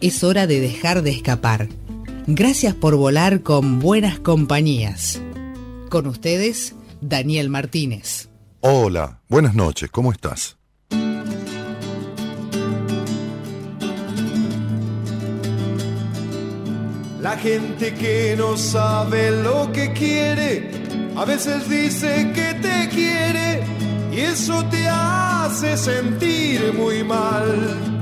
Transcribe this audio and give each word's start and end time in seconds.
es 0.00 0.24
hora 0.24 0.46
de 0.46 0.60
dejar 0.60 1.02
de 1.02 1.10
escapar. 1.10 1.68
Gracias 2.26 2.74
por 2.74 2.96
volar 2.96 3.42
con 3.42 3.78
buenas 3.78 4.18
compañías. 4.18 5.20
Con 5.88 6.06
ustedes, 6.06 6.74
Daniel 7.00 7.50
Martínez. 7.50 8.28
Hola, 8.60 9.20
buenas 9.28 9.54
noches, 9.54 9.90
¿cómo 9.90 10.12
estás? 10.12 10.56
La 17.20 17.36
gente 17.36 17.94
que 17.94 18.34
no 18.36 18.56
sabe 18.56 19.30
lo 19.42 19.70
que 19.72 19.92
quiere, 19.92 20.70
a 21.16 21.24
veces 21.24 21.68
dice 21.68 22.32
que 22.34 22.54
te 22.54 22.88
quiere 22.88 23.62
y 24.10 24.20
eso 24.20 24.64
te 24.66 24.88
hace 24.88 25.76
sentir 25.76 26.72
muy 26.72 27.04
mal 27.04 27.99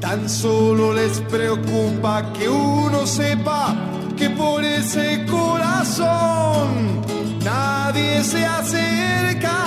Tan 0.00 0.28
solo 0.28 0.94
les 0.94 1.20
preocupa 1.20 2.32
que 2.32 2.48
uno 2.48 3.06
sepa 3.06 3.76
que 4.16 4.30
por 4.30 4.64
ese 4.64 5.26
corazón 5.26 7.02
nadie 7.44 8.24
se 8.24 8.44
acerca. 8.44 9.58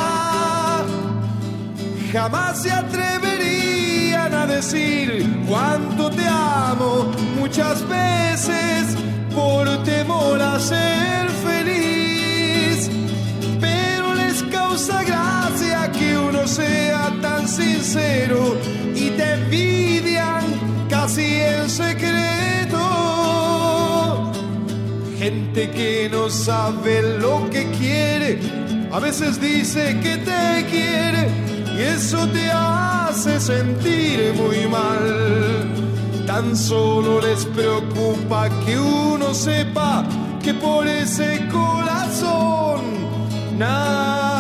Jamás 2.11 2.63
se 2.63 2.71
atreverían 2.71 4.33
a 4.33 4.47
decir 4.47 5.45
cuánto 5.47 6.09
te 6.09 6.27
amo 6.27 7.11
muchas 7.39 7.87
veces 7.87 8.97
por 9.35 9.67
temor 9.83 10.41
a 10.41 10.59
ser 10.59 11.29
feliz. 11.47 12.89
Pero 13.61 14.15
les 14.15 14.41
causa 14.43 15.03
gracia 15.03 15.62
sea 16.47 17.11
tan 17.21 17.47
sincero 17.47 18.57
y 18.95 19.09
te 19.11 19.33
envidian 19.33 20.43
casi 20.89 21.41
en 21.41 21.69
secreto. 21.69 22.79
Gente 25.17 25.69
que 25.71 26.09
no 26.11 26.29
sabe 26.29 27.19
lo 27.19 27.49
que 27.49 27.69
quiere, 27.71 28.39
a 28.91 28.99
veces 28.99 29.39
dice 29.39 29.99
que 30.01 30.17
te 30.17 30.65
quiere 30.69 31.27
y 31.77 31.81
eso 31.81 32.27
te 32.27 32.51
hace 32.51 33.39
sentir 33.39 34.33
muy 34.35 34.67
mal. 34.67 35.65
Tan 36.27 36.55
solo 36.55 37.21
les 37.21 37.45
preocupa 37.45 38.49
que 38.65 38.77
uno 38.77 39.33
sepa 39.33 40.03
que 40.41 40.53
por 40.53 40.87
ese 40.87 41.47
corazón 41.51 42.81
nadie 43.57 44.32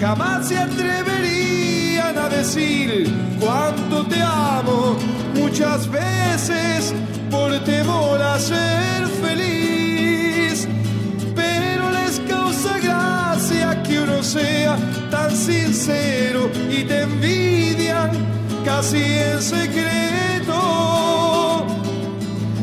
jamás 0.00 0.48
se 0.48 0.56
atreverían 0.56 2.16
a 2.16 2.28
decir 2.30 3.06
cuánto 3.38 4.06
te 4.06 4.22
amo 4.22 4.96
muchas 5.34 5.88
veces 5.90 6.94
por 7.30 7.52
temor 7.64 8.20
a 8.22 8.38
ser 8.38 9.06
feliz. 9.22 10.66
Pero 11.34 11.90
les 11.90 12.18
causa 12.20 12.78
gracia 12.78 13.82
que 13.82 14.00
uno 14.00 14.22
sea 14.22 14.78
tan 15.10 15.30
sincero 15.36 16.50
y 16.70 16.84
te 16.84 17.02
envidian 17.02 18.10
casi 18.64 19.02
en 19.02 19.42
secreto. 19.42 20.56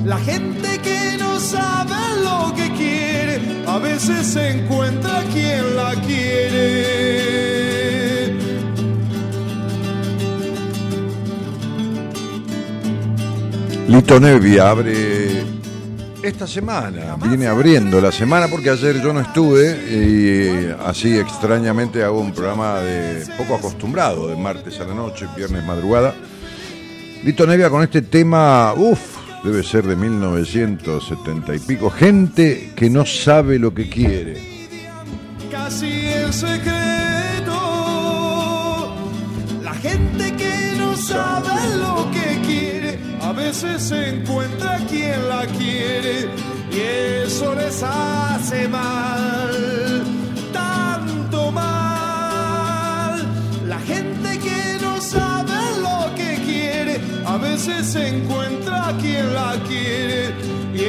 La 0.06 0.18
gente 0.18 0.80
que 0.80 1.18
no 1.20 1.40
sabe 1.40 1.96
lo 2.24 2.53
que 2.56 2.66
a 3.78 3.80
veces 3.80 4.26
se 4.26 4.50
encuentra 4.50 5.24
quien 5.32 5.76
la 5.76 5.94
quiere. 6.02 7.28
Lito 13.88 14.20
Nevi 14.20 14.58
abre 14.58 15.44
esta 16.24 16.48
semana, 16.48 17.18
viene 17.24 17.46
abriendo 17.46 18.02
la 18.02 18.12
semana 18.12 18.48
porque 18.48 18.72
ayer 18.72 19.00
yo 19.00 19.14
no 19.14 19.20
estuve 19.20 19.78
y 19.92 20.76
así 20.84 21.16
extrañamente 21.16 22.04
hago 22.04 22.20
un 22.20 22.34
programa 22.34 22.80
de 22.80 23.28
poco 23.38 23.56
acostumbrado, 23.56 24.28
de 24.28 24.36
martes 24.36 24.80
a 24.80 24.86
la 24.86 24.96
noche, 24.96 25.28
viernes 25.36 25.64
madrugada. 25.64 26.16
Lito 27.24 27.46
Nevia 27.46 27.70
con 27.70 27.84
este 27.84 28.02
tema, 28.02 28.74
uff, 28.76 29.16
debe 29.44 29.64
ser 29.64 29.86
de 29.86 29.96
1970 29.96 31.56
y 31.56 31.59
pico, 31.59 31.90
gente 31.90 32.74
que 32.75 32.90
no 32.90 33.06
sabe 33.06 33.59
lo 33.59 33.74
que 33.74 33.90
quiere. 33.90 34.36
Casi 35.52 36.08
en 36.08 36.34
secreto, 36.34 37.53
la 39.64 39.74
gente 39.76 40.34
que 40.36 40.76
no 40.78 40.96
sabe 40.96 41.76
lo 41.78 42.09
que 42.12 42.42
quiere, 42.46 43.00
a 43.22 43.31
veces 43.31 43.81
se 43.84 44.09
encuentra 44.09 44.78
quien 44.90 45.28
la 45.30 45.46
quiere 45.47 46.30
y 46.72 46.80
eso 47.26 47.56
les 47.56 47.81
hace 47.84 48.68
mal, 48.68 49.56
veces 57.67 57.88
se 57.88 58.07
encuentra 58.07 58.94
quien 59.01 59.33
la 59.33 59.55
quiere 59.67 60.33
y 60.73 60.83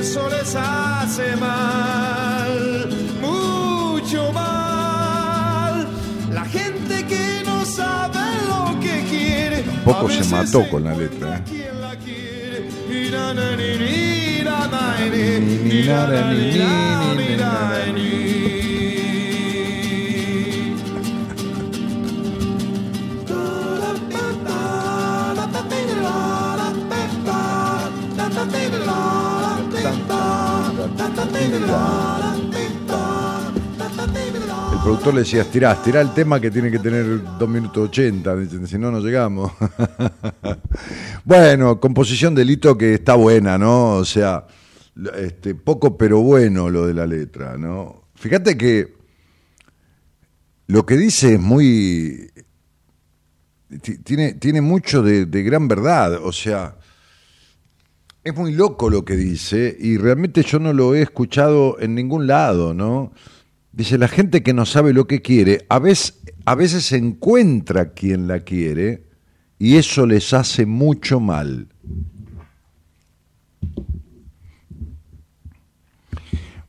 eso 0.00 0.28
les 0.28 0.54
hace 0.54 1.36
mal, 1.36 2.88
mucho 3.20 4.32
mal. 4.32 5.86
La 6.32 6.44
gente 6.44 7.06
que 7.06 7.42
no 7.44 7.64
sabe 7.64 8.20
lo 8.48 8.80
que 8.80 9.04
quiere. 9.08 9.64
Un 9.68 9.84
poco 9.84 10.08
a 10.08 10.10
se 10.10 10.24
mató 10.24 10.68
con 10.68 10.84
la 10.84 10.94
letra, 10.94 11.38
¿eh? 11.38 11.64
El 34.72 34.80
productor 34.82 35.14
le 35.14 35.20
decía, 35.20 35.42
estirá, 35.42 35.72
estirá 35.72 36.00
el 36.00 36.12
tema 36.12 36.40
que 36.40 36.50
tiene 36.50 36.70
que 36.70 36.78
tener 36.78 37.22
2 37.38 37.48
minutos 37.48 37.88
80, 37.88 38.36
dicen, 38.36 38.66
si 38.66 38.78
no, 38.78 38.90
no 38.90 39.00
llegamos. 39.00 39.52
bueno, 41.24 41.80
composición 41.80 42.34
de 42.34 42.44
Lito 42.44 42.76
que 42.76 42.94
está 42.94 43.14
buena, 43.14 43.56
¿no? 43.56 43.94
O 43.96 44.04
sea, 44.04 44.46
este, 45.16 45.54
poco 45.54 45.96
pero 45.96 46.20
bueno 46.20 46.68
lo 46.68 46.86
de 46.86 46.94
la 46.94 47.06
letra, 47.06 47.56
¿no? 47.56 48.04
Fíjate 48.14 48.56
que 48.58 48.94
lo 50.66 50.84
que 50.84 50.96
dice 50.96 51.34
es 51.34 51.40
muy... 51.40 52.30
ti- 53.82 53.98
Tiene, 53.98 54.34
tiene 54.34 54.60
mucho 54.60 55.02
de 55.02 55.42
gran 55.42 55.66
verdad, 55.68 56.14
o 56.22 56.32
sea, 56.32 56.76
es 58.24 58.34
muy 58.34 58.52
loco 58.52 58.88
lo 58.88 59.04
que 59.04 59.16
dice 59.16 59.76
y 59.78 59.98
realmente 59.98 60.42
yo 60.42 60.58
no 60.58 60.72
lo 60.72 60.94
he 60.94 61.02
escuchado 61.02 61.78
en 61.78 61.94
ningún 61.94 62.26
lado, 62.26 62.72
¿no? 62.72 63.12
Dice, 63.70 63.98
la 63.98 64.08
gente 64.08 64.42
que 64.42 64.54
no 64.54 64.64
sabe 64.64 64.94
lo 64.94 65.06
que 65.06 65.20
quiere, 65.20 65.66
a 65.68 65.78
veces, 65.78 66.22
a 66.46 66.54
veces 66.54 66.90
encuentra 66.92 67.92
quien 67.92 68.26
la 68.26 68.40
quiere 68.40 69.04
y 69.58 69.76
eso 69.76 70.06
les 70.06 70.32
hace 70.32 70.64
mucho 70.64 71.20
mal. 71.20 71.68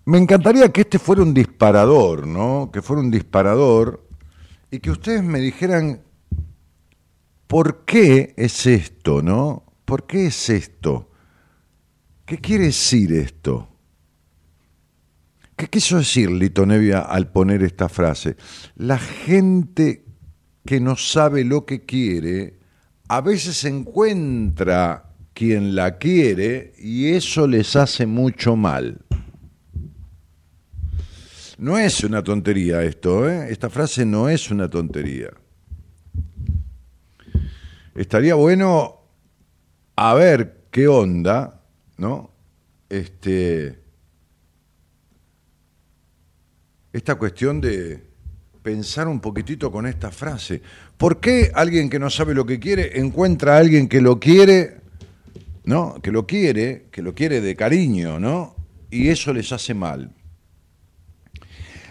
Me 0.04 0.18
encantaría 0.18 0.74
que 0.74 0.82
este 0.82 1.00
fuera 1.00 1.22
un 1.22 1.34
disparador, 1.34 2.28
¿no? 2.28 2.70
Que 2.72 2.82
fuera 2.82 3.02
un 3.02 3.12
disparador 3.12 4.06
y 4.72 4.80
que 4.80 4.92
ustedes 4.92 5.24
me 5.24 5.40
dijeran 5.40 6.02
por 7.48 7.86
qué 7.86 8.34
es 8.36 8.66
esto, 8.66 9.22
¿no? 9.22 9.64
¿Por 9.86 10.06
qué 10.06 10.28
es 10.28 10.50
esto? 10.50 11.12
¿Qué 12.26 12.40
quiere 12.40 12.66
decir 12.66 13.14
esto? 13.14 13.70
¿Qué 15.56 15.68
quiso 15.68 15.98
decir 15.98 16.32
Lito 16.32 16.66
Nevia 16.66 17.02
al 17.02 17.32
poner 17.32 17.64
esta 17.64 17.88
frase? 17.88 18.36
La 18.76 18.98
gente 18.98 20.04
que 20.66 20.80
no 20.80 20.96
sabe 20.96 21.46
lo 21.46 21.66
que 21.66 21.86
quiere, 21.86 22.60
a 23.08 23.22
veces 23.22 23.64
encuentra 23.66 25.14
quien 25.34 25.76
la 25.76 25.98
quiere 25.98 26.74
y 26.80 27.10
eso 27.10 27.48
les 27.48 27.76
hace 27.76 28.08
mucho 28.08 28.56
mal. 28.56 29.00
No 31.58 31.78
es 31.78 32.04
una 32.04 32.24
tontería 32.24 32.82
esto, 32.84 33.30
¿eh? 33.30 33.48
esta 33.50 33.70
frase 33.70 34.06
no 34.06 34.28
es 34.28 34.50
una 34.50 34.70
tontería. 34.70 35.30
Estaría 37.94 38.36
bueno 38.36 39.02
a 39.96 40.14
ver 40.16 40.66
qué 40.72 40.88
onda, 40.88 41.62
¿no? 41.98 42.32
Este, 42.90 43.80
esta 46.94 47.16
cuestión 47.16 47.62
de 47.62 48.04
pensar 48.62 49.08
un 49.08 49.20
poquitito 49.20 49.72
con 49.72 49.86
esta 49.86 50.12
frase. 50.12 50.62
¿Por 50.98 51.20
qué 51.20 51.52
alguien 51.54 51.90
que 51.90 52.00
no 52.00 52.10
sabe 52.10 52.34
lo 52.34 52.46
que 52.46 52.60
quiere 52.60 53.00
encuentra 53.00 53.56
a 53.56 53.60
alguien 53.60 53.88
que 53.88 54.02
lo 54.02 54.20
quiere, 54.20 54.78
¿no? 55.66 56.02
Que 56.02 56.12
lo 56.12 56.26
quiere, 56.26 56.88
que 56.92 57.02
lo 57.02 57.14
quiere 57.14 57.42
de 57.42 57.56
cariño, 57.56 58.20
¿no? 58.20 58.56
Y 58.90 59.10
eso 59.10 59.34
les 59.34 59.52
hace 59.52 59.74
mal. 59.74 60.16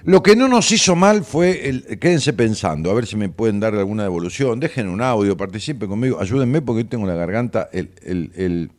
Lo 0.05 0.23
que 0.23 0.37
no 0.37 0.49
nos 0.49 0.71
hizo 0.71 0.95
mal 0.95 1.25
fue 1.25 1.69
el. 1.69 1.99
Quédense 1.99 2.35
pensando, 2.35 2.91
a 2.91 2.95
ver 2.95 3.07
si 3.07 3.17
me 3.17 3.31
pueden 3.31 3.59
dar 3.59 3.75
alguna 3.75 4.03
devolución. 4.03 4.61
Dejen 4.61 4.89
un 4.89 5.01
audio, 5.01 5.35
participen 5.35 5.89
conmigo, 5.89 6.21
ayúdenme 6.21 6.61
porque 6.61 6.83
hoy 6.83 6.85
tengo 6.85 7.07
la 7.07 7.15
garganta. 7.15 7.71
El, 7.73 7.91
el, 8.03 8.71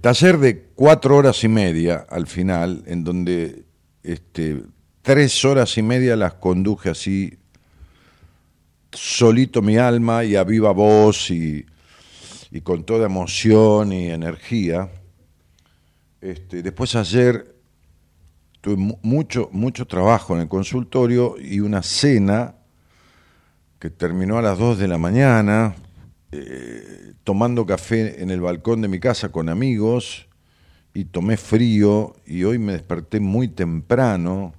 taller 0.00 0.38
de 0.38 0.62
cuatro 0.74 1.16
horas 1.16 1.44
y 1.44 1.48
media 1.48 2.06
al 2.08 2.26
final, 2.26 2.82
en 2.86 3.04
donde 3.04 3.64
este, 4.02 4.62
tres 5.02 5.44
horas 5.44 5.78
y 5.78 5.82
media 5.82 6.16
las 6.16 6.34
conduje 6.34 6.90
así, 6.90 7.38
solito 8.90 9.62
mi 9.62 9.76
alma 9.76 10.24
y 10.24 10.34
a 10.34 10.42
viva 10.42 10.72
voz 10.72 11.30
y, 11.30 11.64
con 12.62 12.84
toda 12.84 13.06
emoción 13.06 13.92
y 13.92 14.10
energía. 14.10 14.90
Este, 16.20 16.62
después 16.62 16.96
ayer 16.96 17.54
tuve 18.60 18.96
mucho, 19.02 19.50
mucho 19.52 19.86
trabajo 19.86 20.34
en 20.34 20.40
el 20.40 20.48
consultorio 20.48 21.36
y 21.38 21.60
una 21.60 21.82
cena 21.82 22.54
que 23.78 23.90
terminó 23.90 24.38
a 24.38 24.42
las 24.42 24.58
2 24.58 24.78
de 24.78 24.88
la 24.88 24.98
mañana, 24.98 25.76
eh, 26.32 27.14
tomando 27.24 27.64
café 27.66 28.22
en 28.22 28.30
el 28.30 28.40
balcón 28.40 28.82
de 28.82 28.88
mi 28.88 28.98
casa 28.98 29.30
con 29.30 29.48
amigos 29.48 30.26
y 30.92 31.04
tomé 31.04 31.36
frío 31.36 32.16
y 32.26 32.44
hoy 32.44 32.58
me 32.58 32.72
desperté 32.72 33.20
muy 33.20 33.48
temprano 33.48 34.54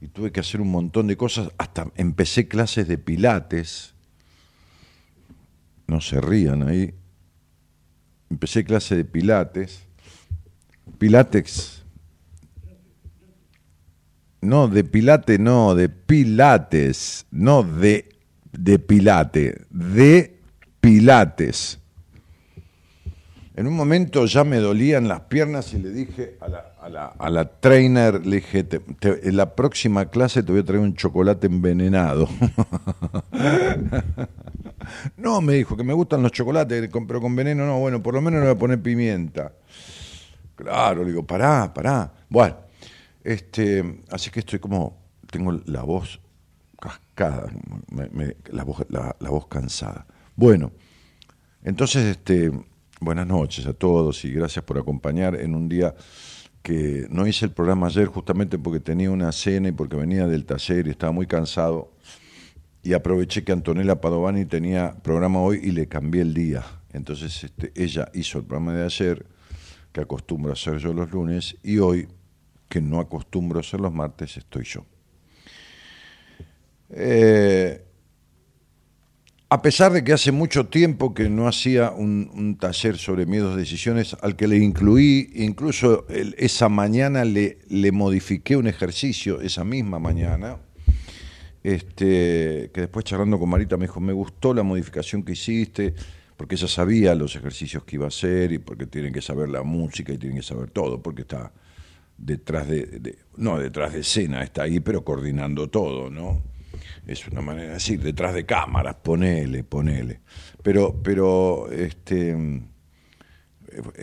y 0.00 0.08
tuve 0.08 0.32
que 0.32 0.40
hacer 0.40 0.60
un 0.60 0.70
montón 0.70 1.06
de 1.06 1.16
cosas, 1.16 1.50
hasta 1.58 1.90
empecé 1.96 2.48
clases 2.48 2.88
de 2.88 2.96
pilates, 2.96 3.94
no 5.86 6.00
se 6.00 6.20
rían 6.20 6.66
ahí, 6.66 6.94
empecé 8.30 8.64
clases 8.64 8.96
de 8.96 9.04
pilates, 9.04 9.82
pilates. 10.98 11.80
No, 14.42 14.68
de 14.68 14.84
Pilate, 14.84 15.38
no, 15.38 15.74
de 15.74 15.90
Pilates, 15.90 17.26
no 17.30 17.62
de, 17.62 18.08
de 18.52 18.78
Pilate, 18.78 19.66
de 19.68 20.39
Pilates. 20.80 21.78
En 23.56 23.66
un 23.66 23.74
momento 23.74 24.24
ya 24.24 24.44
me 24.44 24.56
dolían 24.56 25.06
las 25.06 25.20
piernas 25.22 25.74
y 25.74 25.78
le 25.78 25.90
dije 25.90 26.38
a 26.40 26.48
la, 26.48 26.72
la, 26.88 27.30
la 27.30 27.44
trainer, 27.44 28.24
le 28.24 28.36
dije, 28.36 28.66
en 29.02 29.36
la 29.36 29.54
próxima 29.54 30.06
clase 30.06 30.42
te 30.42 30.52
voy 30.52 30.62
a 30.62 30.64
traer 30.64 30.80
un 30.80 30.94
chocolate 30.94 31.46
envenenado. 31.46 32.28
no, 35.18 35.40
me 35.42 35.54
dijo, 35.54 35.76
que 35.76 35.84
me 35.84 35.92
gustan 35.92 36.22
los 36.22 36.32
chocolates, 36.32 36.88
pero 37.06 37.20
con 37.20 37.36
veneno 37.36 37.66
no, 37.66 37.78
bueno, 37.80 38.02
por 38.02 38.14
lo 38.14 38.22
menos 38.22 38.40
le 38.40 38.46
voy 38.46 38.56
a 38.56 38.58
poner 38.58 38.80
pimienta. 38.80 39.52
Claro, 40.54 41.02
le 41.02 41.10
digo, 41.10 41.26
pará, 41.26 41.72
pará. 41.74 42.10
Bueno. 42.28 42.70
Este, 43.22 44.00
así 44.10 44.30
que 44.30 44.40
estoy 44.40 44.58
como, 44.58 44.96
tengo 45.30 45.52
la 45.66 45.82
voz 45.82 46.20
cascada, 46.80 47.50
la, 48.50 48.64
voz, 48.64 48.86
la, 48.88 49.14
voz 49.30 49.46
cansada. 49.46 50.06
Bueno, 50.40 50.72
entonces, 51.62 52.06
este, 52.06 52.50
buenas 52.98 53.26
noches 53.26 53.66
a 53.66 53.74
todos 53.74 54.24
y 54.24 54.30
gracias 54.30 54.64
por 54.64 54.78
acompañar 54.78 55.38
en 55.38 55.54
un 55.54 55.68
día 55.68 55.94
que 56.62 57.06
no 57.10 57.26
hice 57.26 57.44
el 57.44 57.50
programa 57.50 57.88
ayer 57.88 58.06
justamente 58.06 58.58
porque 58.58 58.80
tenía 58.80 59.10
una 59.10 59.32
cena 59.32 59.68
y 59.68 59.72
porque 59.72 59.96
venía 59.96 60.26
del 60.26 60.46
taller 60.46 60.86
y 60.86 60.92
estaba 60.92 61.12
muy 61.12 61.26
cansado. 61.26 61.92
Y 62.82 62.94
aproveché 62.94 63.44
que 63.44 63.52
Antonella 63.52 64.00
Padovani 64.00 64.46
tenía 64.46 64.94
programa 65.02 65.40
hoy 65.40 65.60
y 65.62 65.72
le 65.72 65.88
cambié 65.88 66.22
el 66.22 66.32
día. 66.32 66.64
Entonces 66.94 67.44
este, 67.44 67.70
ella 67.74 68.10
hizo 68.14 68.38
el 68.38 68.44
programa 68.44 68.72
de 68.72 68.86
ayer, 68.86 69.26
que 69.92 70.00
acostumbro 70.00 70.52
a 70.52 70.54
hacer 70.54 70.78
yo 70.78 70.94
los 70.94 71.10
lunes, 71.10 71.58
y 71.62 71.80
hoy 71.80 72.08
que 72.70 72.80
no 72.80 72.98
acostumbro 72.98 73.62
ser 73.62 73.80
los 73.80 73.92
martes, 73.92 74.38
estoy 74.38 74.64
yo. 74.64 74.86
Eh, 76.88 77.89
a 79.52 79.62
pesar 79.62 79.92
de 79.92 80.04
que 80.04 80.12
hace 80.12 80.30
mucho 80.30 80.66
tiempo 80.66 81.12
que 81.12 81.28
no 81.28 81.48
hacía 81.48 81.90
un, 81.90 82.56
taller 82.60 82.96
sobre 82.96 83.26
miedos 83.26 83.54
de 83.54 83.62
decisiones 83.62 84.16
al 84.22 84.36
que 84.36 84.46
le 84.46 84.56
incluí, 84.58 85.28
incluso 85.34 86.06
esa 86.08 86.68
mañana 86.68 87.24
le, 87.24 87.58
le, 87.68 87.90
modifiqué 87.90 88.56
un 88.56 88.68
ejercicio, 88.68 89.40
esa 89.40 89.64
misma 89.64 89.98
mañana, 89.98 90.58
este, 91.64 92.70
que 92.72 92.82
después 92.82 93.04
charlando 93.04 93.40
con 93.40 93.48
Marita 93.48 93.76
me 93.76 93.86
dijo, 93.86 93.98
me 93.98 94.12
gustó 94.12 94.54
la 94.54 94.62
modificación 94.62 95.24
que 95.24 95.32
hiciste, 95.32 95.94
porque 96.36 96.54
ella 96.54 96.68
sabía 96.68 97.16
los 97.16 97.34
ejercicios 97.34 97.82
que 97.82 97.96
iba 97.96 98.04
a 98.04 98.08
hacer 98.08 98.52
y 98.52 98.58
porque 98.58 98.86
tienen 98.86 99.12
que 99.12 99.20
saber 99.20 99.48
la 99.48 99.64
música 99.64 100.12
y 100.12 100.18
tienen 100.18 100.38
que 100.38 100.44
saber 100.44 100.70
todo, 100.70 101.02
porque 101.02 101.22
está 101.22 101.52
detrás 102.16 102.68
de, 102.68 103.18
no 103.36 103.58
detrás 103.58 103.94
de 103.94 104.00
escena, 104.00 104.44
está 104.44 104.62
ahí, 104.62 104.78
pero 104.78 105.04
coordinando 105.04 105.68
todo, 105.68 106.08
¿no? 106.08 106.40
Es 107.10 107.26
una 107.26 107.40
manera 107.40 107.68
de 107.68 107.74
decir, 107.74 108.00
detrás 108.00 108.34
de 108.34 108.46
cámaras, 108.46 108.94
ponele, 109.02 109.64
ponele. 109.64 110.20
Pero, 110.62 110.94
pero 111.02 111.70
este 111.72 112.36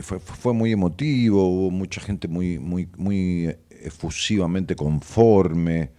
fue, 0.01 0.19
fue, 0.19 0.53
muy 0.53 0.73
emotivo, 0.73 1.47
hubo 1.47 1.71
mucha 1.71 2.01
gente 2.01 2.27
muy, 2.27 2.59
muy, 2.59 2.89
muy 2.97 3.55
efusivamente 3.69 4.75
conforme. 4.75 5.91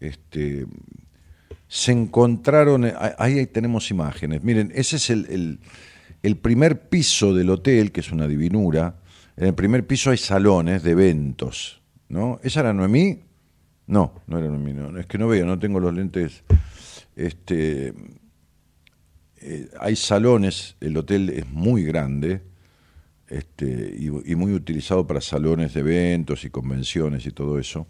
Este, 0.00 0.66
se 1.68 1.92
encontraron, 1.92 2.92
ahí 3.18 3.46
tenemos 3.46 3.90
imágenes. 3.92 4.42
Miren, 4.42 4.72
ese 4.74 4.96
es 4.96 5.10
el, 5.10 5.26
el, 5.26 5.60
el 6.24 6.36
primer 6.36 6.88
piso 6.88 7.32
del 7.32 7.50
hotel, 7.50 7.92
que 7.92 8.00
es 8.00 8.10
una 8.10 8.26
divinura, 8.26 8.96
en 9.36 9.46
el 9.46 9.54
primer 9.54 9.86
piso 9.86 10.10
hay 10.10 10.16
salones 10.16 10.82
de 10.82 10.92
eventos, 10.92 11.80
¿no? 12.08 12.40
¿Esa 12.42 12.60
era 12.60 12.72
Noemí? 12.72 13.25
No, 13.86 14.12
no 14.26 14.38
era 14.38 14.48
no, 14.48 14.98
es 14.98 15.06
que 15.06 15.18
no 15.18 15.28
veo, 15.28 15.46
no 15.46 15.58
tengo 15.58 15.80
los 15.80 15.94
lentes. 15.94 16.42
Este, 17.14 17.94
eh, 19.36 19.68
hay 19.80 19.96
salones, 19.96 20.76
el 20.80 20.96
hotel 20.96 21.30
es 21.30 21.48
muy 21.48 21.84
grande 21.84 22.42
este, 23.28 23.96
y, 23.98 24.34
muy 24.34 24.52
utilizado 24.52 25.06
para 25.06 25.20
salones 25.20 25.74
de 25.74 25.80
eventos 25.80 26.44
y 26.44 26.50
convenciones 26.50 27.26
y 27.26 27.30
todo 27.30 27.58
eso. 27.58 27.86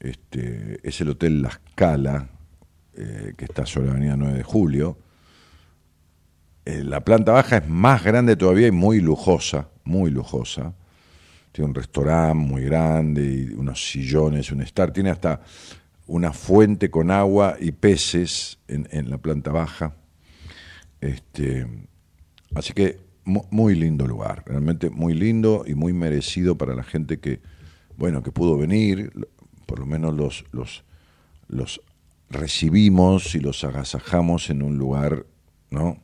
Este, 0.00 0.80
es 0.82 1.00
el 1.00 1.10
Hotel 1.10 1.42
La 1.42 1.50
Scala, 1.50 2.28
eh, 2.94 3.34
que 3.36 3.44
está 3.44 3.66
sobre 3.66 3.86
la 3.86 3.92
avenida 3.92 4.16
9 4.16 4.38
de 4.38 4.42
Julio. 4.42 4.98
Eh, 6.64 6.82
la 6.84 7.04
planta 7.04 7.32
baja 7.32 7.58
es 7.58 7.68
más 7.68 8.02
grande 8.02 8.36
todavía 8.36 8.66
y 8.66 8.72
muy 8.72 9.00
lujosa 9.00 9.68
muy 9.86 10.10
lujosa. 10.10 10.74
Tiene 11.56 11.70
un 11.70 11.74
restaurante 11.74 12.34
muy 12.34 12.64
grande 12.64 13.24
y 13.24 13.54
unos 13.54 13.82
sillones, 13.90 14.52
un 14.52 14.60
estar. 14.60 14.92
Tiene 14.92 15.08
hasta 15.08 15.40
una 16.06 16.30
fuente 16.34 16.90
con 16.90 17.10
agua 17.10 17.56
y 17.58 17.72
peces 17.72 18.58
en, 18.68 19.08
la 19.08 19.16
planta 19.16 19.52
baja. 19.52 19.96
Este, 21.00 21.66
así 22.54 22.74
que 22.74 23.00
muy 23.24 23.74
lindo 23.74 24.06
lugar, 24.06 24.42
realmente 24.44 24.90
muy 24.90 25.14
lindo 25.14 25.64
y 25.66 25.74
muy 25.74 25.94
merecido 25.94 26.58
para 26.58 26.74
la 26.74 26.82
gente 26.82 27.20
que, 27.20 27.40
bueno, 27.96 28.22
que 28.22 28.32
pudo 28.32 28.58
venir, 28.58 29.10
por 29.64 29.78
lo 29.78 29.86
menos 29.86 30.12
los, 30.12 30.44
los, 30.52 30.84
los 31.48 31.80
recibimos 32.28 33.34
y 33.34 33.40
los 33.40 33.64
agasajamos 33.64 34.50
en 34.50 34.60
un 34.60 34.76
lugar, 34.76 35.24
¿no? 35.70 36.02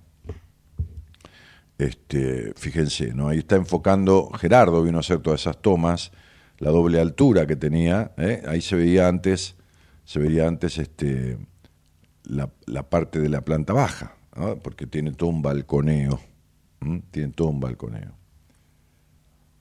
Este, 1.83 2.53
fíjense, 2.57 3.13
¿no? 3.13 3.29
ahí 3.29 3.39
está 3.39 3.57
enfocando, 3.57 4.31
Gerardo 4.39 4.83
vino 4.83 4.99
a 4.99 5.01
hacer 5.01 5.19
todas 5.19 5.41
esas 5.41 5.61
tomas, 5.61 6.13
la 6.59 6.71
doble 6.71 7.01
altura 7.01 7.47
que 7.47 7.57
tenía, 7.57 8.13
¿eh? 8.19 8.43
ahí 8.47 8.61
se 8.61 8.77
veía 8.77 9.09
antes, 9.09 9.57
se 10.05 10.21
veía 10.21 10.47
antes 10.47 10.79
este, 10.79 11.39
la, 12.23 12.49
parte 12.89 13.19
de 13.19 13.29
la 13.29 13.41
planta 13.41 13.73
baja, 13.73 14.15
porque 14.63 14.87
tiene 14.87 15.13
todo 15.13 15.31
un 15.31 15.43
balconeo, 15.43 16.21
tiene 17.11 17.33
todo 17.33 17.49
un 17.49 17.59
balconeo. 17.59 18.13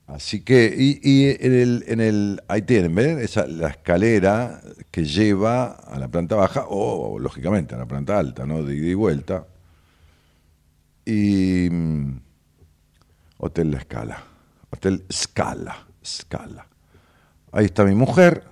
Así 0.06 0.42
que, 0.42 0.74
y, 0.76 1.24
en, 1.24 1.54
el, 1.54 1.84
en 1.88 2.00
el, 2.00 2.42
ahí 2.46 2.62
tienen, 2.62 2.94
¿ven? 2.94 3.18
Esa, 3.18 3.46
la 3.46 3.68
escalera 3.68 4.60
que 4.90 5.04
lleva 5.04 5.72
a 5.72 5.98
la 5.98 6.08
planta 6.08 6.36
baja, 6.36 6.66
o 6.68 7.18
lógicamente 7.18 7.74
a 7.74 7.78
la 7.78 7.86
planta 7.86 8.18
alta, 8.18 8.46
¿no? 8.46 8.62
De 8.62 8.76
ida 8.76 8.88
y 8.88 8.94
vuelta 8.94 9.46
y 11.04 11.68
mm, 11.70 12.20
Hotel 13.38 13.70
La 13.70 13.78
Escala. 13.78 14.24
Hotel 14.70 15.04
Scala, 15.12 15.86
Scala. 16.04 16.66
Ahí 17.52 17.66
está 17.66 17.84
mi 17.84 17.94
mujer. 17.94 18.44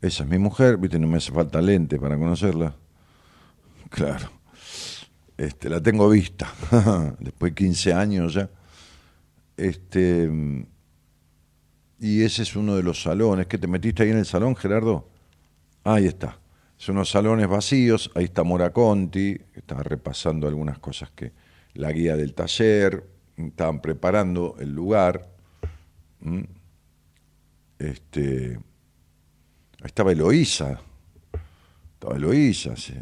Esa 0.00 0.24
es 0.24 0.28
mi 0.28 0.38
mujer, 0.38 0.78
viste, 0.78 0.98
no 0.98 1.06
me 1.06 1.18
hace 1.18 1.30
falta 1.30 1.60
lente 1.60 1.98
para 1.98 2.18
conocerla. 2.18 2.74
Claro. 3.90 4.30
Este, 5.36 5.68
la 5.68 5.80
tengo 5.82 6.08
vista. 6.08 6.52
Después 7.20 7.52
de 7.52 7.54
15 7.54 7.92
años 7.92 8.34
ya. 8.34 8.50
Este 9.56 10.28
mm, 10.28 10.64
y 12.00 12.22
ese 12.22 12.42
es 12.42 12.56
uno 12.56 12.74
de 12.76 12.82
los 12.82 13.02
salones. 13.02 13.46
¿Que 13.46 13.58
te 13.58 13.66
metiste 13.66 14.02
ahí 14.02 14.10
en 14.10 14.18
el 14.18 14.26
salón, 14.26 14.56
Gerardo? 14.56 15.06
Ahí 15.84 16.06
está. 16.06 16.39
Son 16.80 16.96
unos 16.96 17.10
salones 17.10 17.46
vacíos. 17.46 18.10
Ahí 18.14 18.24
está 18.24 18.42
Mora 18.42 18.72
Conti, 18.72 19.36
que 19.36 19.58
estaba 19.58 19.82
repasando 19.82 20.48
algunas 20.48 20.78
cosas 20.78 21.10
que 21.10 21.32
la 21.74 21.92
guía 21.92 22.16
del 22.16 22.32
taller. 22.32 23.06
Estaban 23.36 23.82
preparando 23.82 24.56
el 24.58 24.72
lugar. 24.72 25.28
Este, 27.78 28.58
estaba 29.84 30.12
Eloísa. 30.12 30.80
Estaba 31.92 32.16
Eloísa, 32.16 32.74
sí. 32.76 32.94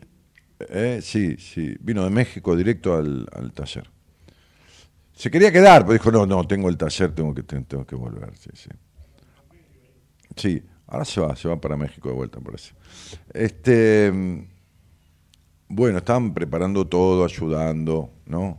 Eh, 0.58 0.98
sí, 1.00 1.36
sí. 1.36 1.76
Vino 1.78 2.02
de 2.02 2.10
México 2.10 2.56
directo 2.56 2.96
al, 2.96 3.28
al 3.30 3.52
taller. 3.52 3.88
Se 5.12 5.30
quería 5.30 5.52
quedar, 5.52 5.82
pero 5.82 5.92
dijo, 5.92 6.10
no, 6.10 6.26
no, 6.26 6.44
tengo 6.48 6.68
el 6.68 6.76
taller, 6.76 7.14
tengo 7.14 7.32
que, 7.32 7.44
tengo 7.44 7.86
que 7.86 7.94
volver. 7.94 8.36
Sí, 8.36 8.50
sí. 8.54 8.70
Sí, 10.34 10.62
ahora 10.88 11.04
se 11.04 11.20
va, 11.20 11.36
se 11.36 11.48
va 11.48 11.60
para 11.60 11.76
México 11.76 12.08
de 12.08 12.14
vuelta, 12.14 12.40
parece. 12.40 12.72
Este, 13.32 14.12
bueno, 15.68 15.98
estaban 15.98 16.34
preparando 16.34 16.86
todo, 16.86 17.24
ayudando, 17.24 18.10
¿no? 18.26 18.58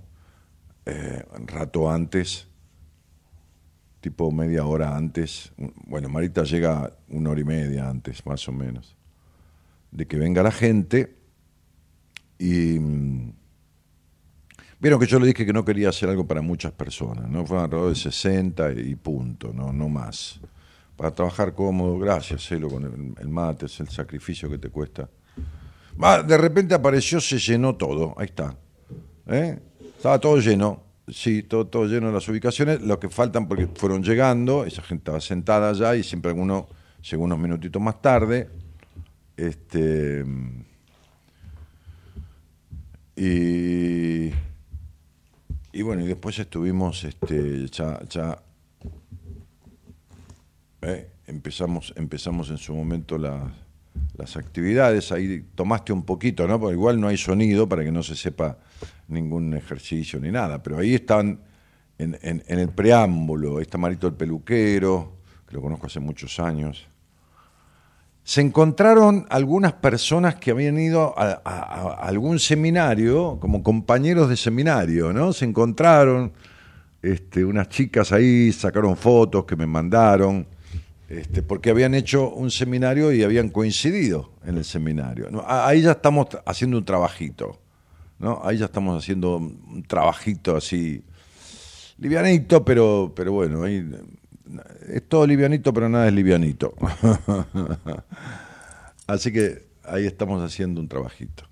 Eh, 0.86 1.24
un 1.38 1.48
rato 1.48 1.90
antes, 1.90 2.48
tipo 4.00 4.32
media 4.32 4.66
hora 4.66 4.96
antes. 4.96 5.52
Bueno, 5.86 6.08
Marita 6.10 6.44
llega 6.44 6.94
una 7.10 7.32
hora 7.32 7.42
y 7.42 7.44
media 7.44 7.90
antes, 7.90 8.26
más 8.26 8.48
o 8.48 8.52
menos, 8.52 8.96
de 9.92 10.06
que 10.08 10.18
venga 10.18 10.44
la 10.44 10.52
gente. 10.52 11.16
Y 12.38 12.80
mm, 12.80 13.34
vieron 14.80 15.00
que 15.00 15.08
yo 15.08 15.20
le 15.20 15.28
dije 15.28 15.46
que 15.46 15.54
no 15.54 15.66
quería 15.66 15.90
hacer 15.90 16.10
algo 16.10 16.28
para 16.28 16.42
muchas 16.42 16.72
personas, 16.74 17.28
¿no? 17.28 17.46
Fueron 17.46 17.66
alrededor 17.66 17.90
de 17.90 18.00
60 18.00 18.72
y 18.74 18.96
punto, 18.96 19.52
no, 19.52 19.74
no 19.74 19.90
más 19.90 20.40
para 21.00 21.16
trabajar 21.16 21.54
cómodo, 21.54 21.98
gracias, 21.98 22.46
Celo, 22.46 22.68
con 22.68 23.16
el, 23.18 23.30
mate, 23.30 23.68
es 23.68 23.80
el 23.80 23.88
sacrificio 23.88 24.50
que 24.50 24.58
te 24.58 24.68
cuesta. 24.68 25.10
de 26.28 26.38
repente 26.38 26.76
apareció, 26.76 27.22
se 27.22 27.40
llenó 27.40 27.78
todo, 27.78 28.14
ahí 28.18 28.26
está. 28.26 28.58
¿eh? 29.28 29.58
Estaba 29.96 30.20
todo 30.20 30.40
lleno, 30.40 30.84
sí, 31.08 31.44
todo, 31.44 31.68
todo 31.68 31.86
lleno 31.86 32.08
de 32.08 32.14
las 32.16 32.28
ubicaciones, 32.28 32.82
lo 32.82 33.00
que 33.00 33.08
faltan 33.08 33.48
porque 33.48 33.68
fueron 33.76 34.04
llegando, 34.04 34.66
esa 34.66 34.82
gente 34.82 35.04
estaba 35.04 35.22
sentada 35.22 35.70
allá 35.70 35.96
y 35.96 36.04
siempre 36.04 36.32
alguno 36.32 36.68
llegó 37.10 37.24
unos 37.24 37.40
minutitos 37.40 37.82
más 37.82 38.02
tarde. 38.02 38.50
Este, 39.38 40.26
y, 43.16 44.34
y 45.72 45.82
bueno, 45.82 46.04
y 46.04 46.08
después 46.08 46.38
estuvimos 46.40 47.06
este, 47.06 47.68
ya 47.68 48.44
¿eh? 50.82 51.10
empezamos, 51.28 51.94
empezamos 51.96 52.50
en 52.50 52.58
su 52.58 52.74
momento 52.74 53.18
las 53.18 54.38
actividades, 54.38 55.12
ahí 55.12 55.46
tomaste 55.56 55.94
un 55.94 56.04
poquito, 56.04 56.48
¿no? 56.48 56.60
Porque 56.60 56.76
igual 56.76 57.00
no 57.00 57.08
hay 57.08 57.18
sonido 57.18 57.68
para 57.68 57.84
que 57.84 57.92
no 57.92 58.04
se 58.04 58.16
sepa 58.16 58.58
ningún 59.08 59.54
ejercicio 59.56 60.20
ni 60.20 60.32
nada, 60.32 60.62
pero 60.62 60.78
ahí 60.78 60.96
están 60.96 61.40
en, 61.98 62.44
el 62.48 62.70
preámbulo, 62.70 63.58
ahí 63.58 63.64
está 63.64 63.78
Marito 63.78 64.08
el 64.08 64.14
peluquero, 64.14 65.18
que 65.48 65.56
lo 65.56 65.62
conozco 65.62 65.88
hace 65.88 66.00
muchos 66.00 66.40
años. 66.40 66.88
Se 68.24 68.42
encontraron 68.42 69.26
algunas 69.30 69.74
personas 69.74 70.36
que 70.36 70.52
habían 70.52 70.78
ido 70.78 71.14
a, 71.18 71.98
algún 72.02 72.40
seminario, 72.40 73.38
como 73.40 73.64
compañeros 73.64 74.30
de 74.30 74.38
seminario, 74.38 75.12
¿no? 75.12 75.34
Se 75.34 75.46
encontraron 75.46 76.32
este, 77.02 77.44
unas 77.44 77.70
chicas 77.70 78.12
ahí, 78.12 78.52
sacaron 78.52 78.96
fotos 78.96 79.46
que 79.46 79.56
me 79.56 79.66
mandaron 79.66 80.46
este, 81.10 81.42
porque 81.42 81.72
habían 81.72 81.96
hecho 81.96 82.30
un 82.30 82.52
seminario 82.52 83.12
y 83.12 83.24
habían 83.24 83.50
coincidido 83.50 84.32
en 84.46 84.58
el 84.58 84.64
seminario. 84.64 85.28
Ahí 85.48 85.82
ya 85.82 85.94
estamos 85.94 86.28
haciendo 86.46 86.78
un 86.78 86.86
trabajito, 86.86 87.60
¿no? 88.20 88.40
Ahí 88.44 88.60
ya 88.60 88.66
estamos 88.66 89.04
haciendo 89.04 89.38
un 89.38 89.84
trabajito 89.88 90.56
así, 90.56 91.04
livianito, 91.98 92.64
pero, 92.64 93.12
pero 93.16 93.32
bueno, 93.32 93.66
es 93.66 93.84
todo 95.08 95.26
livianito, 95.26 95.74
pero 95.74 95.90
nada 95.90 96.08
es 96.08 96.14
livianito. 96.14 96.76
así 99.08 99.34
que 99.34 99.68
ahí 99.86 100.06
estamos 100.06 100.44
haciendo 100.44 100.80
un 100.80 100.88
trabajito. 100.88 101.44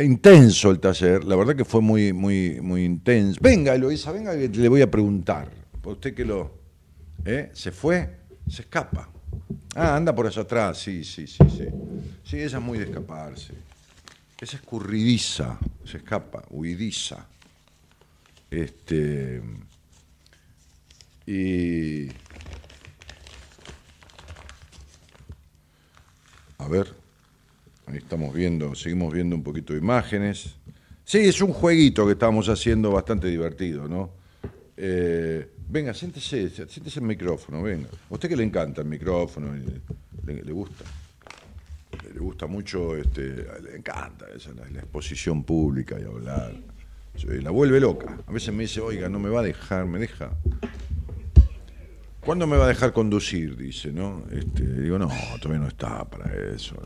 Intenso 0.00 0.70
el 0.70 0.78
taller, 0.78 1.24
la 1.24 1.34
verdad 1.34 1.56
que 1.56 1.64
fue 1.64 1.80
muy, 1.80 2.12
muy, 2.12 2.60
muy 2.60 2.84
intenso. 2.84 3.40
Venga, 3.42 3.74
Eloisa, 3.74 4.12
venga 4.12 4.36
que 4.36 4.48
le 4.48 4.68
voy 4.68 4.82
a 4.82 4.88
preguntar. 4.88 5.50
usted 5.84 6.14
que 6.14 6.24
lo... 6.24 6.52
¿eh? 7.24 7.50
¿Se 7.52 7.72
fue? 7.72 8.17
Se 8.48 8.62
escapa. 8.62 9.08
Ah, 9.74 9.96
anda 9.96 10.14
por 10.14 10.26
allá 10.26 10.42
atrás, 10.42 10.78
sí, 10.78 11.04
sí, 11.04 11.26
sí, 11.26 11.38
sí. 11.48 11.66
Sí, 12.24 12.36
ella 12.36 12.58
es 12.58 12.62
muy 12.62 12.78
de 12.78 12.84
escaparse. 12.84 13.54
Es 14.40 14.54
escurridiza, 14.54 15.58
se 15.84 15.98
escapa, 15.98 16.44
huidiza. 16.50 17.26
Este. 18.50 19.42
Y. 21.26 22.08
A 26.58 26.68
ver, 26.68 26.94
ahí 27.86 27.98
estamos 27.98 28.34
viendo, 28.34 28.74
seguimos 28.74 29.12
viendo 29.12 29.36
un 29.36 29.42
poquito 29.42 29.72
de 29.72 29.78
imágenes. 29.78 30.56
Sí, 31.04 31.18
es 31.18 31.40
un 31.40 31.52
jueguito 31.52 32.06
que 32.06 32.12
estamos 32.12 32.48
haciendo 32.48 32.90
bastante 32.90 33.28
divertido, 33.28 33.88
¿no? 33.88 34.10
Eh, 34.76 35.48
Venga, 35.70 35.92
siéntese, 35.92 36.48
siéntese 36.48 37.00
el 37.00 37.06
micrófono, 37.06 37.62
venga. 37.62 37.88
A 37.88 38.14
usted 38.14 38.28
que 38.30 38.36
le 38.36 38.44
encanta 38.44 38.80
el 38.80 38.88
micrófono, 38.88 39.54
le, 40.24 40.52
gusta. 40.52 40.84
Le 42.14 42.18
gusta 42.18 42.46
mucho, 42.46 42.96
este, 42.96 43.46
le 43.62 43.76
encanta 43.76 44.26
la, 44.72 44.80
exposición 44.80 45.44
pública 45.44 45.98
y 46.00 46.04
hablar. 46.04 46.54
La 47.42 47.50
vuelve 47.50 47.80
loca. 47.80 48.18
A 48.26 48.32
veces 48.32 48.54
me 48.54 48.62
dice, 48.62 48.80
oiga, 48.80 49.10
no 49.10 49.18
me 49.18 49.28
va 49.28 49.40
a 49.40 49.42
dejar, 49.42 49.84
me 49.84 49.98
deja. 49.98 50.30
¿Cuándo 52.24 52.46
me 52.46 52.56
va 52.56 52.64
a 52.64 52.68
dejar 52.68 52.94
conducir? 52.94 53.54
Dice, 53.56 53.92
¿no? 53.92 54.24
Este, 54.30 54.64
digo, 54.64 54.98
no, 54.98 55.10
todavía 55.40 55.60
no 55.60 55.68
está 55.68 56.04
para 56.04 56.32
eso. 56.54 56.76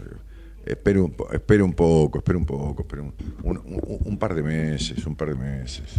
Espere 0.65 0.99
un, 0.99 1.15
un 1.15 1.73
poco, 1.73 2.19
espere 2.19 2.37
un 2.37 2.47
poco, 2.47 2.83
espere 2.83 3.03
un 3.43 4.19
par 4.19 4.35
de 4.35 4.43
meses, 4.43 5.07
un 5.07 5.15
par 5.15 5.29
de 5.29 5.35
meses. 5.37 5.95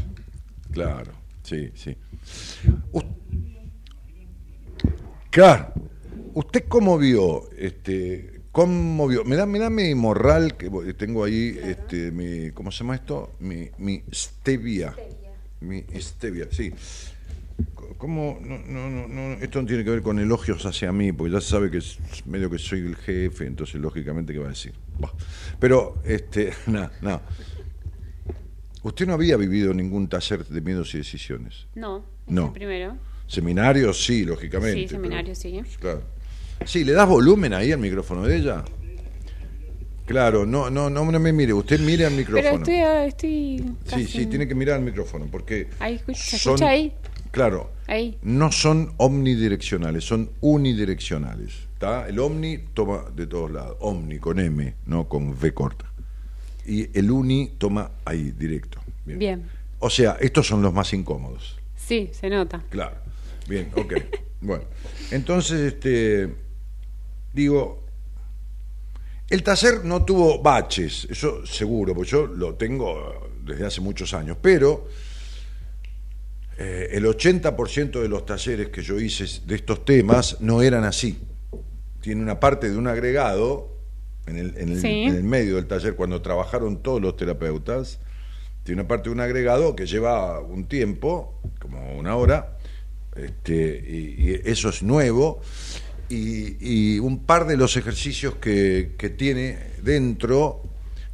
Claro. 0.71 1.11
Sí, 1.43 1.71
sí. 1.75 1.95
Claro. 5.29 5.73
¿Usted 6.35 6.65
cómo 6.67 6.97
vio? 6.97 7.49
Este, 7.57 8.33
¿Cómo 8.53 9.07
vio? 9.07 9.23
Me 9.25 9.35
da 9.35 9.47
mi 9.47 9.95
morral 9.95 10.57
que 10.57 10.69
tengo 10.93 11.23
ahí, 11.23 11.59
este, 11.63 12.11
mi, 12.11 12.51
¿cómo 12.51 12.71
se 12.71 12.83
llama 12.83 12.93
esto? 12.93 13.35
Mi, 13.39 13.67
mi 13.79 14.03
stevia. 14.11 14.95
Mi 15.59 15.83
stevia, 15.95 16.47
sí. 16.51 16.71
¿Cómo? 17.97 18.37
No, 18.41 18.59
no, 18.59 19.07
no, 19.07 19.33
esto 19.41 19.59
no 19.59 19.67
tiene 19.67 19.83
que 19.83 19.89
ver 19.89 20.03
con 20.03 20.19
elogios 20.19 20.67
hacia 20.67 20.91
mí, 20.91 21.11
porque 21.11 21.33
ya 21.33 21.41
sabe 21.41 21.71
que 21.71 21.77
es 21.77 21.97
medio 22.27 22.47
que 22.47 22.59
soy 22.59 22.81
el 22.81 22.95
jefe, 22.95 23.47
entonces 23.47 23.81
lógicamente, 23.81 24.33
¿qué 24.33 24.39
va 24.39 24.45
a 24.45 24.49
decir? 24.49 24.73
Pero, 25.59 25.95
este, 26.05 26.53
nada, 26.67 26.91
nada. 27.01 27.23
Usted 28.83 29.07
no 29.07 29.13
había 29.13 29.35
vivido 29.35 29.73
ningún 29.73 30.09
taller 30.09 30.45
de 30.45 30.61
miedos 30.61 30.93
y 30.93 30.99
decisiones. 30.99 31.65
No, 31.73 32.05
no. 32.27 32.47
el 32.47 32.51
primero. 32.53 32.97
Seminarios, 33.27 34.03
sí, 34.03 34.25
lógicamente. 34.25 34.81
Sí, 34.81 34.87
seminarios, 34.87 35.37
sí. 35.37 35.61
Claro. 35.79 36.03
Sí, 36.65 36.83
¿le 36.83 36.93
das 36.93 37.07
volumen 37.07 37.53
ahí 37.53 37.71
al 37.71 37.79
micrófono 37.79 38.23
de 38.23 38.37
ella? 38.37 38.63
Claro, 40.05 40.45
no, 40.45 40.69
no, 40.69 40.89
no, 40.89 41.05
me 41.05 41.31
mire, 41.31 41.53
usted 41.53 41.79
mire 41.79 42.05
al 42.05 42.13
micrófono. 42.13 42.63
Pero 42.65 43.03
estoy, 43.03 43.55
estoy 43.55 43.75
Sí, 43.85 44.05
sí, 44.05 44.25
tiene 44.25 44.47
que 44.47 44.53
mirar 44.53 44.77
al 44.77 44.83
micrófono, 44.83 45.27
porque... 45.31 45.69
Ahí, 45.79 45.99
¿se 46.13 46.35
escucha 46.35 46.67
ahí? 46.67 46.93
Claro. 47.31 47.71
Ahí. 47.87 48.17
No 48.21 48.51
son 48.51 48.93
omnidireccionales, 48.97 50.03
son 50.03 50.29
unidireccionales. 50.41 51.53
¿está? 51.73 52.07
El 52.07 52.19
omni 52.19 52.59
toma 52.73 53.05
de 53.15 53.27
todos 53.27 53.49
lados. 53.49 53.77
Omni 53.79 54.19
con 54.19 54.39
M, 54.39 54.75
no 54.85 55.07
con 55.07 55.29
V 55.29 55.53
corta 55.53 55.93
y 56.65 56.97
el 56.97 57.11
uni 57.11 57.51
toma 57.57 57.91
ahí, 58.05 58.31
directo. 58.31 58.79
Bien. 59.05 59.43
O 59.79 59.89
sea, 59.89 60.17
estos 60.21 60.47
son 60.47 60.61
los 60.61 60.73
más 60.73 60.93
incómodos. 60.93 61.57
Sí, 61.87 62.09
se 62.13 62.29
nota. 62.29 62.63
Claro. 62.69 62.97
Bien, 63.47 63.71
ok. 63.75 63.93
bueno, 64.41 64.63
entonces, 65.11 65.73
este, 65.73 66.33
digo, 67.33 67.83
el 69.29 69.43
taller 69.43 69.83
no 69.83 70.03
tuvo 70.05 70.41
baches, 70.41 71.07
eso 71.09 71.45
seguro, 71.45 71.93
porque 71.93 72.11
yo 72.11 72.27
lo 72.27 72.55
tengo 72.55 73.29
desde 73.43 73.65
hace 73.65 73.81
muchos 73.81 74.13
años, 74.13 74.37
pero 74.41 74.87
eh, 76.57 76.89
el 76.91 77.05
80% 77.05 78.01
de 78.01 78.07
los 78.07 78.25
talleres 78.25 78.69
que 78.69 78.81
yo 78.81 78.99
hice 78.99 79.25
de 79.45 79.55
estos 79.55 79.83
temas 79.85 80.39
no 80.39 80.61
eran 80.61 80.83
así. 80.83 81.19
Tiene 82.01 82.21
una 82.21 82.39
parte 82.39 82.69
de 82.69 82.77
un 82.77 82.87
agregado 82.87 83.71
en 84.27 84.37
el, 84.37 84.57
en 84.57 84.69
el, 84.69 84.79
Sí. 84.81 85.03
en 85.03 85.15
el 85.15 85.23
medio 85.23 85.55
del 85.55 85.67
taller, 85.67 85.95
cuando 85.95 86.21
trabajaron 86.21 86.81
todos 86.83 87.01
los 87.01 87.17
terapeutas, 87.17 87.99
tiene 88.63 88.81
una 88.81 88.87
parte 88.87 89.09
de 89.09 89.13
un 89.13 89.19
agregado 89.19 89.75
que 89.75 89.85
lleva 89.85 90.39
un 90.39 90.65
tiempo, 90.67 91.39
como 91.59 91.97
una 91.97 92.15
hora, 92.15 92.57
este, 93.15 93.83
y, 93.87 94.29
y 94.29 94.41
eso 94.45 94.69
es 94.69 94.83
nuevo, 94.83 95.41
y, 96.09 96.95
y 96.95 96.99
un 96.99 97.25
par 97.25 97.45
de 97.45 97.57
los 97.57 97.77
ejercicios 97.77 98.35
que, 98.35 98.95
que 98.97 99.09
tiene 99.09 99.57
dentro, 99.81 100.63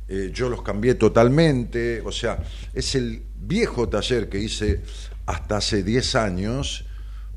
eh, 0.07 0.31
yo 0.33 0.49
los 0.49 0.61
cambié 0.61 0.95
totalmente, 0.95 2.01
o 2.01 2.11
sea, 2.11 2.43
es 2.73 2.95
el 2.95 3.23
viejo 3.39 3.89
taller 3.89 4.29
que 4.29 4.39
hice 4.39 4.81
hasta 5.25 5.57
hace 5.57 5.83
10 5.83 6.15
años, 6.15 6.85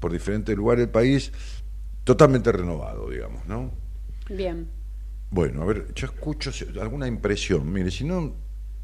por 0.01 0.13
diferentes 0.13 0.57
lugares 0.57 0.87
del 0.87 0.91
país, 0.91 1.33
totalmente 2.05 2.51
renovado, 2.51 3.09
digamos, 3.11 3.47
¿no? 3.47 3.73
Bien. 4.29 4.69
Bueno, 5.31 5.63
a 5.63 5.65
ver, 5.65 5.95
yo 5.95 6.07
escucho 6.07 6.51
alguna 6.81 7.07
impresión. 7.07 7.73
Mire, 7.73 7.91
si 7.91 8.05
no, 8.05 8.35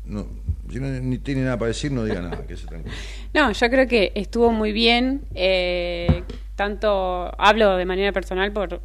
no 0.08 0.26
si 0.70 0.80
no 0.80 0.86
ni 0.88 1.18
tiene 1.18 1.42
nada 1.42 1.56
para 1.58 1.68
decir, 1.68 1.90
no 1.92 2.04
diga 2.04 2.20
nada, 2.20 2.46
que 2.46 2.56
se 2.56 2.66
tranquilo. 2.66 2.94
No, 3.34 3.52
yo 3.52 3.70
creo 3.70 3.86
que 3.86 4.12
estuvo 4.14 4.50
muy 4.52 4.72
bien. 4.72 5.22
eh, 5.34 6.22
tanto 6.56 7.30
hablo 7.40 7.76
de 7.76 7.84
manera 7.84 8.10
personal 8.12 8.52
por, 8.52 8.80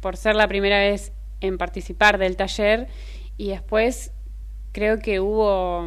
por 0.00 0.16
ser 0.16 0.34
la 0.34 0.48
primera 0.48 0.78
vez 0.78 1.12
en 1.40 1.58
participar 1.58 2.16
del 2.18 2.36
taller 2.36 2.86
y 3.36 3.48
después 3.50 4.12
creo 4.72 4.98
que 4.98 5.20
hubo 5.20 5.86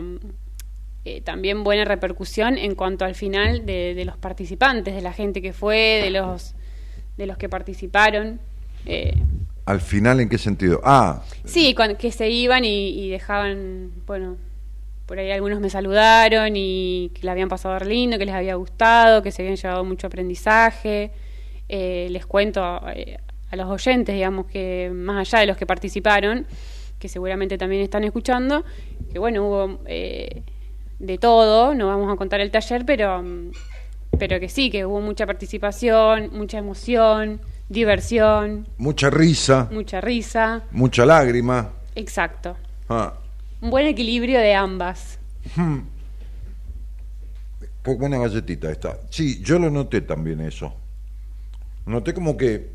eh, 1.06 1.22
también 1.22 1.64
buena 1.64 1.86
repercusión 1.86 2.58
en 2.58 2.76
cuanto 2.76 3.04
al 3.06 3.16
final 3.16 3.66
de, 3.66 3.94
de 3.96 4.06
los 4.06 4.18
participantes, 4.18 4.94
de 4.96 5.02
la 5.02 5.12
gente 5.14 5.42
que 5.42 5.54
fue, 5.54 6.00
de 6.04 6.10
los 6.12 6.54
de 7.18 7.28
los 7.28 7.38
que 7.38 7.48
participaron. 7.50 8.40
Eh, 8.86 9.14
Al 9.66 9.82
final, 9.82 10.20
¿en 10.20 10.30
qué 10.30 10.38
sentido? 10.38 10.82
Ah, 10.84 11.24
Sí, 11.46 11.74
cuan- 11.76 11.96
que 11.96 12.12
se 12.12 12.30
iban 12.30 12.64
y, 12.66 12.90
y 12.90 13.10
dejaban, 13.10 13.92
bueno, 14.08 14.38
por 15.14 15.20
ahí 15.20 15.30
algunos 15.30 15.60
me 15.60 15.70
saludaron 15.70 16.54
y 16.56 17.12
que 17.14 17.24
la 17.24 17.34
habían 17.34 17.48
pasado 17.48 17.78
lindo, 17.86 18.18
que 18.18 18.26
les 18.26 18.34
había 18.34 18.56
gustado, 18.56 19.22
que 19.22 19.32
se 19.32 19.44
habían 19.44 19.58
llevado 19.58 19.84
mucho 19.84 20.08
aprendizaje. 20.08 21.12
Eh, 21.70 22.08
les 22.10 22.26
cuento 22.26 22.82
eh, 22.96 23.20
a 23.52 23.56
los 23.56 23.70
oyentes, 23.70 24.16
digamos, 24.16 24.48
que 24.48 24.90
más 24.92 25.20
allá 25.20 25.42
de 25.42 25.46
los 25.46 25.56
que 25.56 25.68
participaron, 25.68 26.48
que 26.98 27.08
seguramente 27.10 27.60
también 27.60 27.84
están 27.84 28.04
escuchando, 28.06 28.66
que 29.12 29.20
bueno, 29.20 29.46
hubo 29.46 29.80
eh, 29.86 30.42
de 30.98 31.18
todo, 31.20 31.76
no 31.76 31.86
vamos 31.86 32.12
a 32.12 32.16
contar 32.16 32.42
el 32.42 32.50
taller, 32.50 32.84
pero, 32.84 33.24
pero 34.18 34.40
que 34.40 34.50
sí, 34.50 34.72
que 34.72 34.84
hubo 34.84 35.00
mucha 35.00 35.28
participación, 35.28 36.32
mucha 36.34 36.58
emoción, 36.58 37.40
diversión, 37.70 38.68
mucha 38.80 39.12
risa, 39.12 39.70
mucha 39.72 40.02
risa. 40.02 40.64
mucha 40.72 41.06
lágrima. 41.06 41.70
Exacto. 41.94 42.56
Ah, 42.90 43.14
Un 43.64 43.70
buen 43.70 43.88
equilibrio 43.88 44.40
de 44.42 44.54
ambas. 44.54 45.20
qué 47.82 47.94
buena 47.96 48.18
galletita 48.18 48.70
esta. 48.70 49.00
Sí, 49.10 49.42
yo 49.42 49.58
lo 49.58 49.70
noté 49.70 50.02
también 50.02 50.42
eso. 50.42 50.74
Noté 51.86 52.14
como 52.14 52.36
que 52.36 52.72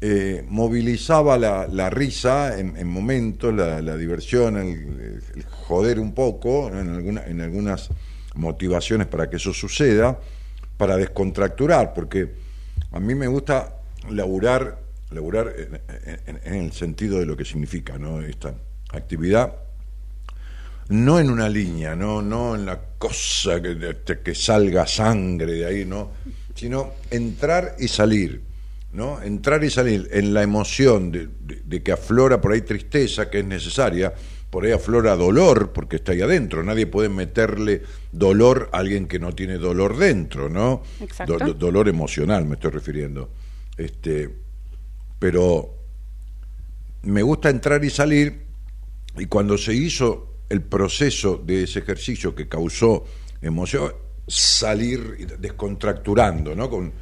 eh, 0.00 0.46
movilizaba 0.48 1.36
la, 1.36 1.66
la 1.66 1.90
risa 1.90 2.58
en, 2.58 2.78
en 2.78 2.86
momentos, 2.88 3.52
la, 3.52 3.96
diversión, 3.98 4.56
el, 4.56 5.44
joder 5.66 6.00
un 6.00 6.14
poco, 6.14 6.68
en, 6.68 6.88
alguna- 6.88 7.26
en 7.26 7.42
algunas 7.42 7.90
motivaciones 8.36 9.08
para 9.08 9.28
que 9.28 9.36
eso 9.36 9.52
suceda, 9.52 10.18
para 10.78 10.96
descontracturar, 10.96 11.92
porque 11.92 12.32
a 12.92 12.98
mí 12.98 13.14
me 13.14 13.26
gusta 13.26 13.76
laburar, 14.08 14.78
laburar 15.10 15.54
en 16.44 16.54
el 16.54 16.72
sentido 16.72 17.18
de 17.18 17.26
lo 17.26 17.36
que 17.36 17.44
significa 17.44 17.98
¿no? 17.98 18.22
esta 18.22 18.54
actividad 18.98 19.54
no 20.88 21.18
en 21.18 21.30
una 21.30 21.48
línea, 21.48 21.96
no, 21.96 22.20
no 22.20 22.54
en 22.54 22.66
la 22.66 22.78
cosa 22.98 23.60
que, 23.62 24.34
salga 24.34 24.86
sangre 24.86 25.52
de 25.54 25.66
ahí, 25.66 25.84
no, 25.86 26.10
sino 26.54 26.92
entrar 27.10 27.74
y 27.78 27.88
salir, 27.88 28.42
¿no? 28.92 29.20
Entrar 29.22 29.64
y 29.64 29.70
salir 29.70 30.08
en 30.12 30.34
la 30.34 30.42
emoción 30.42 31.10
de, 31.10 31.28
de- 31.40 31.62
de 31.64 31.82
que 31.82 31.90
aflora 31.92 32.38
por 32.40 32.52
ahí 32.52 32.60
tristeza, 32.60 33.30
que 33.30 33.38
es 33.40 33.46
necesaria, 33.46 34.12
por 34.50 34.66
ahí 34.66 34.72
aflora 34.72 35.16
dolor, 35.16 35.72
porque 35.72 35.96
está 35.96 36.12
ahí 36.12 36.20
adentro. 36.20 36.62
Nadie 36.62 36.86
puede 36.86 37.08
meterle 37.08 37.82
dolor 38.12 38.68
a 38.72 38.78
alguien 38.78 39.06
que 39.08 39.18
no 39.18 39.32
tiene 39.34 39.56
dolor 39.56 39.96
dentro, 39.96 40.50
¿no? 40.50 40.82
Exacto. 41.00 41.38
Do- 41.38 41.46
do- 41.46 41.54
dolor 41.54 41.88
emocional 41.88 42.44
me 42.44 42.54
estoy 42.56 42.70
refiriendo. 42.72 43.30
Este, 43.78 44.28
pero 45.18 45.74
me 47.02 47.22
gusta 47.22 47.48
entrar 47.48 47.82
y 47.84 47.90
salir 47.90 48.43
y 49.18 49.26
cuando 49.26 49.56
se 49.58 49.74
hizo 49.74 50.28
el 50.48 50.62
proceso 50.62 51.40
de 51.44 51.64
ese 51.64 51.78
ejercicio 51.80 52.34
que 52.34 52.48
causó 52.48 53.04
emoción, 53.42 53.92
salir 54.26 55.38
descontracturando, 55.38 56.54
¿no? 56.54 56.68
Con, 56.70 56.92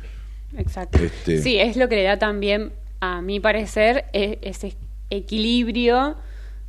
Exacto. 0.56 0.98
Este- 0.98 1.40
Sí, 1.40 1.58
es 1.58 1.76
lo 1.76 1.88
que 1.88 1.96
le 1.96 2.02
da 2.02 2.18
también, 2.18 2.72
a 3.00 3.22
mi 3.22 3.40
parecer, 3.40 4.04
e- 4.12 4.38
ese 4.42 4.74
equilibrio 5.10 6.16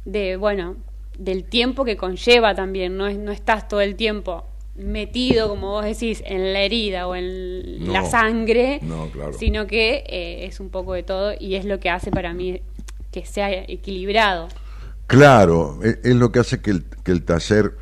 de, 0.05 0.37
bueno, 0.37 0.77
del 1.17 1.43
tiempo 1.43 1.83
que 1.85 1.97
conlleva 1.97 2.55
también. 2.55 2.95
No, 2.97 3.07
es, 3.07 3.17
no 3.17 3.31
estás 3.31 3.67
todo 3.67 3.81
el 3.81 3.95
tiempo 3.95 4.45
metido, 4.75 5.49
como 5.49 5.71
vos 5.71 5.85
decís, 5.85 6.23
en 6.25 6.53
la 6.53 6.61
herida 6.61 7.07
o 7.07 7.15
en 7.15 7.85
No. 7.85 7.93
la 7.93 8.05
sangre, 8.05 8.79
No, 8.81 9.09
claro. 9.11 9.33
sino 9.33 9.67
que 9.67 10.03
eh, 10.07 10.45
es 10.45 10.59
un 10.59 10.69
poco 10.69 10.93
de 10.93 11.03
todo 11.03 11.33
y 11.39 11.55
es 11.55 11.65
lo 11.65 11.79
que 11.79 11.89
hace 11.89 12.09
para 12.09 12.33
mí 12.33 12.61
que 13.11 13.25
sea 13.25 13.51
equilibrado. 13.53 14.47
Claro, 15.07 15.79
e- 15.83 15.99
es, 16.03 16.15
lo 16.15 16.31
que 16.31 16.39
hace 16.39 16.61
que 16.61 16.71
el, 16.71 16.85
que 17.03 17.11
el 17.11 17.23
taller, 17.23 17.73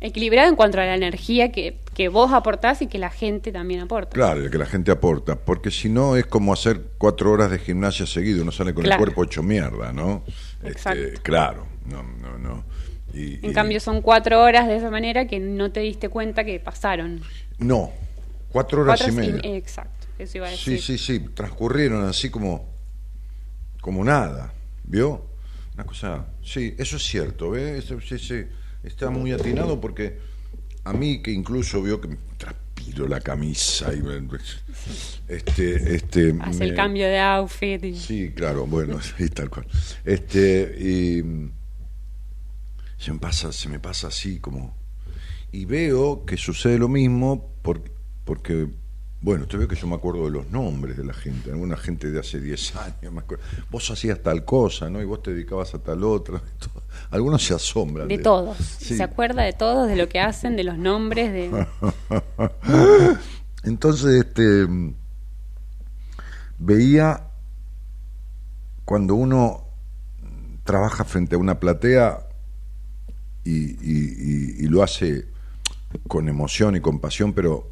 Equilibrado 0.00 0.50
en 0.50 0.56
cuanto 0.56 0.78
a 0.78 0.84
la 0.84 0.94
energía 0.94 1.50
que, 1.50 1.78
que 1.94 2.08
vos 2.10 2.30
aportás 2.32 2.82
y 2.82 2.88
que 2.88 2.98
la 2.98 3.08
gente 3.08 3.52
también 3.52 3.80
aporta. 3.80 4.10
claro, 4.10 4.50
que 4.50 4.58
la 4.58 4.66
gente 4.66 4.90
aporta, 4.90 5.36
porque 5.36 5.70
si 5.70 5.88
no 5.88 6.16
es 6.16 6.26
como 6.26 6.52
hacer 6.52 6.82
cuatro 6.98 7.30
horas 7.32 7.50
de 7.50 7.58
gimnasia 7.58 8.04
seguido, 8.06 8.42
uno 8.42 8.52
sale 8.52 8.74
con 8.74 8.84
Claro. 8.84 9.00
el 9.00 9.06
cuerpo 9.06 9.24
hecho 9.24 9.42
mierda, 9.42 9.94
¿no? 9.94 10.22
Este, 10.56 10.68
Exacto. 10.68 11.20
claro, 11.22 11.66
no, 11.86 12.02
no, 12.02 12.36
no. 12.38 12.64
Y- 13.14 13.36
En 13.44 13.52
y- 13.52 13.54
cambio 13.54 13.80
son 13.80 14.02
cuatro 14.02 14.42
horas 14.42 14.66
de 14.68 14.76
esa 14.76 14.90
manera 14.90 15.26
que 15.26 15.38
no 15.40 15.72
te 15.72 15.80
diste 15.80 16.10
cuenta 16.10 16.44
que 16.44 16.60
pasaron. 16.60 17.22
No, 17.56 17.90
cuatro 18.50 18.82
horas 18.82 19.00
Cuatro 19.00 19.14
y 19.14 19.16
media. 19.16 19.40
Exacto, 19.56 20.06
eso 20.18 20.36
iba 20.36 20.48
a 20.48 20.50
Sí, 20.50 20.72
decir. 20.72 20.98
sí, 20.98 20.98
sí, 20.98 21.20
transcurrieron 21.32 22.04
así 22.06 22.28
como, 22.28 22.66
como 23.80 24.04
nada, 24.04 24.52
¿vio? 24.82 25.22
Una 25.74 25.84
cosa, 25.84 26.26
sí, 26.42 26.74
eso 26.78 26.96
es 26.96 27.02
cierto, 27.02 27.50
¿ve? 27.50 27.78
Eso, 27.78 28.00
sí, 28.00 28.18
sí, 28.18 28.44
está 28.82 29.10
muy 29.10 29.32
atinado 29.32 29.80
porque 29.80 30.18
a 30.84 30.92
mí 30.92 31.20
que 31.22 31.32
incluso 31.32 31.82
vio 31.82 32.00
que 32.00 32.08
me 32.08 32.16
transpiro 32.38 33.08
la 33.08 33.20
camisa 33.20 33.92
y 33.92 34.00
me- 34.02 34.28
este, 35.28 35.94
este, 35.96 36.34
Hace 36.40 36.64
el 36.64 36.74
cambio 36.74 37.06
de 37.06 37.18
outfit. 37.18 37.82
y- 37.84 37.96
Sí, 37.98 38.30
claro, 38.34 38.66
bueno, 38.66 39.00
sí, 39.18 39.28
tal 39.30 39.50
cual. 39.50 39.66
Este, 40.04 40.76
y 40.78 41.22
se 42.98 43.12
me 43.12 43.18
pasa, 43.18 43.52
se 43.52 43.68
me 43.68 43.80
pasa 43.80 44.08
así 44.08 44.38
como. 44.38 44.76
Y 45.50 45.64
veo 45.64 46.24
que 46.24 46.36
sucede 46.36 46.78
lo 46.78 46.88
mismo 46.88 47.52
por- 47.62 47.82
porque, 48.24 48.68
bueno, 49.24 49.46
te 49.46 49.56
veo 49.56 49.66
que 49.66 49.74
yo 49.74 49.86
me 49.86 49.94
acuerdo 49.94 50.26
de 50.26 50.30
los 50.32 50.50
nombres 50.50 50.98
de 50.98 51.04
la 51.04 51.14
gente, 51.14 51.50
alguna 51.50 51.78
gente 51.78 52.10
de 52.10 52.20
hace 52.20 52.38
10 52.42 52.76
años, 52.76 53.10
me 53.10 53.20
acuerdo. 53.20 53.42
Vos 53.70 53.90
hacías 53.90 54.22
tal 54.22 54.44
cosa, 54.44 54.90
¿no? 54.90 55.00
Y 55.00 55.06
vos 55.06 55.22
te 55.22 55.32
dedicabas 55.32 55.72
a 55.74 55.78
tal 55.78 56.04
otra. 56.04 56.42
Algunos 57.10 57.42
se 57.42 57.54
asombran. 57.54 58.06
De 58.06 58.18
todos. 58.18 58.58
Sí. 58.58 58.98
Se 58.98 59.02
acuerda 59.02 59.42
de 59.42 59.54
todos, 59.54 59.88
de 59.88 59.96
lo 59.96 60.10
que 60.10 60.20
hacen, 60.20 60.56
de 60.56 60.64
los 60.64 60.76
nombres, 60.76 61.32
de... 61.32 61.66
Entonces, 63.64 64.26
este 64.26 64.66
veía 66.58 67.28
cuando 68.84 69.14
uno 69.14 69.64
trabaja 70.64 71.04
frente 71.04 71.34
a 71.36 71.38
una 71.38 71.58
platea 71.60 72.26
y, 73.42 73.52
y- 73.52 73.76
y- 74.60 74.64
y 74.64 74.68
lo 74.68 74.82
hace 74.82 75.26
con 76.08 76.28
emoción 76.28 76.76
y 76.76 76.80
con 76.80 77.00
pasión, 77.00 77.32
pero 77.32 77.70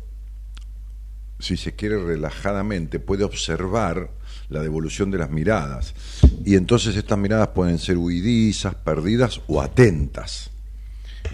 si 1.42 1.56
se 1.56 1.74
quiere 1.74 2.02
relajadamente, 2.02 2.98
puede 3.00 3.24
observar 3.24 4.10
la 4.48 4.60
devolución 4.62 5.10
de 5.10 5.18
las 5.18 5.30
miradas. 5.30 5.94
Y 6.44 6.54
entonces 6.56 6.94
estas 6.96 7.18
miradas 7.18 7.48
pueden 7.48 7.78
ser 7.78 7.96
huidizas, 7.98 8.74
perdidas 8.76 9.40
o 9.48 9.60
atentas. 9.60 10.50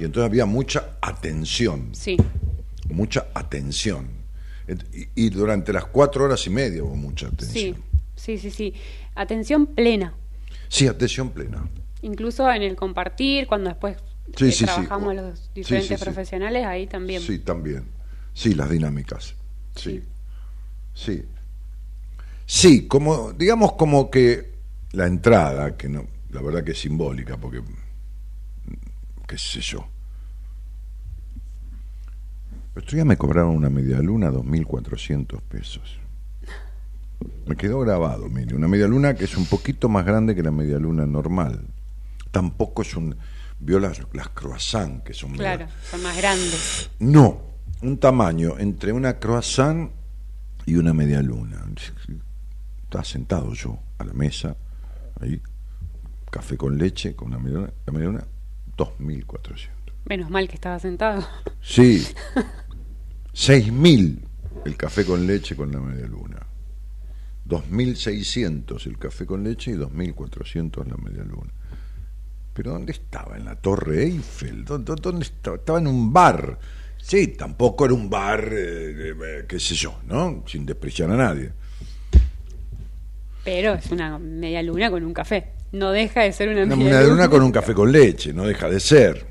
Y 0.00 0.04
entonces 0.04 0.28
había 0.28 0.46
mucha 0.46 0.96
atención 1.00 1.90
Sí, 1.92 2.16
mucha 2.88 3.26
atención. 3.34 4.08
Y, 4.92 5.26
y 5.26 5.30
durante 5.30 5.72
las 5.72 5.86
cuatro 5.86 6.24
horas 6.24 6.46
y 6.46 6.50
media 6.50 6.82
hubo 6.84 6.94
mucha 6.96 7.28
sí, 7.28 7.34
atención. 7.34 7.76
sí, 8.16 8.38
sí, 8.38 8.50
sí. 8.50 8.74
Atención 9.14 9.66
plena. 9.66 10.14
Sí, 10.68 10.86
atención 10.86 11.30
plena. 11.30 11.68
Incluso 12.02 12.50
en 12.50 12.62
el 12.62 12.76
compartir, 12.76 13.46
cuando 13.46 13.70
después 13.70 13.96
Sí, 14.36 14.52
sí, 14.52 14.58
sí. 14.58 14.64
trabajamos 14.66 15.14
Sí, 15.14 15.16
los 15.20 15.38
sí, 15.38 15.50
diferentes 15.54 15.98
sí. 15.98 16.04
profesionales, 16.04 16.64
ahí 16.66 16.86
también. 16.86 17.20
Sí, 17.22 17.38
también. 17.38 17.84
Sí, 18.34 18.54
las 18.54 18.70
dinámicas. 18.70 19.34
Sí. 19.78 20.02
Sí. 20.94 21.24
Sí, 22.46 22.86
como, 22.88 23.32
digamos 23.32 23.72
como 23.72 24.10
que 24.10 24.52
la 24.92 25.06
entrada, 25.06 25.76
que 25.76 25.88
no, 25.88 26.06
la 26.30 26.40
verdad 26.42 26.64
que 26.64 26.72
es 26.72 26.80
simbólica, 26.80 27.36
porque, 27.36 27.62
qué 29.26 29.38
sé 29.38 29.60
yo. 29.60 29.86
El 32.74 32.82
otro 32.82 32.94
día 32.96 33.04
me 33.04 33.16
cobraron 33.16 33.56
una 33.56 33.68
media 33.70 33.98
luna 33.98 34.30
2.400 34.30 35.40
pesos. 35.42 35.98
Me 37.46 37.56
quedó 37.56 37.80
grabado, 37.80 38.28
mire, 38.28 38.54
una 38.54 38.68
media 38.68 38.86
luna 38.86 39.14
que 39.14 39.24
es 39.24 39.36
un 39.36 39.46
poquito 39.46 39.88
más 39.88 40.04
grande 40.04 40.34
que 40.34 40.42
la 40.42 40.52
media 40.52 40.78
luna 40.78 41.04
normal. 41.06 41.64
Tampoco 42.30 42.82
es 42.82 42.94
un... 42.94 43.16
Vio 43.60 43.80
las, 43.80 44.00
las 44.12 44.28
croissants, 44.28 45.02
que 45.02 45.12
son 45.12 45.32
media- 45.32 45.68
son 45.90 46.00
más 46.04 46.16
grandes. 46.16 46.90
no, 47.00 47.40
un 47.82 47.98
tamaño 47.98 48.58
entre 48.58 48.92
una 48.92 49.18
croissant 49.18 49.90
y 50.66 50.74
una 50.76 50.92
media 50.92 51.22
luna. 51.22 51.64
Estaba 52.82 53.04
sentado 53.04 53.52
yo 53.54 53.78
a 53.98 54.04
la 54.04 54.12
mesa, 54.12 54.56
ahí, 55.20 55.40
café 56.30 56.56
con 56.56 56.76
leche, 56.78 57.14
con 57.14 57.28
una 57.28 57.38
media 57.38 57.58
luna, 57.58 57.72
la 57.86 57.92
media 57.92 58.06
luna, 58.08 58.24
2.400. 58.76 59.68
Menos 60.06 60.30
mal 60.30 60.48
que 60.48 60.54
estaba 60.54 60.78
sentado. 60.78 61.26
Sí, 61.60 62.06
6.000 63.34 64.18
el 64.64 64.76
café 64.76 65.04
con 65.04 65.26
leche 65.26 65.54
con 65.54 65.70
la 65.70 65.80
media 65.80 66.06
luna. 66.06 66.38
2.600 67.46 68.86
el 68.86 68.98
café 68.98 69.24
con 69.26 69.42
leche 69.44 69.70
y 69.70 69.74
2.400 69.74 70.84
la 70.86 70.96
media 70.96 71.24
luna. 71.24 71.50
Pero 72.52 72.72
¿dónde 72.72 72.92
estaba? 72.92 73.36
¿En 73.36 73.44
la 73.44 73.54
Torre 73.56 74.02
Eiffel? 74.04 74.64
¿Dó- 74.64 74.78
dó- 74.78 74.96
¿Dónde 74.96 75.22
estaba? 75.24 75.56
Estaba 75.56 75.78
en 75.78 75.86
un 75.86 76.12
bar. 76.12 76.58
Sí, 77.00 77.28
tampoco 77.28 77.84
era 77.86 77.94
un 77.94 78.10
bar, 78.10 78.48
eh, 78.52 79.14
eh, 79.14 79.44
qué 79.48 79.58
sé 79.58 79.74
yo, 79.74 79.98
¿no? 80.06 80.44
Sin 80.46 80.66
despreciar 80.66 81.10
a 81.10 81.16
nadie. 81.16 81.52
Pero 83.44 83.74
es 83.74 83.90
una 83.90 84.18
media 84.18 84.62
luna 84.62 84.90
con 84.90 85.04
un 85.04 85.14
café. 85.14 85.52
No 85.72 85.90
deja 85.90 86.22
de 86.22 86.32
ser 86.32 86.48
una, 86.50 86.64
Una 86.64 86.76
media 86.76 87.02
luna 87.02 87.28
con 87.28 87.42
un 87.42 87.52
café 87.52 87.72
con 87.74 87.90
leche, 87.90 88.32
no 88.32 88.44
deja 88.46 88.68
de 88.68 88.80
ser. 88.80 89.26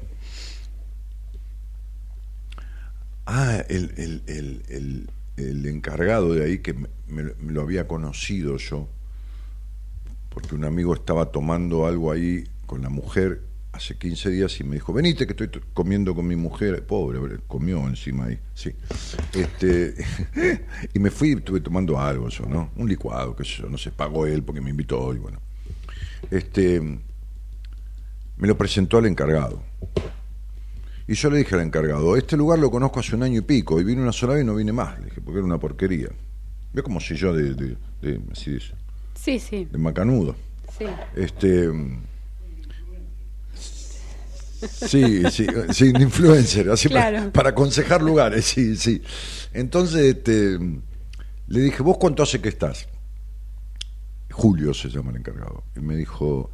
Ah, 3.26 3.64
el, 3.68 3.92
el, 3.98 4.24
el, 4.28 4.64
el, 4.70 5.10
el 5.38 5.66
encargado 5.66 6.34
de 6.34 6.46
ahí 6.46 6.60
que 6.60 6.74
me- 6.74 6.88
me 7.08 7.52
lo 7.52 7.62
había 7.62 7.88
conocido 7.88 8.58
yo, 8.58 8.88
porque 10.30 10.56
un 10.56 10.64
amigo 10.66 10.94
estaba 10.94 11.32
tomando 11.32 11.86
algo 11.86 12.12
ahí 12.12 12.46
con 12.66 12.82
la 12.82 12.90
mujer 12.90 13.42
hace 13.78 13.96
15 13.98 14.30
días 14.30 14.60
y 14.60 14.64
me 14.64 14.76
dijo, 14.76 14.92
venite 14.92 15.26
que 15.26 15.32
estoy 15.32 15.62
comiendo 15.74 16.14
con 16.14 16.28
mi 16.28 16.36
mujer, 16.36 16.86
pobre, 16.86 17.20
comió 17.48 17.88
encima 17.88 18.26
ahí, 18.26 18.40
sí. 18.54 18.72
Este, 19.34 19.94
y 20.94 21.00
me 21.00 21.10
fui 21.12 21.32
estuve 21.34 21.62
tomando 21.62 22.00
algo 22.00 22.28
yo, 22.30 22.46
¿no? 22.46 22.72
Un 22.76 22.90
licuado, 22.90 23.36
que 23.36 23.44
yo, 23.44 23.70
no 23.70 23.78
sé, 23.78 23.92
pagó 23.92 24.26
él 24.28 24.44
porque 24.44 24.62
me 24.62 24.70
invitó 24.72 25.14
y 25.14 25.18
bueno. 25.20 25.40
Este, 26.32 26.82
me 26.82 28.48
lo 28.48 28.58
presentó 28.58 28.98
al 28.98 29.06
encargado. 29.06 29.62
Y 31.08 31.14
yo 31.14 31.30
le 31.30 31.38
dije 31.38 31.56
al 31.56 31.62
encargado, 31.62 32.18
este 32.18 32.36
lugar 32.36 32.60
lo 32.60 32.70
conozco 32.70 33.00
hace 33.00 33.16
un 33.16 33.24
año 33.24 33.40
y 33.40 33.42
pico, 33.42 33.80
y 33.80 33.84
vine 33.86 34.02
una 34.02 34.12
sola 34.12 34.34
vez 34.34 34.44
y 34.44 34.46
no 34.46 34.56
vine 34.56 34.74
más, 34.74 35.00
le 35.00 35.06
dije, 35.06 35.22
porque 35.22 35.38
era 35.38 35.46
una 35.46 35.58
porquería. 35.58 36.10
Ve 36.74 36.84
como 36.84 37.00
si 37.00 37.16
yo 37.16 37.34
de, 37.34 37.54
de, 37.54 37.78
de- 38.02 38.22
así 38.32 38.52
de, 38.52 38.62
Sí, 39.16 39.40
sí, 39.40 39.66
de 39.72 39.78
macanudo. 39.78 40.36
sí. 40.78 40.86
Este. 41.16 41.70
Sí, 44.60 45.24
sí, 45.32 45.48
sí, 45.72 45.94
influencer, 46.00 46.70
así 46.70 46.90
para, 46.90 47.50
aconsejar 47.50 48.02
lugares, 48.02 48.46
sí, 48.46 48.76
sí. 48.76 49.02
Entonces, 49.54 50.16
este, 50.16 50.58
le 51.48 51.60
dije, 51.60 51.84
¿vos 51.84 51.98
cuánto 51.98 52.24
hace 52.24 52.42
que 52.42 52.50
estás? 52.50 52.88
Julio 54.32 54.74
se 54.74 54.90
llama 54.90 55.12
el 55.12 55.18
encargado. 55.18 55.64
Y 55.76 55.80
me 55.80 55.96
dijo, 55.96 56.52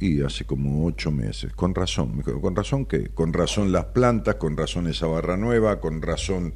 y 0.00 0.22
hace 0.22 0.46
como 0.46 0.86
ocho 0.86 1.10
meses. 1.10 1.52
Con 1.52 1.74
razón. 1.74 2.16
Me 2.16 2.22
dijo, 2.22 2.40
¿con 2.40 2.56
razón 2.56 2.86
qué? 2.86 3.08
Con 3.08 3.34
razón 3.34 3.70
las 3.70 3.84
plantas, 3.86 4.36
con 4.36 4.56
razón 4.56 4.88
esa 4.88 5.06
barra 5.06 5.36
nueva, 5.36 5.78
con 5.78 6.00
razón 6.00 6.54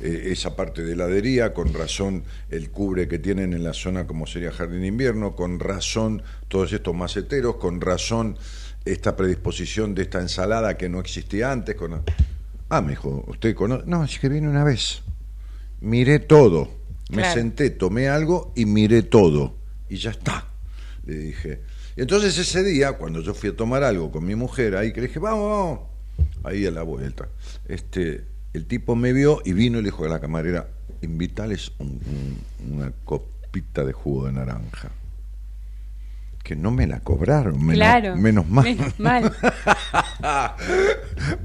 eh, 0.00 0.28
esa 0.30 0.54
parte 0.54 0.84
de 0.84 0.92
heladería, 0.92 1.52
con 1.52 1.74
razón 1.74 2.22
el 2.50 2.70
cubre 2.70 3.08
que 3.08 3.18
tienen 3.18 3.52
en 3.52 3.64
la 3.64 3.72
zona 3.72 4.06
como 4.06 4.26
sería 4.26 4.52
Jardín 4.52 4.82
de 4.82 4.86
Invierno, 4.86 5.34
con 5.34 5.58
razón 5.58 6.22
todos 6.46 6.72
estos 6.72 6.94
maceteros, 6.94 7.56
con 7.56 7.80
razón 7.80 8.38
esta 8.84 9.16
predisposición 9.16 9.94
de 9.94 10.02
esta 10.02 10.20
ensalada 10.20 10.76
que 10.76 10.88
no 10.88 11.00
existía 11.00 11.50
antes. 11.52 11.74
Con... 11.76 12.02
Ah, 12.68 12.80
me 12.80 12.90
dijo, 12.90 13.24
¿usted 13.28 13.54
conoce? 13.54 13.84
No, 13.86 14.04
es 14.04 14.18
que 14.18 14.28
vine 14.28 14.48
una 14.48 14.64
vez. 14.64 15.02
Miré 15.80 16.18
todo. 16.18 16.68
Me 17.10 17.18
Claro. 17.18 17.34
senté, 17.34 17.70
tomé 17.70 18.08
algo 18.08 18.52
y 18.56 18.64
miré 18.66 19.02
todo. 19.02 19.56
Y 19.88 19.96
ya 19.96 20.10
está, 20.10 20.48
le 21.04 21.14
dije. 21.16 21.60
Y 21.96 22.00
entonces 22.00 22.36
ese 22.38 22.64
día, 22.64 22.92
cuando 22.94 23.20
yo 23.20 23.34
fui 23.34 23.50
a 23.50 23.56
tomar 23.56 23.84
algo 23.84 24.10
con 24.10 24.24
mi 24.24 24.34
mujer, 24.34 24.74
ahí 24.76 24.92
que 24.92 25.00
le 25.02 25.06
dije, 25.08 25.18
vamos, 25.20 25.50
vamos, 25.50 25.80
ahí 26.42 26.66
a 26.66 26.70
la 26.70 26.82
vuelta, 26.82 27.28
este, 27.68 28.24
el 28.52 28.66
tipo 28.66 28.96
me 28.96 29.12
vio 29.12 29.40
y 29.44 29.52
vino 29.52 29.78
y 29.78 29.82
le 29.82 29.90
dijo 29.90 30.04
a 30.04 30.08
la 30.08 30.18
camarera, 30.20 30.68
invitales 31.02 31.70
un- 31.78 32.00
un- 32.66 32.74
una 32.74 32.90
copita 33.04 33.84
de 33.84 33.92
jugo 33.92 34.26
de 34.26 34.32
naranja. 34.32 34.90
Que 36.44 36.54
no 36.54 36.70
me 36.70 36.86
la 36.86 37.00
cobraron, 37.00 37.56
menos, 37.58 37.74
claro. 37.76 38.16
menos 38.16 38.46
mal. 38.46 38.64
Menos 38.64 39.00
mal. 39.00 39.32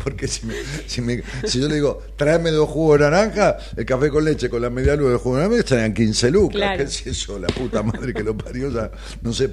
Porque 0.04 0.28
si, 0.28 0.46
me- 0.46 0.56
si, 0.88 1.02
me- 1.02 1.24
si 1.46 1.62
yo 1.62 1.68
le 1.70 1.76
digo, 1.76 2.02
tráeme 2.18 2.52
dos 2.52 2.70
jugos 2.70 3.00
de 3.00 3.06
naranja, 3.10 3.58
el 3.78 3.86
café 3.86 4.10
con 4.10 4.26
leche 4.26 4.50
con 4.50 4.62
la 4.62 4.70
media 4.70 4.96
luna 4.98 5.12
de 5.12 5.18
jugo 5.18 5.38
de 5.38 5.44
naranja, 5.44 5.60
estarían 5.62 5.94
15 5.94 6.32
lucas. 6.32 6.56
Claro. 6.58 6.78
¿Qué 6.78 6.84
es 6.84 7.08
eso? 7.08 7.40
La 7.40 7.48
puta 7.48 7.82
madre 7.82 8.14
que 8.14 8.24
lo 8.24 8.38
parió, 8.38 8.70
ya 8.70 8.92
no 9.22 9.32
se, 9.32 9.50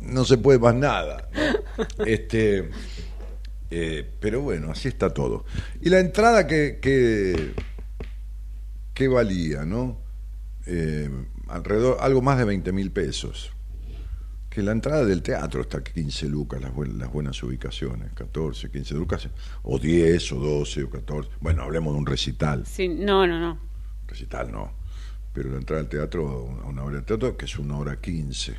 no 0.00 0.24
se 0.24 0.38
puede 0.38 0.58
más 0.58 0.74
nada. 0.74 1.28
¿no? 1.98 2.04
Este, 2.04 2.68
eh, 3.70 4.10
pero 4.18 4.40
bueno, 4.40 4.72
así 4.72 4.88
está 4.88 5.10
todo. 5.14 5.44
Y 5.80 5.88
la 5.88 6.00
entrada 6.00 6.48
que, 6.48 6.80
que, 6.82 7.54
que 8.92 9.06
valía, 9.06 9.64
¿no? 9.64 10.00
Eh, 10.66 11.08
alrededor, 11.46 11.98
algo 12.00 12.22
más 12.22 12.38
de 12.38 12.44
20 12.44 12.72
mil 12.72 12.90
pesos 12.90 13.52
que 14.50 14.62
la 14.62 14.72
entrada 14.72 15.04
del 15.04 15.22
teatro 15.22 15.60
está 15.62 15.78
a 15.78 15.84
15 15.84 16.26
lucas, 16.28 16.60
las, 16.60 16.74
buen- 16.74 16.98
las 16.98 17.10
buenas 17.12 17.40
ubicaciones, 17.42 18.12
14, 18.14 18.68
15 18.70 18.94
lucas, 18.94 19.28
o 19.62 19.78
10, 19.78 20.32
o 20.32 20.36
12, 20.40 20.82
o 20.84 20.90
14. 20.90 21.30
Bueno, 21.40 21.62
hablemos 21.62 21.94
de 21.94 21.98
un 22.00 22.06
recital. 22.06 22.66
Sí, 22.66 22.88
no, 22.88 23.26
no, 23.26 23.38
no. 23.38 23.58
Recital 24.08 24.50
no. 24.50 24.72
Pero 25.32 25.50
la 25.50 25.58
entrada 25.58 25.80
al 25.82 25.88
teatro, 25.88 26.60
a 26.64 26.66
una 26.66 26.82
hora 26.82 26.96
de 26.96 27.02
teatro, 27.02 27.36
que 27.36 27.44
es 27.44 27.56
una 27.58 27.78
hora 27.78 28.00
15. 28.00 28.56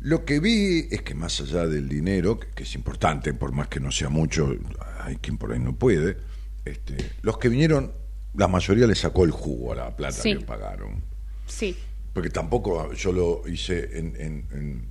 Lo 0.00 0.24
que 0.24 0.40
vi 0.40 0.88
es 0.90 1.02
que 1.02 1.14
más 1.14 1.40
allá 1.40 1.66
del 1.66 1.88
dinero, 1.88 2.38
que, 2.38 2.48
que 2.48 2.62
es 2.64 2.74
importante, 2.74 3.32
por 3.34 3.52
más 3.52 3.68
que 3.68 3.80
no 3.80 3.90
sea 3.90 4.08
mucho, 4.08 4.54
hay 5.00 5.16
quien 5.16 5.38
por 5.38 5.52
ahí 5.52 5.58
no 5.60 5.76
puede, 5.76 6.16
este, 6.64 6.96
los 7.22 7.38
que 7.38 7.48
vinieron, 7.48 7.92
la 8.34 8.48
mayoría 8.48 8.86
le 8.86 8.94
sacó 8.94 9.24
el 9.24 9.30
jugo 9.30 9.72
a 9.72 9.76
la 9.76 9.96
plata 9.96 10.14
Sí. 10.22 10.36
que 10.38 10.44
pagaron 10.44 11.02
Sí, 11.46 11.76
porque 12.14 12.30
tampoco 12.30 12.92
yo 12.94 13.12
lo 13.12 13.46
hice 13.46 13.98
en, 13.98 14.16
en, 14.16 14.46
en, 14.52 14.88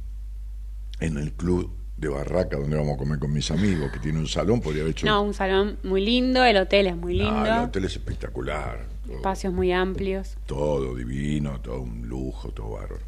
en 1.00 1.18
el 1.18 1.32
club 1.34 1.72
de 1.98 2.10
Barraca 2.10 2.58
donde 2.58 2.76
vamos 2.76 2.96
a 2.96 2.98
comer 2.98 3.18
con 3.18 3.32
mis 3.32 3.50
amigos, 3.50 3.92
que 3.92 4.00
tiene 4.00 4.20
un 4.20 4.28
salón, 4.28 4.60
podría 4.62 4.82
haber 4.82 4.92
hecho... 4.92 5.06
no, 5.06 5.22
un 5.24 5.34
salón 5.34 5.78
muy 5.84 6.04
lindo, 6.06 6.44
el 6.44 6.58
hotel 6.58 6.88
es 6.88 6.96
muy 6.98 7.18
No, 7.18 7.24
lindo, 7.24 7.46
el 7.46 7.64
hotel 7.66 7.86
es 7.86 7.94
espectacular, 7.94 8.86
todo, 9.06 9.16
espacios 9.16 9.54
muy 9.54 9.72
amplios. 9.72 10.36
todo 10.46 10.96
divino, 10.96 11.62
todo 11.62 11.82
un 11.82 12.08
lujo, 12.08 12.50
todo 12.50 12.72
bárbaro. 12.72 13.06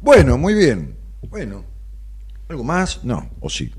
Bueno, 0.00 0.36
muy 0.36 0.54
bien. 0.54 0.96
Bueno, 1.30 1.64
¿algo 2.48 2.64
más? 2.64 3.04
No, 3.04 3.30
o 3.40 3.48
sí. 3.48 3.72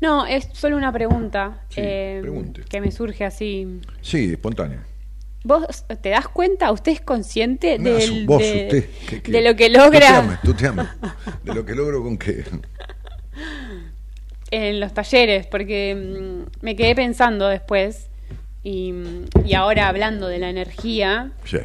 No, 0.00 0.26
es 0.26 0.48
solo 0.52 0.76
una 0.76 0.92
pregunta 0.92 1.64
Sí, 1.68 1.80
eh, 1.82 2.52
que 2.68 2.80
me 2.80 2.90
surge 2.90 3.24
así. 3.24 3.80
Sí, 4.02 4.32
espontáneo. 4.32 4.80
¿Vos 5.46 5.84
te 6.00 6.08
das 6.08 6.26
cuenta? 6.28 6.72
¿Usted 6.72 6.92
es 6.92 7.00
consciente 7.02 7.78
No, 7.78 7.90
del- 7.90 8.24
vos, 8.26 8.38
de, 8.40 8.62
usted, 8.64 8.88
que- 9.06 9.22
que- 9.22 9.32
de 9.32 9.42
lo 9.42 9.54
que 9.54 9.66
Tuteame, 9.68 10.28
logra 10.28 10.40
tuteame. 10.42 10.82
De 11.42 11.54
lo 11.54 11.66
que 11.66 11.74
logro 11.74 12.02
con 12.02 12.16
qué. 12.16 12.44
en 14.50 14.80
los 14.80 14.92
talleres? 14.94 15.46
Porque 15.46 15.94
mm, 15.94 16.64
me 16.64 16.76
quedé 16.76 16.94
pensando 16.94 17.48
después 17.48 18.08
y, 18.62 18.94
y 19.44 19.54
ahora 19.54 19.88
hablando 19.88 20.28
de 20.28 20.38
la 20.38 20.48
energía, 20.48 21.32
Sí, 21.44 21.58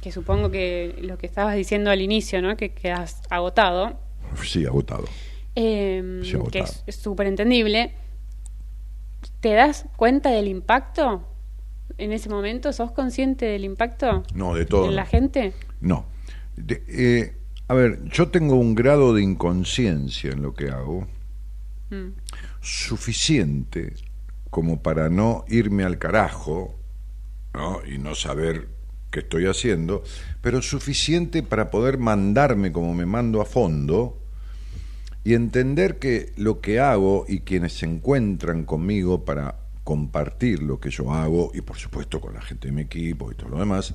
que 0.00 0.12
supongo 0.12 0.50
que 0.50 0.94
lo 1.00 1.18
que 1.18 1.26
estabas 1.26 1.56
diciendo 1.56 1.90
al 1.90 2.00
inicio, 2.00 2.40
¿no? 2.40 2.56
Que 2.56 2.72
quedas 2.72 3.20
agotado, 3.30 3.98
sí, 4.42 4.64
agotado. 4.64 5.04
eh, 5.56 6.20
Sí, 6.22 6.30
que 6.30 6.36
agotado. 6.36 6.64
es 6.64 6.82
es 6.86 6.96
súper 6.96 7.26
entendible. 7.26 7.94
¿Te 9.40 9.52
das 9.52 9.84
cuenta 9.96 10.30
del 10.30 10.48
impacto 10.48 11.26
en 11.98 12.12
ese 12.12 12.28
momento? 12.28 12.72
¿Sos 12.72 12.92
consciente 12.92 13.46
del 13.46 13.64
impacto 13.64 14.22
No, 14.34 14.54
de 14.54 14.66
todo. 14.66 14.86
en 14.88 14.96
la 14.96 15.06
gente? 15.06 15.52
No. 15.80 16.06
De- 16.56 16.82
eh, 16.88 17.36
a 17.68 17.74
ver, 17.74 18.04
yo 18.10 18.28
tengo 18.28 18.56
un 18.56 18.74
grado 18.74 19.14
de 19.14 19.22
inconsciencia 19.22 20.30
en 20.32 20.42
lo 20.42 20.54
que 20.54 20.68
hago 20.70 21.06
Mm, 21.90 22.12
suficiente 22.60 23.92
como 24.50 24.82
para 24.82 25.08
no 25.10 25.44
irme 25.48 25.84
al 25.84 25.98
carajo 25.98 26.74
¿no? 27.52 27.80
y 27.86 27.98
no 27.98 28.14
saber 28.14 28.68
qué 29.10 29.20
estoy 29.20 29.46
haciendo, 29.46 30.02
pero 30.40 30.60
suficiente 30.62 31.42
para 31.42 31.70
poder 31.70 31.98
mandarme 31.98 32.72
como 32.72 32.94
me 32.94 33.06
mando 33.06 33.40
a 33.40 33.44
fondo 33.44 34.18
y 35.22 35.34
entender 35.34 35.98
que 35.98 36.32
lo 36.36 36.60
que 36.60 36.80
hago 36.80 37.24
y 37.28 37.40
quienes 37.40 37.74
se 37.74 37.86
encuentran 37.86 38.64
conmigo 38.64 39.24
para 39.24 39.56
compartir 39.84 40.62
lo 40.62 40.80
que 40.80 40.90
yo 40.90 41.12
hago 41.12 41.52
y 41.54 41.60
por 41.60 41.76
supuesto 41.76 42.20
con 42.20 42.34
la 42.34 42.40
gente 42.40 42.68
de 42.68 42.72
mi 42.72 42.82
equipo 42.82 43.30
y 43.30 43.34
todo 43.34 43.50
lo 43.50 43.58
demás, 43.58 43.94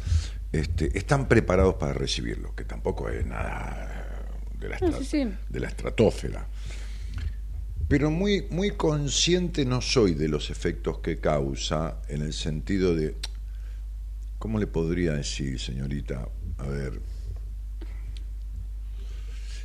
este, 0.51 0.97
están 0.97 1.27
preparados 1.27 1.75
para 1.75 1.93
recibirlo, 1.93 2.55
que 2.55 2.63
tampoco 2.63 3.09
es 3.09 3.25
nada 3.25 4.29
de 4.59 4.69
la, 4.69 4.77
sí, 4.77 5.05
sí. 5.05 5.31
de 5.49 5.59
la 5.59 5.67
estratosfera. 5.67 6.47
Pero 7.87 8.11
muy, 8.11 8.45
muy 8.51 8.71
consciente 8.71 9.65
no 9.65 9.81
soy 9.81 10.13
de 10.13 10.27
los 10.27 10.51
efectos 10.51 10.99
que 10.99 11.19
causa 11.19 12.01
en 12.07 12.21
el 12.21 12.33
sentido 12.33 12.95
de, 12.95 13.15
¿cómo 14.37 14.59
le 14.59 14.67
podría 14.67 15.13
decir, 15.13 15.59
señorita? 15.59 16.29
A 16.59 16.67
ver, 16.67 17.01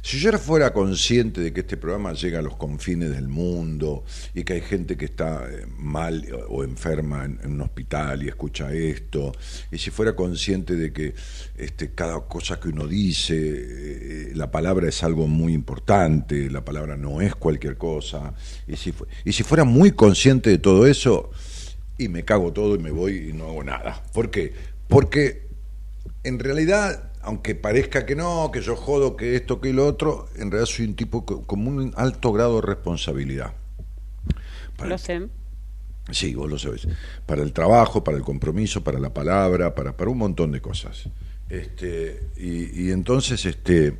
si 0.07 0.19
yo 0.19 0.31
fuera 0.39 0.71
consciente 0.75 1.41
de 1.41 1.51
que 1.55 1.61
este 1.61 1.79
programa 1.79 2.13
llega 2.13 2.41
a 2.41 2.43
los 2.43 2.57
confines 2.57 3.09
del 3.09 3.27
mundo 3.27 4.05
y 4.35 4.45
que 4.45 4.53
hay 4.53 4.61
gente 4.61 4.99
que 4.99 5.07
está 5.07 5.49
eh, 5.51 5.65
mal 5.79 6.27
o 6.51 6.63
enferma 6.63 7.25
en, 7.25 7.39
un 7.51 7.63
hospital 7.63 8.23
y 8.23 8.29
escucha 8.29 8.71
esto, 8.71 9.33
y 9.73 9.79
si 9.79 9.91
fuera 9.91 10.15
consciente 10.15 10.77
de 10.77 10.93
que 10.93 11.15
este, 11.57 11.93
cada 11.93 12.21
cosa 12.21 12.61
que 12.61 12.69
uno 12.69 12.87
dice, 12.87 13.35
eh, 13.39 14.33
la 14.35 14.51
palabra 14.51 14.91
es 14.91 15.03
algo 15.03 15.27
muy 15.27 15.55
importante, 15.55 16.51
la 16.51 16.63
palabra 16.67 16.99
no 16.99 17.23
es 17.23 17.35
cualquier 17.35 17.79
cosa, 17.79 18.35
y 18.69 18.77
si, 18.77 18.93
fu- 18.93 19.07
y 19.25 19.33
si 19.33 19.43
fuera 19.43 19.65
muy 19.65 19.93
consciente 19.93 20.51
de 20.51 20.59
todo 20.59 20.87
eso, 20.87 21.31
y 21.97 22.09
me 22.09 22.27
cago 22.27 22.53
todo 22.53 22.75
y 22.75 22.79
me 22.79 22.91
voy 22.91 23.31
y 23.31 23.33
no 23.33 23.45
hago 23.49 23.65
nada. 23.65 24.03
¿Por 24.13 24.31
qué? 24.31 24.53
Porque 24.87 25.47
en 26.25 26.39
realidad, 26.39 27.11
aunque 27.25 27.55
parezca 27.55 28.07
que 28.07 28.15
no, 28.17 28.51
que 28.53 28.61
yo 28.61 28.77
jodo, 28.77 29.17
que 29.17 29.37
esto, 29.37 29.61
que 29.61 29.73
lo 29.73 29.87
otro, 29.87 30.27
en 30.37 30.51
realidad 30.51 30.67
soy 30.67 30.87
un 30.87 30.95
tipo 30.95 31.25
co- 31.25 31.43
con 31.43 31.67
un 31.67 31.93
alto 31.97 32.33
grado 32.33 32.57
de 32.61 32.67
responsabilidad. 32.67 33.53
Para 34.77 34.89
Lo 34.91 34.95
el- 34.97 35.01
sé. 35.01 35.29
Sí, 36.11 36.35
vos 36.35 36.51
lo 36.51 36.59
sabés. 36.59 36.87
Para 37.25 37.43
el 37.43 37.53
trabajo, 37.55 38.05
para 38.05 38.17
el 38.19 38.23
compromiso, 38.23 38.85
para 38.85 38.99
la 38.99 39.15
palabra, 39.15 39.75
para, 39.75 39.97
para 39.97 40.11
un 40.11 40.19
montón 40.19 40.53
de 40.53 40.61
cosas. 40.61 41.05
Este, 41.49 42.21
y, 42.37 42.83
y 42.89 42.91
entonces, 42.91 43.45
este, 43.47 43.97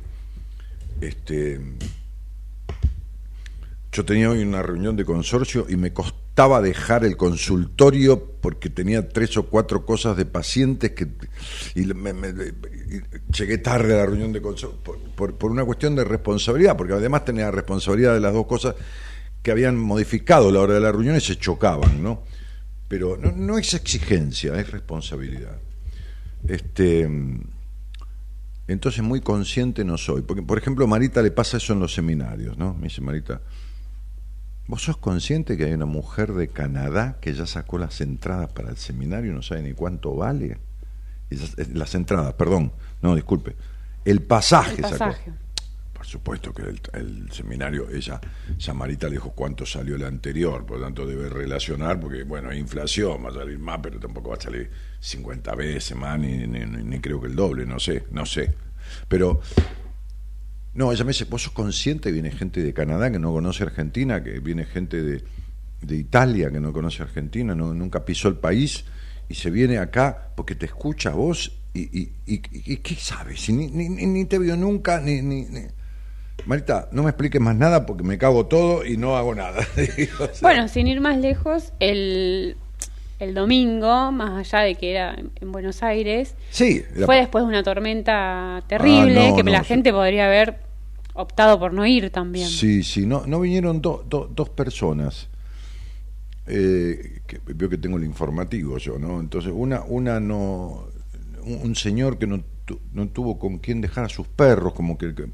este, 1.01 1.59
yo 3.95 4.03
tenía 4.03 4.29
hoy 4.29 4.41
una 4.41 4.61
reunión 4.61 4.97
de 4.97 5.05
consorcio 5.05 5.67
y 5.69 5.77
me 5.77 5.93
costaba 5.93 6.61
dejar 6.61 7.05
el 7.05 7.15
consultorio 7.15 8.21
porque 8.41 8.69
tenía 8.69 9.07
tres 9.07 9.37
o 9.37 9.43
cuatro 9.45 9.85
cosas 9.85 10.17
de 10.17 10.25
pacientes 10.25 10.91
que 10.91 11.07
y 11.75 11.85
llegué 13.31 13.57
tarde 13.59 13.93
a 13.93 13.97
la 13.99 14.05
reunión 14.05 14.33
de 14.33 14.41
consorcio 14.41 14.77
por, 14.83 15.33
por- 15.35 15.49
una 15.49 15.63
cuestión 15.63 15.95
de 15.95 16.03
responsabilidad, 16.03 16.75
porque 16.75 16.91
además 16.91 17.23
tenía 17.23 17.49
responsabilidad 17.51 18.13
de 18.13 18.19
las 18.19 18.33
dos 18.33 18.47
cosas 18.47 18.75
que 19.41 19.51
habían 19.51 19.77
modificado 19.77 20.51
la 20.51 20.59
hora 20.59 20.73
de 20.73 20.81
la 20.81 20.91
reunión 20.91 21.15
y 21.15 21.21
se 21.21 21.37
chocaban, 21.37 22.03
¿no? 22.03 22.23
Pero 22.89 23.15
no, 23.15 23.31
no 23.31 23.57
es 23.57 23.73
exigencia, 23.73 24.59
es 24.59 24.71
responsabilidad. 24.71 25.57
Este, 26.45 27.07
entonces 28.67 29.01
muy 29.03 29.21
consciente 29.21 29.85
no 29.85 29.97
soy, 29.97 30.21
porque 30.23 30.41
por 30.43 30.57
ejemplo 30.57 30.85
Marita 30.85 31.21
le 31.21 31.31
pasa 31.31 31.57
eso 31.57 31.71
en 31.71 31.79
los 31.79 31.93
seminarios, 31.93 32.57
¿no? 32.57 32.73
Me 32.73 32.89
dice 32.89 32.99
Marita, 33.01 33.39
¿vos 34.67 34.83
sos 34.83 34.97
consciente 34.97 35.57
que 35.57 35.65
hay 35.65 35.73
una 35.73 35.85
mujer 35.85 36.33
de 36.33 36.47
Canadá 36.47 37.17
que 37.21 37.33
ya 37.33 37.45
sacó 37.45 37.77
las 37.77 38.01
entradas 38.01 38.51
para 38.51 38.69
el 38.69 38.77
seminario 38.77 39.31
y 39.31 39.35
no 39.35 39.41
sabe 39.41 39.61
ni 39.63 39.73
cuánto 39.73 40.15
vale? 40.15 40.57
Eh, 41.29 41.37
las 41.73 41.95
entradas, 41.95 42.33
perdón, 42.33 42.71
no, 43.01 43.15
disculpe, 43.15 43.55
el 44.05 44.21
pasaje, 44.21 44.75
El 44.77 44.81
sacó. 44.83 44.97
pasaje. 44.99 45.31
Por 45.93 46.05
supuesto 46.05 46.53
que 46.53 46.61
el, 46.63 46.79
el 46.93 47.31
seminario, 47.31 47.89
ella, 47.89 48.21
ya 48.59 48.73
Marita 48.75 49.07
le 49.07 49.13
dijo 49.13 49.31
cuánto 49.31 49.65
salió 49.65 49.95
el 49.95 50.03
anterior, 50.03 50.63
por 50.65 50.77
lo 50.77 50.83
tanto 50.85 51.07
debe 51.07 51.29
relacionar, 51.29 51.99
porque 51.99 52.23
bueno, 52.23 52.49
hay 52.49 52.59
inflación, 52.59 53.25
va 53.25 53.29
a 53.29 53.33
salir 53.33 53.57
más, 53.57 53.79
pero 53.81 53.99
tampoco 53.99 54.29
va 54.29 54.35
a 54.35 54.41
salir 54.41 54.69
50 54.99 55.55
veces 55.55 55.97
más, 55.97 56.19
ni, 56.19 56.45
ni, 56.45 56.59
ni- 56.65 56.83
ni 56.83 56.99
creo 56.99 57.19
que 57.19 57.27
el 57.27 57.35
doble, 57.35 57.65
no 57.65 57.79
sé, 57.79 58.03
no 58.11 58.25
sé. 58.25 58.53
Pero, 59.07 59.41
no, 60.75 60.91
ella 60.91 61.03
me 61.03 61.09
dice, 61.11 61.25
vos 61.25 61.41
sos 61.43 61.53
consciente 61.53 62.11
viene 62.11 62.31
gente 62.31 62.61
de 62.61 62.73
Canadá 62.73 63.11
que 63.11 63.17
no 63.19 63.31
conoce 63.33 63.63
Argentina, 63.63 64.23
que 64.23 64.39
viene 64.39 64.65
gente 64.65 65.01
de, 65.01 65.23
de 65.81 65.95
Italia 65.95 66.51
que 66.51 66.59
no 66.59 66.71
conoce 66.73 67.01
Argentina, 67.03 67.55
no, 67.55 67.73
nunca 67.73 68.05
pisó 68.05 68.27
el 68.27 68.35
país, 68.35 68.85
y 69.29 69.33
se 69.35 69.49
viene 69.49 69.77
acá 69.79 70.29
porque 70.35 70.53
te 70.55 70.65
escucha 70.65 71.09
a 71.09 71.15
vos, 71.15 71.51
y, 71.73 71.81
y, 71.99 72.11
y, 72.25 72.41
y- 72.73 72.77
¿qué 72.77 72.95
sabes? 72.95 73.49
Ni, 73.49 73.67
ni, 73.67 74.25
te 74.25 74.37
vio 74.39 74.55
nunca, 74.55 74.99
ni... 75.01 75.21
ni, 75.21 75.45
ni- 75.45 75.65
Marita, 76.45 76.89
no 76.91 77.01
me 77.03 77.09
expliques 77.11 77.41
más 77.41 77.55
nada 77.55 77.85
porque 77.85 78.03
me 78.03 78.17
cago 78.17 78.45
todo 78.45 78.85
y 78.85 78.97
no 78.97 79.15
hago 79.17 79.33
nada. 79.33 79.65
Digo, 79.97 80.25
o 80.25 80.27
sea, 80.27 80.41
Bueno, 80.41 80.67
sin 80.67 80.85
ir 80.87 80.99
más 81.01 81.17
lejos, 81.17 81.71
el, 81.79 82.57
el 83.19 83.33
domingo, 83.33 84.11
más 84.11 84.53
allá 84.53 84.63
de 84.65 84.75
que 84.75 84.91
era 84.91 85.13
en, 85.15 85.31
en 85.39 85.51
Buenos 85.53 85.81
Aires, 85.81 86.35
sí, 86.51 86.83
fue 87.05 87.15
después 87.17 87.43
de 87.45 87.47
una 87.47 87.63
tormenta 87.63 88.61
terrible 88.67 89.27
Ah, 89.27 89.29
no, 89.29 89.35
que 89.37 89.43
no, 89.43 89.51
la 89.51 89.63
gente 89.63 89.91
podría 89.93 90.25
haber 90.27 90.59
optado 91.15 91.59
por 91.59 91.73
no 91.73 91.85
ir 91.85 92.09
también. 92.11 92.47
Sí, 92.49 92.83
sí, 92.83 93.05
no, 93.05 93.25
no 93.25 93.39
vinieron 93.41 93.81
do- 93.81 94.03
do- 94.07 94.29
dos 94.33 94.49
personas. 94.49 95.29
Eh, 96.47 97.21
que 97.25 97.39
veo 97.55 97.67
que 97.69 97.77
tengo 97.77 97.97
el 97.97 98.03
informativo 98.03 98.77
yo, 98.77 98.99
¿no? 98.99 99.19
Entonces, 99.19 99.51
una, 99.55 99.81
una 99.83 100.19
no, 100.19 100.85
un, 101.43 101.59
un 101.63 101.75
señor 101.75 102.19
que 102.19 102.27
no, 102.27 102.43
tu- 102.65 102.79
no 102.93 103.07
tuvo 103.09 103.39
con 103.39 103.57
quién 103.57 103.81
dejar 103.81 104.05
a 104.05 104.09
sus 104.09 104.27
perros, 104.27 104.73
como 104.73 104.95
que, 104.97 105.15
que- 105.15 105.27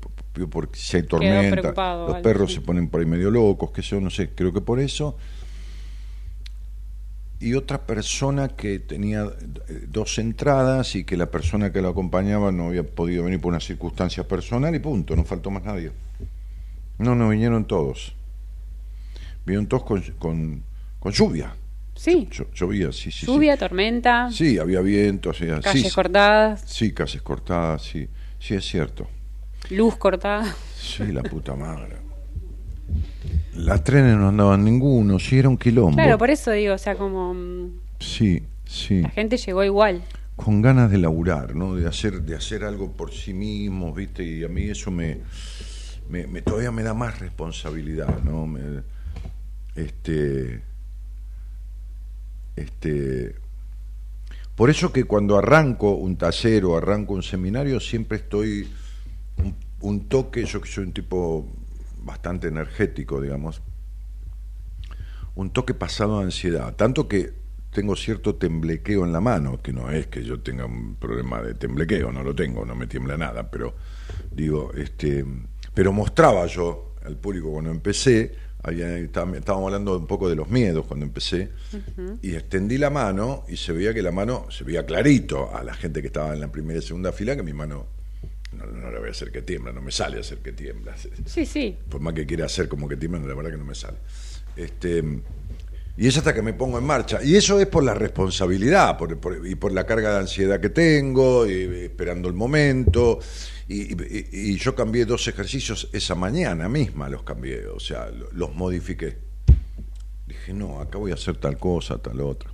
porque 0.47 0.79
si 0.79 0.95
hay 0.97 1.03
tormenta, 1.03 1.57
los 1.67 1.75
vale, 1.75 2.23
perros 2.23 2.49
sí. 2.51 2.55
se 2.55 2.61
ponen 2.61 2.87
por 2.87 3.01
ahí 3.01 3.05
medio 3.05 3.29
locos, 3.29 3.71
que 3.71 3.81
yo 3.81 3.99
no 3.99 4.09
sé, 4.09 4.29
creo 4.33 4.53
que 4.53 4.61
por 4.61 4.79
eso. 4.79 5.17
Y 7.41 7.55
otra 7.55 7.85
persona 7.87 8.49
que 8.49 8.79
tenía 8.79 9.23
eh, 9.67 9.85
dos 9.87 10.19
entradas 10.19 10.95
y 10.95 11.03
que 11.03 11.17
la 11.17 11.31
persona 11.31 11.71
que 11.73 11.81
lo 11.81 11.89
acompañaba 11.89 12.51
no 12.51 12.67
había 12.67 12.83
podido 12.83 13.23
venir 13.23 13.41
por 13.41 13.49
una 13.49 13.59
circunstancia 13.59 14.27
personal 14.27 14.73
y 14.75 14.79
punto, 14.79 15.15
no 15.15 15.23
faltó 15.23 15.49
más 15.49 15.63
nadie. 15.63 15.91
No, 16.99 17.15
no, 17.15 17.29
vinieron 17.29 17.65
todos. 17.65 18.13
Vinieron 19.43 19.65
todos 19.67 19.83
con, 19.83 20.01
con, 20.19 20.63
con 20.99 21.11
lluvia. 21.11 21.55
Sí, 21.95 22.27
Llo- 22.31 22.47
llovía, 22.53 22.91
sí, 22.91 23.11
sí. 23.11 23.25
lluvia, 23.25 23.57
tormenta, 23.57 24.29
Sí. 24.31 24.51
sí, 24.51 24.57
había 24.59 24.81
viento, 24.81 25.33
sí, 25.33 25.45
calles 25.61 25.83
sí, 25.87 25.91
cortadas, 25.91 26.63
sí, 26.65 26.93
calles 26.93 27.21
cortadas, 27.21 27.81
sí. 27.83 28.07
Sí, 28.39 28.53
es 28.55 28.65
cierto. 28.65 29.07
luz 29.71 29.97
cortada. 29.97 30.55
Sí, 30.75 31.05
la 31.11 31.21
puta 31.23 31.55
madre. 31.55 31.97
Las 33.55 33.83
trenes 33.83 34.15
no 34.17 34.29
andaban 34.29 34.63
ninguno, 34.63 35.19
sí, 35.19 35.37
era 35.39 35.49
un 35.49 35.57
quilombo. 35.57 35.95
Claro, 35.97 36.17
por 36.17 36.29
eso 36.29 36.51
digo, 36.51 36.73
o 36.73 36.77
sea, 36.77 36.95
como 36.95 37.33
mm, 37.33 37.71
Sí, 37.99 38.41
sí. 38.65 39.01
la 39.01 39.09
gente 39.09 39.37
llegó 39.37 39.63
igual. 39.63 40.01
con 40.37 40.61
ganas 40.61 40.89
de 40.89 40.97
laburar, 40.97 41.55
¿no? 41.55 41.75
De 41.75 41.87
hacer, 41.87 42.21
de 42.23 42.35
hacer 42.35 42.63
algo 42.63 42.91
por 42.93 43.11
sí 43.11 43.33
mismos, 43.33 43.95
¿viste? 43.95 44.23
Y 44.23 44.43
a 44.43 44.47
mí 44.47 44.63
eso 44.63 44.89
me, 44.89 45.19
me, 46.09 46.25
me- 46.27 46.41
todavía 46.41 46.71
me 46.71 46.81
da 46.83 46.93
más 46.93 47.19
responsabilidad, 47.19 48.21
¿no? 48.23 48.47
Me- 48.47 48.81
este, 49.75 50.61
este, 52.55 53.35
por 54.55 54.69
eso 54.69 54.91
que 54.91 55.03
cuando 55.05 55.37
arranco 55.37 55.91
un 55.95 56.15
taller 56.17 56.65
o 56.65 56.77
arranco 56.77 57.13
un 57.13 57.23
seminario 57.23 57.79
siempre 57.79 58.17
estoy 58.17 58.67
un, 59.37 59.55
un 59.81 60.07
toque, 60.07 60.45
yo 60.45 60.59
que 60.61 60.69
soy 60.69 60.85
un 60.85 60.93
tipo 60.93 61.47
bastante 62.01 62.47
energético, 62.47 63.21
digamos, 63.21 63.61
un 65.35 65.51
toque 65.51 65.73
pasado 65.73 66.19
de 66.19 66.25
ansiedad, 66.25 66.75
tanto 66.75 67.07
que 67.07 67.33
tengo 67.71 67.95
cierto 67.95 68.35
temblequeo 68.35 69.05
en 69.05 69.13
la 69.13 69.21
mano, 69.21 69.61
que 69.61 69.71
no 69.71 69.89
es 69.89 70.07
que 70.07 70.23
yo 70.23 70.41
tenga 70.41 70.65
un 70.65 70.95
problema 70.95 71.41
de 71.41 71.53
temblequeo, 71.53 72.11
no 72.11 72.21
lo 72.21 72.35
tengo, 72.35 72.65
no 72.65 72.75
me 72.75 72.85
tiembla 72.87 73.15
nada, 73.17 73.49
pero 73.49 73.73
digo, 74.29 74.71
este, 74.75 75.25
pero 75.73 75.93
mostraba 75.93 76.45
yo 76.47 76.95
al 77.05 77.15
público 77.15 77.49
cuando 77.51 77.71
empecé, 77.71 78.35
había- 78.61 78.97
estábamos 78.97 79.65
hablando 79.67 79.97
un 79.97 80.05
poco 80.05 80.29
de 80.29 80.35
los 80.35 80.49
miedos 80.49 80.85
cuando 80.85 81.05
empecé, 81.05 81.49
y 82.21 82.35
extendí 82.35 82.77
la 82.77 82.89
mano 82.89 83.45
y 83.47 83.55
se 83.55 83.71
veía 83.71 83.93
que 83.93 84.01
la 84.01 84.11
mano, 84.11 84.47
se 84.51 84.65
veía 84.65 84.85
clarito 84.85 85.55
a 85.55 85.63
la 85.63 85.73
gente 85.73 86.01
que 86.01 86.07
estaba 86.07 86.33
en 86.33 86.41
la 86.41 86.51
primera 86.51 86.79
y 86.79 86.81
segunda 86.81 87.13
fila, 87.13 87.37
que 87.37 87.43
mi 87.43 87.53
mano, 87.53 87.87
no, 88.57 88.65
no 88.65 88.91
le 88.91 88.99
voy 88.99 89.07
a 89.09 89.11
hacer 89.11 89.31
que 89.31 89.41
tiembla, 89.41 89.71
no 89.71 89.81
me 89.81 89.91
sale 89.91 90.19
hacer 90.19 90.39
que 90.39 90.51
tiembla 90.51 90.95
Sí, 91.25 91.45
sí. 91.45 91.77
por 91.89 92.01
más 92.01 92.13
que 92.13 92.25
quiera 92.25 92.45
hacer 92.45 92.67
como 92.67 92.87
que 92.87 92.97
tiembla, 92.97 93.21
la 93.21 93.33
verdad 93.33 93.51
que 93.51 93.57
no 93.57 93.65
me 93.65 93.75
sale. 93.75 93.97
Este, 94.55 95.03
y 95.97 96.07
es 96.07 96.17
hasta 96.17 96.33
que 96.33 96.41
me 96.41 96.53
pongo 96.53 96.77
en 96.77 96.83
marcha. 96.85 97.23
Y 97.23 97.35
eso 97.35 97.59
es 97.59 97.67
por 97.67 97.83
la 97.83 97.93
responsabilidad 97.93 98.97
por- 98.97 99.17
por- 99.19 99.45
y 99.47 99.55
por 99.55 99.71
la 99.71 99.85
carga 99.85 100.13
de 100.13 100.19
ansiedad 100.19 100.59
que 100.59 100.69
tengo, 100.69 101.45
y, 101.47 101.83
esperando 101.85 102.27
el 102.27 102.33
momento. 102.33 103.19
Y, 103.67 103.93
y- 103.93 104.27
y 104.31 104.57
yo 104.57 104.73
cambié 104.75 105.05
dos 105.05 105.27
ejercicios 105.27 105.89
esa 105.93 106.15
mañana 106.15 106.67
misma, 106.67 107.07
los 107.09 107.23
cambié, 107.23 107.67
o 107.67 107.79
sea, 107.79 108.09
lo- 108.09 108.29
los 108.31 108.53
modifiqué. 108.55 109.17
dije, 110.27 110.53
no, 110.53 110.79
acá 110.79 110.97
voy 110.97 111.11
a 111.11 111.15
hacer 111.15 111.35
tal 111.37 111.57
cosa, 111.57 111.97
tal 111.97 112.19
otra. 112.21 112.49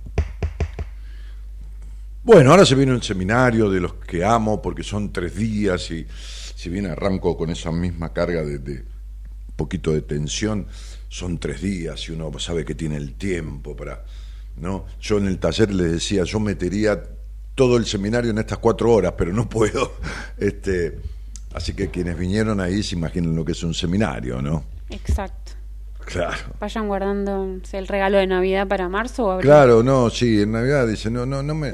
Bueno, 2.22 2.50
ahora 2.50 2.66
se 2.66 2.74
viene 2.74 2.92
el 2.92 3.02
seminario 3.02 3.70
de 3.70 3.80
los 3.80 3.94
que 3.94 4.24
amo 4.24 4.60
porque 4.60 4.82
son 4.82 5.12
tres 5.12 5.34
días 5.34 5.90
y 5.90 6.06
si 6.54 6.68
bien 6.68 6.86
arranco 6.86 7.36
con 7.36 7.50
esa 7.50 7.72
misma 7.72 8.12
carga 8.12 8.44
de, 8.44 8.58
de 8.58 8.84
poquito 9.56 9.92
de 9.92 10.02
tensión, 10.02 10.66
son 11.08 11.38
tres 11.38 11.62
días 11.62 12.08
y 12.08 12.12
uno 12.12 12.36
sabe 12.38 12.64
que 12.64 12.74
tiene 12.74 12.96
el 12.96 13.14
tiempo 13.14 13.74
para... 13.74 14.04
¿no? 14.56 14.86
Yo 15.00 15.18
en 15.18 15.26
el 15.26 15.38
taller 15.38 15.72
les 15.72 15.92
decía, 15.92 16.24
yo 16.24 16.40
metería 16.40 17.02
todo 17.54 17.76
el 17.76 17.86
seminario 17.86 18.30
en 18.30 18.38
estas 18.38 18.58
cuatro 18.58 18.92
horas, 18.92 19.14
pero 19.16 19.32
no 19.32 19.48
puedo. 19.48 19.92
Este, 20.38 20.96
así 21.52 21.74
que 21.74 21.90
quienes 21.90 22.16
vinieron 22.16 22.60
ahí 22.60 22.82
se 22.84 22.94
imaginan 22.94 23.34
lo 23.34 23.44
que 23.44 23.52
es 23.52 23.62
un 23.64 23.74
seminario, 23.74 24.40
¿no? 24.40 24.64
Exacto. 24.90 25.47
Claro. 26.10 26.38
Vayan 26.58 26.88
guardando 26.88 27.58
el 27.72 27.86
regalo 27.86 28.16
de 28.16 28.26
Navidad 28.26 28.66
para 28.66 28.88
marzo 28.88 29.26
o 29.26 29.30
abril. 29.32 29.46
Claro, 29.46 29.82
no, 29.82 30.08
sí, 30.08 30.40
en 30.40 30.52
Navidad 30.52 30.86
dice, 30.86 31.10
no, 31.10 31.26
no, 31.26 31.42
no 31.42 31.54
me, 31.54 31.70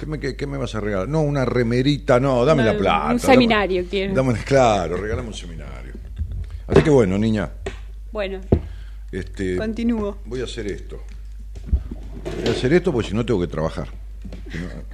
¿qué 0.00 0.06
me, 0.06 0.18
qué, 0.18 0.34
qué 0.36 0.46
me 0.46 0.58
vas 0.58 0.74
a 0.74 0.80
regalar? 0.80 1.08
No, 1.08 1.20
una 1.22 1.44
remerita, 1.44 2.18
no, 2.18 2.44
dame 2.44 2.64
No, 2.64 2.72
la 2.72 2.78
plata. 2.78 3.04
un 3.12 3.18
dame- 3.18 3.32
seminario 3.32 3.84
quiero. 3.88 4.12
dame- 4.12 4.34
claro, 4.44 4.96
regalame 4.96 5.28
un 5.28 5.34
seminario. 5.34 5.92
Así 6.66 6.82
que 6.82 6.90
bueno, 6.90 7.16
niña, 7.16 7.48
Bueno, 8.10 8.40
este, 9.12 9.56
continúo. 9.56 10.18
voy 10.24 10.40
a 10.40 10.44
hacer 10.44 10.66
esto. 10.66 11.00
Voy 12.40 12.48
a 12.48 12.50
hacer 12.50 12.72
esto 12.72 12.92
porque 12.92 13.10
si 13.10 13.14
no 13.14 13.24
tengo 13.24 13.40
que 13.40 13.46
trabajar. 13.46 13.86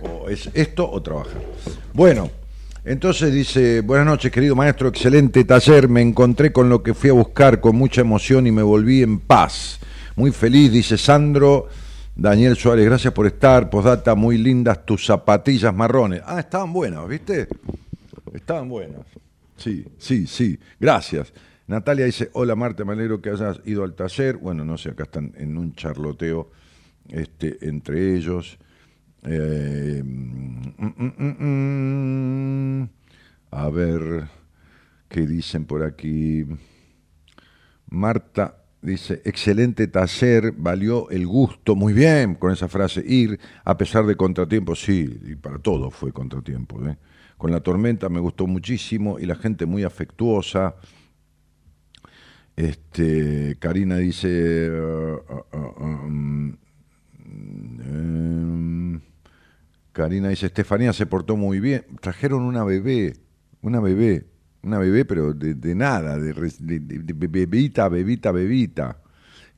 O 0.03 0.29
es 0.29 0.51
esto 0.53 0.91
o 0.91 1.03
trabajar. 1.03 1.41
Bueno, 1.95 2.31
entonces 2.85 3.33
dice, 3.33 3.81
buenas 3.81 4.07
noches 4.07 4.33
querido 4.33 4.57
maestro, 4.57 4.89
excelente 4.89 5.45
taller, 5.45 5.89
me 5.89 6.01
encontré 6.01 6.53
con 6.53 6.69
lo 6.69 6.83
que 6.83 6.95
fui 6.95 7.11
a 7.11 7.13
buscar 7.13 7.61
con 7.61 7.77
mucha 7.77 8.01
emoción 8.01 8.47
y 8.47 8.53
me 8.53 8.63
volví 8.63 9.03
en 9.03 9.21
paz. 9.21 9.79
Muy 10.17 10.33
feliz, 10.33 10.73
dice 10.73 10.99
Sandro. 10.99 11.69
Daniel 12.15 12.57
Suárez, 12.57 12.85
gracias 12.85 13.13
por 13.15 13.27
estar. 13.27 13.71
Postdata, 13.71 14.15
muy 14.15 14.37
lindas 14.37 14.85
tus 14.85 15.07
zapatillas 15.07 15.75
marrones. 15.75 16.21
Ah, 16.27 16.41
estaban 16.41 16.73
buenas, 16.73 17.09
¿viste? 17.09 17.49
Estaban 18.35 18.69
buenas. 18.69 19.01
Sí, 19.57 19.87
sí, 19.99 20.27
sí. 20.27 20.59
Gracias. 20.79 21.33
Natalia 21.69 22.05
dice, 22.05 22.31
hola 22.35 22.55
Marta, 22.55 22.85
me 22.85 22.93
alegro 22.93 23.23
que 23.23 23.31
hayas 23.31 23.61
ido 23.65 23.85
al 23.85 23.95
taller. 23.95 24.37
Bueno, 24.37 24.65
no 24.65 24.77
sé, 24.77 24.91
acá 24.91 25.05
están 25.05 25.33
en 25.39 25.57
un 25.57 25.75
charloteo 25.75 26.51
este, 27.09 27.59
entre 27.63 28.15
ellos. 28.17 28.59
Eh, 29.25 30.03
mm, 30.05 30.73
mm, 30.79 31.45
mm. 32.81 32.91
A 33.53 33.69
ver, 33.69 34.29
¿qué 35.09 35.27
dicen 35.27 35.65
por 35.65 35.83
aquí? 35.83 36.45
Marta 37.89 38.63
dice, 38.81 39.23
excelente 39.25 39.87
taller, 39.87 40.53
valió 40.57 41.09
el 41.11 41.27
gusto, 41.27 41.77
muy 41.77 41.93
bien 41.93 42.35
con 42.35 42.53
esa 42.53 42.69
frase, 42.69 43.03
ir 43.07 43.39
a 43.65 43.77
pesar 43.77 44.05
de 44.07 44.17
contratiempos, 44.17 44.83
sí, 44.83 45.21
y 45.25 45.37
para 45.37 45.59
todo 45.59 45.91
fue 45.91 46.13
contratiempo. 46.13 46.85
¿eh? 46.87 46.99
Con 47.39 47.53
la 47.53 47.61
tormenta 47.61 48.09
me 48.09 48.21
gustó 48.21 48.47
muchísimo 48.47 49.19
y 49.19 49.27
la 49.27 49.37
gente 49.37 49.67
muy 49.67 49.85
afectuosa. 49.85 50.75
Este, 52.57 53.57
Karina 53.59 53.97
dice, 53.97 54.71
uh, 54.71 55.23
uh, 55.33 55.57
uh, 55.57 55.85
um, 55.85 56.57
em, 57.25 58.82
Karina 59.93 60.29
dice, 60.29 60.47
Estefanía 60.47 60.93
se 60.93 61.07
portó 61.07 61.37
muy 61.37 61.61
bien. 61.61 61.85
Trajeron 62.01 62.43
una 62.43 62.65
bebé, 62.65 63.15
una 63.61 63.81
bebé, 63.81 64.27
una 64.63 64.79
bebé, 64.79 65.05
pero 65.05 65.35
de, 65.35 65.55
de 65.55 65.75
nada, 65.75 66.19
de, 66.19 66.33
bebita, 66.33 67.89
bebita, 67.89 68.33
bebita. 68.33 68.99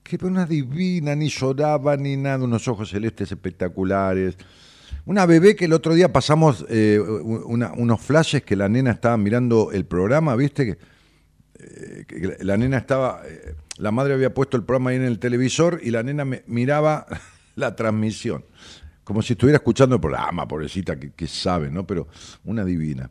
Que 0.03 0.18
fue 0.18 0.29
una 0.29 0.44
divina, 0.47 1.14
ni 1.14 1.29
lloraba 1.29 1.97
ni 1.97 2.16
nada, 2.16 2.44
unos 2.44 2.66
ojos 2.68 2.90
celestes 2.90 3.31
espectaculares. 3.33 4.37
Una 5.07 5.25
bebé 5.27 5.55
que 5.55 5.66
el 5.66 5.73
otro 5.73 5.94
día 5.94 6.12
pasamos 6.12 6.64
eh, 6.68 6.99
unos 6.99 8.01
flashes 8.01 8.42
que 8.42 8.57
la 8.57 8.68
nena 8.68 8.90
estaba 8.90 9.16
mirando 9.16 9.70
el 9.73 9.85
programa, 9.87 10.35
¿viste? 10.37 10.66
Que, 10.66 10.79
eh, 11.59 12.37
la 12.40 12.57
nena 12.57 12.79
estaba, 12.79 13.23
eh, 13.27 13.55
la 13.79 13.90
madre 13.92 14.14
había 14.14 14.33
puesto 14.35 14.57
el 14.57 14.64
programa 14.64 14.90
ahí 14.90 14.97
en 14.97 15.03
el 15.05 15.18
televisor 15.18 15.81
y 15.83 15.90
la 15.90 16.03
nena 16.03 16.25
me- 16.25 16.42
miraba 16.47 17.07
la 17.55 17.77
transmisión, 17.77 18.44
como 19.05 19.23
si 19.23 19.35
estuviera 19.35 19.59
escuchando 19.59 19.97
el 19.97 20.01
programa, 20.01 20.49
pobrecita, 20.49 20.99
que, 20.99 21.12
que 21.12 21.27
sabe, 21.27 21.71
¿no? 21.71 21.87
Pero 21.87 22.09
una 22.45 22.64
divina. 22.64 23.11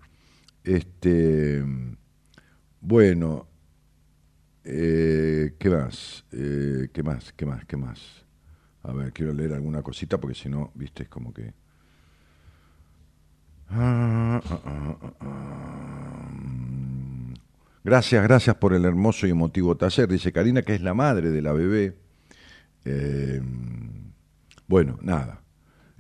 Este, 0.63 1.63
bueno, 2.81 3.47
eh, 4.63 5.55
¿qué 5.59 5.69
más? 5.69 6.25
Eh, 6.31 6.89
¿Qué 6.93 7.03
más? 7.03 7.33
¿Qué 7.33 7.45
más? 7.45 7.65
¿Qué 7.65 7.77
más? 7.77 8.25
A 8.83 8.91
ver, 8.93 9.13
quiero 9.13 9.33
leer 9.33 9.53
alguna 9.53 9.81
cosita 9.81 10.19
porque 10.19 10.35
si 10.35 10.49
no, 10.49 10.71
viste, 10.75 11.03
es 11.03 11.09
como 11.09 11.33
que... 11.33 11.53
Ah, 13.69 14.41
ah, 14.45 15.13
ah. 15.19 15.73
Gracias, 17.83 18.23
gracias 18.23 18.55
por 18.55 18.73
el 18.73 18.85
hermoso 18.85 19.27
y 19.27 19.31
emotivo 19.31 19.75
taller. 19.75 20.07
Dice 20.07 20.31
Karina 20.31 20.61
que 20.61 20.75
es 20.75 20.81
la 20.81 20.93
madre 20.93 21.31
de 21.31 21.41
la 21.41 21.51
bebé. 21.51 21.97
Eh, 22.85 23.41
bueno, 24.67 24.97
nada, 25.01 25.42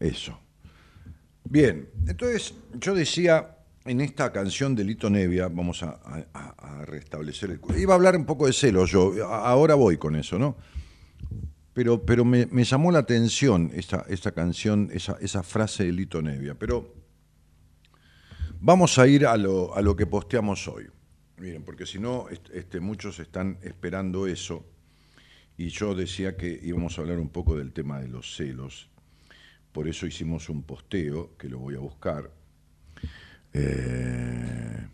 eso. 0.03 0.39
Bien, 1.43 1.89
entonces 2.07 2.53
yo 2.79 2.93
decía 2.93 3.57
en 3.85 4.01
esta 4.01 4.31
canción 4.31 4.75
de 4.75 4.83
Lito 4.83 5.09
Nevia, 5.09 5.49
vamos 5.49 5.83
a, 5.83 5.99
restablecer 6.85 7.51
el... 7.51 7.79
Iba 7.79 7.93
a 7.93 7.95
hablar 7.95 8.15
un 8.15 8.25
poco 8.25 8.47
de 8.47 8.53
celos 8.53 8.91
yo, 8.91 9.25
ahora 9.25 9.75
voy 9.75 9.97
con 9.97 10.15
eso, 10.15 10.39
¿no? 10.39 10.55
Pero, 11.73 12.05
pero 12.05 12.23
me, 12.23 12.45
llamó 12.63 12.91
la 12.91 12.99
atención 12.99 13.71
esta, 13.73 14.05
esta 14.07 14.31
canción, 14.31 14.89
esa, 14.93 15.17
esa 15.19 15.41
frase 15.43 15.85
de 15.85 15.91
Lito 15.91 16.21
Nevia. 16.21 16.55
Pero 16.55 16.93
vamos 18.59 18.99
a 18.99 19.07
ir 19.07 19.25
a 19.25 19.35
lo, 19.37 19.75
a 19.75 19.81
lo 19.81 19.95
que 19.95 20.05
posteamos 20.05 20.67
hoy. 20.67 20.85
Miren, 21.37 21.63
porque 21.63 21.85
si 21.85 21.99
no, 21.99 22.29
est- 22.29 22.49
este, 22.53 22.79
muchos 22.79 23.19
están 23.19 23.57
esperando 23.63 24.27
eso. 24.27 24.63
Y 25.57 25.69
yo 25.69 25.95
decía 25.95 26.37
que 26.37 26.59
íbamos 26.63 26.97
a 26.97 27.01
hablar 27.01 27.19
un 27.19 27.29
poco 27.29 27.57
del 27.57 27.73
tema 27.73 27.99
de 27.99 28.07
los 28.07 28.35
celos. 28.35 28.89
Por 29.73 29.87
eso 29.87 30.05
hicimos 30.05 30.49
un 30.49 30.61
posteo, 30.61 31.35
que 31.35 31.49
lo 31.49 31.57
voy 31.57 31.75
a 31.75 31.79
buscar. 31.79 32.31
Eh, 33.51 34.87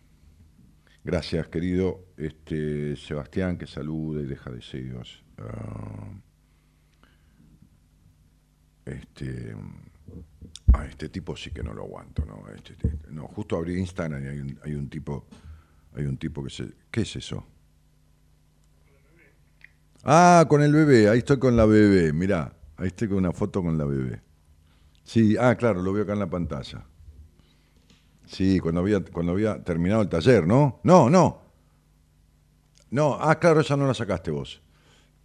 gracias, 1.04 1.48
querido 1.48 2.06
este, 2.16 2.96
Sebastián, 2.96 3.58
que 3.58 3.66
saluda 3.66 4.22
y 4.22 4.26
deja 4.26 4.50
deseos. 4.50 5.22
Ah, 5.36 6.12
este, 8.86 9.54
a 10.72 10.86
este 10.86 11.10
tipo 11.10 11.36
sí 11.36 11.50
que 11.50 11.62
no 11.62 11.74
lo 11.74 11.82
aguanto, 11.82 12.24
¿no? 12.24 12.42
Este, 12.54 12.72
este, 12.72 13.10
no, 13.10 13.28
justo 13.28 13.56
abrí 13.56 13.78
Instagram 13.78 14.24
y 14.24 14.28
hay 14.28 14.38
un, 14.38 14.58
hay 14.64 14.74
un 14.74 14.88
tipo, 14.88 15.26
hay 15.94 16.06
un 16.06 16.16
tipo 16.16 16.42
que 16.42 16.50
se, 16.50 16.72
¿qué 16.90 17.02
es 17.02 17.16
eso? 17.16 17.46
Ah, 20.04 20.46
con 20.48 20.62
el 20.62 20.72
bebé, 20.72 21.10
ahí 21.10 21.18
estoy 21.18 21.38
con 21.38 21.54
la 21.54 21.66
bebé, 21.66 22.14
mirá, 22.14 22.56
ahí 22.78 22.86
estoy 22.86 23.08
con 23.08 23.18
una 23.18 23.32
foto 23.32 23.62
con 23.62 23.76
la 23.76 23.84
bebé. 23.84 24.29
Sí, 25.10 25.34
ah, 25.40 25.56
claro, 25.56 25.82
lo 25.82 25.92
veo 25.92 26.04
acá 26.04 26.12
en 26.12 26.20
la 26.20 26.30
pantalla. 26.30 26.84
Sí, 28.26 28.60
cuando 28.60 28.80
había, 28.80 29.04
cuando 29.04 29.32
había 29.32 29.60
terminado 29.64 30.02
el 30.02 30.08
taller, 30.08 30.46
¿no? 30.46 30.78
No, 30.84 31.10
no. 31.10 31.42
No, 32.92 33.18
ah, 33.20 33.36
claro, 33.40 33.60
esa 33.60 33.76
no 33.76 33.88
la 33.88 33.94
sacaste 33.94 34.30
vos. 34.30 34.62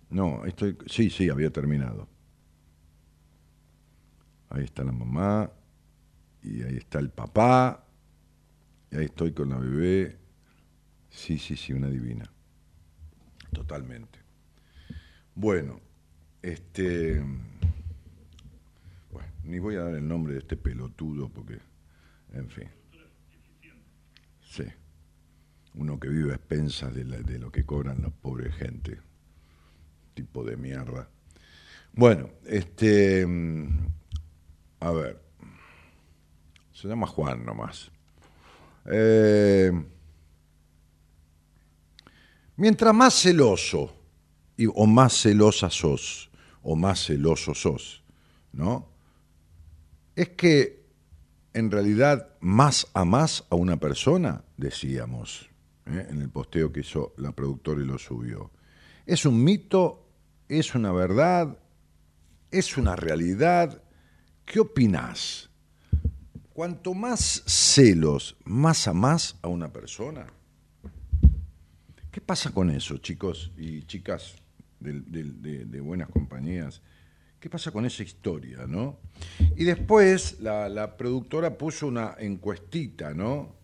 No, 0.09 0.43
estoy, 0.45 0.75
sí, 0.87 1.11
sí, 1.11 1.29
había 1.29 1.51
terminado. 1.51 2.09
Ahí 4.49 4.63
está 4.63 4.83
la 4.83 4.91
mamá, 4.91 5.51
y 6.41 6.63
ahí 6.63 6.77
está 6.77 6.97
el 6.97 7.11
papá, 7.11 7.85
y 8.89 8.97
ahí 8.97 9.05
estoy 9.05 9.33
con 9.33 9.49
la 9.49 9.59
bebé. 9.59 10.17
Sí, 11.11 11.37
sí, 11.37 11.55
sí, 11.55 11.73
una 11.73 11.89
divina. 11.89 12.25
Totalmente. 13.51 14.17
Bueno, 15.35 15.79
este. 16.41 17.23
Ni 19.45 19.59
voy 19.59 19.75
a 19.75 19.83
dar 19.83 19.95
el 19.95 20.07
nombre 20.07 20.33
de 20.33 20.39
este 20.39 20.57
pelotudo 20.57 21.29
porque, 21.29 21.59
en 22.33 22.49
fin. 22.49 22.67
Sí. 24.41 24.63
Uno 25.75 25.99
que 25.99 26.07
vive 26.09 26.31
a 26.31 26.35
expensas 26.35 26.93
de, 26.95 27.03
lo 27.39 27.51
que 27.51 27.65
cobran 27.65 28.01
la 28.01 28.09
pobre 28.09 28.51
gente. 28.51 28.99
Tipo 30.13 30.43
de 30.43 30.57
mierda. 30.57 31.09
Bueno, 31.93 32.29
este. 32.45 33.25
mm, 33.25 33.87
A 34.79 34.91
ver. 34.91 35.21
Se 36.71 36.87
llama 36.87 37.07
Juan 37.07 37.45
nomás. 37.45 37.91
Eh, 38.85 39.71
mientras 42.57 42.93
más 42.93 43.13
celoso 43.15 43.95
y- 44.57 44.67
o 44.67 44.85
más 44.85 45.13
celosa 45.21 45.69
sos, 45.69 46.29
o 46.61 46.75
más 46.75 47.05
celoso 47.05 47.53
sos, 47.55 48.03
¿no? 48.51 48.94
Es 50.15 50.29
que 50.29 50.85
en 51.53 51.71
realidad 51.71 52.29
más 52.39 52.87
a 52.93 53.05
más 53.05 53.45
a 53.49 53.55
una 53.55 53.77
persona, 53.77 54.43
decíamos, 54.57 55.49
¿eh? 55.85 56.07
en 56.09 56.21
el 56.21 56.29
posteo 56.29 56.71
que 56.71 56.81
hizo 56.81 57.13
la 57.17 57.31
productora 57.31 57.81
y 57.81 57.85
lo 57.85 57.97
subió. 57.97 58.51
¿Es 59.05 59.25
un 59.25 59.43
mito? 59.43 60.09
¿Es 60.49 60.75
una 60.75 60.91
verdad? 60.91 61.57
¿Es 62.51 62.77
una 62.77 62.95
realidad? 62.95 63.81
¿Qué 64.45 64.59
opinás? 64.59 65.49
Cuanto 66.53 66.93
más 66.93 67.43
celos, 67.45 68.37
más 68.45 68.87
más 68.93 69.37
a 69.41 69.47
una 69.47 69.71
persona. 69.71 70.27
¿Qué 72.11 72.21
pasa 72.21 72.51
con 72.51 72.69
eso, 72.69 72.97
chicos 72.97 73.51
y 73.57 73.83
chicas 73.83 74.35
de, 74.79 75.81
buenas 75.81 76.09
compañías? 76.09 76.81
¿Qué 77.45 77.49
pasa 77.51 77.69
con 77.69 77.85
esa 77.85 78.01
historia, 78.01 78.65
no? 78.67 78.97
Y 79.55 79.65
después 79.65 80.39
la, 80.39 80.97
productora 80.97 81.55
puso 81.55 81.85
una 81.85 82.15
encuestita, 82.17 83.13
¿no? 83.13 83.55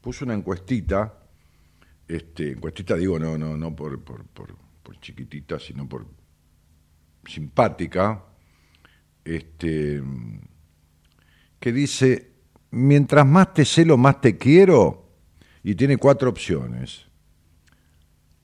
Puso 0.00 0.24
una 0.24 0.34
encuestita, 0.34 1.18
este, 2.06 2.52
encuestita 2.52 2.94
digo, 2.94 3.18
no, 3.18 3.36
no, 3.36 3.56
no 3.56 3.74
por, 3.74 3.98
chiquitita, 5.00 5.58
sino 5.58 5.88
por 5.88 6.06
simpática, 7.26 8.24
este, 9.24 10.00
que 11.58 11.72
dice, 11.72 12.30
mientras 12.70 13.26
más 13.26 13.52
te 13.52 13.64
celo, 13.64 13.96
más 13.96 14.20
te 14.20 14.38
quiero, 14.38 15.10
y 15.64 15.74
tiene 15.74 15.96
cuatro 15.96 16.30
opciones. 16.30 17.06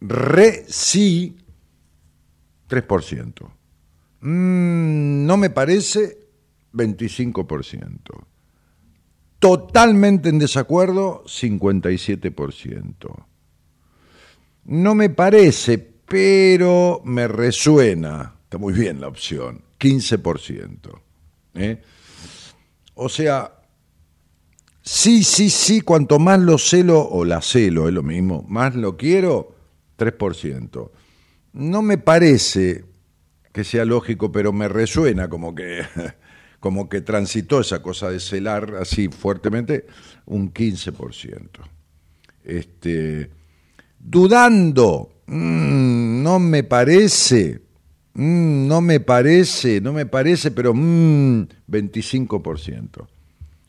Re 0.00 0.64
sí, 0.66 1.38
3%. 2.68 3.52
Mm, 4.24 5.26
no 5.26 5.36
me 5.36 5.50
parece, 5.50 6.18
25%. 6.72 8.26
Totalmente 9.38 10.30
en 10.30 10.38
desacuerdo, 10.38 11.22
57%. 11.26 13.26
No 14.64 14.94
me 14.94 15.10
parece, 15.10 15.76
pero 15.76 17.02
me 17.04 17.28
resuena. 17.28 18.36
Está 18.44 18.56
muy 18.56 18.72
bien 18.72 19.02
la 19.02 19.08
opción, 19.08 19.60
15%. 19.78 21.02
¿eh? 21.56 21.82
O 22.94 23.10
sea, 23.10 23.60
sí, 24.80 25.22
sí, 25.22 25.50
sí, 25.50 25.82
cuanto 25.82 26.18
más 26.18 26.40
lo 26.40 26.56
celo, 26.56 27.06
o 27.06 27.26
la 27.26 27.42
celo, 27.42 27.88
es 27.88 27.94
lo 27.94 28.02
mismo, 28.02 28.42
más 28.48 28.74
lo 28.74 28.96
quiero, 28.96 29.54
3%. 29.98 30.90
No 31.52 31.82
me 31.82 31.98
parece 31.98 32.93
que 33.54 33.62
sea 33.62 33.84
lógico, 33.84 34.32
pero 34.32 34.52
me 34.52 34.68
resuena 34.68 35.28
como 35.28 35.54
que, 35.54 35.82
como 36.60 36.88
que 36.88 37.00
transitó 37.00 37.60
esa 37.60 37.80
cosa 37.80 38.10
de 38.10 38.18
celar 38.18 38.74
así 38.80 39.08
fuertemente, 39.08 39.86
un 40.26 40.52
15%. 40.52 41.48
Este, 42.42 43.30
dudando, 44.00 45.22
mm, 45.26 46.20
no 46.24 46.40
me 46.40 46.64
parece, 46.64 47.62
mm, 48.14 48.66
no 48.66 48.80
me 48.80 48.98
parece, 48.98 49.80
no 49.80 49.92
me 49.92 50.06
parece, 50.06 50.50
pero 50.50 50.74
mmm, 50.74 51.46
25%. 51.68 53.06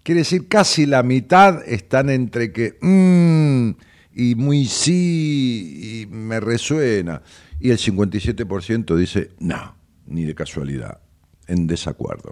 Quiere 0.01 0.21
decir, 0.21 0.47
casi 0.47 0.87
la 0.87 1.03
mitad 1.03 1.61
están 1.67 2.09
entre 2.09 2.51
que, 2.51 2.79
mmm, 2.81 3.69
y 4.15 4.33
muy 4.33 4.65
sí, 4.65 6.01
y 6.01 6.05
me 6.07 6.39
resuena. 6.39 7.21
Y 7.59 7.71
el 7.71 7.77
57% 7.77 8.95
dice, 8.95 9.31
no, 9.39 9.75
ni 10.05 10.23
de 10.25 10.35
casualidad, 10.35 10.99
en 11.47 11.67
desacuerdo. 11.67 12.29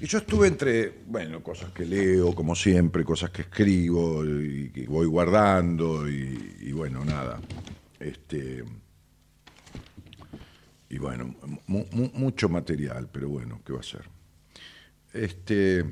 Y 0.00 0.06
yo 0.06 0.18
estuve 0.18 0.48
entre, 0.48 1.02
bueno, 1.06 1.42
cosas 1.42 1.72
que 1.72 1.86
leo, 1.86 2.34
como 2.34 2.54
siempre, 2.54 3.04
cosas 3.04 3.30
que 3.30 3.42
escribo 3.42 4.24
y 4.24 4.68
que 4.68 4.86
voy 4.86 5.06
guardando, 5.06 6.08
y, 6.08 6.72
bueno, 6.72 7.04
nada. 7.04 7.40
Este, 7.98 8.64
y 10.90 10.98
bueno, 10.98 11.34
mucho 11.66 12.48
material, 12.50 13.08
pero 13.10 13.30
bueno, 13.30 13.62
¿qué 13.64 13.72
va 13.72 13.80
a 13.80 13.82
ser? 13.82 14.04
Este, 15.14 15.84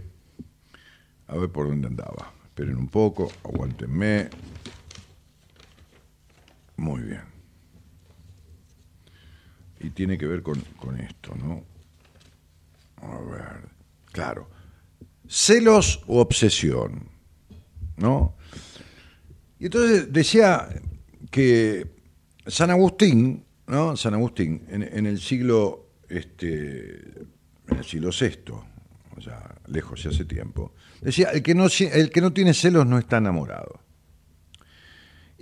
a 1.29 1.37
ver 1.37 1.49
por 1.49 1.69
dónde 1.69 1.87
andaba. 1.87 2.35
Esperen 2.45 2.77
un 2.77 2.89
poco, 2.89 3.33
aguántenme. 3.45 4.29
Muy 6.83 7.03
bien. 7.03 7.23
Y 9.79 9.91
tiene 9.91 10.19
que 10.19 10.27
ver 10.27 10.43
con, 10.43 10.61
con 10.77 10.99
esto, 10.99 11.33
¿no? 11.37 11.63
A 12.97 13.21
ver, 13.21 13.69
claro. 14.11 14.51
Celos 15.29 16.03
o 16.09 16.21
obsesión, 16.21 17.09
¿no? 17.99 18.35
Y 19.61 19.67
entonces 19.67 20.13
decía 20.13 20.69
que 21.31 21.89
San 22.49 22.71
Agustín, 22.71 23.45
¿no? 23.69 23.97
San 23.97 24.15
Agustín, 24.15 24.67
en, 24.69 24.83
en 24.83 25.07
el 25.07 25.21
siglo, 25.21 25.93
este, 26.09 26.97
en 27.69 27.79
el 27.79 27.85
siglo 27.85 28.11
VI, 28.11 28.55
o 29.17 29.21
sea, 29.21 29.55
lejos 29.69 30.05
y 30.05 30.09
hace 30.09 30.25
tiempo, 30.25 30.75
decía, 31.01 31.31
el 31.31 31.45
que, 31.45 31.55
no, 31.55 31.69
el 31.93 32.11
que 32.11 32.21
no 32.21 32.33
tiene 32.33 32.53
celos 32.53 32.87
no 32.87 32.99
está 32.99 33.19
enamorado. 33.19 33.92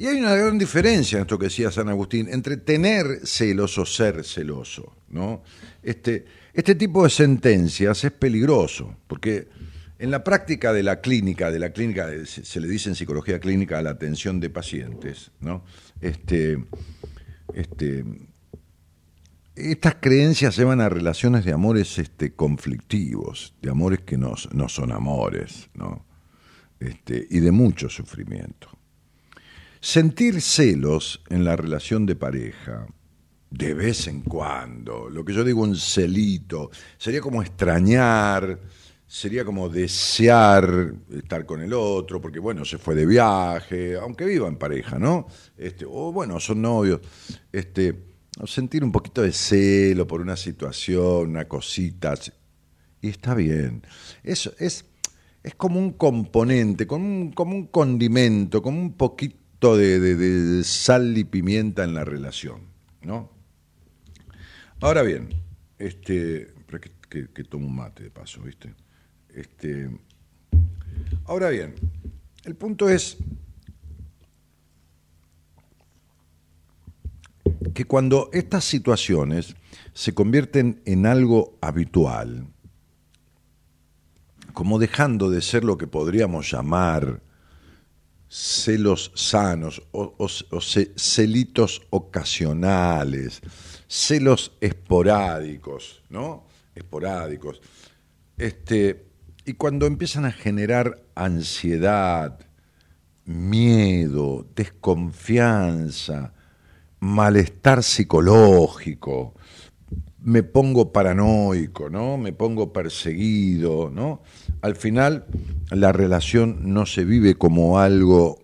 Y 0.01 0.07
hay 0.07 0.17
una 0.17 0.35
gran 0.35 0.57
diferencia 0.57 1.19
en 1.19 1.23
esto 1.25 1.39
que 1.39 1.45
decía 1.45 1.71
San 1.71 1.91
Agustín 1.91 2.27
entre 2.31 2.57
tener 2.57 3.21
celos 3.27 3.77
o 3.77 3.85
ser 3.85 4.25
celoso. 4.25 4.95
¿no? 5.11 5.43
Este, 5.83 6.25
este 6.55 6.75
tipo 6.75 7.05
de 7.05 7.11
sentencias 7.11 8.03
es 8.03 8.11
peligroso, 8.11 8.97
porque 9.07 9.49
en 9.99 10.11
la 10.11 10.25
práctica 10.25 10.73
de 10.73 10.83
la 10.83 11.03
clínica, 11.03 11.51
de 11.51 11.59
la 11.59 11.75
clínica, 11.75 12.09
se 12.25 12.61
le 12.61 12.67
dice 12.67 12.89
en 12.89 12.95
psicología 12.95 13.41
clínica 13.41 13.79
a 13.79 13.83
la 13.83 13.91
atención 13.91 14.41
de 14.41 14.49
pacientes, 14.49 15.33
¿no? 15.41 15.67
Este, 16.01 16.65
este, 17.53 18.03
estas 19.55 19.97
creencias 19.97 20.57
llevan 20.57 20.81
a 20.81 20.89
relaciones 20.89 21.45
de 21.45 21.53
amores 21.53 21.99
este, 21.99 22.33
conflictivos, 22.33 23.53
de 23.61 23.69
amores 23.69 24.01
que 24.01 24.17
no, 24.17 24.33
no 24.53 24.71
son 24.71 24.93
amores, 24.93 25.69
¿no? 25.75 26.07
Este, 26.79 27.27
y 27.29 27.41
de 27.41 27.51
mucho 27.51 27.91
sufrimiento. 27.91 28.80
Sentir 29.83 30.43
celos 30.43 31.22
en 31.31 31.43
la 31.43 31.57
relación 31.57 32.05
de 32.05 32.14
pareja, 32.14 32.87
de 33.51 33.72
vez 33.72 34.09
en 34.09 34.20
cuando, 34.20 35.09
lo 35.09 35.24
que 35.24 35.33
yo 35.33 35.43
digo 35.43 35.62
un 35.62 35.74
celito, 35.74 36.70
sería 36.99 37.22
como 37.22 37.41
extrañar, 37.41 38.61
sería 39.07 39.43
como 39.43 39.70
desear 39.70 40.93
estar 41.11 41.47
con 41.47 41.62
el 41.62 41.72
otro, 41.72 42.20
porque 42.20 42.39
bueno, 42.39 42.62
se 42.66 42.76
fue 42.76 42.95
de 42.95 43.07
viaje, 43.07 43.97
aunque 43.97 44.26
viva 44.26 44.49
en 44.49 44.57
pareja, 44.57 44.99
¿no? 44.99 45.28
Este, 45.57 45.87
o 45.89 46.12
bueno, 46.12 46.39
son 46.41 46.61
novios, 46.61 47.01
este, 47.51 48.05
sentir 48.45 48.85
un 48.85 48.93
poquito 48.93 49.22
de 49.22 49.33
celo 49.33 50.07
por 50.07 50.20
una 50.20 50.37
situación, 50.37 51.31
una 51.31 51.49
cosita, 51.49 52.14
y 53.01 53.09
está 53.09 53.35
bien. 53.35 53.83
Eso 54.22 54.53
es, 54.59 54.85
es 55.43 55.55
como 55.55 55.81
un 55.81 55.95
componente, 55.95 56.87
como 56.87 57.07
un, 57.07 57.33
como 57.33 57.57
un 57.57 57.68
condimento, 57.68 58.61
como 58.61 58.78
un 58.78 58.93
poquito 58.93 59.41
de, 59.61 60.63
sal 60.65 61.17
y 61.19 61.25
pimienta 61.25 61.85
en 61.85 61.95
la 61.95 62.05
relación, 62.05 62.63
¿no? 63.03 63.31
Ahora 64.81 65.03
bien, 65.03 65.29
este, 65.79 66.55
que, 67.11 67.29
que, 67.29 67.45
tomo 67.45 67.67
un 67.67 67.77
mate 67.77 68.05
de 68.05 68.11
paso, 68.11 68.41
¿viste? 68.41 68.75
Este, 69.29 69.91
ahora 71.27 71.51
bien, 71.51 71.75
el 72.45 72.57
punto 72.57 72.89
es 72.89 73.19
que 77.75 77.85
cuando 77.85 78.31
estas 78.33 78.65
situaciones 78.65 79.55
se 79.93 80.15
convierten 80.15 80.81
en 80.87 81.05
algo 81.05 81.59
habitual, 81.61 82.47
como 84.55 84.79
dejando 84.79 85.29
de 85.29 85.43
ser 85.43 85.65
lo 85.65 85.77
que 85.77 85.87
podríamos 85.87 86.51
llamar 86.51 87.23
celos 88.31 89.11
sanos 89.16 89.83
o, 89.91 90.28
celitos 90.97 91.83
ocasionales, 91.91 93.43
celos 93.89 94.53
esporádicos, 94.61 96.05
¿no? 96.09 96.47
Esporádicos. 96.76 97.61
Este, 98.39 99.05
y 99.45 99.55
cuando 99.55 99.87
empiezan 99.87 100.26
a 100.26 100.33
generar 100.33 101.03
ansiedad, 101.16 102.39
miedo, 103.24 104.47
desconfianza, 104.55 106.33
malestar 107.01 107.83
psicológico, 107.83 109.35
me 110.23 110.43
pongo 110.43 110.93
paranoico, 110.93 111.89
¿no? 111.89 112.18
Me 112.18 112.33
pongo 112.33 112.73
perseguido, 112.73 113.91
¿no? 113.91 114.23
Al 114.62 114.77
final 114.77 115.27
la 115.71 115.93
relación 115.93 116.73
no 116.73 116.87
se 116.87 117.05
vive 117.05 117.35
como 117.35 117.79
algo 117.79 118.39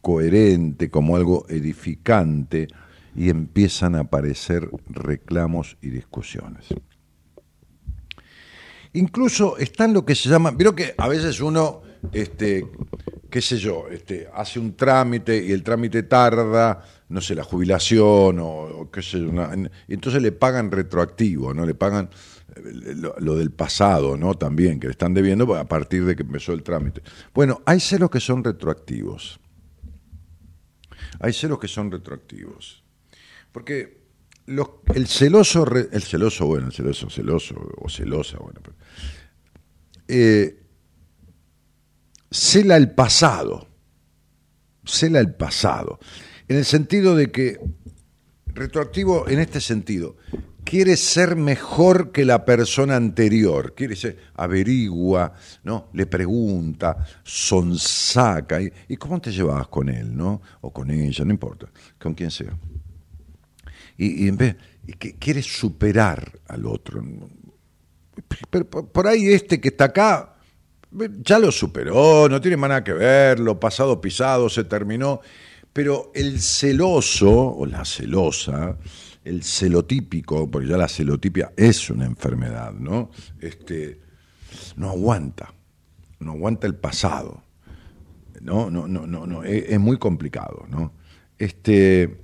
coherente, 0.00 0.90
como 0.90 1.16
algo 1.16 1.46
edificante 1.48 2.68
y 3.14 3.30
empiezan 3.30 3.94
a 3.94 4.00
aparecer 4.00 4.70
reclamos 4.88 5.76
y 5.82 5.90
discusiones. 5.90 6.66
Incluso 8.92 9.58
están 9.58 9.92
lo 9.92 10.04
que 10.06 10.14
se 10.14 10.28
llama, 10.28 10.52
vieron 10.52 10.74
que 10.74 10.94
a 10.96 11.08
veces 11.08 11.40
uno 11.40 11.82
este, 12.12 12.66
qué 13.30 13.40
sé 13.40 13.58
yo, 13.58 13.88
este, 13.90 14.28
hace 14.32 14.58
un 14.58 14.74
trámite 14.76 15.44
y 15.44 15.52
el 15.52 15.62
trámite 15.62 16.02
tarda, 16.04 16.82
no 17.08 17.20
sé, 17.20 17.34
la 17.34 17.44
jubilación 17.44 18.38
o, 18.40 18.90
qué 18.92 19.02
sé 19.02 19.20
yo, 19.20 19.28
una- 19.30 19.50
entonces 19.88 20.20
le 20.22 20.32
pagan 20.32 20.70
retroactivo, 20.70 21.54
¿no? 21.54 21.64
Le 21.64 21.74
pagan 21.74 22.10
eh, 22.56 22.94
lo, 22.96 23.36
del 23.36 23.50
pasado, 23.52 24.16
¿no? 24.16 24.34
También, 24.34 24.80
que 24.80 24.88
le 24.88 24.92
están 24.92 25.14
debiendo 25.14 25.54
a 25.54 25.64
partir 25.66 26.04
de 26.04 26.16
que 26.16 26.22
empezó 26.22 26.52
el 26.52 26.62
trámite. 26.62 27.02
Bueno, 27.32 27.62
hay 27.64 27.80
celos 27.80 28.10
que 28.10 28.20
son 28.20 28.42
retroactivos. 28.42 29.38
Hay 31.20 31.32
celos 31.32 31.58
que 31.58 31.68
son 31.68 31.90
retroactivos. 31.90 32.82
Porque 33.52 34.04
el 34.94 35.06
celoso, 35.06 35.64
el 35.92 36.02
celoso, 36.02 36.46
bueno, 36.46 36.66
el 36.66 36.72
celoso, 36.72 37.08
celoso 37.10 37.54
o 37.78 37.88
celosa, 37.88 38.38
bueno, 38.38 38.60
pero, 38.62 38.76
eh, 40.08 40.62
cela 42.30 42.76
el 42.76 42.90
pasado, 42.92 43.66
cela 44.84 45.20
el 45.20 45.34
pasado, 45.34 45.98
en 46.48 46.56
el 46.56 46.64
sentido 46.64 47.16
de 47.16 47.30
que, 47.30 47.58
retroactivo 48.46 49.28
en 49.28 49.38
este 49.38 49.60
sentido, 49.60 50.16
quiere 50.64 50.96
ser 50.96 51.36
mejor 51.36 52.10
que 52.10 52.24
la 52.24 52.44
persona 52.44 52.96
anterior, 52.96 53.74
quiere 53.74 53.94
ser, 53.96 54.18
averigua, 54.34 55.34
¿no? 55.64 55.88
le 55.92 56.06
pregunta, 56.06 57.06
sonsaca, 57.22 58.60
¿y, 58.60 58.72
¿y 58.88 58.96
cómo 58.96 59.20
te 59.20 59.30
llevabas 59.30 59.68
con 59.68 59.88
él, 59.88 60.16
no? 60.16 60.42
O 60.62 60.72
con 60.72 60.90
ella, 60.90 61.24
no 61.24 61.30
importa, 61.30 61.68
con 61.98 62.14
quien 62.14 62.30
sea. 62.30 62.56
Y, 63.96 64.24
y 64.24 64.28
en 64.28 64.36
vez, 64.36 64.56
y 64.86 64.92
que 64.94 65.14
quiere 65.14 65.42
superar 65.42 66.38
al 66.48 66.66
otro. 66.66 67.02
Pero 68.50 68.68
por 68.68 68.88
por 68.88 69.06
ahí 69.06 69.32
este 69.32 69.60
que 69.60 69.68
está 69.68 69.84
acá 69.86 70.36
ya 71.22 71.38
lo 71.38 71.52
superó, 71.52 72.28
no 72.28 72.40
tiene 72.40 72.56
más 72.56 72.68
nada 72.68 72.84
que 72.84 72.92
ver, 72.92 73.40
lo 73.40 73.60
pasado 73.60 74.00
pisado 74.00 74.48
se 74.48 74.64
terminó. 74.64 75.20
Pero 75.76 76.10
el 76.14 76.40
celoso 76.40 77.30
o 77.30 77.66
la 77.66 77.84
celosa, 77.84 78.78
el 79.22 79.42
celotípico, 79.42 80.50
porque 80.50 80.68
ya 80.68 80.78
la 80.78 80.88
celotipia 80.88 81.52
es 81.54 81.90
una 81.90 82.06
enfermedad, 82.06 82.72
¿no? 82.72 83.10
Este, 83.38 84.00
no 84.76 84.88
aguanta, 84.88 85.52
no 86.20 86.32
aguanta 86.32 86.66
el 86.66 86.76
pasado. 86.76 87.42
No, 88.40 88.70
no, 88.70 88.88
no, 88.88 89.06
no, 89.06 89.26
no, 89.26 89.44
es, 89.44 89.78
muy 89.78 89.98
complicado, 89.98 90.64
¿no? 90.70 90.92
Este, 91.36 92.20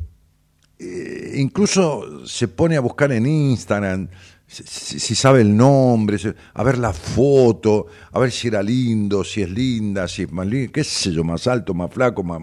eh, 0.79 1.35
incluso 1.37 2.27
se 2.27 2.49
pone 2.49 2.79
a 2.79 2.81
buscar 2.81 3.13
en 3.13 3.27
Instagram 3.27 4.09
si, 4.53 5.15
sabe 5.15 5.41
el 5.41 5.57
nombre, 5.57 6.19
a 6.53 6.63
ver 6.63 6.77
la 6.77 6.93
foto, 6.93 7.87
a 8.13 8.19
ver 8.19 8.31
si 8.31 8.49
era 8.49 8.63
lindo, 8.63 9.25
si 9.25 9.43
es 9.43 9.51
linda, 9.51 10.07
si 10.07 10.23
es 10.23 10.33
más 10.33 10.47
lindo, 10.47 10.73
qué 10.73 10.85
sé 10.85 11.11
yo, 11.11 11.25
más 11.25 11.47
alto, 11.47 11.73
más 11.73 11.91
flaco, 11.91 12.23
más, 12.23 12.41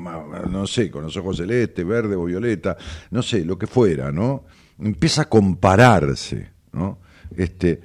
no 0.49 0.65
sé, 0.65 0.89
con 0.89 1.03
los 1.03 1.15
ojos 1.17 1.37
celeste, 1.37 1.83
verde 1.83 2.15
o 2.15 2.25
violeta, 2.25 2.75
no 3.11 3.21
sé, 3.21 3.45
lo 3.45 3.59
que 3.59 3.67
fuera, 3.67 4.11
¿no? 4.11 4.45
Empieza 4.79 5.23
a 5.23 5.29
compararse, 5.29 6.49
¿no? 6.71 6.99
Este, 7.35 7.79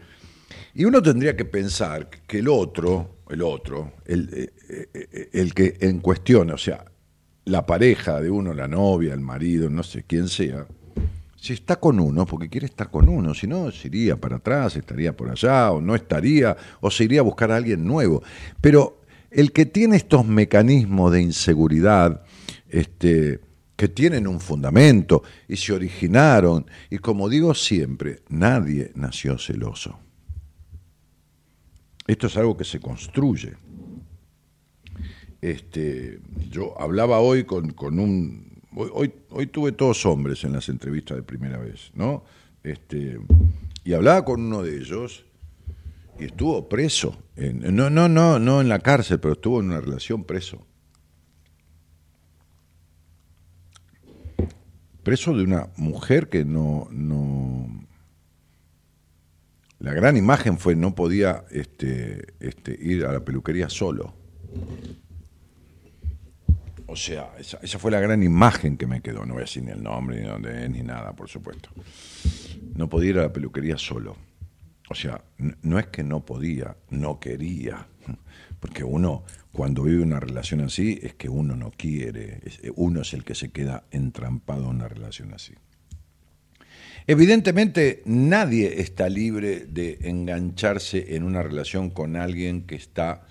y 0.75 0.87
uno 0.87 1.03
tendría 1.03 1.37
que 1.37 1.45
pensar 1.45 2.09
que 2.27 2.39
el 2.39 2.49
otro, 2.49 3.19
el 3.29 3.43
otro, 3.43 3.93
el, 4.07 4.31
eh, 4.33 4.53
eh, 4.71 5.09
eh, 5.13 5.29
el 5.35 5.53
que 5.53 5.77
en 5.81 6.01
cuestión, 6.01 6.51
o 6.51 6.59
sea, 6.59 6.85
la 7.45 7.67
pareja 7.67 8.23
de 8.23 8.31
uno, 8.31 8.55
la 8.55 8.69
novia, 8.69 9.13
el 9.13 9.21
marido, 9.21 9.69
no 9.69 9.83
sé 9.83 10.05
quién 10.07 10.29
sea, 10.29 10.67
si 11.45 11.53
está 11.53 11.77
con 11.77 12.01
uno, 12.01 12.25
porque 12.25 12.49
quiere 12.49 12.65
estar 12.65 12.91
con 12.91 13.07
uno, 13.07 13.35
si 13.35 13.47
no, 13.47 13.71
se 13.71 13.89
iría 13.89 14.17
para 14.17 14.37
atrás, 14.37 14.77
estaría 14.77 15.15
por 15.15 15.29
allá, 15.29 15.73
o 15.73 15.81
no 15.83 15.95
estaría, 15.95 16.57
o 16.81 16.91
se 16.91 17.05
iría 17.05 17.21
a 17.21 17.23
buscar 17.23 17.53
a 17.53 17.57
alguien 17.57 17.85
nuevo. 17.85 18.23
Pero 18.63 19.03
el 19.31 19.53
que 19.53 19.67
tiene 19.67 19.97
estos 19.97 20.25
mecanismos 20.27 21.13
de 21.13 21.21
inseguridad, 21.21 22.25
este, 22.71 23.41
que 23.77 23.89
tienen 23.89 24.27
un 24.27 24.41
fundamento 24.41 25.23
y 25.47 25.57
se 25.57 25.75
originaron, 25.75 26.65
y 26.89 26.97
como 26.97 27.29
digo 27.29 27.53
siempre, 27.53 28.23
nadie 28.31 28.93
nació 28.95 29.37
celoso. 29.37 29.99
Esto 32.07 32.27
es 32.27 32.39
algo 32.39 32.57
que 32.57 32.65
se 32.65 32.81
construye. 32.81 33.53
Este, 35.43 36.21
yo 36.51 36.81
hablaba 36.81 37.19
hoy 37.19 37.45
con, 37.45 37.73
con 37.75 37.99
un... 37.99 38.54
Hoy, 38.77 39.13
hoy, 39.31 39.47
tuve 39.47 39.73
todos 39.73 40.05
hombres 40.05 40.43
en 40.43 40.53
las 40.53 40.69
entrevistas 40.69 41.17
de 41.17 41.23
primera 41.23 41.59
vez, 41.59 41.93
¿no? 41.95 42.25
Este, 42.65 43.21
y 43.85 43.93
hablaba 43.93 44.25
con 44.25 44.41
uno 44.41 44.63
de 44.63 44.79
ellos 44.79 45.25
y 46.19 46.25
estuvo 46.25 46.69
preso. 46.69 47.17
No, 47.37 47.91
no, 47.91 48.09
no, 48.09 48.39
no 48.39 48.61
en 48.61 48.69
la 48.69 48.81
cárcel, 48.81 49.21
pero 49.21 49.35
estuvo 49.35 49.61
en 49.61 49.67
una 49.67 49.81
relación 49.81 50.25
preso. 50.25 50.67
Preso 55.05 55.37
de 55.37 55.45
una 55.45 55.69
mujer 55.77 56.29
que 56.29 56.45
no, 56.45 56.89
no, 56.91 57.87
la 59.79 59.93
gran 59.93 60.17
imagen 60.17 60.59
fue 60.59 60.75
no 60.75 60.95
podía 60.95 61.45
este, 61.51 62.35
este, 62.41 62.77
ir 62.81 63.05
a 63.05 63.13
la 63.13 63.25
peluquería 63.25 63.69
solo. 63.69 64.15
O 66.95 66.97
sea, 66.97 67.33
esa, 67.41 67.59
fue 67.81 67.91
la 67.91 67.99
gran 67.99 68.23
imagen 68.23 68.77
que 68.77 68.87
me 68.87 69.01
quedó. 69.01 69.27
No 69.27 69.35
voy 69.35 69.41
a 69.41 69.47
decir 69.47 69.65
ni 69.65 69.73
el 69.73 69.83
nombre, 69.83 70.21
ni 70.21 70.29
dónde 70.29 70.63
es, 70.63 70.71
ni 70.71 70.85
nada, 70.85 71.13
por 71.13 71.29
supuesto. 71.29 71.71
No 72.77 72.89
podía 72.89 73.11
ir 73.11 73.19
a 73.19 73.23
la 73.23 73.33
peluquería 73.33 73.77
solo. 73.77 74.17
O 74.89 74.95
sea, 74.95 75.25
no 75.63 75.81
es 75.81 75.89
que 75.89 76.05
no 76.05 76.25
podía, 76.25 76.77
no 76.91 77.19
quería. 77.19 77.89
Porque 78.61 78.85
uno, 78.85 79.25
cuando 79.51 79.83
vive 79.83 80.05
una 80.05 80.21
relación 80.21 80.61
así, 80.61 81.01
es 81.03 81.15
que 81.15 81.29
uno 81.29 81.57
no 81.57 81.73
quiere. 81.73 82.41
uno 82.77 83.01
es 83.01 83.13
el 83.13 83.25
que 83.25 83.35
se 83.35 83.51
queda 83.51 83.83
entrampado 83.91 84.67
en 84.67 84.77
una 84.77 84.87
relación 84.87 85.35
así. 85.35 85.53
Evidentemente 87.09 88.05
nadie 88.07 88.81
está 88.81 89.09
libre 89.09 89.67
de 89.67 89.99
engancharse 90.03 91.17
en 91.17 91.25
una 91.25 91.43
relación 91.43 91.91
con 91.91 92.15
alguien 92.15 92.69
que 92.69 92.77
está 92.77 93.27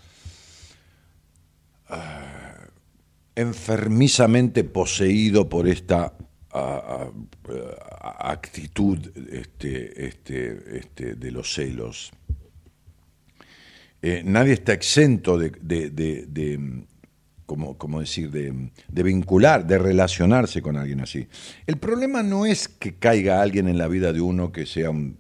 ah, 1.88 2.43
enfermizamente 3.36 4.64
poseído 4.64 5.50
por 5.50 5.68
esta 5.68 6.14
actitud 8.20 9.00
este, 9.32 10.08
este, 10.08 10.78
este, 10.78 11.16
de 11.16 11.32
los 11.32 11.54
celos. 11.54 12.12
Eh, 14.02 14.22
nadie 14.26 14.54
está 14.54 14.74
exento 14.74 15.38
de, 15.38 15.52
como, 17.46 18.00
decir, 18.00 18.30
de, 18.30 19.04
vincular, 19.04 19.66
de 19.66 19.78
relacionarse 19.78 20.62
con 20.62 20.78
alguien 20.78 21.00
así. 21.00 21.28
El 21.66 21.78
problema 21.78 22.22
no 22.22 22.46
es 22.46 22.68
que 22.68 22.96
caiga 22.96 23.42
alguien 23.42 23.68
en 23.68 23.78
la 23.78 23.88
vida 23.88 24.14
de 24.14 24.22
uno 24.22 24.52
que 24.52 24.66
sea 24.66 24.90
un 24.90 25.18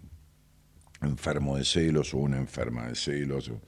enfermo 1.01 1.57
de 1.57 1.65
celos 1.65 2.13
o 2.13 2.17
una 2.17 2.37
enferma 2.37 2.87
de 2.87 2.95
celos, 2.95 3.49
o, 3.49 3.61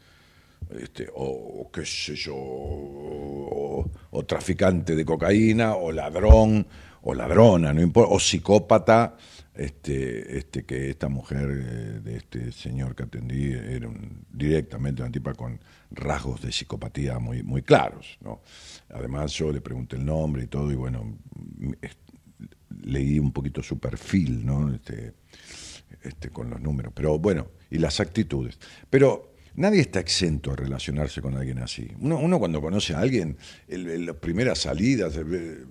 o 1.16 1.72
qué 1.72 1.86
sé 1.86 2.16
yo, 2.16 2.36
o, 2.36 3.90
o 4.16 4.24
traficante 4.26 4.96
de 4.96 5.04
cocaína, 5.06 5.76
o 5.76 5.92
ladrón, 5.92 6.66
o 7.04 7.14
ladrona, 7.14 7.74
no 7.74 7.82
importa, 7.82 8.14
o 8.14 8.20
psicópata, 8.20 9.16
este, 9.54 10.38
este, 10.38 10.66
que 10.66 10.90
esta 10.90 11.08
mujer 11.08 11.48
eh, 11.50 12.00
de 12.04 12.18
este 12.18 12.52
señor 12.52 12.94
que 12.96 13.04
atendí 13.04 13.52
era 13.54 13.88
un- 13.88 14.26
directamente 14.32 15.02
una 15.02 15.12
tipa 15.12 15.34
con 15.34 15.60
rasgos 15.92 16.42
de 16.42 16.52
psicopatía 16.52 17.20
muy, 17.20 17.42
muy 17.44 17.62
claros. 17.62 18.18
¿no? 18.22 18.42
Además 18.90 19.32
yo 19.34 19.52
le 19.52 19.62
pregunté 19.62 19.96
el 19.96 20.06
nombre 20.06 20.44
y 20.44 20.48
todo, 20.48 20.72
y 20.72 20.76
bueno, 20.76 21.18
leí 22.84 23.20
un 23.20 23.32
poquito 23.32 23.64
su 23.64 23.80
perfil, 23.80 24.46
¿no? 24.46 24.74
Este, 24.74 25.14
este, 26.04 26.30
con 26.30 26.50
los 26.50 26.60
números, 26.62 26.92
pero 26.96 27.18
bueno, 27.20 27.48
y 27.72 27.78
las 27.78 28.00
actitudes. 28.00 28.60
Pero 28.90 29.35
nadie 29.56 29.82
está 29.82 30.00
exento 30.00 30.52
a 30.52 30.56
relacionarse 30.56 31.22
con 31.22 31.36
alguien 31.36 31.60
así. 31.60 31.88
Uno, 32.00 32.18
uno 32.20 32.40
cuando 32.40 32.62
conoce 32.62 32.94
a 32.94 33.00
alguien, 33.00 33.38
las 33.68 34.16
primeras 34.18 34.60
salidas, 34.60 35.16
eh, 35.18 35.24
eh, 35.26 35.64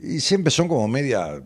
y 0.00 0.20
siempre 0.20 0.50
son 0.50 0.68
como 0.68 0.86
media, 0.86 1.42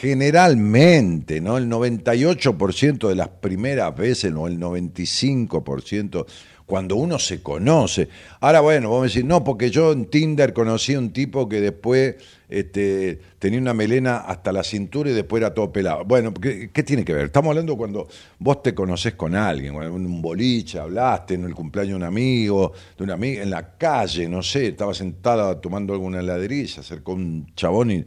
generalmente, 0.00 1.40
¿no? 1.40 1.58
El 1.58 1.68
98% 1.68 3.08
de 3.08 3.14
las 3.14 3.28
primeras 3.28 3.94
veces, 3.96 4.32
o 4.34 4.46
el 4.46 4.58
95%, 4.58 6.26
cuando 6.70 6.94
uno 6.94 7.18
se 7.18 7.42
conoce. 7.42 8.08
Ahora, 8.38 8.60
bueno, 8.60 8.88
vamos 8.90 9.02
a 9.02 9.06
decir, 9.08 9.24
no, 9.24 9.42
porque 9.42 9.70
yo 9.70 9.90
en 9.90 10.06
Tinder 10.06 10.52
conocí 10.52 10.94
a 10.94 11.00
un 11.00 11.12
tipo 11.12 11.48
que 11.48 11.60
después 11.60 12.14
este, 12.48 13.20
tenía 13.40 13.58
una 13.58 13.74
melena 13.74 14.18
hasta 14.18 14.52
la 14.52 14.62
cintura 14.62 15.10
y 15.10 15.12
después 15.12 15.42
era 15.42 15.52
todo 15.52 15.72
pelado. 15.72 16.04
Bueno, 16.04 16.32
¿qué, 16.32 16.68
tiene 16.84 17.04
que 17.04 17.12
ver? 17.12 17.26
Estamos 17.26 17.50
hablando 17.50 17.76
cuando 17.76 18.06
vos 18.38 18.62
te 18.62 18.72
conoces 18.72 19.14
con 19.14 19.34
alguien, 19.34 19.74
en 19.74 19.90
un 19.90 20.22
boliche, 20.22 20.78
hablaste 20.78 21.34
en 21.34 21.44
el 21.44 21.56
cumpleaños 21.56 21.94
de 21.94 21.96
un 21.96 22.04
amigo, 22.04 22.72
de 22.96 23.02
una 23.02 23.14
amiga, 23.14 23.42
en 23.42 23.50
la 23.50 23.76
calle, 23.76 24.28
no 24.28 24.40
sé, 24.40 24.68
estaba 24.68 24.94
sentada 24.94 25.60
tomando 25.60 25.92
alguna 25.92 26.22
se 26.22 26.80
acercó 26.80 27.14
un 27.14 27.52
chabón 27.56 27.90
y, 27.90 28.04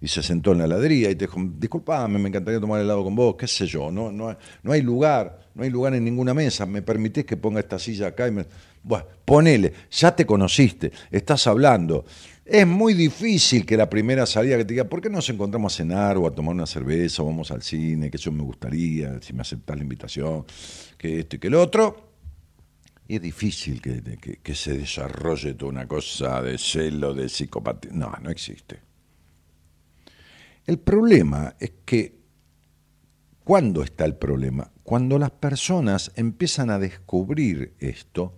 y 0.00 0.08
se 0.08 0.22
sentó 0.22 0.52
en 0.52 0.58
la 0.58 0.64
heladería 0.64 1.10
y 1.10 1.14
te 1.14 1.26
dijo, 1.26 1.40
disculpame, 1.58 2.18
me 2.18 2.28
encantaría 2.28 2.60
tomar 2.60 2.80
helado 2.80 3.02
con 3.02 3.14
vos, 3.14 3.36
qué 3.36 3.46
sé 3.46 3.66
yo, 3.66 3.90
no, 3.90 4.12
no, 4.12 4.36
no 4.62 4.72
hay 4.72 4.82
lugar, 4.82 5.48
no 5.54 5.62
hay 5.62 5.70
lugar 5.70 5.94
en 5.94 6.04
ninguna 6.04 6.34
mesa, 6.34 6.66
me 6.66 6.82
permitís 6.82 7.24
que 7.24 7.36
ponga 7.36 7.60
esta 7.60 7.78
silla 7.78 8.08
acá 8.08 8.28
y 8.28 8.30
me... 8.30 8.46
Bueno, 8.82 9.04
ponele, 9.24 9.72
ya 9.90 10.14
te 10.14 10.24
conociste, 10.24 10.92
estás 11.10 11.46
hablando. 11.48 12.04
Es 12.44 12.64
muy 12.64 12.94
difícil 12.94 13.66
que 13.66 13.76
la 13.76 13.90
primera 13.90 14.24
salida 14.24 14.56
que 14.56 14.64
te 14.64 14.74
diga, 14.74 14.84
¿por 14.84 15.00
qué 15.00 15.08
no 15.08 15.16
nos 15.16 15.28
encontramos 15.28 15.74
a 15.74 15.76
cenar 15.78 16.16
o 16.16 16.28
a 16.28 16.30
tomar 16.30 16.54
una 16.54 16.66
cerveza 16.66 17.24
o 17.24 17.26
vamos 17.26 17.50
al 17.50 17.62
cine? 17.62 18.08
Que 18.08 18.18
eso 18.18 18.30
me 18.30 18.44
gustaría, 18.44 19.20
si 19.20 19.32
me 19.32 19.40
aceptas 19.40 19.76
la 19.76 19.82
invitación, 19.82 20.44
que 20.96 21.18
esto 21.18 21.34
y 21.34 21.38
que 21.40 21.48
el 21.48 21.56
otro. 21.56 22.12
Y 23.08 23.16
es 23.16 23.22
difícil 23.22 23.82
que, 23.82 24.00
que, 24.20 24.36
que 24.36 24.54
se 24.54 24.78
desarrolle 24.78 25.54
toda 25.54 25.72
una 25.72 25.88
cosa 25.88 26.40
de 26.40 26.56
celo, 26.56 27.12
de 27.12 27.28
psicopatía. 27.28 27.90
No, 27.92 28.12
no 28.22 28.30
existe. 28.30 28.85
El 30.66 30.78
problema 30.78 31.54
es 31.60 31.72
que, 31.84 32.18
¿cuándo 33.44 33.82
está 33.82 34.04
el 34.04 34.16
problema? 34.16 34.70
Cuando 34.82 35.18
las 35.18 35.30
personas 35.30 36.10
empiezan 36.16 36.70
a 36.70 36.78
descubrir 36.78 37.74
esto 37.78 38.34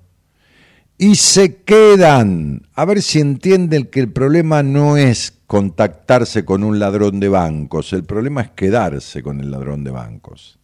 y 0.98 1.14
se 1.14 1.62
quedan. 1.62 2.68
A 2.74 2.84
ver 2.84 3.00
si 3.00 3.20
entienden 3.20 3.86
que 3.86 4.00
el 4.00 4.12
problema 4.12 4.62
no 4.62 4.96
es 4.96 5.38
contactarse 5.46 6.44
con 6.44 6.64
un 6.64 6.78
ladrón 6.78 7.20
de 7.20 7.28
bancos, 7.28 7.92
el 7.94 8.04
problema 8.04 8.42
es 8.42 8.50
quedarse 8.50 9.22
con 9.22 9.40
el 9.40 9.50
ladrón 9.50 9.84
de 9.84 9.90
bancos. 9.92 10.58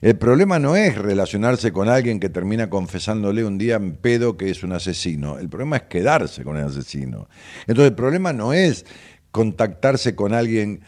El 0.00 0.16
problema 0.16 0.58
no 0.60 0.76
es 0.76 0.96
relacionarse 0.96 1.72
con 1.72 1.88
alguien 1.88 2.20
que 2.20 2.28
termina 2.28 2.70
confesándole 2.70 3.44
un 3.44 3.58
día 3.58 3.76
en 3.76 3.96
pedo 3.96 4.36
que 4.36 4.50
es 4.50 4.62
un 4.62 4.72
asesino. 4.72 5.38
El 5.38 5.48
problema 5.48 5.76
es 5.76 5.82
quedarse 5.84 6.44
con 6.44 6.56
el 6.56 6.66
asesino. 6.66 7.28
Entonces 7.62 7.90
el 7.90 7.96
problema 7.96 8.32
no 8.32 8.52
es 8.52 8.86
contactarse 9.32 10.14
con 10.14 10.34
alguien 10.34 10.82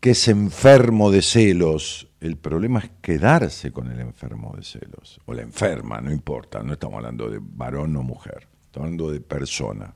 que 0.00 0.10
es 0.10 0.26
enfermo 0.26 1.12
de 1.12 1.22
celos. 1.22 2.08
El 2.20 2.36
problema 2.36 2.80
es 2.80 2.90
quedarse 3.00 3.70
con 3.70 3.90
el 3.92 4.00
enfermo 4.00 4.54
de 4.56 4.64
celos. 4.64 5.20
O 5.26 5.34
la 5.34 5.42
enferma, 5.42 6.00
no 6.00 6.10
importa. 6.10 6.62
No 6.64 6.72
estamos 6.72 6.96
hablando 6.96 7.30
de 7.30 7.38
varón 7.40 7.96
o 7.96 8.02
mujer. 8.02 8.48
Estamos 8.64 8.86
hablando 8.86 9.12
de 9.12 9.20
persona. 9.20 9.94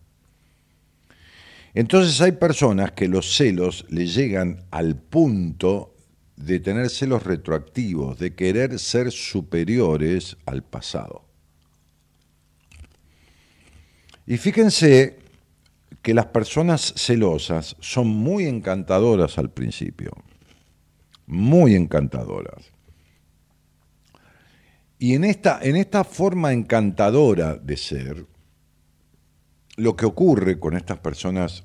Entonces 1.75 2.21
hay 2.21 2.33
personas 2.33 2.93
que 2.93 3.09
los 3.09 3.37
celos 3.37 3.85
le 3.91 4.07
llegan 4.07 4.65
al 4.71 4.97
punto 4.97 5.96
de 6.37 6.61
tener 6.61 6.91
celos 6.91 7.23
retroactivos, 7.23 8.19
de 8.19 8.35
querer 8.35 8.79
ser 8.79 9.11
superiores 9.11 10.37
al 10.47 10.63
pasado. 10.63 11.25
Y 14.27 14.37
fíjense 14.37 15.19
que 16.03 16.15
las 16.15 16.27
personas 16.27 16.93
celosas 16.97 17.77
son 17.81 18.09
muy 18.09 18.47
encantadoras 18.47 19.39
al 19.39 19.51
principio, 19.51 20.13
muy 21.27 21.75
encantadoras. 21.75 22.71
Y 24.99 25.15
en 25.15 25.25
esta, 25.25 25.61
en 25.63 25.77
esta 25.77 26.05
forma 26.05 26.53
encantadora 26.53 27.57
de 27.57 27.77
ser, 27.77 28.27
lo 29.77 29.95
que 29.95 30.07
ocurre 30.07 30.59
con 30.59 30.77
estas 30.77 30.99
personas 30.99 31.65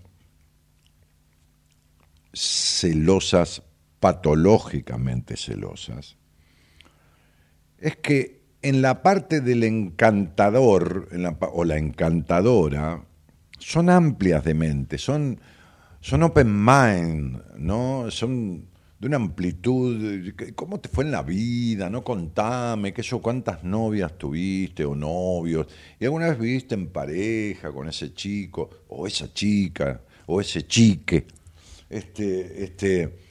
celosas 2.34 3.64
patológicamente 4.02 5.38
celosas, 5.38 6.18
es 7.78 7.96
que 7.96 8.42
en 8.62 8.82
la 8.82 9.02
parte 9.02 9.40
del 9.42 9.64
encantador 9.64 11.08
o 11.54 11.64
la 11.64 11.78
encantadora 11.78 13.06
son 13.60 13.90
amplias 13.90 14.44
de 14.44 14.54
mente, 14.56 14.98
son, 14.98 15.40
son 16.02 16.24
open 16.24 16.66
mind, 16.66 17.42
¿no? 17.58 18.10
son 18.10 18.66
de 19.00 19.08
una 19.08 19.18
amplitud, 19.18 20.34
¿cómo 20.56 20.80
te 20.80 20.90
fue 20.90 21.04
en 21.04 21.12
la 21.12 21.24
vida? 21.24 21.90
No 21.90 22.04
contame, 22.04 22.94
qué 22.94 23.02
yo, 23.02 23.20
cuántas 23.20 23.64
novias 23.64 24.16
tuviste 24.18 24.84
o 24.84 24.96
novios, 24.96 25.68
y 26.00 26.06
alguna 26.06 26.30
vez 26.30 26.40
viviste 26.40 26.76
en 26.76 26.88
pareja 26.88 27.72
con 27.72 27.88
ese 27.88 28.14
chico, 28.14 28.70
o 28.90 29.08
esa 29.08 29.32
chica, 29.34 30.02
o 30.28 30.42
ese 30.42 30.68
chique. 30.68 31.26
Este, 31.90 32.64
este, 32.64 33.31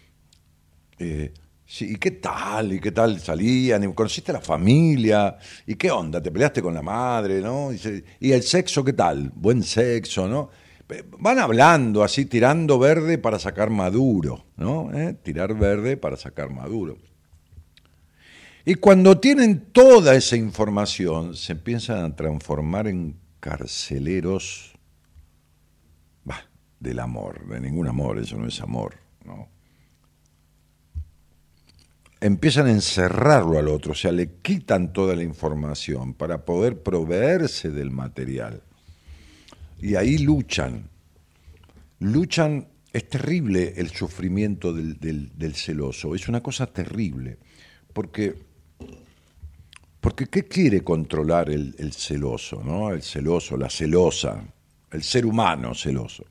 eh, 1.01 1.33
¿Y 1.81 1.97
qué 1.97 2.11
tal? 2.13 2.73
¿Y 2.73 2.81
qué 2.81 2.91
tal 2.91 3.21
salían? 3.21 3.85
¿Y 3.85 3.95
¿Conociste 3.95 4.33
la 4.33 4.41
familia? 4.41 5.37
¿Y 5.67 5.77
qué 5.77 5.91
onda? 5.91 6.21
¿Te 6.21 6.33
peleaste 6.33 6.61
con 6.61 6.75
la 6.75 6.83
madre? 6.83 7.41
¿no? 7.41 7.71
¿Y, 7.73 8.33
el 8.33 8.43
sexo 8.43 8.85
qué 8.85 8.93
tal? 8.93 9.31
Buen 9.35 9.63
sexo, 9.63 10.27
¿no? 10.27 10.51
Van 11.21 11.39
hablando 11.39 12.03
así, 12.03 12.25
tirando 12.25 12.79
verde 12.79 13.19
para 13.19 13.39
sacar 13.39 13.71
maduro, 13.71 14.47
¿no? 14.57 14.93
¿Eh? 14.93 15.15
Tirar 15.23 15.55
verde 15.55 15.97
para 15.97 16.17
sacar 16.17 16.51
maduro. 16.51 16.99
Y 18.65 18.75
cuando 18.75 19.19
tienen 19.19 19.67
toda 19.73 20.17
esa 20.17 20.35
información, 20.35 21.37
se 21.37 21.53
empiezan 21.53 22.05
a 22.05 22.17
transformar 22.17 22.89
en 22.89 23.17
carceleros 23.39 24.71
del 26.81 26.99
amor, 26.99 27.47
de 27.47 27.61
ningún 27.61 27.87
amor, 27.87 28.19
eso 28.19 28.37
no 28.39 28.49
es 28.49 28.61
amor, 28.61 28.97
¿no? 29.25 29.49
Empiezan 32.21 32.67
a 32.67 32.71
encerrarlo 32.71 33.59
al 33.59 33.69
otro, 33.69 33.93
o 33.93 33.95
sea, 33.95 34.13
le 34.13 34.31
quitan 34.43 34.93
toda 34.93 35.17
la 35.17 35.23
información 35.23 36.15
para 36.15 36.45
poder 36.45 36.83
proveerse 36.83 37.71
del 37.71 37.91
material. 37.91 38.63
Y 39.81 39.95
ahí 39.95 40.19
luchan. 40.19 40.89
Luchan, 42.01 42.69
es 42.93 43.09
terrible 43.09 43.75
el 43.77 43.91
sufrimiento 43.91 44.73
del, 44.73 45.55
celoso, 45.55 46.15
es 46.15 46.29
una 46.29 46.43
cosa 46.43 46.67
terrible, 46.67 47.39
porque, 47.93 48.35
porque 50.01 50.27
¿qué 50.27 50.45
quiere 50.45 50.83
controlar 50.83 51.51
el, 51.51 51.75
el 51.79 51.93
celoso, 51.93 52.63
¿no? 52.65 52.91
el 52.91 53.03
celoso, 53.03 53.57
la 53.57 53.71
celosa, 53.71 54.45
el 54.91 55.03
ser 55.03 55.25
humano 55.25 55.75
celoso? 55.75 56.25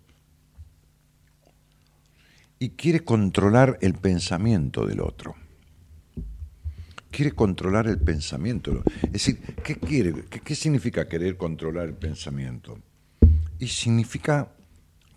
Y 2.59 2.71
quiere 2.71 3.05
controlar 3.05 3.77
el 3.81 3.93
pensamiento 3.93 4.85
del 4.85 4.99
otro 4.99 5.35
quiere 7.11 7.31
controlar 7.31 7.87
el 7.87 7.99
pensamiento. 7.99 8.83
Es 9.03 9.11
decir, 9.11 9.41
¿qué 9.63 9.75
quiere? 9.75 10.25
¿Qué, 10.25 10.55
significa 10.55 11.07
querer 11.07 11.37
controlar 11.37 11.87
el 11.87 11.95
pensamiento? 11.95 12.79
Y 13.59 13.67
significa 13.67 14.51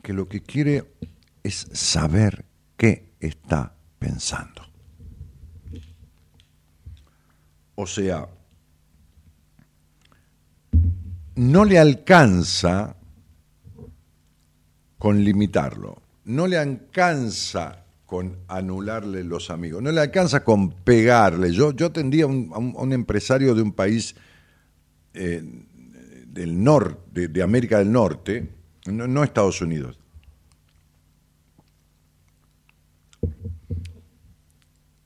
que 0.03 0.13
lo 0.13 0.29
que 0.29 0.43
quiere 0.43 0.85
es 1.43 1.69
saber 1.73 2.45
qué 2.77 3.15
está 3.21 3.75
pensando. 3.99 4.63
O 7.75 7.87
sea, 7.87 8.29
no 11.37 11.65
le 11.65 11.79
alcanza 11.79 12.97
con 14.99 15.25
limitarlo, 15.25 16.03
no 16.25 16.47
le 16.47 16.59
alcanza 16.59 17.82
con 18.13 18.37
anularle 18.47 19.25
los 19.25 19.49
amigos, 19.49 19.83
no 19.83 19.91
le 19.91 20.03
alcanza 20.03 20.45
con 20.45 20.71
pegarle. 20.71 21.51
Yo, 21.51 21.73
yo 21.73 21.87
atendía 21.87 22.25
a 22.25 22.27
un, 22.27 22.93
empresario 22.93 23.55
de 23.55 23.63
un 23.63 23.73
país 23.73 24.15
eh, 25.15 25.43
del 26.27 26.63
norte, 26.63 27.29
de, 27.29 27.43
América 27.43 27.79
del 27.79 27.91
Norte, 27.91 28.51
no, 28.85 29.25
Estados 29.25 29.63
Unidos. 29.63 29.99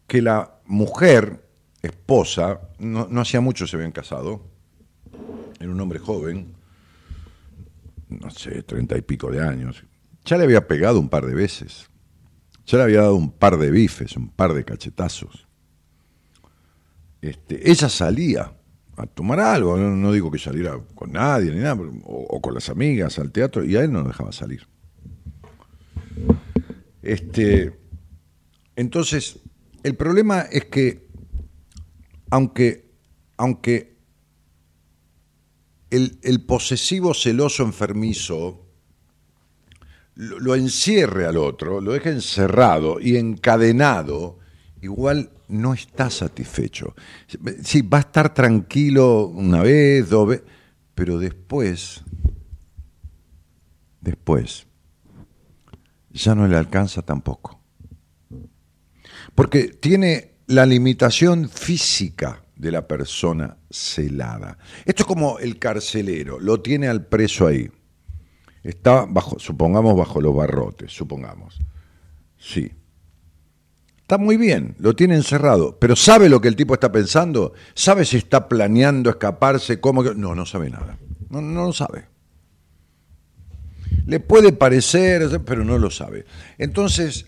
Que 0.09 0.20
la 0.20 0.59
mujer, 0.64 1.46
esposa, 1.82 2.61
no, 2.80 3.07
no 3.09 3.20
hacía 3.20 3.40
mucho 3.40 3.68
se 3.68 3.76
habían 3.76 3.92
casado, 3.92 4.42
era 5.61 5.70
un 5.70 5.80
hombre 5.80 6.00
joven, 6.00 6.57
no 8.09 8.30
sé, 8.32 8.64
treinta 8.64 8.98
y 8.98 9.02
pico 9.02 9.30
de 9.30 9.46
años, 9.46 9.84
ya 10.24 10.36
le 10.36 10.42
había 10.42 10.66
pegado 10.66 10.98
un 10.98 11.09
par 11.09 11.24
de 11.24 11.36
veces 11.36 11.88
ya 12.66 12.78
le 12.78 12.84
había 12.84 13.02
dado 13.02 13.14
un 13.14 13.30
par 13.30 13.56
de 13.58 13.70
bifes, 13.70 14.16
un 14.16 14.28
par 14.28 14.52
de 14.52 14.64
cachetazos. 14.64 15.46
Este, 17.22 17.70
ella 17.70 17.88
salía 17.88 18.52
a 18.96 19.06
tomar 19.06 19.40
algo, 19.40 19.76
no, 19.76 20.12
digo 20.12 20.30
que 20.30 20.38
saliera 20.38 20.78
con 20.94 21.12
nadie 21.12 21.52
ni 21.52 21.60
nada, 21.60 21.80
o, 22.04 22.40
con 22.40 22.54
las 22.54 22.68
amigas 22.68 23.18
al 23.18 23.30
teatro, 23.30 23.64
y 23.64 23.76
a 23.76 23.82
él 23.82 23.92
no 23.92 24.02
lo 24.02 24.08
dejaba 24.08 24.32
salir. 24.32 24.66
Este, 27.02 27.78
entonces, 28.74 29.38
el 29.84 29.94
problema 29.94 30.40
es 30.40 30.64
que, 30.64 31.06
aunque, 32.30 32.90
aunque 33.36 33.96
el, 35.90 36.18
el 36.22 36.44
posesivo 36.44 37.14
celoso 37.14 37.62
enfermizo 37.62 38.65
lo, 40.16 40.54
encierre 40.54 41.26
al 41.26 41.36
otro, 41.36 41.80
lo 41.80 41.92
deje 41.92 42.10
encerrado 42.10 42.98
y 43.00 43.16
encadenado, 43.16 44.38
igual 44.80 45.30
no 45.48 45.74
está 45.74 46.10
satisfecho. 46.10 46.94
Sí, 47.62 47.82
va 47.82 47.98
a 47.98 48.00
estar 48.00 48.34
tranquilo 48.34 49.26
una 49.26 49.62
vez, 49.62 50.08
dos 50.08 50.28
veces, 50.28 50.46
pero 50.94 51.18
después, 51.18 52.02
después, 54.00 54.66
ya 56.10 56.34
no 56.34 56.48
le 56.48 56.56
alcanza 56.56 57.02
tampoco. 57.02 57.60
Porque 59.34 59.64
tiene 59.68 60.36
la 60.46 60.64
limitación 60.64 61.50
física 61.50 62.42
de 62.56 62.70
la 62.72 62.88
persona 62.88 63.58
celada. 63.68 64.56
Esto 64.86 65.02
es 65.02 65.06
como 65.06 65.38
el 65.38 65.58
carcelero, 65.58 66.40
lo 66.40 66.62
tiene 66.62 66.88
al 66.88 67.04
preso 67.04 67.46
ahí. 67.46 67.70
Está 68.66 69.06
bajo, 69.08 69.38
supongamos, 69.38 69.96
bajo 69.96 70.20
los 70.20 70.34
barrotes, 70.34 70.92
supongamos. 70.92 71.58
Sí. 72.36 72.72
Está 73.98 74.18
muy 74.18 74.36
bien, 74.36 74.74
lo 74.78 74.94
tiene 74.96 75.14
encerrado, 75.14 75.78
pero 75.78 75.94
¿sabe 75.94 76.28
lo 76.28 76.40
que 76.40 76.48
el 76.48 76.56
tipo 76.56 76.74
está 76.74 76.90
pensando? 76.90 77.52
¿Sabe 77.74 78.04
si 78.04 78.16
está 78.16 78.48
planeando 78.48 79.10
escaparse? 79.10 79.80
¿Cómo? 79.80 80.02
No, 80.02 80.34
no 80.34 80.46
sabe 80.46 80.70
nada. 80.70 80.98
No, 81.30 81.40
no 81.40 81.66
lo 81.66 81.72
sabe. 81.72 82.06
Le 84.06 84.18
puede 84.20 84.52
parecer, 84.52 85.40
pero 85.44 85.64
no 85.64 85.78
lo 85.78 85.90
sabe. 85.90 86.24
Entonces, 86.58 87.26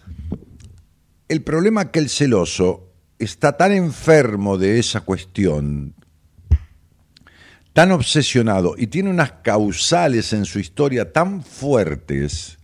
el 1.29 1.43
problema 1.43 1.83
es 1.83 1.89
que 1.89 1.99
el 2.01 2.09
celoso 2.09 2.93
está 3.19 3.57
tan 3.57 3.73
enfermo 3.73 4.59
de 4.59 4.79
esa 4.79 5.03
cuestión, 5.03 5.95
tan 7.79 7.93
obsesionado 7.93 8.75
y 8.77 8.89
tiene 8.89 9.09
unas 9.09 9.31
causales 9.31 10.33
en 10.33 10.45
su 10.47 10.59
historia 10.59 11.13
tan 11.13 11.45
fuertes 11.45 12.59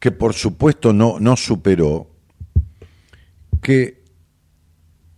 que 0.00 0.10
por 0.10 0.32
supuesto 0.32 0.94
no, 0.94 1.20
no 1.20 1.36
superó, 1.36 2.08
que 3.60 4.02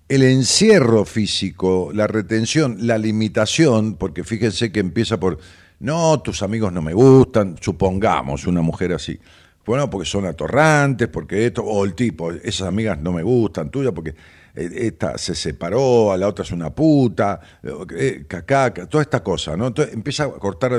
el 0.08 0.24
encierro 0.24 1.04
físico, 1.04 1.92
la 1.94 2.08
retención, 2.08 2.78
la 2.80 2.98
limitación, 2.98 3.94
porque 3.94 4.24
fíjense 4.24 4.72
que 4.72 4.80
empieza 4.80 5.20
por, 5.20 5.38
no, 5.78 6.20
tus 6.22 6.42
amigos 6.42 6.72
no 6.72 6.82
me 6.82 6.94
gustan, 6.94 7.54
supongamos 7.60 8.48
una 8.48 8.60
mujer 8.60 8.92
así. 8.92 9.20
Bueno, 9.64 9.88
porque 9.88 10.08
son 10.08 10.26
atorrantes, 10.26 11.06
porque 11.06 11.46
esto, 11.46 11.62
o 11.62 11.84
el 11.84 11.94
tipo, 11.94 12.32
esas 12.32 12.66
amigas 12.66 12.98
no 12.98 13.12
me 13.12 13.22
gustan 13.22 13.70
tuyas 13.70 13.92
porque 13.94 14.16
esta 14.56 15.18
se 15.18 15.34
separó, 15.34 16.12
a 16.12 16.16
la 16.16 16.28
otra 16.28 16.44
es 16.44 16.50
una 16.50 16.74
puta, 16.74 17.40
eh, 17.96 18.24
caca, 18.26 18.72
toda 18.86 19.02
esta 19.02 19.22
cosa, 19.22 19.56
¿no? 19.56 19.66
Entonces 19.68 19.94
empieza 19.94 20.24
a 20.24 20.30
cortar. 20.30 20.72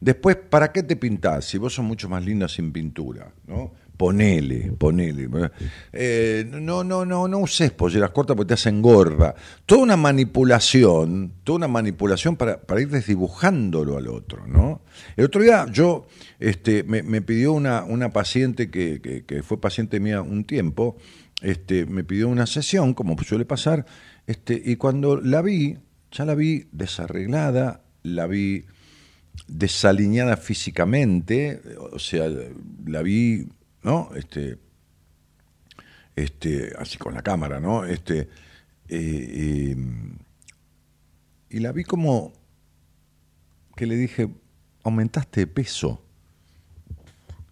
Después, 0.00 0.36
¿para 0.36 0.70
qué 0.70 0.82
te 0.82 0.96
pintás 0.96 1.46
si 1.46 1.58
vos 1.58 1.74
sos 1.74 1.84
mucho 1.84 2.08
más 2.08 2.24
linda 2.24 2.48
sin 2.48 2.72
pintura, 2.72 3.32
¿no? 3.46 3.72
Ponele, 3.96 4.72
ponele. 4.72 5.28
Eh, 5.92 6.44
no, 6.50 6.82
no, 6.82 7.04
no, 7.04 7.28
no 7.28 7.38
uses 7.38 7.70
polleras 7.70 8.10
cortas 8.10 8.36
porque 8.36 8.48
te 8.48 8.54
hacen 8.54 8.82
gorda. 8.82 9.34
Toda 9.64 9.82
una 9.82 9.96
manipulación, 9.96 11.34
toda 11.44 11.58
una 11.58 11.68
manipulación 11.68 12.36
para, 12.36 12.58
ir 12.80 12.88
desdibujándolo 12.88 13.96
al 13.96 14.08
otro, 14.08 14.46
¿no? 14.46 14.80
El 15.16 15.26
otro 15.26 15.42
día 15.42 15.66
yo, 15.70 16.06
este, 16.40 16.82
me, 16.82 17.22
pidió 17.22 17.52
una, 17.52 17.84
una 17.84 18.12
paciente 18.12 18.70
que, 18.70 19.24
que, 19.24 19.42
fue 19.44 19.60
paciente 19.60 20.00
mía 20.00 20.20
un 20.20 20.44
tiempo, 20.44 20.96
este, 21.42 21.86
me 21.86 22.04
pidió 22.04 22.28
una 22.28 22.46
sesión, 22.46 22.94
como 22.94 23.16
suele 23.22 23.44
pasar, 23.44 23.84
este, 24.26 24.60
y 24.64 24.76
cuando 24.76 25.20
la 25.20 25.42
vi, 25.42 25.78
ya 26.10 26.24
la 26.24 26.34
vi 26.34 26.68
desarreglada, 26.72 27.82
la 28.02 28.26
vi 28.26 28.64
desaliñada 29.46 30.36
físicamente, 30.36 31.60
o 31.92 31.98
sea, 31.98 32.28
la 32.86 33.02
vi 33.02 33.46
¿no? 33.82 34.10
Este, 34.14 34.58
este, 36.16 36.72
así 36.78 36.98
con 36.98 37.14
la 37.14 37.22
cámara, 37.22 37.60
¿no? 37.60 37.84
Este, 37.84 38.20
eh, 38.20 38.28
eh, 38.88 39.76
y 41.50 41.58
la 41.58 41.72
vi 41.72 41.84
como 41.84 42.32
que 43.76 43.86
le 43.86 43.96
dije, 43.96 44.28
¿aumentaste 44.84 45.40
de 45.40 45.46
peso? 45.46 46.04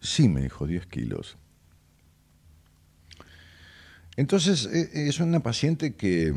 Sí, 0.00 0.28
me 0.28 0.42
dijo, 0.42 0.66
10 0.66 0.86
kilos. 0.86 1.36
Entonces, 4.16 4.66
e, 4.66 5.08
es 5.08 5.20
una 5.20 5.40
paciente 5.40 5.94
que, 5.94 6.34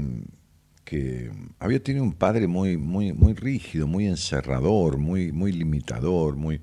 había 1.58 1.82
tenido 1.82 2.04
un 2.04 2.14
padre 2.14 2.46
muy, 2.46 2.78
muy, 2.78 3.14
muy 3.14 3.34
rígido, 3.34 3.88
muy 3.88 4.06
encerrador, 4.06 5.00
muy, 5.00 5.32
muy 5.32 5.52
limitador, 5.52 6.36
muy 6.36 6.62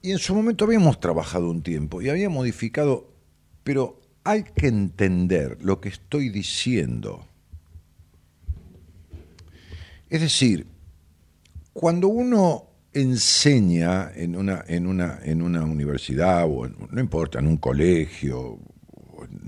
y 0.00 0.12
en 0.12 0.18
su 0.18 0.34
momento 0.34 0.64
habíamos 0.64 1.00
trabajado 1.00 1.50
un 1.50 1.62
tiempo 1.62 2.00
y 2.00 2.08
había 2.08 2.30
modificado, 2.30 3.12
pero 3.64 4.00
hay 4.24 4.44
que 4.44 4.68
entender 4.68 5.58
lo 5.60 5.80
que 5.80 5.88
estoy 5.88 6.28
diciendo. 6.28 7.26
Es 10.08 10.20
decir, 10.20 10.66
cuando 11.72 12.08
uno 12.08 12.68
enseña 12.92 14.10
en 14.14 14.36
una, 14.36 14.64
en 14.66 14.86
una, 14.86 15.18
en 15.22 15.42
una 15.42 15.64
universidad 15.64 16.46
o 16.48 16.68
no 16.68 17.00
importa, 17.00 17.40
en 17.40 17.46
un 17.46 17.56
colegio, 17.56 18.58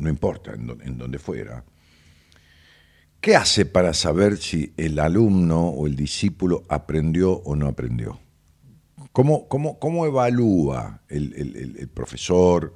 no 0.01 0.09
importa 0.09 0.53
en, 0.53 0.71
en 0.83 0.99
donde 0.99 1.19
fuera, 1.19 1.65
¿qué 3.21 3.37
hace 3.37 3.67
para 3.67 3.95
saber 3.95 4.37
si 4.37 4.73
el 4.77 4.99
alumno 4.99 5.69
o 5.69 5.87
el 5.87 5.97
discípulo 5.97 6.65
aprendió 6.69 7.33
o 7.33 7.55
no 7.57 7.69
aprendió? 7.69 8.19
¿Cómo, 9.13 9.49
cómo, 9.49 10.07
evalúa 10.07 11.03
el, 11.09 11.91
profesor, 11.93 12.75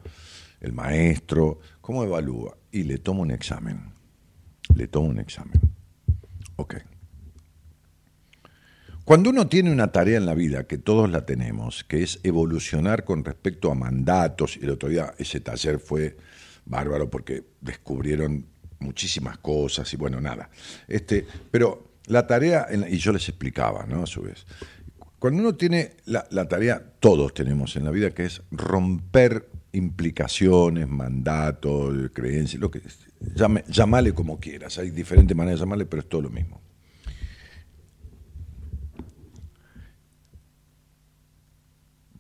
el 0.61 0.73
maestro? 0.73 1.61
¿Cómo 1.81 2.03
evalúa? 2.03 2.57
Y 2.73 2.83
le 2.83 2.99
toma 2.99 3.21
un 3.21 3.31
examen. 3.31 3.93
Le 4.75 4.89
toma 4.89 5.09
un 5.09 5.21
examen. 5.21 5.61
Ok. 6.57 6.77
Cuando 9.05 9.31
uno 9.31 9.47
tiene 9.47 9.71
una 9.71 9.93
tarea 9.93 10.17
en 10.17 10.27
la 10.27 10.35
vida, 10.35 10.67
que 10.67 10.79
todos 10.79 11.09
la 11.09 11.25
tenemos, 11.25 11.85
que 11.85 12.03
es 12.03 12.19
evolucionar 12.25 13.05
con 13.05 13.25
respecto 13.25 13.71
a 13.71 13.75
mandatos, 13.75 14.59
el 14.61 14.71
otro 14.71 14.89
día 14.89 15.15
ese 15.19 15.41
taller 15.41 15.79
fue 15.79 16.17
bárbaro 16.67 17.11
porque 17.11 17.45
descubrieron 17.61 18.47
muchísimas 18.79 19.39
cosas 19.39 19.93
y 19.93 19.97
bueno, 19.97 20.21
nada. 20.21 20.51
Este, 20.89 21.27
pero 21.51 21.95
la 22.07 22.27
tarea, 22.27 22.67
y 22.89 22.99
yo 22.99 23.13
les 23.13 23.29
explicaba, 23.29 23.87
¿no? 23.87 24.03
A 24.03 24.07
su 24.07 24.23
vez, 24.23 24.47
cuando 25.19 25.41
uno 25.41 25.55
tiene 25.55 25.93
la, 26.05 26.49
tarea, 26.49 26.85
todos 27.01 27.33
tenemos 27.33 27.77
en 27.77 27.85
la 27.85 27.91
vida, 27.91 28.11
que 28.11 28.27
es 28.27 28.43
romper 28.51 29.49
implicaciones, 29.73 30.87
mandatos, 30.87 32.11
creencias, 32.13 32.61
lo 32.61 32.71
que 32.71 32.83
llame, 33.35 33.65
llamale 33.69 34.13
como 34.13 34.39
quieras, 34.39 34.79
hay 34.79 34.91
diferentes 34.91 35.35
maneras 35.35 35.59
de 35.59 35.65
llamarle, 35.65 35.87
pero 35.87 36.03
es 36.03 36.09
todo 36.09 36.23
lo 36.23 36.31
mismo. 36.31 36.61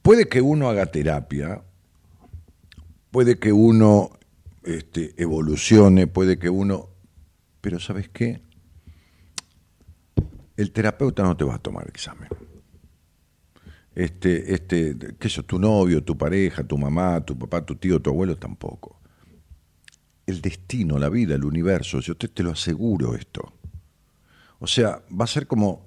Puede 0.00 0.26
que 0.26 0.40
uno 0.40 0.68
haga 0.68 0.86
terapia, 0.86 1.62
puede 3.10 3.38
que 3.38 3.52
uno 3.52 4.10
este, 4.64 5.14
evolucione, 5.20 6.06
puede 6.06 6.38
que 6.38 6.50
uno... 6.50 6.90
Pero 7.60 7.80
¿sabes 7.80 8.10
qué? 8.10 8.42
El 10.56 10.70
terapeuta 10.72 11.22
no 11.22 11.36
te 11.36 11.44
va 11.44 11.54
a 11.54 11.58
tomar 11.58 11.88
examen 11.88 12.28
este, 13.94 14.54
este, 14.54 14.96
qué 15.18 15.28
es 15.28 15.40
tu 15.46 15.58
novio, 15.58 16.02
tu 16.02 16.18
pareja, 16.18 16.64
tu 16.64 16.76
mamá, 16.76 17.24
tu 17.24 17.38
papá, 17.38 17.64
tu 17.64 17.76
tío, 17.76 18.00
tu 18.00 18.10
abuelo, 18.10 18.36
tampoco. 18.36 19.00
El 20.26 20.40
destino, 20.40 20.98
la 20.98 21.08
vida, 21.08 21.34
el 21.34 21.44
universo, 21.44 22.00
yo 22.00 22.16
te, 22.16 22.28
te 22.28 22.42
lo 22.42 22.50
aseguro 22.50 23.14
esto. 23.14 23.52
O 24.58 24.66
sea, 24.66 25.02
va 25.10 25.24
a 25.24 25.28
ser 25.28 25.46
como, 25.46 25.86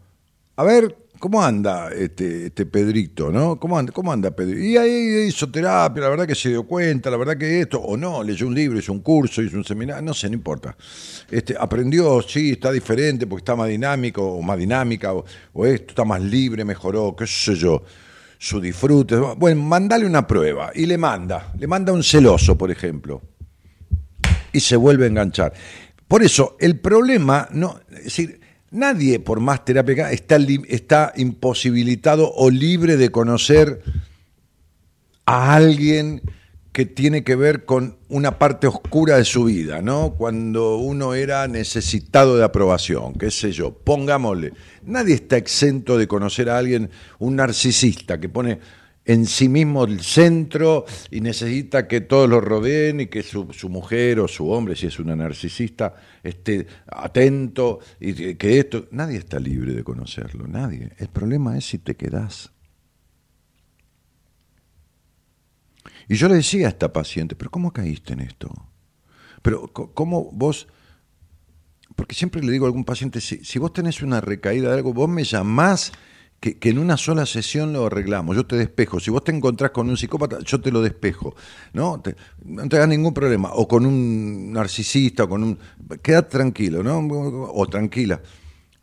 a 0.55 0.63
ver, 0.63 1.06
¿cómo 1.19 1.43
anda 1.43 1.89
este, 1.91 2.47
este 2.47 2.65
Pedrito, 2.65 3.31
no? 3.31 3.59
¿Cómo 3.59 3.77
anda, 3.77 3.91
cómo 3.91 4.11
anda 4.11 4.31
Pedrito? 4.31 4.59
Y 4.59 4.77
ahí 4.77 5.27
hizo 5.27 5.49
terapia, 5.49 6.03
la 6.03 6.09
verdad 6.09 6.27
que 6.27 6.35
se 6.35 6.49
dio 6.49 6.63
cuenta, 6.63 7.09
la 7.09 7.17
verdad 7.17 7.37
que 7.37 7.61
esto, 7.61 7.79
o 7.79 7.97
no, 7.97 8.23
leyó 8.23 8.47
un 8.47 8.55
libro, 8.55 8.79
hizo 8.79 8.91
un 8.91 9.01
curso, 9.01 9.41
hizo 9.41 9.57
un 9.57 9.63
seminario, 9.63 10.01
no 10.01 10.13
sé, 10.13 10.29
no 10.29 10.35
importa. 10.35 10.75
Este, 11.29 11.55
aprendió, 11.59 12.21
sí, 12.21 12.51
está 12.51 12.71
diferente 12.71 13.27
porque 13.27 13.41
está 13.41 13.55
más 13.55 13.67
dinámico, 13.67 14.23
o 14.23 14.41
más 14.41 14.57
dinámica, 14.57 15.13
o, 15.13 15.65
esto, 15.65 15.89
está 15.89 16.05
más 16.05 16.21
libre, 16.21 16.63
mejoró, 16.63 17.15
qué 17.15 17.27
sé 17.27 17.55
yo, 17.55 17.83
su 18.37 18.61
disfrute. 18.61 19.15
Bueno, 19.15 19.61
mandale 19.61 20.05
una 20.05 20.25
prueba 20.25 20.71
y 20.73 20.85
le 20.85 20.97
manda, 20.97 21.53
le 21.57 21.67
manda 21.67 21.91
un 21.91 22.03
celoso, 22.03 22.57
por 22.57 22.71
ejemplo, 22.71 23.21
y 24.51 24.59
se 24.59 24.75
vuelve 24.75 25.05
a 25.05 25.07
enganchar. 25.07 25.53
Por 26.07 26.23
eso, 26.23 26.55
el 26.59 26.79
problema, 26.79 27.49
no, 27.51 27.79
es 27.91 28.03
decir, 28.05 28.46
Nadie, 28.71 29.19
por 29.19 29.39
más 29.39 29.63
terapia 29.63 30.11
está, 30.11 30.37
está 30.67 31.13
imposibilitado 31.15 32.31
o 32.33 32.49
libre 32.49 32.97
de 32.97 33.09
conocer 33.09 33.81
a 35.25 35.55
alguien 35.55 36.21
que 36.77 36.85
tiene 36.85 37.23
que 37.23 37.35
ver 37.35 37.65
con 37.65 37.97
una 38.07 38.37
parte 38.37 38.67
oscura 38.67 39.17
de 39.17 39.25
su 39.25 39.45
vida, 39.45 39.81
¿no? 39.81 40.13
Cuando 40.15 40.77
uno 40.77 41.15
era 41.15 41.47
necesitado 41.47 42.37
de 42.37 42.43
aprobación, 42.43 43.13
qué 43.13 43.31
sé 43.31 43.51
yo, 43.51 43.73
pongámosle. 43.73 44.53
Nadie 44.83 45.15
está 45.15 45.37
exento 45.37 45.97
de 45.97 46.07
conocer 46.07 46.51
a 46.51 46.57
alguien, 46.59 46.91
un 47.17 47.37
narcisista 47.37 48.19
que 48.19 48.29
pone 48.29 48.59
en 49.07 49.25
sí 49.25 49.47
mismo 49.47 49.85
el 49.85 50.01
centro 50.01 50.85
y 51.09 51.21
necesita 51.21 51.87
que 51.87 52.01
todos 52.01 52.29
lo 52.29 52.41
rodeen 52.41 52.99
y 52.99 53.07
que 53.07 53.23
su, 53.23 53.47
mujer 53.69 54.19
o 54.19 54.27
su 54.27 54.49
hombre, 54.51 54.75
si 54.75 54.87
es 54.87 54.99
una 54.99 55.15
narcisista, 55.15 55.95
esté 56.21 56.67
atento 56.85 57.79
y 58.01 58.35
que 58.35 58.59
esto... 58.59 58.87
Nadie 58.91 59.17
está 59.17 59.39
libre 59.39 59.73
de 59.73 59.83
conocerlo, 59.83 60.45
nadie. 60.45 60.91
El 60.97 61.07
problema 61.07 61.57
es 61.57 61.65
si 61.65 61.79
te 61.79 61.95
quedás. 61.95 62.51
Y 66.09 66.15
yo 66.15 66.27
le 66.27 66.35
decía 66.35 66.67
a 66.67 66.69
esta 66.69 66.91
paciente, 66.91 67.35
pero 67.35 67.49
¿cómo 67.49 67.71
caíste 67.71 68.11
en 68.13 68.19
esto? 68.19 68.53
Pero 69.41 69.67
¿cómo 69.71 70.29
vos 70.33 70.67
porque 71.95 72.13
siempre 72.13 72.43
le 72.43 72.51
digo 72.51 72.65
a 72.65 72.67
algún 72.67 72.85
paciente, 72.85 73.21
si, 73.21 73.43
si 73.43 73.57
vos 73.57 73.73
tenés 73.73 74.03
una 74.03 74.21
recaída 74.21 74.69
de 74.69 74.75
algo, 74.75 74.93
vos 74.93 75.09
me 75.09 75.23
llamás 75.23 75.93
que, 76.39 76.57
en 76.61 76.77
una 76.77 76.97
sola 76.97 77.25
sesión 77.25 77.73
lo 77.73 77.87
arreglamos, 77.87 78.35
yo 78.35 78.45
te 78.45 78.55
despejo. 78.55 78.99
Si 78.99 79.09
vos 79.09 79.23
te 79.23 79.31
encontrás 79.31 79.71
con 79.71 79.89
un 79.89 79.97
psicópata, 79.97 80.39
yo 80.39 80.61
te 80.61 80.71
lo 80.71 80.81
despejo. 80.81 81.35
¿no? 81.73 82.01
no 82.43 82.69
te 82.69 82.75
hagas 82.75 82.87
ningún 82.87 83.13
problema. 83.13 83.49
O 83.53 83.67
con 83.67 83.85
un 83.85 84.51
narcisista, 84.53 85.23
o 85.23 85.29
con 85.29 85.43
un... 85.43 85.59
Quédate 86.01 86.29
tranquilo, 86.29 86.83
¿no? 86.83 86.99
O 86.99 87.67
tranquila. 87.67 88.21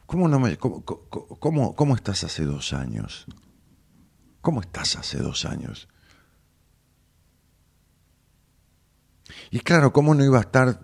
¿Cómo, 0.06 0.28
no 0.28 0.38
me, 0.38 0.56
cómo, 0.58 1.74
cómo 1.74 1.94
estás 1.94 2.24
hace 2.24 2.44
dos 2.44 2.72
años? 2.72 3.26
¿Cómo 4.40 4.60
estás 4.60 4.96
hace 4.96 5.18
dos 5.18 5.44
años? 5.44 5.88
Y 9.50 9.60
claro, 9.60 9.92
¿cómo 9.92 10.14
no 10.14 10.24
iba 10.24 10.38
a 10.38 10.42
estar 10.42 10.80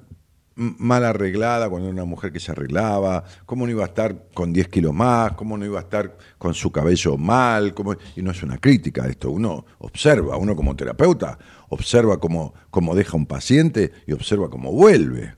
mal 0.60 1.04
arreglada 1.04 1.70
cuando 1.70 1.88
era 1.88 1.94
una 1.94 2.04
mujer 2.04 2.30
que 2.30 2.38
se 2.38 2.52
arreglaba, 2.52 3.24
cómo 3.46 3.64
no 3.64 3.72
iba 3.72 3.82
a 3.82 3.86
estar 3.86 4.26
con 4.34 4.52
10 4.52 4.68
kilos 4.68 4.92
más, 4.92 5.32
cómo 5.32 5.56
no 5.56 5.64
iba 5.64 5.78
a 5.78 5.82
estar 5.82 6.18
con 6.36 6.52
su 6.52 6.70
cabello 6.70 7.16
mal, 7.16 7.72
cómo... 7.72 7.94
y 8.14 8.20
no 8.22 8.30
es 8.30 8.42
una 8.42 8.58
crítica 8.58 9.06
esto, 9.06 9.30
uno 9.30 9.64
observa, 9.78 10.36
uno 10.36 10.54
como 10.54 10.76
terapeuta, 10.76 11.38
observa 11.70 12.20
cómo, 12.20 12.52
cómo 12.70 12.94
deja 12.94 13.16
un 13.16 13.24
paciente 13.24 13.90
y 14.06 14.12
observa 14.12 14.50
cómo 14.50 14.70
vuelve. 14.70 15.34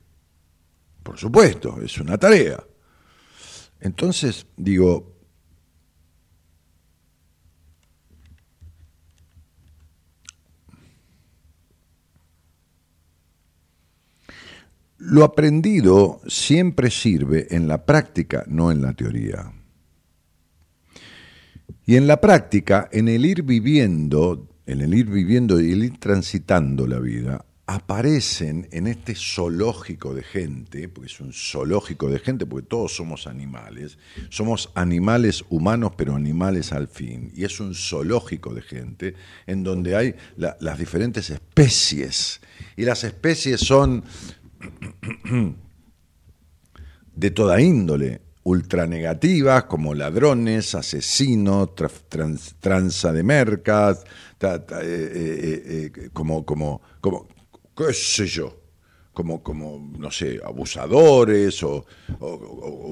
Por 1.03 1.17
supuesto, 1.17 1.81
es 1.81 1.97
una 1.99 2.17
tarea. 2.17 2.61
Entonces, 3.79 4.45
digo, 4.57 5.12
Lo 15.05 15.25
aprendido 15.25 16.21
siempre 16.27 16.89
sirve 16.89 17.47
en 17.53 17.67
la 17.67 17.85
práctica, 17.85 18.45
no 18.47 18.71
en 18.71 18.81
la 18.81 18.93
teoría. 18.93 19.51
Y 21.85 21.97
en 21.97 22.07
la 22.07 22.21
práctica, 22.21 22.87
en 22.89 23.09
el 23.09 23.25
ir 23.25 23.43
viviendo, 23.43 24.47
en 24.65 24.79
el 24.79 24.93
ir 24.93 25.07
viviendo 25.07 25.59
y 25.59 25.73
el 25.73 25.83
ir 25.83 25.99
transitando 25.99 26.87
la 26.87 26.99
vida, 26.99 27.43
aparecen 27.65 28.69
en 28.71 28.87
este 28.87 29.13
zoológico 29.13 30.13
de 30.13 30.23
gente, 30.23 30.87
porque 30.87 31.11
es 31.11 31.19
un 31.19 31.33
zoológico 31.33 32.09
de 32.09 32.19
gente, 32.19 32.45
porque 32.45 32.67
todos 32.67 32.95
somos 32.95 33.27
animales, 33.27 33.97
somos 34.29 34.71
animales 34.73 35.43
humanos, 35.49 35.91
pero 35.97 36.15
animales 36.15 36.71
al 36.71 36.87
fin, 36.87 37.29
y 37.35 37.43
es 37.43 37.59
un 37.59 37.75
zoológico 37.75 38.53
de 38.53 38.61
gente 38.61 39.15
en 39.47 39.63
donde 39.63 39.97
hay 39.97 40.15
las 40.37 40.79
diferentes 40.79 41.29
especies, 41.29 42.39
y 42.77 42.83
las 42.83 43.03
especies 43.03 43.59
son 43.59 44.05
de 47.15 47.31
toda 47.31 47.61
índole, 47.61 48.21
ultranegativas 48.43 49.65
como 49.65 49.93
ladrones, 49.93 50.75
asesinos, 50.75 51.69
tranza 52.59 53.11
de 53.13 53.23
mercas, 53.23 54.03
eh, 54.41 54.65
eh, 54.71 55.91
eh, 55.95 56.09
como, 56.11 56.45
como, 56.45 56.81
como, 56.99 57.27
qué 57.75 57.93
sé 57.93 58.27
yo, 58.27 58.61
como, 59.13 59.41
como 59.41 59.93
no 59.97 60.11
sé, 60.11 60.39
abusadores 60.43 61.63
o 61.63 61.85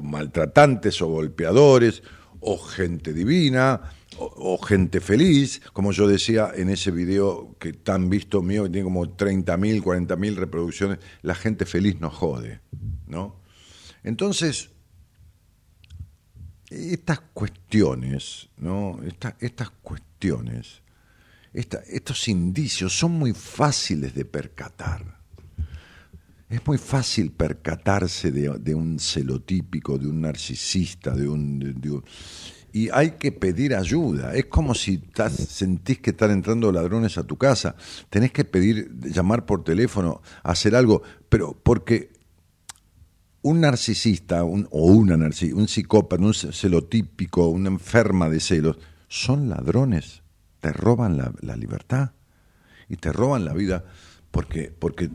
maltratantes 0.01 1.01
o 1.01 1.07
golpeadores, 1.07 2.01
o 2.41 2.57
gente 2.57 3.13
divina, 3.13 3.81
o, 4.17 4.57
gente 4.57 4.99
feliz, 4.99 5.61
como 5.73 5.91
yo 5.93 6.07
decía 6.07 6.51
en 6.53 6.69
ese 6.69 6.91
video 6.91 7.55
que 7.59 7.71
tan 7.73 8.09
visto 8.09 8.41
mío, 8.41 8.63
que 8.63 8.69
tiene 8.69 8.83
como 8.83 9.05
30.000, 9.05 9.81
40.000 9.81 10.35
reproducciones, 10.35 10.99
la 11.21 11.33
gente 11.33 11.65
feliz 11.65 11.99
no 11.99 12.09
jode, 12.09 12.59
¿no? 13.07 13.39
Entonces, 14.03 14.69
estas 16.69 17.19
cuestiones, 17.33 18.49
¿no? 18.57 18.99
estas 19.39 19.69
cuestiones, 19.81 20.81
estos 21.53 22.27
indicios 22.27 22.97
son 22.97 23.11
muy 23.11 23.33
fáciles 23.33 24.13
de 24.15 24.25
percatar. 24.25 25.20
Es 26.51 26.67
muy 26.67 26.77
fácil 26.77 27.31
percatarse 27.31 28.29
de, 28.29 28.75
un 28.75 28.99
celotípico, 28.99 29.97
de 29.97 30.07
un 30.07 30.19
narcisista, 30.19 31.15
de 31.15 31.29
un 31.29 32.03
y 32.73 32.89
hay 32.89 33.11
que 33.11 33.31
pedir 33.31 33.73
ayuda. 33.73 34.33
Es 34.33 34.45
como 34.45 34.75
si 34.75 35.01
sentís 35.29 35.99
que 35.99 36.11
están 36.11 36.31
entrando 36.31 36.71
ladrones 36.71 37.17
a 37.17 37.23
tu 37.23 37.37
casa. 37.37 37.75
Tenés 38.09 38.33
que 38.33 38.43
pedir, 38.43 38.91
llamar 38.99 39.45
por 39.45 39.63
teléfono, 39.63 40.21
hacer 40.43 40.75
algo, 40.75 41.01
pero 41.29 41.57
porque 41.63 42.11
un 43.41 43.61
narcisista 43.61 44.43
o 44.43 44.85
una 44.85 45.15
narcisista, 45.15 45.57
un 45.57 45.69
psicópata, 45.69 46.21
un 46.21 46.33
celotípico, 46.33 47.47
una 47.47 47.69
enferma 47.69 48.29
de 48.29 48.41
celos, 48.41 48.77
son 49.07 49.49
ladrones. 49.49 50.21
Te 50.59 50.71
roban 50.71 51.17
la, 51.17 51.55
libertad 51.55 52.11
y 52.87 52.97
te 52.97 53.11
roban 53.11 53.45
la 53.45 53.53
vida 53.53 53.85
porque, 54.31 54.73
porque 54.77 55.09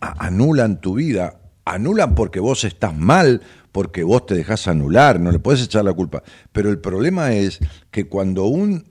anulan 0.00 0.80
tu 0.80 0.94
vida, 0.94 1.40
anulan 1.64 2.14
porque 2.14 2.40
vos 2.40 2.64
estás 2.64 2.96
mal 2.96 3.42
porque 3.72 4.02
vos 4.04 4.26
te 4.26 4.34
dejás 4.34 4.68
anular, 4.68 5.18
no 5.18 5.32
le 5.32 5.38
puedes 5.38 5.62
echar 5.62 5.84
la 5.84 5.94
culpa. 5.94 6.22
Pero 6.52 6.70
el 6.70 6.78
problema 6.78 7.32
es 7.32 7.58
que 7.90 8.06
cuando 8.06 8.44
un, 8.44 8.84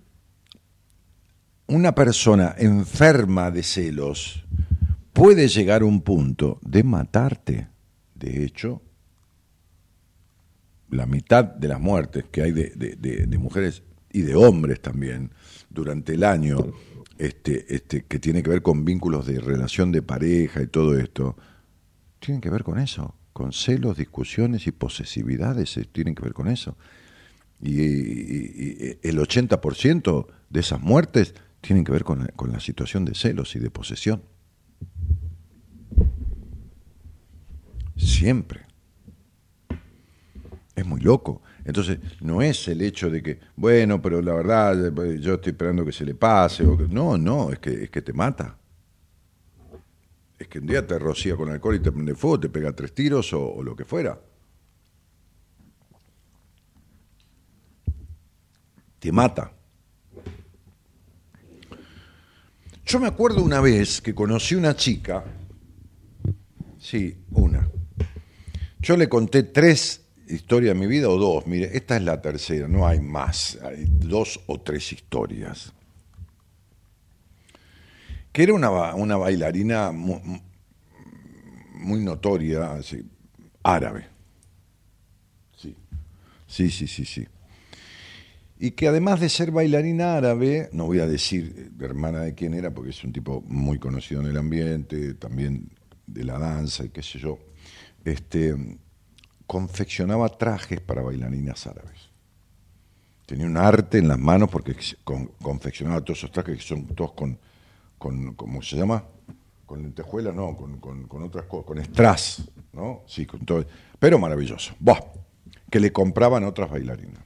una 1.67 1.93
persona 1.93 2.55
enferma 2.57 3.51
de 3.51 3.63
celos 3.63 4.43
puede 5.13 5.47
llegar 5.47 5.83
a 5.83 5.85
un 5.85 6.01
punto 6.01 6.59
de 6.63 6.83
matarte, 6.83 7.67
de 8.15 8.43
hecho, 8.43 8.81
la 10.89 11.05
mitad 11.05 11.45
de 11.45 11.67
las 11.67 11.79
muertes 11.79 12.25
que 12.31 12.41
hay 12.41 12.51
de, 12.51 12.69
de, 12.97 13.37
mujeres 13.37 13.83
y 14.11 14.21
de 14.21 14.35
hombres 14.35 14.81
también 14.81 15.31
durante 15.69 16.15
el 16.15 16.23
año, 16.23 16.73
este, 17.25 17.75
este, 17.75 18.05
que 18.05 18.19
tiene 18.19 18.43
que 18.43 18.49
ver 18.49 18.61
con 18.61 18.85
vínculos 18.85 19.25
de 19.25 19.39
relación 19.39 19.91
de 19.91 20.01
pareja 20.01 20.61
y 20.61 20.67
todo 20.67 20.97
esto, 20.97 21.37
tienen 22.19 22.41
que 22.41 22.49
ver 22.49 22.63
con 22.63 22.79
eso 22.79 23.15
con 23.33 23.53
celos, 23.53 23.97
discusiones 23.97 24.67
y 24.67 24.71
posesividades 24.71 25.77
eh, 25.77 25.85
tienen 25.85 26.15
que 26.15 26.23
ver 26.23 26.33
con 26.33 26.47
eso. 26.47 26.77
Y, 27.61 28.97
el 29.07 29.19
80% 29.19 30.27
de 30.49 30.59
esas 30.59 30.81
muertes 30.81 31.35
tienen 31.61 31.83
que 31.83 31.91
ver 31.91 32.03
con, 32.03 32.27
con 32.35 32.51
la 32.51 32.59
situación 32.59 33.05
de 33.05 33.13
celos 33.13 33.55
y 33.55 33.59
de 33.59 33.69
posesión. 33.69 34.23
Siempre. 37.95 38.61
Es 40.75 40.85
muy 40.85 41.01
loco. 41.01 41.41
Entonces, 41.65 41.99
no 42.21 42.41
es 42.41 42.67
el 42.67 42.81
hecho 42.81 43.09
de 43.09 43.21
que, 43.21 43.39
bueno, 43.55 44.01
pero 44.01 44.21
la 44.21 44.33
verdad, 44.33 44.91
yo 45.19 45.35
estoy 45.35 45.51
esperando 45.51 45.85
que 45.85 45.91
se 45.91 46.05
le 46.05 46.15
pase. 46.15 46.65
O 46.65 46.77
que, 46.77 46.87
no, 46.87 47.17
no, 47.17 47.51
es 47.51 47.59
que, 47.59 47.83
es 47.83 47.89
que 47.89 48.01
te 48.01 48.13
mata 48.13 48.57
es 50.41 50.47
que 50.47 50.59
un 50.59 50.65
día 50.65 50.85
te 50.85 50.97
rocía 50.97 51.35
con 51.35 51.49
alcohol 51.49 51.75
y 51.75 51.79
te 51.79 51.91
prende 51.91 52.15
fuego, 52.15 52.39
te 52.39 52.49
pega 52.49 52.73
tres 52.73 52.93
tiros 52.95 53.31
o, 53.33 53.61
lo 53.61 53.75
que 53.75 53.85
fuera. 53.85 54.19
Te 58.99 59.11
mata. 59.11 59.51
Yo 62.85 62.99
me 62.99 63.07
acuerdo 63.07 63.43
una 63.43 63.61
vez 63.61 64.01
que 64.01 64.15
conocí 64.15 64.55
una 64.55 64.75
chica, 64.75 65.23
sí, 66.79 67.23
una. 67.31 67.69
Yo 68.79 68.97
le 68.97 69.07
conté 69.07 69.43
tres 69.43 70.00
historias 70.31 70.73
de 70.73 70.79
mi 70.79 70.87
vida 70.87 71.09
o 71.09 71.17
dos, 71.17 71.45
mire, 71.47 71.69
esta 71.73 71.95
es 71.97 72.03
la 72.03 72.21
tercera, 72.21 72.67
no 72.67 72.87
hay 72.87 72.99
más, 72.99 73.57
hay 73.61 73.85
dos 73.87 74.39
o 74.47 74.59
tres 74.59 74.91
historias 74.93 75.73
que 78.31 78.43
era 78.43 78.53
una, 78.53 78.95
una 78.95 79.17
bailarina 79.17 79.91
muy, 79.91 80.39
notoria, 81.99 82.79
árabe. 83.63 84.07
Sí, 85.57 85.75
sí, 86.47 86.69
sí, 86.69 86.87
sí, 86.87 87.05
sí. 87.05 87.27
Y 88.57 88.71
que 88.71 88.87
además 88.87 89.19
de 89.19 89.27
ser 89.27 89.51
bailarina 89.51 90.15
árabe, 90.15 90.69
no 90.71 90.85
voy 90.85 90.99
a 90.99 91.07
decir 91.07 91.71
de 91.71 91.85
hermana 91.85 92.21
de 92.21 92.35
quién 92.35 92.53
era, 92.53 92.71
porque 92.71 92.91
es 92.91 93.03
un 93.03 93.11
tipo 93.11 93.41
muy 93.47 93.79
conocido 93.79 94.21
en 94.21 94.27
el 94.27 94.37
ambiente, 94.37 95.15
también 95.15 95.69
de 96.05 96.23
la 96.23 96.37
danza 96.37 96.85
y 96.85 96.89
qué 96.89 97.01
sé 97.01 97.19
yo, 97.19 97.39
este, 98.05 98.55
confeccionaba 99.51 100.29
trajes 100.29 100.79
para 100.79 101.01
bailarinas 101.01 101.67
árabes. 101.67 102.09
Tenía 103.25 103.45
un 103.47 103.57
arte 103.57 103.97
en 103.97 104.07
las 104.07 104.17
manos 104.17 104.47
porque 104.49 104.73
confeccionaba 105.03 105.99
todos 105.99 106.19
esos 106.19 106.31
trajes 106.31 106.55
que 106.55 106.63
son 106.63 106.85
todos 106.95 107.11
con 107.11 107.37
con, 107.97 108.33
¿cómo 108.35 108.61
se 108.61 108.77
llama? 108.77 109.03
Con 109.65 109.83
lentejuelas, 109.83 110.33
no, 110.33 110.55
con, 110.55 110.79
con, 110.79 111.21
otras 111.21 111.47
cosas, 111.47 111.65
con 111.65 111.83
strass, 111.83 112.49
¿no? 112.71 113.03
Sí, 113.05 113.25
con 113.25 113.41
todo. 113.41 113.65
Pero 113.99 114.17
maravilloso. 114.17 114.73
Buah, 114.79 115.01
que 115.69 115.81
le 115.81 115.91
compraban 115.91 116.45
otras 116.45 116.71
bailarinas. 116.71 117.21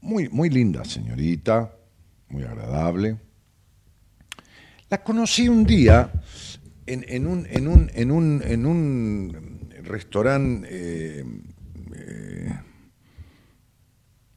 Muy, 0.00 0.30
muy 0.30 0.48
linda 0.48 0.86
señorita, 0.86 1.70
muy 2.30 2.44
agradable. 2.44 3.18
La 4.88 5.04
conocí 5.04 5.50
un 5.50 5.64
día 5.64 6.10
en 6.86 7.26
un, 7.26 7.46
en 7.50 7.68
un, 7.68 7.90
en 7.92 8.10
un, 8.10 8.42
en 8.42 8.64
un 8.64 9.57
restaurante, 9.88 10.68
eh, 10.70 11.24
eh, 11.94 12.60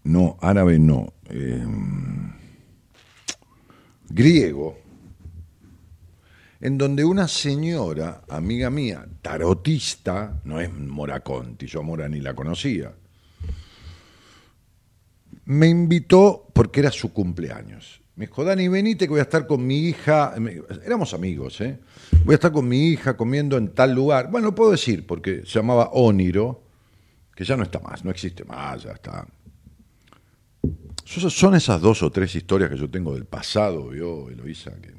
no, 0.03 0.37
árabe 0.41 0.79
no, 0.79 1.13
eh, 1.29 1.65
griego, 4.09 4.79
en 6.59 6.77
donde 6.77 7.03
una 7.03 7.27
señora, 7.27 8.21
amiga 8.29 8.69
mía, 8.69 9.05
tarotista, 9.21 10.41
no 10.43 10.59
es 10.59 10.71
Mora 10.73 11.21
Conti, 11.21 11.65
yo 11.65 11.83
Mora 11.83 12.07
ni 12.07 12.19
la 12.19 12.33
conocía, 12.33 12.93
me 15.45 15.67
invitó 15.67 16.47
porque 16.53 16.79
era 16.81 16.91
su 16.91 17.11
cumpleaños. 17.11 18.00
Me 18.21 18.27
dijo, 18.27 18.43
Dani, 18.43 18.67
venite 18.67 19.05
que 19.05 19.09
voy 19.09 19.19
a 19.19 19.23
estar 19.23 19.47
con 19.47 19.65
mi 19.65 19.79
hija. 19.79 20.35
Éramos 20.85 21.15
amigos, 21.15 21.59
¿eh? 21.59 21.79
Voy 22.23 22.33
a 22.33 22.35
estar 22.35 22.51
con 22.51 22.67
mi 22.67 22.89
hija 22.89 23.17
comiendo 23.17 23.57
en 23.57 23.69
tal 23.69 23.95
lugar. 23.95 24.29
Bueno, 24.29 24.49
lo 24.49 24.53
puedo 24.53 24.69
decir 24.69 25.07
porque 25.07 25.41
se 25.43 25.53
llamaba 25.53 25.89
Oniro, 25.93 26.63
que 27.35 27.43
ya 27.43 27.57
no 27.57 27.63
está 27.63 27.79
más, 27.79 28.05
no 28.05 28.11
existe 28.11 28.45
más, 28.45 28.83
ya 28.83 28.91
está. 28.91 29.25
Son 31.03 31.55
esas 31.55 31.81
dos 31.81 32.03
o 32.03 32.11
tres 32.11 32.35
historias 32.35 32.69
que 32.69 32.77
yo 32.77 32.87
tengo 32.91 33.15
del 33.15 33.25
pasado, 33.25 33.89
¿vio, 33.89 34.29
Eloisa? 34.29 34.71
Que 34.79 34.93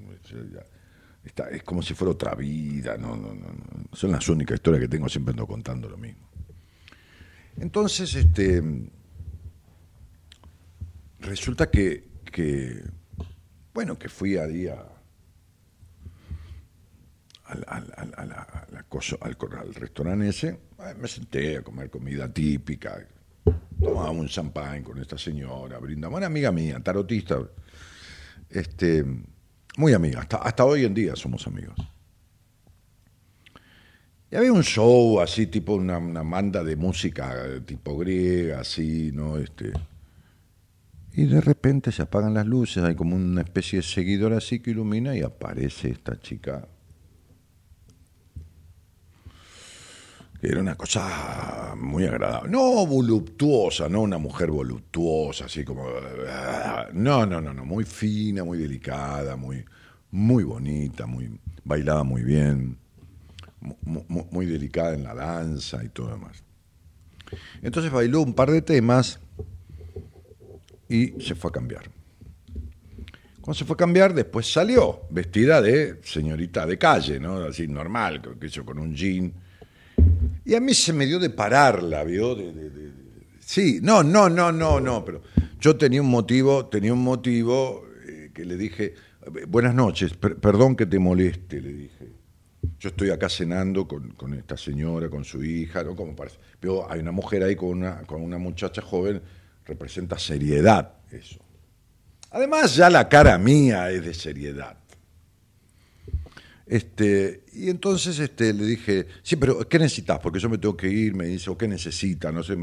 es 1.52 1.62
como 1.62 1.80
si 1.80 1.94
fuera 1.94 2.10
otra 2.10 2.34
vida, 2.34 2.96
no, 2.98 3.14
no, 3.16 3.32
no. 3.32 3.54
Son 3.92 4.10
las 4.10 4.28
únicas 4.28 4.56
historias 4.56 4.80
que 4.80 4.88
tengo, 4.88 5.08
siempre 5.08 5.30
ando 5.30 5.46
contando 5.46 5.88
lo 5.88 5.96
mismo. 5.96 6.28
Entonces, 7.56 8.16
este 8.16 8.60
resulta 11.20 11.70
que, 11.70 12.10
bueno, 13.74 13.98
que 13.98 14.08
fui 14.08 14.36
a, 14.36 14.44
al, 14.44 14.78
al, 17.66 17.92
al, 17.96 18.14
al, 18.16 18.86
cor- 19.36 19.56
al 19.58 19.74
restaurante 19.74 20.28
ese, 20.28 20.48
eh, 20.78 20.94
me 20.98 21.08
senté 21.08 21.58
a 21.58 21.62
comer 21.62 21.90
comida 21.90 22.32
típica, 22.32 23.06
tomaba 23.80 24.10
un 24.10 24.28
champán 24.28 24.82
con 24.82 24.98
esta 24.98 25.18
señora, 25.18 25.78
brindamos, 25.78 26.18
una 26.18 26.26
amiga 26.26 26.52
mía, 26.52 26.80
tarotista, 26.80 27.38
este, 28.50 29.04
muy 29.76 29.92
amiga, 29.92 30.20
hasta, 30.20 30.36
hasta 30.36 30.64
hoy 30.64 30.84
en 30.84 30.94
día 30.94 31.16
somos 31.16 31.46
amigos. 31.46 31.76
Y 34.30 34.36
había 34.36 34.52
un 34.52 34.62
show 34.62 35.20
así, 35.20 35.46
tipo 35.46 35.74
una, 35.74 35.98
una 35.98 36.22
banda 36.22 36.64
de 36.64 36.74
música 36.74 37.34
eh, 37.46 37.60
tipo 37.60 37.98
griega, 37.98 38.60
así, 38.60 39.10
¿no? 39.12 39.36
Este, 39.36 39.72
y 41.14 41.24
de 41.26 41.40
repente 41.40 41.92
se 41.92 42.02
apagan 42.02 42.34
las 42.34 42.46
luces, 42.46 42.82
hay 42.84 42.94
como 42.94 43.16
una 43.16 43.42
especie 43.42 43.78
de 43.80 43.82
seguidor 43.82 44.32
así 44.32 44.60
que 44.60 44.70
ilumina 44.70 45.14
y 45.16 45.22
aparece 45.22 45.90
esta 45.90 46.18
chica. 46.20 46.66
Que 50.40 50.48
era 50.48 50.60
una 50.60 50.74
cosa 50.74 51.74
muy 51.76 52.04
agradable. 52.04 52.50
No 52.50 52.84
voluptuosa, 52.84 53.88
no 53.88 54.00
una 54.00 54.18
mujer 54.18 54.50
voluptuosa, 54.50 55.44
así 55.44 55.64
como. 55.64 55.84
No, 56.94 57.26
no, 57.26 57.40
no, 57.40 57.54
no. 57.54 57.64
Muy 57.64 57.84
fina, 57.84 58.42
muy 58.42 58.58
delicada, 58.58 59.36
muy, 59.36 59.64
muy 60.10 60.42
bonita, 60.42 61.06
muy, 61.06 61.38
bailaba 61.64 62.02
muy 62.02 62.22
bien, 62.22 62.76
mu- 63.60 64.02
mu- 64.08 64.26
muy 64.32 64.46
delicada 64.46 64.94
en 64.94 65.04
la 65.04 65.14
danza 65.14 65.84
y 65.84 65.90
todo 65.90 66.08
demás. 66.08 66.42
Entonces 67.62 67.92
bailó 67.92 68.20
un 68.22 68.34
par 68.34 68.50
de 68.50 68.62
temas 68.62 69.20
y 70.94 71.20
se 71.20 71.34
fue 71.34 71.48
a 71.48 71.52
cambiar. 71.52 71.90
Cuando 73.40 73.58
se 73.58 73.64
fue 73.64 73.74
a 73.74 73.76
cambiar, 73.76 74.14
después 74.14 74.52
salió 74.52 75.00
vestida 75.10 75.60
de 75.60 75.98
señorita 76.04 76.64
de 76.66 76.78
calle, 76.78 77.18
¿no? 77.18 77.38
Así 77.44 77.66
normal, 77.66 78.22
que 78.38 78.46
hizo 78.46 78.64
con 78.64 78.78
un 78.78 78.94
jean. 78.94 79.32
Y 80.44 80.54
a 80.54 80.60
mí 80.60 80.74
se 80.74 80.92
me 80.92 81.06
dio 81.06 81.18
de 81.18 81.30
pararla, 81.30 82.04
¿vio? 82.04 82.36
Sí, 83.40 83.80
no, 83.82 84.02
no, 84.02 84.28
no, 84.28 84.52
no, 84.52 84.80
no, 84.80 85.04
pero 85.04 85.22
yo 85.60 85.76
tenía 85.76 86.00
un 86.02 86.10
motivo, 86.10 86.66
tenía 86.66 86.92
un 86.92 87.02
motivo 87.02 87.84
eh, 88.06 88.30
que 88.32 88.44
le 88.44 88.56
dije, 88.56 88.94
buenas 89.48 89.74
noches, 89.74 90.14
per- 90.14 90.36
perdón 90.36 90.76
que 90.76 90.86
te 90.86 90.98
moleste, 90.98 91.60
le 91.60 91.72
dije. 91.72 92.12
Yo 92.78 92.90
estoy 92.90 93.10
acá 93.10 93.28
cenando 93.28 93.88
con, 93.88 94.10
con 94.10 94.34
esta 94.34 94.56
señora, 94.56 95.08
con 95.08 95.24
su 95.24 95.42
hija, 95.42 95.82
¿no? 95.82 95.96
Como 95.96 96.14
parece. 96.14 96.38
Pero 96.60 96.88
hay 96.90 97.00
una 97.00 97.12
mujer 97.12 97.42
ahí 97.42 97.56
con 97.56 97.70
una, 97.70 98.02
con 98.02 98.22
una 98.22 98.38
muchacha 98.38 98.82
joven, 98.82 99.20
representa 99.64 100.18
seriedad 100.18 100.94
eso. 101.10 101.40
Además, 102.30 102.74
ya 102.74 102.88
la 102.88 103.08
cara 103.08 103.36
mía 103.38 103.90
es 103.90 104.04
de 104.04 104.14
seriedad. 104.14 104.78
Este, 106.66 107.44
y 107.52 107.68
entonces 107.68 108.18
este, 108.18 108.54
le 108.54 108.64
dije, 108.64 109.06
sí, 109.22 109.36
pero 109.36 109.68
¿qué 109.68 109.78
necesitas? 109.78 110.18
Porque 110.20 110.38
yo 110.38 110.48
me 110.48 110.56
tengo 110.56 110.76
que 110.76 110.88
ir, 110.88 111.14
me 111.14 111.26
dice, 111.26 111.50
o 111.50 111.58
qué 111.58 111.68
necesita, 111.68 112.32
no 112.32 112.42
sé. 112.42 112.56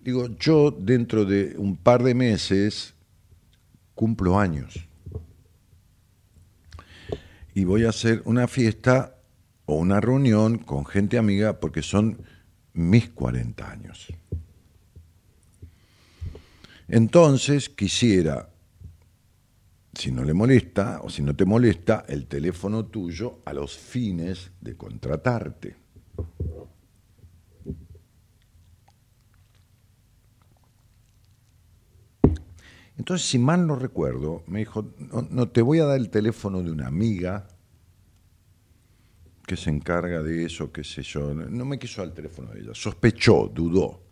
Digo, 0.00 0.28
yo 0.38 0.70
dentro 0.70 1.24
de 1.24 1.54
un 1.56 1.76
par 1.76 2.02
de 2.02 2.14
meses 2.14 2.94
cumplo 3.94 4.38
años. 4.38 4.86
Y 7.54 7.64
voy 7.64 7.84
a 7.84 7.88
hacer 7.88 8.22
una 8.26 8.46
fiesta 8.46 9.16
o 9.64 9.76
una 9.76 10.00
reunión 10.00 10.58
con 10.58 10.84
gente 10.84 11.18
amiga 11.18 11.58
porque 11.58 11.82
son 11.82 12.22
mis 12.74 13.08
40 13.08 13.70
años. 13.70 14.06
Entonces 16.88 17.68
quisiera, 17.68 18.48
si 19.92 20.10
no 20.10 20.24
le 20.24 20.32
molesta 20.32 21.00
o 21.02 21.10
si 21.10 21.22
no 21.22 21.36
te 21.36 21.44
molesta, 21.44 22.04
el 22.08 22.26
teléfono 22.26 22.86
tuyo 22.86 23.40
a 23.44 23.52
los 23.52 23.76
fines 23.76 24.52
de 24.60 24.74
contratarte. 24.74 25.76
Entonces, 32.96 33.28
si 33.28 33.38
mal 33.38 33.66
no 33.66 33.76
recuerdo, 33.76 34.42
me 34.48 34.60
dijo, 34.60 34.92
no, 35.30 35.48
te 35.50 35.62
voy 35.62 35.78
a 35.78 35.84
dar 35.84 35.98
el 35.98 36.10
teléfono 36.10 36.62
de 36.62 36.72
una 36.72 36.88
amiga 36.88 37.46
que 39.46 39.56
se 39.56 39.70
encarga 39.70 40.22
de 40.22 40.44
eso, 40.44 40.72
qué 40.72 40.82
sé 40.82 41.02
yo. 41.02 41.32
No 41.32 41.64
me 41.64 41.78
quiso 41.78 42.00
dar 42.00 42.08
el 42.08 42.14
teléfono 42.14 42.50
de 42.50 42.60
ella, 42.60 42.70
sospechó, 42.74 43.48
dudó. 43.54 44.07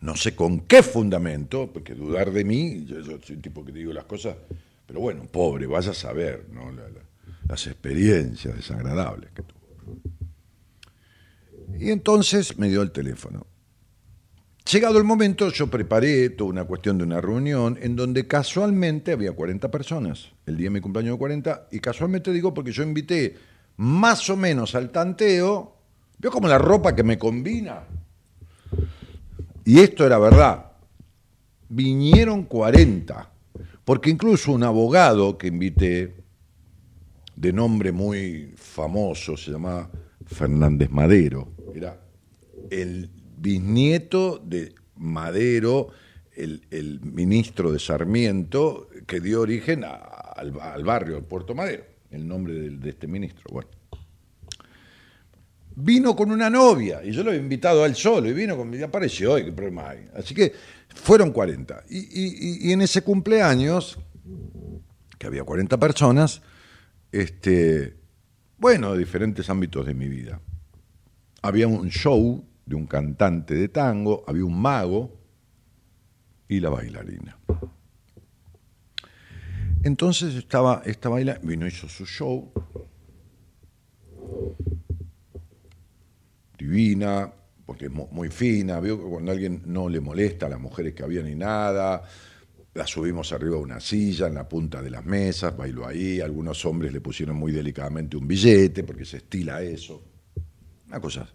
No 0.00 0.16
sé 0.16 0.34
con 0.34 0.60
qué 0.60 0.82
fundamento, 0.82 1.70
porque 1.72 1.94
dudar 1.94 2.30
de 2.32 2.44
mí, 2.44 2.84
yo, 2.86 3.02
soy 3.02 3.36
un 3.36 3.42
tipo 3.42 3.64
que 3.64 3.72
digo 3.72 3.92
las 3.92 4.04
cosas, 4.04 4.34
pero 4.86 5.00
bueno, 5.00 5.24
pobre, 5.30 5.66
vaya 5.66 5.90
a 5.90 5.94
saber, 5.94 6.46
¿no? 6.52 6.72
La- 6.72 6.88
las 7.48 7.66
experiencias 7.66 8.56
desagradables 8.56 9.30
que 9.32 9.42
tuvo. 9.42 9.60
Y 11.78 11.90
entonces 11.90 12.58
me 12.58 12.68
dio 12.68 12.82
el 12.82 12.92
teléfono. 12.92 13.46
Llegado 14.70 14.98
el 14.98 15.04
momento, 15.04 15.50
yo 15.50 15.66
preparé 15.68 16.30
toda 16.30 16.50
una 16.50 16.64
cuestión 16.64 16.96
de 16.98 17.04
una 17.04 17.20
reunión 17.20 17.78
en 17.82 17.96
donde 17.96 18.26
casualmente 18.26 19.12
había 19.12 19.32
40 19.32 19.70
personas, 19.70 20.28
el 20.46 20.56
día 20.56 20.66
de 20.66 20.70
mi 20.70 20.80
cumpleaños 20.80 21.14
de 21.14 21.18
40, 21.18 21.68
y 21.72 21.80
casualmente 21.80 22.32
digo 22.32 22.54
porque 22.54 22.70
yo 22.72 22.82
invité 22.82 23.36
más 23.78 24.28
o 24.30 24.36
menos 24.36 24.74
al 24.74 24.90
tanteo, 24.90 25.76
veo 26.18 26.30
como 26.30 26.46
la 26.46 26.58
ropa 26.58 26.94
que 26.94 27.02
me 27.02 27.18
combina. 27.18 27.82
Y 29.70 29.78
esto 29.78 30.04
era 30.04 30.18
verdad. 30.18 30.72
Vinieron 31.68 32.42
40, 32.42 33.30
porque 33.84 34.10
incluso 34.10 34.50
un 34.50 34.64
abogado 34.64 35.38
que 35.38 35.46
invité, 35.46 36.24
de 37.36 37.52
nombre 37.52 37.92
muy 37.92 38.52
famoso, 38.56 39.36
se 39.36 39.52
llamaba 39.52 39.88
Fernández 40.26 40.90
Madero, 40.90 41.52
era 41.72 42.00
el 42.68 43.10
bisnieto 43.38 44.42
de 44.44 44.74
Madero, 44.96 45.90
el, 46.34 46.66
el 46.72 46.98
ministro 47.02 47.70
de 47.70 47.78
Sarmiento, 47.78 48.88
que 49.06 49.20
dio 49.20 49.40
origen 49.40 49.84
a- 49.84 49.92
al, 49.92 50.52
al 50.60 50.82
barrio 50.82 51.14
de 51.14 51.22
Puerto 51.22 51.54
Madero, 51.54 51.84
el 52.10 52.26
nombre 52.26 52.54
del- 52.54 52.80
de, 52.80 52.90
este 52.90 53.06
ministro. 53.06 53.44
Bueno. 53.52 53.70
Vino 55.82 56.14
con 56.14 56.30
una 56.30 56.50
novia, 56.50 57.02
y 57.02 57.10
yo 57.10 57.22
lo 57.22 57.30
había 57.30 57.40
invitado 57.40 57.82
a 57.82 57.86
él 57.86 57.94
solo, 57.94 58.28
y 58.28 58.34
vino 58.34 58.54
con, 58.56 58.72
y 58.74 58.82
apareció, 58.82 59.38
y 59.38 59.44
qué 59.44 59.52
problema 59.52 59.90
hay. 59.90 60.08
Así 60.14 60.34
que 60.34 60.52
fueron 60.94 61.32
40. 61.32 61.84
Y, 61.88 62.70
en 62.70 62.82
ese 62.82 63.02
cumpleaños, 63.02 63.98
que 65.18 65.26
había 65.26 65.42
40 65.42 65.78
personas, 65.78 66.42
este, 67.12 67.96
bueno, 68.58 68.92
de 68.92 68.98
diferentes 68.98 69.48
ámbitos 69.48 69.86
de 69.86 69.94
mi 69.94 70.08
vida. 70.08 70.40
Había 71.40 71.66
un 71.66 71.88
show 71.88 72.44
de 72.66 72.74
un 72.74 72.86
cantante 72.86 73.54
de 73.54 73.68
tango, 73.68 74.22
había 74.26 74.44
un 74.44 74.60
mago 74.60 75.18
y 76.46 76.60
la 76.60 76.68
bailarina. 76.68 77.38
Entonces 79.82 80.34
estaba 80.34 80.82
esta 80.84 81.08
bailarina, 81.08 81.48
vino, 81.48 81.66
hizo 81.66 81.88
su 81.88 82.04
show, 82.04 82.52
divina, 86.60 87.32
porque 87.66 87.86
es 87.86 87.90
mu- 87.90 88.08
muy 88.10 88.28
fina, 88.28 88.80
veo 88.80 88.98
que 88.98 89.08
cuando 89.08 89.30
a 89.30 89.34
alguien 89.34 89.62
no 89.66 89.88
le 89.88 90.00
molesta 90.00 90.46
a 90.46 90.48
las 90.48 90.60
mujeres 90.60 90.94
que 90.94 91.02
había 91.02 91.22
ni 91.22 91.34
nada, 91.34 92.02
la 92.74 92.86
subimos 92.86 93.32
arriba 93.32 93.56
de 93.56 93.62
una 93.62 93.80
silla, 93.80 94.26
en 94.28 94.34
la 94.34 94.48
punta 94.48 94.80
de 94.80 94.90
las 94.90 95.04
mesas, 95.04 95.56
bailó 95.56 95.86
ahí, 95.86 96.20
algunos 96.20 96.64
hombres 96.64 96.92
le 96.92 97.00
pusieron 97.00 97.36
muy 97.36 97.52
delicadamente 97.52 98.16
un 98.16 98.28
billete, 98.28 98.84
porque 98.84 99.04
se 99.04 99.18
estila 99.18 99.62
eso. 99.62 100.02
Una 100.86 101.00
cosa. 101.00 101.28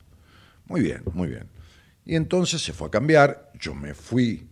Muy 0.67 0.81
bien, 0.81 1.01
muy 1.13 1.27
bien. 1.27 1.47
Y 2.05 2.15
entonces 2.15 2.61
se 2.61 2.71
fue 2.73 2.87
a 2.87 2.91
cambiar, 2.91 3.51
yo 3.59 3.75
me 3.75 3.93
fui, 3.93 4.47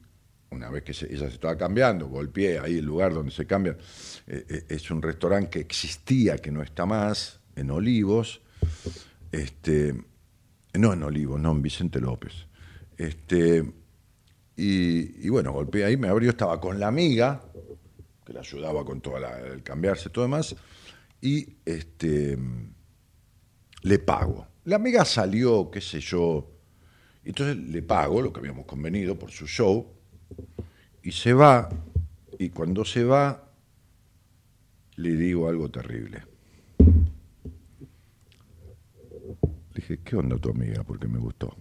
una 0.51 0.69
vez 0.69 0.83
que 0.83 0.91
ella 0.91 1.27
se 1.27 1.35
estaba 1.35 1.57
cambiando, 1.57 2.07
golpeé 2.07 2.59
ahí 2.59 2.77
el 2.77 2.85
lugar 2.85 3.13
donde 3.13 3.31
se 3.31 3.45
cambia, 3.45 3.77
eh, 4.27 4.45
eh, 4.49 4.65
es 4.69 4.91
un 4.91 5.01
restaurante 5.01 5.49
que 5.49 5.59
existía, 5.59 6.37
que 6.37 6.51
no 6.51 6.61
está 6.61 6.85
más, 6.85 7.39
en 7.55 7.71
Olivos, 7.71 8.41
este, 9.31 9.95
no 10.73 10.93
en 10.93 11.03
Olivos, 11.03 11.39
no 11.39 11.51
en 11.51 11.61
Vicente 11.61 11.99
López. 11.99 12.33
Este, 12.97 13.63
y, 14.55 15.29
bueno, 15.29 15.51
golpeé 15.51 15.85
ahí, 15.85 15.97
me 15.97 16.07
abrió, 16.07 16.29
estaba 16.29 16.59
con 16.59 16.79
la 16.79 16.87
amiga, 16.87 17.41
que 18.25 18.33
le 18.33 18.39
ayudaba 18.39 18.85
con 18.85 19.01
todo 19.01 19.17
el 19.17 19.63
cambiarse 19.63 20.09
y 20.09 20.11
todo 20.11 20.25
demás, 20.25 20.55
y 21.21 21.57
este, 21.65 22.37
le 23.81 23.99
pago. 23.99 24.47
La 24.65 24.75
amiga 24.75 25.05
salió, 25.05 25.69
qué 25.71 25.81
sé 25.81 25.99
yo, 25.99 26.49
entonces 27.23 27.57
le 27.57 27.81
pago 27.81 28.21
lo 28.21 28.31
que 28.31 28.39
habíamos 28.39 28.65
convenido 28.65 29.17
por 29.17 29.31
su 29.31 29.47
show, 29.47 29.87
y 31.01 31.11
se 31.11 31.33
va, 31.33 31.69
y 32.39 32.49
cuando 32.49 32.85
se 32.85 33.03
va, 33.03 33.51
le 34.95 35.15
digo 35.15 35.49
algo 35.49 35.69
terrible. 35.69 36.32
Dije, 39.73 39.99
¿qué 40.03 40.15
onda 40.15 40.37
tu 40.37 40.49
amiga? 40.49 40.83
Porque 40.83 41.07
me 41.07 41.19
gustó. 41.19 41.55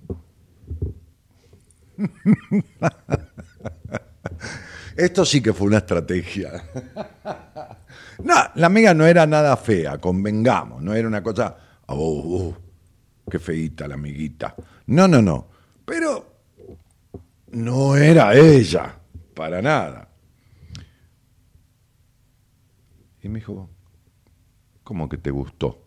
Esto 4.96 5.24
sí 5.24 5.40
que 5.40 5.52
fue 5.52 5.68
una 5.68 5.78
estrategia. 5.78 6.62
No, 8.22 8.34
la 8.54 8.66
amiga 8.66 8.94
no 8.94 9.04
era 9.04 9.26
nada 9.26 9.56
fea, 9.56 9.98
convengamos, 9.98 10.82
no 10.82 10.94
era 10.94 11.08
una 11.08 11.22
cosa, 11.22 11.56
oh, 11.86 11.96
oh, 11.96 12.56
qué 13.30 13.38
feita 13.38 13.88
la 13.88 13.94
amiguita. 13.94 14.54
No, 14.86 15.08
no, 15.08 15.20
no. 15.20 15.48
Pero 15.84 16.26
no 17.50 17.96
era 17.96 18.34
ella, 18.34 18.94
para 19.34 19.60
nada. 19.60 20.08
Y 23.22 23.28
me 23.28 23.40
dijo, 23.40 23.68
¿cómo 24.84 25.08
que 25.08 25.18
te 25.18 25.30
gustó? 25.30 25.81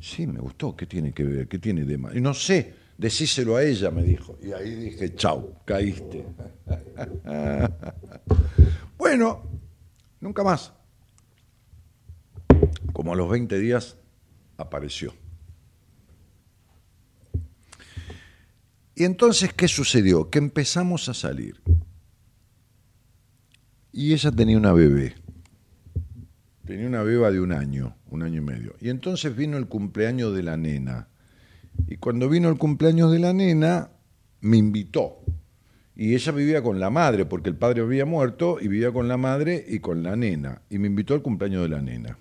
Sí, 0.00 0.26
me 0.26 0.40
gustó, 0.40 0.76
¿qué 0.76 0.86
tiene 0.86 1.12
que 1.12 1.24
ver? 1.24 1.48
¿Qué 1.48 1.58
tiene 1.58 1.84
de 1.84 1.98
malo? 1.98 2.20
No 2.20 2.34
sé, 2.34 2.74
decíselo 2.98 3.56
a 3.56 3.64
ella, 3.64 3.90
me 3.90 4.02
dijo. 4.02 4.38
Y 4.42 4.52
ahí 4.52 4.74
dije, 4.74 5.14
chau, 5.14 5.56
caíste. 5.64 6.24
bueno, 8.98 9.42
nunca 10.20 10.42
más. 10.42 10.72
Como 12.92 13.12
a 13.12 13.16
los 13.16 13.30
20 13.30 13.58
días 13.58 13.96
apareció. 14.56 15.14
Y 18.94 19.04
entonces, 19.04 19.52
¿qué 19.54 19.68
sucedió? 19.68 20.30
Que 20.30 20.38
empezamos 20.38 21.08
a 21.08 21.14
salir. 21.14 21.60
Y 23.90 24.12
ella 24.12 24.30
tenía 24.30 24.56
una 24.56 24.72
bebé. 24.72 25.14
Tenía 26.72 26.86
una 26.86 27.02
beba 27.02 27.30
de 27.30 27.38
un 27.38 27.52
año, 27.52 27.98
un 28.08 28.22
año 28.22 28.38
y 28.38 28.44
medio. 28.44 28.76
Y 28.80 28.88
entonces 28.88 29.36
vino 29.36 29.58
el 29.58 29.66
cumpleaños 29.66 30.34
de 30.34 30.42
la 30.42 30.56
nena. 30.56 31.08
Y 31.86 31.98
cuando 31.98 32.30
vino 32.30 32.48
el 32.48 32.56
cumpleaños 32.56 33.12
de 33.12 33.18
la 33.18 33.34
nena, 33.34 33.90
me 34.40 34.56
invitó. 34.56 35.18
Y 35.94 36.14
ella 36.14 36.32
vivía 36.32 36.62
con 36.62 36.80
la 36.80 36.88
madre, 36.88 37.26
porque 37.26 37.50
el 37.50 37.56
padre 37.56 37.82
había 37.82 38.06
muerto, 38.06 38.56
y 38.58 38.68
vivía 38.68 38.90
con 38.90 39.06
la 39.06 39.18
madre 39.18 39.62
y 39.68 39.80
con 39.80 40.02
la 40.02 40.16
nena. 40.16 40.62
Y 40.70 40.78
me 40.78 40.86
invitó 40.86 41.12
al 41.12 41.20
cumpleaños 41.20 41.60
de 41.64 41.68
la 41.68 41.82
nena. 41.82 42.18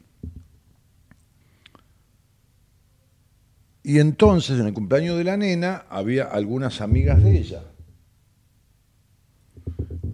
Y 3.83 3.99
entonces 3.99 4.59
en 4.59 4.67
el 4.67 4.73
cumpleaños 4.73 5.17
de 5.17 5.23
la 5.23 5.37
nena 5.37 5.85
había 5.89 6.25
algunas 6.25 6.81
amigas 6.81 7.23
de 7.23 7.37
ella. 7.37 7.63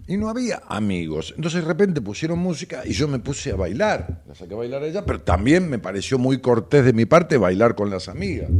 Y 0.08 0.16
no 0.16 0.30
había 0.30 0.62
amigos. 0.66 1.34
Entonces 1.36 1.60
de 1.60 1.68
repente 1.68 2.00
pusieron 2.00 2.38
música 2.38 2.80
y 2.86 2.92
yo 2.92 3.06
me 3.06 3.18
puse 3.18 3.52
a 3.52 3.56
bailar. 3.56 4.22
La 4.26 4.34
saqué 4.34 4.54
a 4.54 4.56
bailar 4.56 4.82
a 4.82 4.86
ella, 4.86 5.04
pero 5.04 5.20
también 5.20 5.68
me 5.68 5.78
pareció 5.78 6.18
muy 6.18 6.38
cortés 6.40 6.82
de 6.86 6.94
mi 6.94 7.04
parte 7.04 7.36
bailar 7.36 7.74
con 7.74 7.90
las 7.90 8.08
amigas. 8.08 8.50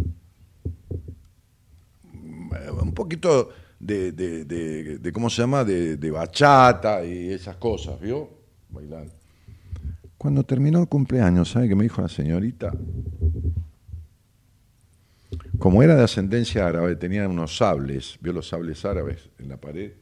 Un 2.82 2.92
poquito 2.92 3.48
de, 3.80 4.12
de, 4.12 5.10
¿cómo 5.10 5.30
se 5.30 5.40
llama? 5.40 5.64
De, 5.64 6.10
bachata 6.10 7.02
y 7.02 7.32
esas 7.32 7.56
cosas, 7.56 7.98
¿vio? 7.98 8.28
Bailar. 8.68 9.06
Cuando 10.18 10.44
terminó 10.44 10.80
el 10.80 10.88
cumpleaños, 10.88 11.50
¿sabe 11.50 11.68
qué 11.68 11.74
me 11.74 11.84
dijo 11.84 12.02
la 12.02 12.10
señorita? 12.10 12.72
Como 15.58 15.82
era 15.82 15.96
de 15.96 16.04
ascendencia 16.04 16.66
árabe, 16.66 16.94
tenía 16.96 17.26
unos 17.26 17.56
sables, 17.56 18.18
vio 18.20 18.34
los 18.34 18.48
sables 18.48 18.84
árabes 18.84 19.30
en 19.38 19.48
la 19.48 19.56
pared 19.56 19.92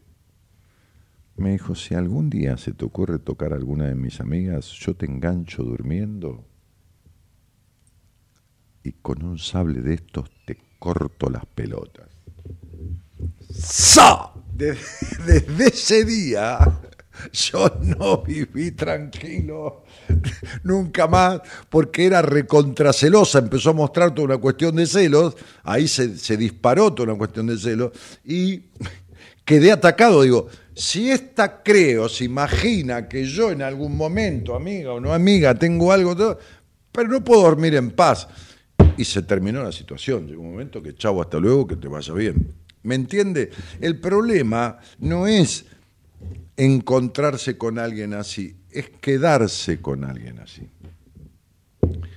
me 1.37 1.53
dijo, 1.53 1.75
si 1.75 1.95
algún 1.95 2.31
día 2.31 2.57
se 2.57 2.73
te 2.73 2.85
ocurre 2.85 3.19
tocar 3.19 3.53
a 3.53 3.57
alguna 3.57 3.87
de 3.87 3.95
mis 3.95 4.21
amigas, 4.21 4.71
yo 4.73 4.95
te 4.95 5.07
engancho 5.07 5.63
durmiendo 5.63 6.45
y 8.83 8.93
con 8.93 9.23
un 9.23 9.39
sable 9.39 9.81
de 9.81 9.95
estos 9.95 10.31
te 10.47 10.57
corto 10.79 11.29
las 11.29 11.45
pelotas. 11.47 12.09
¡Sa! 13.51 14.33
Desde, 14.55 14.81
desde 15.27 15.69
ese 15.69 16.05
día 16.07 16.59
yo 17.33 17.79
no 17.83 18.23
viví 18.23 18.73
tranquilo 18.73 19.85
nunca 20.63 21.07
más 21.07 21.41
porque 21.69 22.07
era 22.07 22.23
recontracelosa, 22.23 23.39
empezó 23.39 23.71
a 23.71 23.75
mostrar 23.75 24.15
toda 24.15 24.27
una 24.27 24.39
cuestión 24.39 24.77
de 24.77 24.87
celos, 24.87 25.37
ahí 25.63 25.89
se, 25.89 26.17
se 26.17 26.37
disparó 26.37 26.93
toda 26.93 27.11
una 27.11 27.19
cuestión 27.19 27.47
de 27.47 27.59
celos 27.59 27.93
y 28.25 28.65
quedé 29.45 29.73
atacado, 29.73 30.23
digo, 30.23 30.49
si 30.77 31.11
esta 31.11 31.63
creo, 31.63 32.07
se 32.07 32.25
imagina 32.25 33.09
que 33.09 33.25
yo 33.25 33.51
en 33.51 33.63
algún 33.63 33.97
momento, 33.97 34.55
amiga 34.55 34.93
o 34.93 35.01
no 35.01 35.15
amiga, 35.15 35.55
tengo 35.55 35.91
algo, 35.91 36.15
pero 36.93 37.09
no 37.09 37.25
puedo 37.25 37.43
dormir 37.43 37.75
en 37.77 37.93
paz. 37.93 38.29
Y 38.99 39.05
se 39.05 39.23
terminó 39.23 39.63
la 39.63 39.73
situación. 39.73 40.27
Llegó 40.27 40.43
un 40.43 40.51
momento 40.51 40.83
que 40.83 40.95
chau, 40.95 41.23
hasta 41.23 41.39
luego, 41.39 41.67
que 41.67 41.77
te 41.77 41.89
vaya 41.89 42.13
bien. 42.13 42.53
¿Me 42.83 42.95
entiende? 42.95 43.51
El 43.81 43.99
problema 43.99 44.79
no 44.99 45.27
es 45.27 45.65
encontrarse 46.59 47.57
con 47.57 47.79
alguien 47.79 48.13
así, 48.13 48.55
es 48.71 48.91
quedarse 48.91 49.81
con 49.81 50.05
alguien 50.05 50.41
así. 50.41 50.69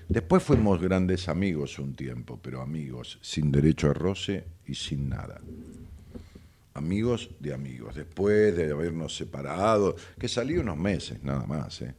Después 0.10 0.44
fuimos 0.44 0.82
grandes 0.82 1.30
amigos 1.30 1.80
un 1.80 1.96
tiempo, 1.96 2.38
pero 2.42 2.62
amigos, 2.62 3.20
sin 3.22 3.54
derecho 3.54 3.90
a 3.90 3.94
roce 3.94 4.44
y 4.66 4.76
sin 4.76 5.08
nada 5.08 5.40
amigos 6.74 7.32
de 7.40 7.54
amigos, 7.54 7.96
después 7.96 8.56
de 8.56 8.72
habernos 8.72 9.16
separado, 9.16 9.96
que 10.18 10.28
salí 10.28 10.58
unos 10.58 10.78
meses 10.78 11.24
nada 11.24 11.46
más, 11.46 11.82
¿eh? 11.82 11.94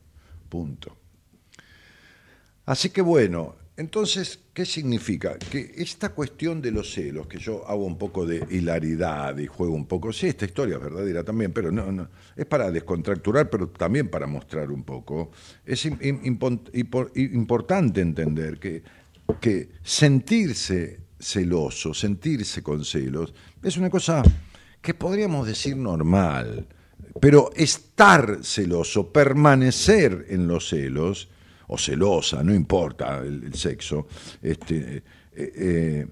punto. 0.48 0.96
Así 2.66 2.90
que 2.90 3.02
bueno, 3.02 3.56
entonces, 3.80 4.38
¿qué 4.52 4.66
significa? 4.66 5.38
Que 5.38 5.72
esta 5.78 6.10
cuestión 6.10 6.60
de 6.60 6.70
los 6.70 6.92
celos, 6.92 7.26
que 7.26 7.38
yo 7.38 7.66
hago 7.66 7.86
un 7.86 7.96
poco 7.96 8.26
de 8.26 8.46
hilaridad 8.50 9.38
y 9.38 9.46
juego 9.46 9.74
un 9.74 9.86
poco, 9.86 10.12
sí, 10.12 10.26
esta 10.26 10.44
historia 10.44 10.76
es 10.76 10.82
verdadera 10.82 11.24
también, 11.24 11.50
pero 11.50 11.72
no, 11.72 11.90
no 11.90 12.10
es 12.36 12.44
para 12.44 12.70
descontracturar, 12.70 13.48
pero 13.48 13.68
también 13.68 14.08
para 14.08 14.26
mostrar 14.26 14.70
un 14.70 14.82
poco. 14.82 15.30
Es 15.64 15.86
importante 15.86 18.02
entender 18.02 18.58
que, 18.58 18.82
que 19.40 19.70
sentirse 19.82 21.00
celoso, 21.18 21.94
sentirse 21.94 22.62
con 22.62 22.84
celos, 22.84 23.32
es 23.62 23.78
una 23.78 23.88
cosa 23.88 24.22
que 24.80 24.94
podríamos 24.94 25.46
decir 25.46 25.76
normal, 25.76 26.66
pero 27.20 27.50
estar 27.54 28.38
celoso, 28.42 29.12
permanecer 29.12 30.26
en 30.28 30.46
los 30.46 30.68
celos, 30.68 31.28
o 31.72 31.78
celosa, 31.78 32.42
no 32.42 32.52
importa 32.52 33.18
el, 33.18 33.54
sexo, 33.54 34.08
este, 34.42 34.96
eh, 34.96 35.52
eh, 35.54 36.08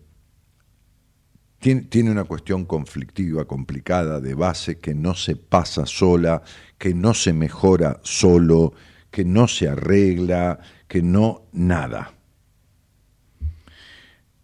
tiene, 1.58 1.82
tiene, 1.82 2.12
una 2.12 2.24
cuestión 2.24 2.64
conflictiva, 2.64 3.44
complicada, 3.44 4.20
de 4.20 4.34
base, 4.34 4.78
que 4.78 4.94
no 4.94 5.14
se 5.14 5.34
pasa 5.34 5.84
sola, 5.84 6.42
que 6.78 6.94
no 6.94 7.12
se 7.12 7.32
mejora 7.32 7.98
solo, 8.04 8.72
que 9.10 9.24
no 9.24 9.48
se 9.48 9.68
arregla, 9.68 10.60
que 10.86 11.02
no 11.02 11.48
nada. 11.52 12.14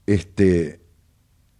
Este, 0.05 0.80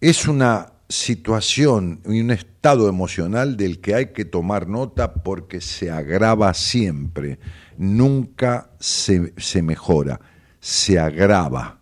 es 0.01 0.27
una 0.27 0.74
situación 0.87 2.01
y 2.05 2.21
un 2.21 2.31
estado 2.31 2.87
emocional 2.87 3.57
del 3.57 3.79
que 3.79 3.95
hay 3.95 4.07
que 4.07 4.25
tomar 4.25 4.67
nota 4.67 5.13
porque 5.13 5.61
se 5.61 5.89
agrava 5.89 6.53
siempre, 6.53 7.39
nunca 7.77 8.69
se, 8.79 9.33
se 9.37 9.61
mejora, 9.61 10.19
se 10.59 10.99
agrava. 10.99 11.79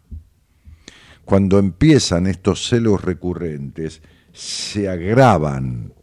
Cuando 1.26 1.60
empiezan 1.60 2.28
estos 2.28 2.68
celos 2.68 3.04
recurrentes, 3.04 4.02
se 4.34 4.90
agravan. 4.90 5.94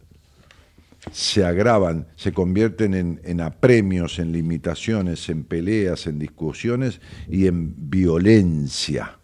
se 1.11 1.43
agravan, 1.43 2.07
se 2.15 2.31
convierten 2.31 2.93
en, 2.93 3.21
en, 3.23 3.41
apremios, 3.41 4.19
en 4.19 4.31
limitaciones, 4.31 5.29
en 5.29 5.43
peleas, 5.43 6.05
en 6.05 6.19
discusiones 6.19 7.01
y 7.27 7.47
en 7.47 7.89
violencia. 7.89 9.17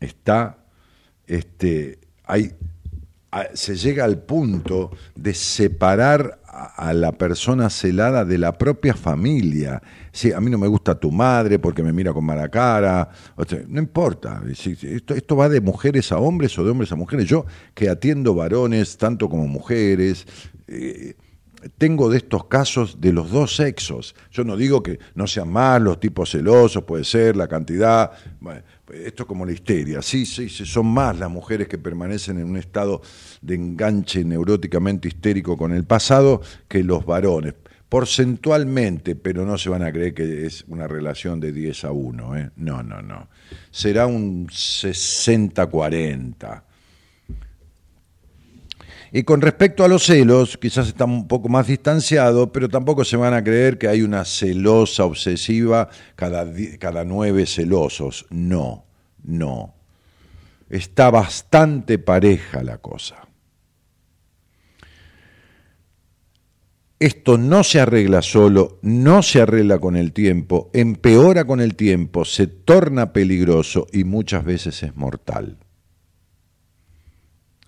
Está, 0.00 0.66
este, 1.26 2.03
hay, 2.24 2.52
se 3.54 3.76
llega 3.76 4.04
al 4.04 4.18
punto 4.18 4.90
de 5.14 5.34
separar 5.34 6.40
a, 6.46 6.92
la 6.94 7.12
persona 7.12 7.68
celada 7.68 8.24
de 8.24 8.38
la 8.38 8.56
propia 8.56 8.94
familia. 8.94 9.82
Sí, 10.12 10.32
a 10.32 10.40
mí 10.40 10.50
no 10.50 10.58
me 10.58 10.68
gusta 10.68 10.94
tu 10.94 11.10
madre 11.10 11.58
porque 11.58 11.82
me 11.82 11.92
mira 11.92 12.12
con 12.12 12.24
mala 12.24 12.48
cara. 12.48 13.08
no 13.68 13.80
importa. 13.80 14.42
Esto, 14.48 15.14
esto 15.14 15.36
va 15.36 15.48
de 15.48 15.60
mujeres 15.60 16.12
a 16.12 16.18
hombres 16.18 16.56
o 16.58 16.64
de 16.64 16.70
hombres 16.70 16.92
a 16.92 16.96
mujeres. 16.96 17.26
Yo 17.26 17.44
que 17.74 17.88
atiendo 17.88 18.34
varones 18.34 18.96
tanto 18.96 19.28
como 19.28 19.48
mujeres. 19.48 20.26
Eh, 20.68 21.14
tengo 21.78 22.10
de 22.10 22.18
estos 22.18 22.46
casos 22.46 23.00
de 23.00 23.12
los 23.12 23.30
dos 23.30 23.56
sexos. 23.56 24.14
Yo 24.30 24.44
no 24.44 24.56
digo 24.56 24.82
que 24.82 24.98
no 25.14 25.26
sean 25.26 25.50
más 25.50 25.80
los 25.80 25.98
tipos 25.98 26.30
celosos, 26.30 26.84
puede 26.84 27.04
ser, 27.04 27.36
la 27.36 27.48
cantidad. 27.48 28.12
Esto 28.92 29.22
es 29.22 29.26
como 29.26 29.46
la 29.46 29.52
histeria. 29.52 30.02
Sí, 30.02 30.26
sí, 30.26 30.48
son 30.48 30.86
más 30.86 31.16
las 31.18 31.30
mujeres 31.30 31.68
que 31.68 31.78
permanecen 31.78 32.38
en 32.38 32.50
un 32.50 32.56
estado 32.56 33.00
de 33.40 33.54
enganche 33.54 34.24
neuróticamente 34.24 35.06
histérico 35.08 35.56
con 35.56 35.72
el 35.72 35.84
pasado 35.84 36.42
que 36.68 36.84
los 36.84 37.06
varones. 37.06 37.54
Porcentualmente, 37.88 39.14
pero 39.14 39.46
no 39.46 39.56
se 39.56 39.70
van 39.70 39.84
a 39.84 39.92
creer 39.92 40.14
que 40.14 40.46
es 40.46 40.64
una 40.68 40.88
relación 40.88 41.38
de 41.38 41.52
10 41.52 41.84
a 41.84 41.92
1. 41.92 42.36
¿eh? 42.36 42.50
No, 42.56 42.82
no, 42.82 43.02
no. 43.02 43.28
Será 43.70 44.06
un 44.06 44.48
60-40 44.48 46.62
y 49.16 49.22
con 49.22 49.40
respecto 49.40 49.84
a 49.84 49.88
los 49.88 50.06
celos, 50.06 50.58
quizás 50.58 50.88
está 50.88 51.04
un 51.04 51.28
poco 51.28 51.48
más 51.48 51.68
distanciado, 51.68 52.50
pero 52.50 52.68
tampoco 52.68 53.04
se 53.04 53.16
van 53.16 53.32
a 53.32 53.44
creer 53.44 53.78
que 53.78 53.86
hay 53.86 54.02
una 54.02 54.24
celosa 54.24 55.04
obsesiva 55.04 55.88
cada, 56.16 56.44
cada 56.80 57.04
nueve 57.04 57.46
celosos. 57.46 58.26
No, 58.30 58.86
no. 59.22 59.72
Está 60.68 61.10
bastante 61.10 62.00
pareja 62.00 62.64
la 62.64 62.78
cosa. 62.78 63.28
Esto 66.98 67.38
no 67.38 67.62
se 67.62 67.78
arregla 67.78 68.20
solo, 68.20 68.80
no 68.82 69.22
se 69.22 69.40
arregla 69.40 69.78
con 69.78 69.94
el 69.94 70.12
tiempo, 70.12 70.72
empeora 70.74 71.44
con 71.44 71.60
el 71.60 71.76
tiempo, 71.76 72.24
se 72.24 72.48
torna 72.48 73.12
peligroso 73.12 73.86
y 73.92 74.02
muchas 74.02 74.44
veces 74.44 74.82
es 74.82 74.96
mortal 74.96 75.58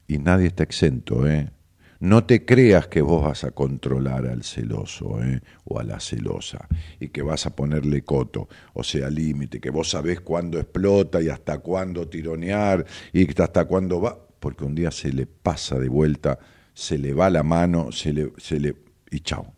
y 0.08 0.18
nadie 0.18 0.46
está 0.46 0.62
exento, 0.62 1.28
¿eh? 1.28 1.50
No 1.98 2.24
te 2.24 2.44
creas 2.44 2.88
que 2.88 3.00
vos 3.00 3.24
vas 3.24 3.44
a 3.44 3.52
controlar 3.52 4.26
al 4.26 4.42
celoso 4.44 5.22
¿eh? 5.22 5.40
o 5.64 5.80
a 5.80 5.84
la 5.84 5.98
celosa 5.98 6.68
y 7.00 7.08
que 7.08 7.22
vas 7.22 7.46
a 7.46 7.56
ponerle 7.56 8.02
coto, 8.02 8.48
o 8.74 8.84
sea, 8.84 9.08
límite, 9.08 9.60
que 9.60 9.70
vos 9.70 9.90
sabés 9.90 10.20
cuándo 10.20 10.58
explota 10.58 11.22
y 11.22 11.30
hasta 11.30 11.58
cuándo 11.58 12.06
tironear 12.06 12.84
y 13.14 13.40
hasta 13.40 13.64
cuándo 13.64 14.00
va, 14.00 14.18
porque 14.40 14.64
un 14.64 14.74
día 14.74 14.90
se 14.90 15.10
le 15.10 15.26
pasa 15.26 15.78
de 15.78 15.88
vuelta, 15.88 16.38
se 16.74 16.98
le 16.98 17.14
va 17.14 17.30
la 17.30 17.42
mano, 17.42 17.90
se 17.92 18.12
le, 18.12 18.32
se 18.36 18.60
le 18.60 18.76
y 19.10 19.20
chao. 19.20 19.54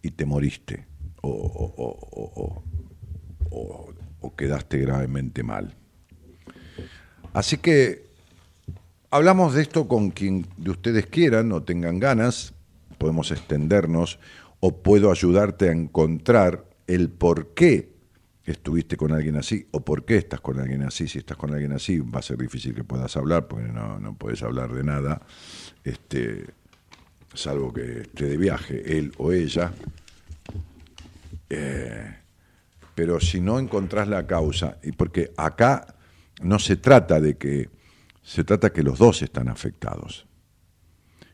Y 0.00 0.12
te 0.12 0.24
moriste 0.24 0.86
o, 1.20 1.30
o, 1.30 2.62
o, 3.50 3.94
o 4.20 4.34
quedaste 4.34 4.78
gravemente 4.78 5.42
mal. 5.42 5.74
Así 7.34 7.58
que 7.58 8.11
Hablamos 9.14 9.52
de 9.52 9.60
esto 9.60 9.88
con 9.88 10.10
quien 10.10 10.46
de 10.56 10.70
ustedes 10.70 11.04
quieran 11.04 11.52
o 11.52 11.62
tengan 11.62 11.98
ganas, 12.00 12.54
podemos 12.96 13.30
extendernos 13.30 14.18
o 14.58 14.78
puedo 14.78 15.10
ayudarte 15.10 15.68
a 15.68 15.72
encontrar 15.72 16.64
el 16.86 17.10
por 17.10 17.48
qué 17.48 17.92
estuviste 18.46 18.96
con 18.96 19.12
alguien 19.12 19.36
así 19.36 19.68
o 19.70 19.84
por 19.84 20.06
qué 20.06 20.16
estás 20.16 20.40
con 20.40 20.58
alguien 20.58 20.82
así. 20.84 21.08
Si 21.08 21.18
estás 21.18 21.36
con 21.36 21.52
alguien 21.52 21.72
así 21.72 21.98
va 21.98 22.20
a 22.20 22.22
ser 22.22 22.38
difícil 22.38 22.74
que 22.74 22.84
puedas 22.84 23.14
hablar 23.18 23.48
porque 23.48 23.68
no, 23.68 24.16
puedes 24.16 24.42
hablar 24.42 24.72
de 24.72 24.82
nada, 24.82 25.20
este, 25.84 26.46
salvo 27.34 27.70
que 27.70 28.00
esté 28.00 28.24
de 28.24 28.38
viaje 28.38 28.96
él 28.96 29.12
o 29.18 29.30
ella. 29.30 29.74
Eh, 31.50 32.16
pero 32.94 33.20
si 33.20 33.42
no 33.42 33.58
encontrás 33.58 34.08
la 34.08 34.26
causa, 34.26 34.78
y 34.82 34.92
porque 34.92 35.34
acá 35.36 35.96
no 36.40 36.58
se 36.58 36.76
trata 36.76 37.20
de 37.20 37.36
que 37.36 37.81
se 38.22 38.44
trata 38.44 38.72
que 38.72 38.82
los 38.82 38.98
dos 38.98 39.22
están 39.22 39.48
afectados. 39.48 40.26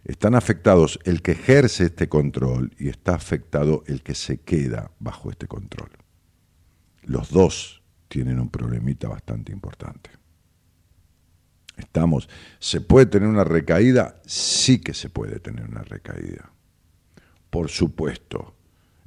Están 0.04 0.34
afectados 0.34 0.98
el 1.04 1.20
que 1.22 1.32
ejerce 1.32 1.84
este 1.84 2.08
control 2.08 2.72
y 2.78 2.88
está 2.88 3.14
afectado 3.14 3.84
el 3.86 4.02
que 4.02 4.14
se 4.14 4.40
queda 4.40 4.90
bajo 4.98 5.30
este 5.30 5.46
control. 5.46 5.90
Los 7.02 7.30
dos 7.30 7.82
tienen 8.08 8.40
un 8.40 8.48
problemita 8.48 9.08
bastante 9.08 9.52
importante. 9.52 10.10
Estamos, 11.76 12.28
¿se 12.58 12.80
puede 12.80 13.06
tener 13.06 13.28
una 13.28 13.44
recaída? 13.44 14.20
Sí 14.26 14.80
que 14.80 14.94
se 14.94 15.10
puede 15.10 15.38
tener 15.40 15.68
una 15.68 15.82
recaída. 15.82 16.50
Por 17.50 17.68
supuesto. 17.68 18.54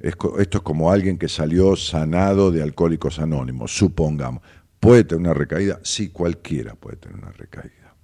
Esto 0.00 0.36
es 0.40 0.48
como 0.62 0.90
alguien 0.90 1.16
que 1.16 1.28
salió 1.28 1.76
sanado 1.76 2.50
de 2.50 2.62
alcohólicos 2.62 3.20
anónimos, 3.20 3.76
supongamos. 3.76 4.42
¿Puede 4.82 5.04
tener 5.04 5.20
una 5.20 5.34
recaída? 5.34 5.78
Sí, 5.84 6.08
cualquiera 6.08 6.74
puede 6.74 6.96
tener 6.96 7.16
una 7.16 7.30
recaída. 7.30 7.94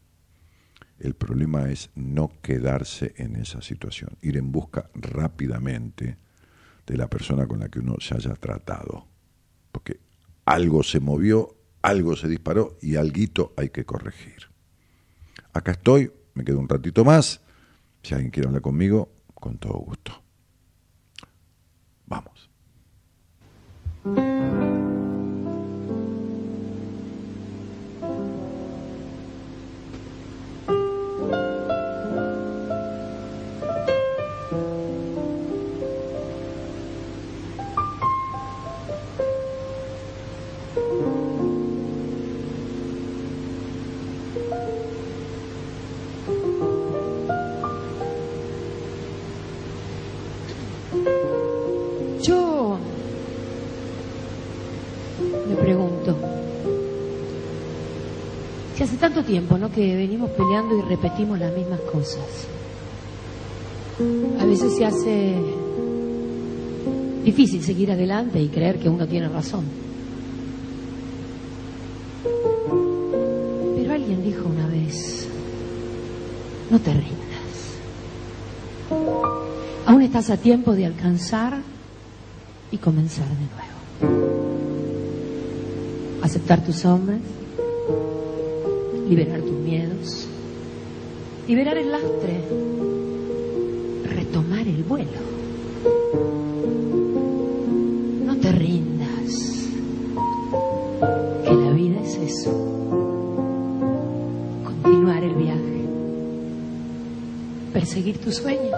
El 1.00 1.14
problema 1.14 1.68
es 1.68 1.90
no 1.96 2.30
quedarse 2.40 3.14
en 3.16 3.34
esa 3.34 3.60
situación, 3.62 4.16
ir 4.22 4.36
en 4.36 4.52
busca 4.52 4.88
rápidamente 4.94 6.18
de 6.86 6.96
la 6.96 7.08
persona 7.10 7.48
con 7.48 7.58
la 7.58 7.68
que 7.68 7.80
uno 7.80 7.96
se 7.98 8.14
haya 8.14 8.32
tratado. 8.34 9.08
Porque 9.72 9.98
algo 10.44 10.84
se 10.84 11.00
movió, 11.00 11.56
algo 11.82 12.14
se 12.14 12.28
disparó 12.28 12.78
y 12.80 12.94
algo 12.94 13.52
hay 13.56 13.70
que 13.70 13.84
corregir. 13.84 14.44
Acá 15.52 15.72
estoy, 15.72 16.12
me 16.34 16.44
quedo 16.44 16.60
un 16.60 16.68
ratito 16.68 17.04
más. 17.04 17.40
Si 18.04 18.14
alguien 18.14 18.30
quiere 18.30 18.46
hablar 18.46 18.62
conmigo, 18.62 19.10
con 19.34 19.58
todo 19.58 19.78
gusto. 19.78 20.12
Vamos. 22.06 22.48
Tiempo, 59.22 59.58
¿no? 59.58 59.70
Que 59.70 59.96
venimos 59.96 60.30
peleando 60.30 60.76
y 60.78 60.82
repetimos 60.82 61.38
las 61.38 61.54
mismas 61.54 61.80
cosas. 61.80 62.46
A 64.40 64.44
veces 64.44 64.76
se 64.76 64.84
hace 64.84 65.34
difícil 67.24 67.62
seguir 67.62 67.90
adelante 67.90 68.40
y 68.40 68.48
creer 68.48 68.78
que 68.78 68.88
uno 68.88 69.06
tiene 69.06 69.28
razón. 69.28 69.64
Pero 73.76 73.92
alguien 73.92 74.22
dijo 74.22 74.48
una 74.48 74.66
vez, 74.66 75.28
no 76.70 76.78
te 76.80 76.92
rindas. 76.92 77.18
Aún 79.86 80.02
estás 80.02 80.30
a 80.30 80.36
tiempo 80.36 80.72
de 80.72 80.86
alcanzar 80.86 81.58
y 82.70 82.78
comenzar 82.78 83.26
de 83.26 83.34
nuevo. 83.34 84.38
Aceptar 86.22 86.64
tus 86.64 86.84
hombres 86.84 87.20
liberar 89.08 89.40
tus 89.40 89.52
miedos, 89.52 90.28
liberar 91.46 91.78
el 91.78 91.90
lastre, 91.90 92.42
retomar 94.04 94.66
el 94.68 94.82
vuelo. 94.84 95.20
No 98.26 98.36
te 98.36 98.52
rindas, 98.52 99.68
que 101.42 101.54
la 101.54 101.70
vida 101.72 102.00
es 102.02 102.16
eso, 102.16 102.50
continuar 104.64 105.24
el 105.24 105.34
viaje, 105.34 105.84
perseguir 107.72 108.18
tus 108.18 108.36
sueños. 108.36 108.76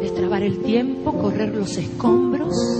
Destrabar 0.00 0.42
el 0.42 0.62
tiempo, 0.62 1.12
correr 1.12 1.54
los 1.54 1.76
escombros 1.76 2.79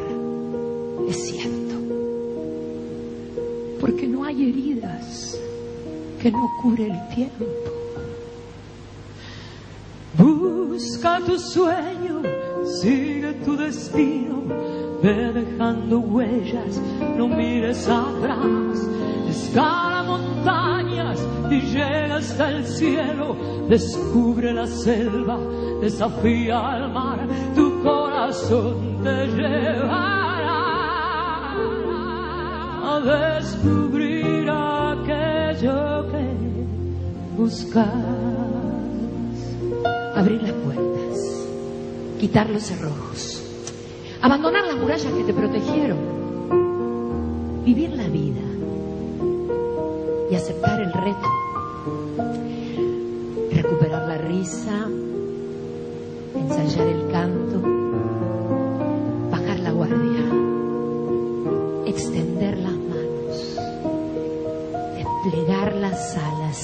Es 1.11 1.27
cierto, 1.27 1.75
porque 3.81 4.07
no 4.07 4.23
hay 4.23 4.47
heridas 4.47 5.37
que 6.21 6.31
no 6.31 6.49
cure 6.61 6.85
el 6.85 7.07
tiempo. 7.13 7.45
Busca 10.17 11.19
tu 11.19 11.37
sueño, 11.37 12.21
sigue 12.79 13.33
tu 13.43 13.57
destino, 13.57 14.41
ve 15.03 15.33
dejando 15.33 15.99
huellas, 15.99 16.81
no 17.17 17.27
mires 17.27 17.89
atrás, 17.89 18.87
escala 19.29 20.03
montañas 20.03 21.19
y 21.49 21.59
llega 21.59 22.15
hasta 22.15 22.51
el 22.51 22.65
cielo, 22.65 23.35
descubre 23.67 24.53
la 24.53 24.65
selva, 24.65 25.37
desafía 25.81 26.57
al 26.57 26.93
mar, 26.93 27.27
tu 27.53 27.83
corazón 27.83 29.03
te 29.03 29.27
llevará 29.27 30.17
a 30.17 30.20
descubrir 33.03 34.49
aquello 34.49 36.07
que 36.11 36.25
buscas. 37.37 37.87
Abrir 40.15 40.41
las 40.43 40.51
puertas, 40.51 41.47
quitar 42.19 42.49
los 42.49 42.63
cerrojos, 42.63 43.41
abandonar 44.21 44.65
las 44.65 44.75
murallas 44.75 45.11
que 45.13 45.23
te 45.23 45.33
protegieron, 45.33 45.97
vivir 47.65 47.91
la 47.91 48.00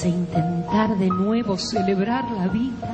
e 0.04 0.08
intentar 0.08 0.96
de 0.96 1.08
nuevo 1.08 1.56
celebrar 1.58 2.30
la 2.30 2.48
vida, 2.48 2.87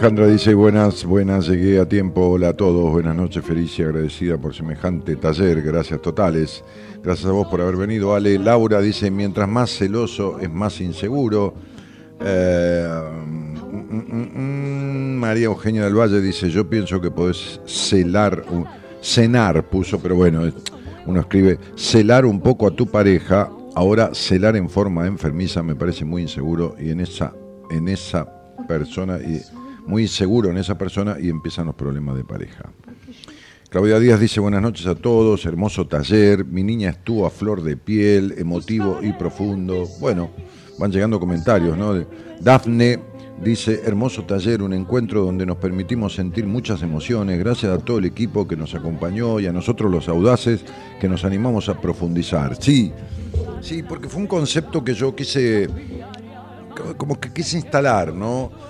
Alejandra 0.00 0.28
dice, 0.28 0.54
buenas, 0.54 1.04
buenas, 1.04 1.46
llegué 1.46 1.78
a 1.78 1.86
tiempo, 1.86 2.26
hola 2.30 2.48
a 2.48 2.52
todos, 2.54 2.90
buenas 2.90 3.14
noches, 3.14 3.44
feliz 3.44 3.78
y 3.78 3.82
agradecida 3.82 4.38
por 4.38 4.54
semejante 4.54 5.14
taller, 5.16 5.60
gracias 5.60 6.00
totales, 6.00 6.64
gracias 7.04 7.28
a 7.28 7.32
vos 7.32 7.46
por 7.48 7.60
haber 7.60 7.76
venido, 7.76 8.14
Ale, 8.14 8.38
Laura 8.38 8.80
dice, 8.80 9.10
mientras 9.10 9.46
más 9.46 9.68
celoso 9.76 10.38
es 10.40 10.50
más 10.50 10.80
inseguro, 10.80 11.52
Eh, 12.22 12.86
mm, 13.26 13.94
mm, 13.94 14.28
mm, 14.34 15.18
María 15.18 15.46
Eugenia 15.46 15.84
del 15.84 15.94
Valle 15.98 16.20
dice, 16.22 16.48
yo 16.50 16.68
pienso 16.68 16.98
que 17.00 17.10
podés 17.10 17.60
celar, 17.66 18.42
un- 18.50 18.64
cenar 19.02 19.68
puso, 19.68 19.98
pero 20.00 20.16
bueno, 20.16 20.50
uno 21.06 21.20
escribe, 21.20 21.58
celar 21.76 22.24
un 22.24 22.40
poco 22.40 22.66
a 22.66 22.70
tu 22.70 22.86
pareja, 22.86 23.50
ahora 23.74 24.14
celar 24.14 24.56
en 24.56 24.68
forma 24.70 25.06
enfermiza 25.06 25.62
me 25.62 25.74
parece 25.74 26.04
muy 26.06 26.22
inseguro 26.22 26.74
y 26.78 26.90
en 26.90 27.00
esa, 27.00 27.34
en 27.70 27.88
esa 27.88 28.26
persona, 28.68 29.18
muy 29.90 30.02
inseguro 30.02 30.50
en 30.50 30.56
esa 30.56 30.78
persona 30.78 31.16
y 31.20 31.28
empiezan 31.28 31.66
los 31.66 31.74
problemas 31.74 32.16
de 32.16 32.24
pareja. 32.24 32.70
Claudia 33.68 33.98
Díaz 33.98 34.20
dice 34.20 34.40
buenas 34.40 34.62
noches 34.62 34.86
a 34.86 34.94
todos, 34.94 35.44
hermoso 35.46 35.86
taller, 35.86 36.44
mi 36.44 36.62
niña 36.62 36.90
estuvo 36.90 37.26
a 37.26 37.30
flor 37.30 37.62
de 37.62 37.76
piel, 37.76 38.34
emotivo 38.38 39.00
y 39.02 39.12
profundo. 39.12 39.86
Bueno, 40.00 40.30
van 40.78 40.92
llegando 40.92 41.18
comentarios, 41.18 41.76
¿no? 41.76 42.04
Dafne 42.40 43.00
dice, 43.42 43.80
hermoso 43.84 44.24
taller, 44.24 44.62
un 44.62 44.74
encuentro 44.74 45.24
donde 45.24 45.44
nos 45.44 45.56
permitimos 45.56 46.14
sentir 46.14 46.46
muchas 46.46 46.82
emociones, 46.82 47.38
gracias 47.38 47.72
a 47.72 47.78
todo 47.78 47.98
el 47.98 48.04
equipo 48.04 48.46
que 48.46 48.56
nos 48.56 48.74
acompañó 48.74 49.40
y 49.40 49.46
a 49.46 49.52
nosotros 49.52 49.90
los 49.90 50.08
audaces 50.08 50.64
que 51.00 51.08
nos 51.08 51.24
animamos 51.24 51.68
a 51.68 51.80
profundizar. 51.80 52.56
Sí, 52.62 52.92
sí, 53.60 53.82
porque 53.82 54.08
fue 54.08 54.20
un 54.20 54.28
concepto 54.28 54.84
que 54.84 54.94
yo 54.94 55.16
quise, 55.16 55.68
como 56.96 57.18
que 57.18 57.32
quise 57.32 57.56
instalar, 57.56 58.14
¿no? 58.14 58.69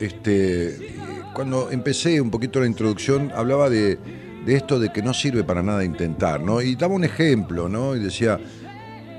Este, 0.00 0.94
cuando 1.34 1.70
empecé 1.70 2.20
un 2.20 2.30
poquito 2.30 2.60
la 2.60 2.66
introducción, 2.66 3.30
hablaba 3.34 3.70
de, 3.70 3.98
de 4.44 4.56
esto 4.56 4.78
de 4.78 4.92
que 4.92 5.02
no 5.02 5.14
sirve 5.14 5.44
para 5.44 5.62
nada 5.62 5.84
intentar, 5.84 6.40
¿no? 6.40 6.60
Y 6.60 6.74
daba 6.76 6.94
un 6.94 7.04
ejemplo, 7.04 7.68
¿no? 7.68 7.96
Y 7.96 8.00
decía, 8.00 8.38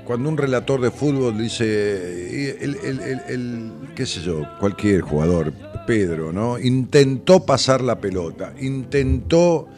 cuando 0.04 0.28
un 0.28 0.36
relator 0.36 0.80
de 0.80 0.90
fútbol 0.90 1.36
dice, 1.38 2.62
el, 2.62 2.76
el- 2.76 3.00
el- 3.00 3.20
el- 3.28 3.72
qué 3.94 4.06
sé 4.06 4.20
yo, 4.20 4.42
cualquier 4.60 5.00
jugador, 5.00 5.52
Pedro, 5.86 6.32
¿no? 6.32 6.58
Intentó 6.58 7.44
pasar 7.44 7.80
la 7.80 7.98
pelota, 8.00 8.52
intentó, 8.60 9.68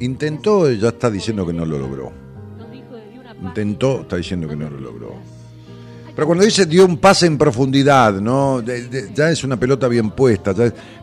intentó, 0.00 0.70
ya 0.70 0.88
está 0.88 1.10
diciendo 1.10 1.46
que 1.46 1.52
no 1.52 1.64
lo 1.64 1.78
logró. 1.78 2.12
Intentó, 3.48 4.00
está 4.02 4.16
diciendo 4.16 4.48
que 4.48 4.56
no 4.56 4.68
lo 4.70 4.80
logró. 4.80 5.14
Pero 6.18 6.26
cuando 6.26 6.44
dice 6.44 6.66
dio 6.66 6.84
un 6.84 6.96
pase 6.96 7.26
en 7.26 7.38
profundidad, 7.38 8.14
¿no? 8.14 8.60
Ya 9.14 9.30
es 9.30 9.44
una 9.44 9.56
pelota 9.56 9.86
bien 9.86 10.10
puesta. 10.10 10.52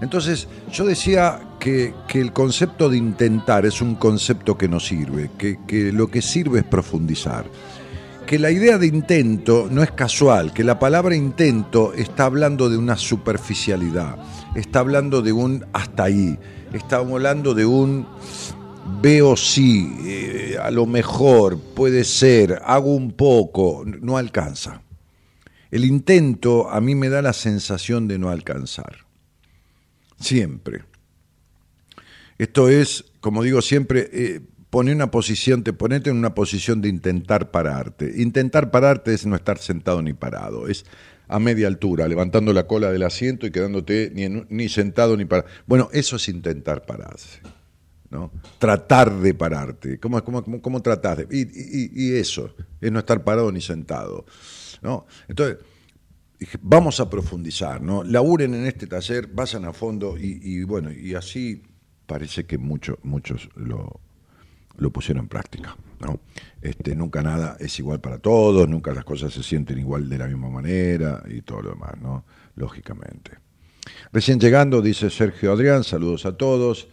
Entonces, 0.01 0.45
yo 0.69 0.83
decía 0.83 1.39
que, 1.57 1.93
el 2.15 2.33
concepto 2.33 2.89
de 2.89 2.97
intentar 2.97 3.65
es 3.65 3.81
un 3.81 3.95
concepto 3.95 4.57
que 4.57 4.67
no 4.67 4.77
sirve, 4.77 5.31
que, 5.37 5.59
que 5.65 5.93
lo 5.93 6.07
que 6.07 6.21
sirve 6.21 6.59
es 6.59 6.65
profundizar. 6.65 7.45
Que 8.25 8.37
la 8.37 8.51
idea 8.51 8.77
de 8.77 8.87
intento 8.87 9.69
no 9.71 9.83
es 9.83 9.91
casual, 9.91 10.51
que 10.51 10.65
la 10.65 10.79
palabra 10.79 11.15
intento 11.15 11.93
está 11.93 12.25
hablando 12.25 12.69
de 12.69 12.75
una 12.75 12.97
superficialidad, 12.97 14.17
está 14.53 14.79
hablando 14.81 15.21
de 15.21 15.31
un 15.31 15.65
hasta 15.71 16.03
ahí, 16.03 16.37
está 16.73 16.97
hablando 16.97 17.53
de 17.53 17.65
un 17.65 18.05
veo 19.01 19.37
sí, 19.37 19.95
eh, 20.03 20.57
a 20.61 20.71
lo 20.71 20.85
mejor, 20.85 21.57
puede 21.57 22.03
ser, 22.03 22.61
hago 22.65 22.93
un 22.93 23.13
poco, 23.13 23.85
no 23.85 24.17
alcanza. 24.17 24.81
El 25.75 25.83
intento 25.83 26.69
a 26.69 26.79
mí 26.79 26.95
me 26.95 27.09
da 27.09 27.21
la 27.21 27.33
sensación 27.33 28.07
de 28.07 28.17
no 28.17 28.29
alcanzar. 28.29 28.99
Siempre. 30.17 30.85
Esto 32.37 32.69
es, 32.69 33.03
como 33.19 33.43
digo 33.43 33.61
siempre, 33.61 34.09
eh, 34.13 34.39
poner 34.69 34.95
una 34.95 35.11
posición, 35.11 35.63
te 35.65 35.73
en 36.11 36.15
una 36.17 36.33
posición 36.33 36.81
de 36.81 36.87
intentar 36.87 37.51
pararte. 37.51 38.13
Intentar 38.21 38.71
pararte 38.71 39.13
es 39.13 39.25
no 39.25 39.35
estar 39.35 39.57
sentado 39.57 40.01
ni 40.01 40.13
parado, 40.13 40.69
es 40.69 40.85
a 41.27 41.39
media 41.39 41.67
altura, 41.67 42.07
levantando 42.07 42.53
la 42.53 42.67
cola 42.67 42.89
del 42.89 43.03
asiento 43.03 43.45
y 43.45 43.51
quedándote 43.51 44.11
ni, 44.15 44.23
en- 44.23 44.47
ni 44.49 44.69
sentado 44.69 45.17
ni 45.17 45.25
parado. 45.25 45.49
Bueno, 45.67 45.89
eso 45.91 46.15
es 46.15 46.29
intentar 46.29 46.85
pararse. 46.85 47.41
¿no? 48.11 48.31
Tratar 48.59 49.13
de 49.19 49.33
pararte. 49.33 49.99
¿Cómo, 49.99 50.23
cómo, 50.23 50.41
cómo, 50.61 50.81
de.? 50.81 51.27
Y- 51.31 51.41
y 52.09 52.15
eso, 52.15 52.55
es 52.79 52.89
no 52.93 52.99
estar 52.99 53.25
parado 53.25 53.51
ni 53.51 53.59
sentado. 53.59 54.25
Entonces, 55.27 55.57
vamos 56.61 56.99
a 56.99 57.09
profundizar, 57.09 57.81
¿no? 57.81 58.03
Laburen 58.03 58.53
en 58.53 58.65
este 58.65 58.87
taller, 58.87 59.27
vayan 59.27 59.65
a 59.65 59.73
fondo 59.73 60.17
y, 60.17 60.39
y 60.41 60.63
bueno, 60.63 60.91
y 60.91 61.15
así 61.15 61.63
parece 62.05 62.45
que 62.45 62.57
muchos 62.57 62.97
muchos 63.03 63.49
lo, 63.55 63.99
lo 64.77 64.91
pusieron 64.91 65.23
en 65.23 65.29
práctica. 65.29 65.75
¿no? 65.99 66.19
Este, 66.61 66.95
nunca 66.95 67.21
nada 67.21 67.57
es 67.59 67.77
igual 67.79 67.99
para 68.01 68.19
todos, 68.19 68.67
nunca 68.67 68.93
las 68.93 69.05
cosas 69.05 69.33
se 69.33 69.43
sienten 69.43 69.77
igual 69.77 70.09
de 70.09 70.17
la 70.17 70.27
misma 70.27 70.49
manera 70.49 71.23
y 71.27 71.41
todo 71.41 71.61
lo 71.61 71.69
demás, 71.71 71.93
¿no? 72.01 72.25
Lógicamente. 72.55 73.31
Recién 74.11 74.39
llegando, 74.39 74.81
dice 74.81 75.09
Sergio 75.09 75.51
Adrián, 75.51 75.83
saludos 75.83 76.25
a 76.25 76.35
todos. 76.35 76.87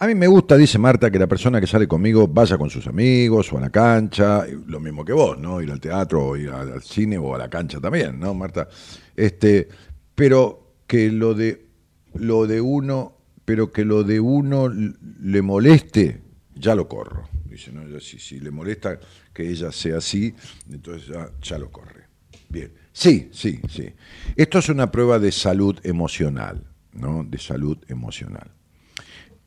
A 0.00 0.06
mí 0.06 0.14
me 0.14 0.28
gusta, 0.28 0.56
dice 0.56 0.78
Marta, 0.78 1.10
que 1.10 1.18
la 1.18 1.26
persona 1.26 1.60
que 1.60 1.66
sale 1.66 1.88
conmigo 1.88 2.28
vaya 2.28 2.56
con 2.56 2.70
sus 2.70 2.86
amigos 2.86 3.52
o 3.52 3.58
a 3.58 3.62
la 3.62 3.70
cancha, 3.70 4.46
lo 4.66 4.78
mismo 4.78 5.04
que 5.04 5.12
vos, 5.12 5.36
¿no? 5.36 5.60
Ir 5.60 5.72
al 5.72 5.80
teatro 5.80 6.24
o 6.24 6.36
ir 6.36 6.50
al 6.50 6.82
cine 6.82 7.18
o 7.18 7.34
a 7.34 7.38
la 7.38 7.50
cancha 7.50 7.80
también, 7.80 8.20
¿no, 8.20 8.32
Marta? 8.32 8.68
Este, 9.16 9.68
pero 10.14 10.76
que 10.86 11.10
lo 11.10 11.34
de 11.34 11.66
lo 12.14 12.46
de 12.46 12.60
uno, 12.60 13.16
pero 13.44 13.72
que 13.72 13.84
lo 13.84 14.04
de 14.04 14.20
uno 14.20 14.68
le 14.68 15.42
moleste, 15.42 16.22
ya 16.54 16.76
lo 16.76 16.86
corro. 16.86 17.28
Dice, 17.46 17.72
¿no? 17.72 17.98
Si, 17.98 18.20
si 18.20 18.38
le 18.38 18.52
molesta 18.52 19.00
que 19.32 19.50
ella 19.50 19.72
sea 19.72 19.98
así, 19.98 20.32
entonces 20.70 21.08
ya, 21.08 21.28
ya 21.42 21.58
lo 21.58 21.72
corre. 21.72 22.04
Bien. 22.48 22.72
Sí, 22.92 23.30
sí, 23.32 23.60
sí. 23.68 23.92
Esto 24.36 24.60
es 24.60 24.68
una 24.68 24.92
prueba 24.92 25.18
de 25.18 25.32
salud 25.32 25.76
emocional, 25.82 26.64
¿no? 26.92 27.24
De 27.24 27.38
salud 27.38 27.78
emocional 27.88 28.57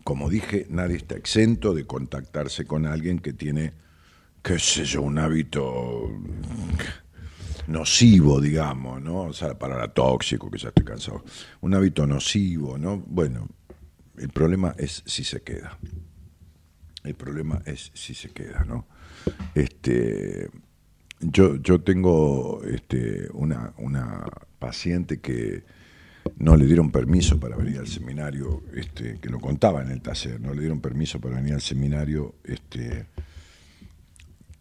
como 0.03 0.29
dije, 0.29 0.67
nadie 0.69 0.97
está 0.97 1.15
exento 1.15 1.73
de 1.73 1.85
contactarse 1.85 2.65
con 2.65 2.85
alguien 2.85 3.19
que 3.19 3.33
tiene, 3.33 3.73
qué 4.41 4.59
sé 4.59 4.85
yo, 4.85 5.01
un 5.01 5.19
hábito 5.19 6.09
nocivo, 7.67 8.41
digamos, 8.41 9.01
¿no? 9.01 9.21
O 9.23 9.33
sea, 9.33 9.57
para 9.57 9.77
la 9.77 9.87
tóxico, 9.89 10.49
que 10.49 10.57
ya 10.57 10.69
estoy 10.69 10.85
cansado. 10.85 11.23
Un 11.61 11.73
hábito 11.73 12.05
nocivo, 12.07 12.77
¿no? 12.77 12.97
Bueno, 12.97 13.47
el 14.17 14.29
problema 14.29 14.75
es 14.77 15.03
si 15.05 15.23
se 15.23 15.41
queda. 15.41 15.77
El 17.03 17.15
problema 17.15 17.61
es 17.65 17.91
si 17.93 18.13
se 18.13 18.29
queda, 18.29 18.63
¿no? 18.65 18.87
Este, 19.55 20.49
yo, 21.19 21.55
yo 21.55 21.81
tengo 21.81 22.61
este, 22.63 23.27
una, 23.33 23.73
una 23.77 24.25
paciente 24.59 25.19
que 25.19 25.63
no 26.38 26.56
le 26.56 26.65
dieron 26.65 26.91
permiso 26.91 27.39
para 27.39 27.56
venir 27.56 27.80
al 27.80 27.88
seminario, 27.88 28.64
este, 28.76 29.18
que 29.19 29.30
lo 29.30 29.39
contaba 29.39 29.81
en 29.81 29.91
el 29.91 30.02
taller, 30.02 30.39
no 30.39 30.53
le 30.53 30.61
dieron 30.61 30.81
permiso 30.81 31.19
para 31.19 31.35
venir 31.35 31.53
al 31.53 31.61
seminario 31.61 32.35
este, 32.43 33.06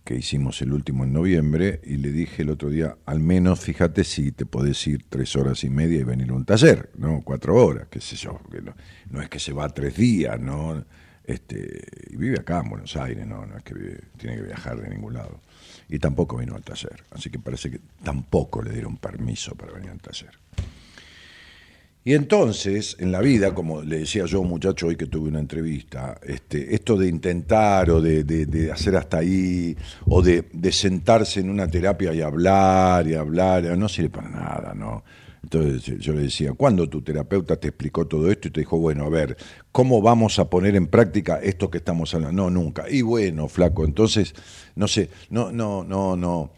que 0.04 0.16
hicimos 0.16 0.60
el 0.62 0.72
último 0.72 1.04
en 1.04 1.12
noviembre, 1.12 1.80
y 1.84 1.96
le 1.96 2.10
dije 2.10 2.42
el 2.42 2.50
otro 2.50 2.68
día, 2.68 2.96
al 3.06 3.20
menos 3.20 3.60
fíjate 3.60 4.04
si 4.04 4.32
te 4.32 4.46
podés 4.46 4.84
ir 4.86 5.04
tres 5.08 5.36
horas 5.36 5.62
y 5.64 5.70
media 5.70 6.00
y 6.00 6.04
venir 6.04 6.30
a 6.30 6.34
un 6.34 6.44
taller, 6.44 6.90
¿no? 6.96 7.22
Cuatro 7.22 7.54
horas, 7.54 7.88
qué 7.90 8.00
sé 8.00 8.16
yo, 8.16 8.40
que 8.50 8.60
no, 8.60 9.22
es 9.22 9.28
que 9.28 9.38
se 9.38 9.52
va 9.52 9.68
tres 9.68 9.96
días, 9.96 10.40
¿no? 10.40 10.84
Este, 11.24 11.84
y 12.10 12.16
vive 12.16 12.40
acá 12.40 12.60
en 12.60 12.70
Buenos 12.70 12.96
Aires, 12.96 13.24
¿no? 13.26 13.46
No 13.46 13.56
es 13.56 13.62
que 13.62 13.74
tiene 14.16 14.36
que 14.36 14.42
viajar 14.42 14.80
de 14.80 14.90
ningún 14.90 15.14
lado. 15.14 15.40
Y 15.88 15.98
tampoco 15.98 16.38
vino 16.38 16.56
al 16.56 16.62
taller, 16.62 17.04
así 17.12 17.30
que 17.30 17.38
parece 17.38 17.70
que 17.70 17.80
tampoco 18.02 18.62
le 18.62 18.72
dieron 18.72 18.96
permiso 18.96 19.54
para 19.54 19.72
venir 19.72 19.90
al 19.90 20.00
taller. 20.00 20.32
Y 22.02 22.14
entonces, 22.14 22.96
en 22.98 23.12
la 23.12 23.20
vida, 23.20 23.54
como 23.54 23.82
le 23.82 23.98
decía 23.98 24.24
yo 24.24 24.42
muchacho 24.42 24.86
hoy 24.86 24.96
que 24.96 25.04
tuve 25.04 25.28
una 25.28 25.38
entrevista, 25.38 26.18
este, 26.26 26.74
esto 26.74 26.96
de 26.96 27.08
intentar 27.08 27.90
o 27.90 28.00
de, 28.00 28.70
hacer 28.72 28.96
hasta 28.96 29.18
ahí, 29.18 29.76
o 30.06 30.22
de, 30.22 30.44
sentarse 30.72 31.40
en 31.40 31.50
una 31.50 31.68
terapia 31.68 32.14
y 32.14 32.22
hablar 32.22 33.06
y 33.06 33.14
hablar, 33.14 33.76
no 33.76 33.86
sirve 33.88 34.08
para 34.08 34.30
nada, 34.30 34.72
¿no? 34.74 35.04
Entonces 35.42 35.98
yo 35.98 36.14
le 36.14 36.22
decía, 36.22 36.54
¿cuándo 36.54 36.88
tu 36.88 37.02
terapeuta 37.02 37.56
te 37.56 37.68
explicó 37.68 38.06
todo 38.06 38.30
esto 38.30 38.48
y 38.48 38.50
te 38.50 38.60
dijo, 38.60 38.78
bueno, 38.78 39.04
a 39.04 39.10
ver, 39.10 39.36
¿cómo 39.70 40.00
vamos 40.00 40.38
a 40.38 40.48
poner 40.48 40.76
en 40.76 40.86
práctica 40.86 41.38
esto 41.42 41.70
que 41.70 41.78
estamos 41.78 42.14
hablando? 42.14 42.44
No, 42.44 42.50
nunca. 42.50 42.88
Y 42.90 43.02
bueno, 43.02 43.46
flaco, 43.48 43.84
entonces, 43.84 44.34
no 44.74 44.88
sé, 44.88 45.10
no, 45.28 45.52
no, 45.52 45.84
no, 45.84 46.16
no 46.16 46.50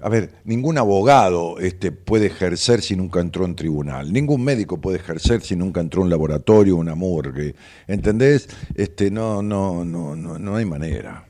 a 0.00 0.08
ver, 0.08 0.32
ningún 0.44 0.78
abogado 0.78 1.58
este, 1.58 1.90
puede 1.90 2.26
ejercer 2.26 2.82
si 2.82 2.94
nunca 2.94 3.20
entró 3.20 3.44
en 3.44 3.56
tribunal, 3.56 4.12
ningún 4.12 4.44
médico 4.44 4.80
puede 4.80 4.98
ejercer 4.98 5.42
si 5.42 5.56
nunca 5.56 5.80
entró 5.80 6.02
en 6.02 6.04
un 6.04 6.10
laboratorio, 6.10 6.76
una 6.76 6.94
morgue, 6.94 7.56
¿entendés? 7.88 8.48
Este, 8.76 9.10
no, 9.10 9.42
no, 9.42 9.84
no, 9.84 10.14
no, 10.14 10.38
no 10.38 10.56
hay 10.56 10.64
manera. 10.64 11.26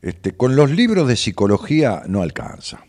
Este, 0.00 0.32
con 0.32 0.56
los 0.56 0.70
libros 0.70 1.06
de 1.06 1.16
psicología 1.16 2.02
no 2.06 2.22
alcanza, 2.22 2.84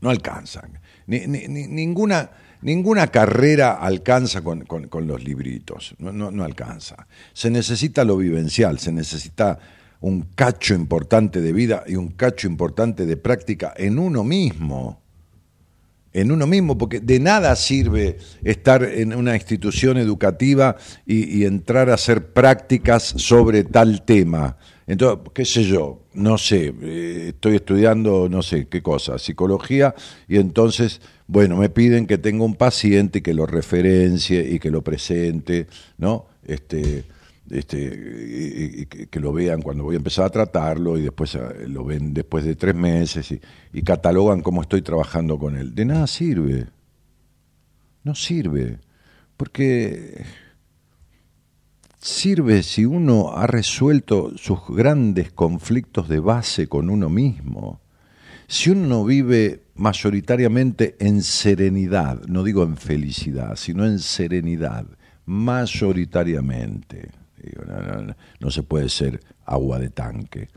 no 0.00 0.10
alcanzan. 0.10 0.80
ninguna, 1.06 2.30
ninguna 2.62 3.06
carrera 3.08 3.74
alcanza 3.74 4.42
con, 4.42 4.66
los 5.06 5.22
libritos, 5.22 5.94
no 5.98 6.44
alcanza. 6.44 7.06
Se 7.32 7.48
necesita 7.48 8.02
lo 8.02 8.16
vivencial, 8.16 8.80
se 8.80 8.90
necesita 8.90 9.60
un 10.00 10.22
cacho 10.34 10.74
importante 10.74 11.40
de 11.40 11.52
vida 11.52 11.84
y 11.86 11.96
un 11.96 12.08
cacho 12.08 12.48
importante 12.48 13.06
de 13.06 13.16
práctica 13.16 13.74
en 13.76 13.98
uno 13.98 14.24
mismo. 14.24 15.00
En 16.12 16.32
uno 16.32 16.44
mismo, 16.46 16.76
porque 16.76 16.98
de 16.98 17.20
nada 17.20 17.54
sirve 17.54 18.18
estar 18.42 18.82
en 18.82 19.14
una 19.14 19.36
institución 19.36 19.96
educativa 19.96 20.76
y, 21.06 21.44
entrar 21.44 21.88
a 21.88 21.94
hacer 21.94 22.32
prácticas 22.32 23.04
sobre 23.04 23.62
tal 23.62 24.02
tema. 24.04 24.56
Entonces, 24.88 25.30
qué 25.32 25.44
sé 25.44 25.62
yo, 25.62 26.02
no 26.14 26.36
sé, 26.36 26.74
eh, 26.82 27.26
estoy 27.28 27.54
estudiando, 27.56 28.28
no 28.28 28.42
sé 28.42 28.66
qué 28.66 28.82
cosa, 28.82 29.20
psicología, 29.20 29.94
y 30.26 30.38
entonces, 30.38 31.00
bueno, 31.28 31.56
me 31.56 31.68
piden 31.68 32.08
que 32.08 32.18
tenga 32.18 32.42
un 32.42 32.56
paciente 32.56 33.22
que 33.22 33.32
lo 33.32 33.46
referencie 33.46 34.50
y 34.50 34.58
que 34.58 34.72
lo 34.72 34.82
presente, 34.82 35.68
¿no? 35.96 36.26
Este, 36.44 37.04
este, 37.50 38.86
que, 39.10 39.20
lo 39.20 39.32
vean 39.32 39.60
cuando 39.60 39.84
voy 39.84 39.96
a 39.96 39.98
empezar 39.98 40.26
a 40.26 40.30
tratarlo 40.30 40.96
y 40.96 41.02
después 41.02 41.34
eh, 41.34 41.66
lo 41.66 41.84
ven 41.84 42.14
después 42.14 42.44
de 42.44 42.54
tres 42.54 42.74
meses 42.74 43.32
y, 43.72 43.82
catalogan 43.82 44.42
cómo 44.42 44.62
estoy 44.62 44.82
trabajando 44.82 45.38
con 45.38 45.56
él. 45.56 45.74
De 45.74 45.84
nada 45.84 46.06
sirve. 46.06 46.68
No 48.04 48.14
sirve. 48.14 48.78
Porque 49.36 50.24
sirve 51.98 52.62
si 52.62 52.84
uno 52.84 53.32
ha 53.32 53.46
resuelto 53.46 54.36
sus 54.36 54.60
grandes 54.68 55.32
conflictos 55.32 56.08
de 56.08 56.20
base 56.20 56.68
con 56.68 56.88
uno 56.88 57.08
mismo. 57.08 57.80
Si 58.46 58.70
uno 58.70 59.04
vive 59.04 59.62
mayoritariamente 59.74 60.96
en 61.00 61.22
serenidad, 61.22 62.24
no 62.26 62.42
digo 62.42 62.62
en 62.62 62.76
felicidad, 62.76 63.56
sino 63.56 63.86
en 63.86 63.98
serenidad, 63.98 64.86
mayoritariamente 65.24 67.19
no, 68.40 68.50
se 68.50 68.62
puede 68.62 68.88
ser 68.88 69.20
agua 69.44 69.78
de 69.78 69.90
tanque. 69.90 70.48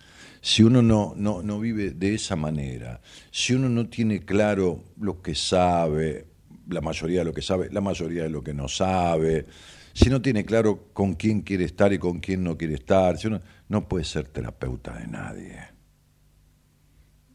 Si 0.41 0.63
uno 0.63 0.81
no, 0.81 1.13
no, 1.15 1.59
vive 1.59 1.91
de 1.91 2.15
esa 2.15 2.35
manera, 2.35 3.01
si 3.31 3.53
uno 3.53 3.69
no 3.69 3.87
tiene 3.87 4.25
claro 4.25 4.83
lo 4.99 5.21
que 5.21 5.35
sabe, 5.35 6.27
la 6.67 6.81
mayoría 6.81 7.19
de 7.19 7.25
lo 7.25 7.33
que 7.33 7.41
sabe, 7.41 7.69
la 7.71 7.81
mayoría 7.81 8.23
de 8.23 8.29
lo 8.29 8.43
que 8.43 8.53
no 8.53 8.67
sabe, 8.67 9.45
si 9.93 10.09
no 10.09 10.21
tiene 10.21 10.43
claro 10.43 10.89
con 10.91 11.15
quién 11.15 11.41
quiere 11.41 11.65
estar 11.65 11.93
y 11.93 11.99
con 11.99 12.19
quién 12.19 12.43
no 12.43 12.57
quiere 12.57 12.73
estar, 12.73 13.17
si 13.17 13.27
uno, 13.27 13.41
no 13.69 13.87
puede 13.87 14.05
ser 14.05 14.27
terapeuta 14.27 14.97
de 14.97 15.07
nadie. 15.07 15.59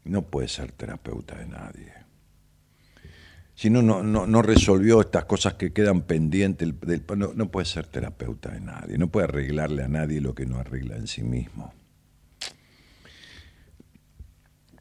No 0.03 0.23
puede 0.23 0.47
ser 0.47 0.71
terapeuta 0.71 1.35
de 1.35 1.47
nadie 1.47 1.98
si 3.59 3.69
no, 3.69 3.81
no, 3.81 4.03
no, 4.03 4.41
resolvió 4.41 5.01
estas 5.01 5.25
cosas 5.25 5.55
que 5.55 5.73
quedan 5.73 6.03
pendientes, 6.03 6.79
del, 6.79 7.03
no, 7.35 7.51
puede 7.51 7.65
ser 7.65 7.87
terapeuta 7.87 8.51
de 8.51 8.61
nadie, 8.61 8.97
no 8.97 9.09
puede 9.09 9.25
arreglarle 9.25 9.83
a 9.83 9.89
nadie 9.89 10.21
lo 10.21 10.33
que 10.33 10.45
no 10.45 10.59
arregla 10.59 10.95
en 10.95 11.07
sí 11.07 11.23
mismo. 11.23 11.73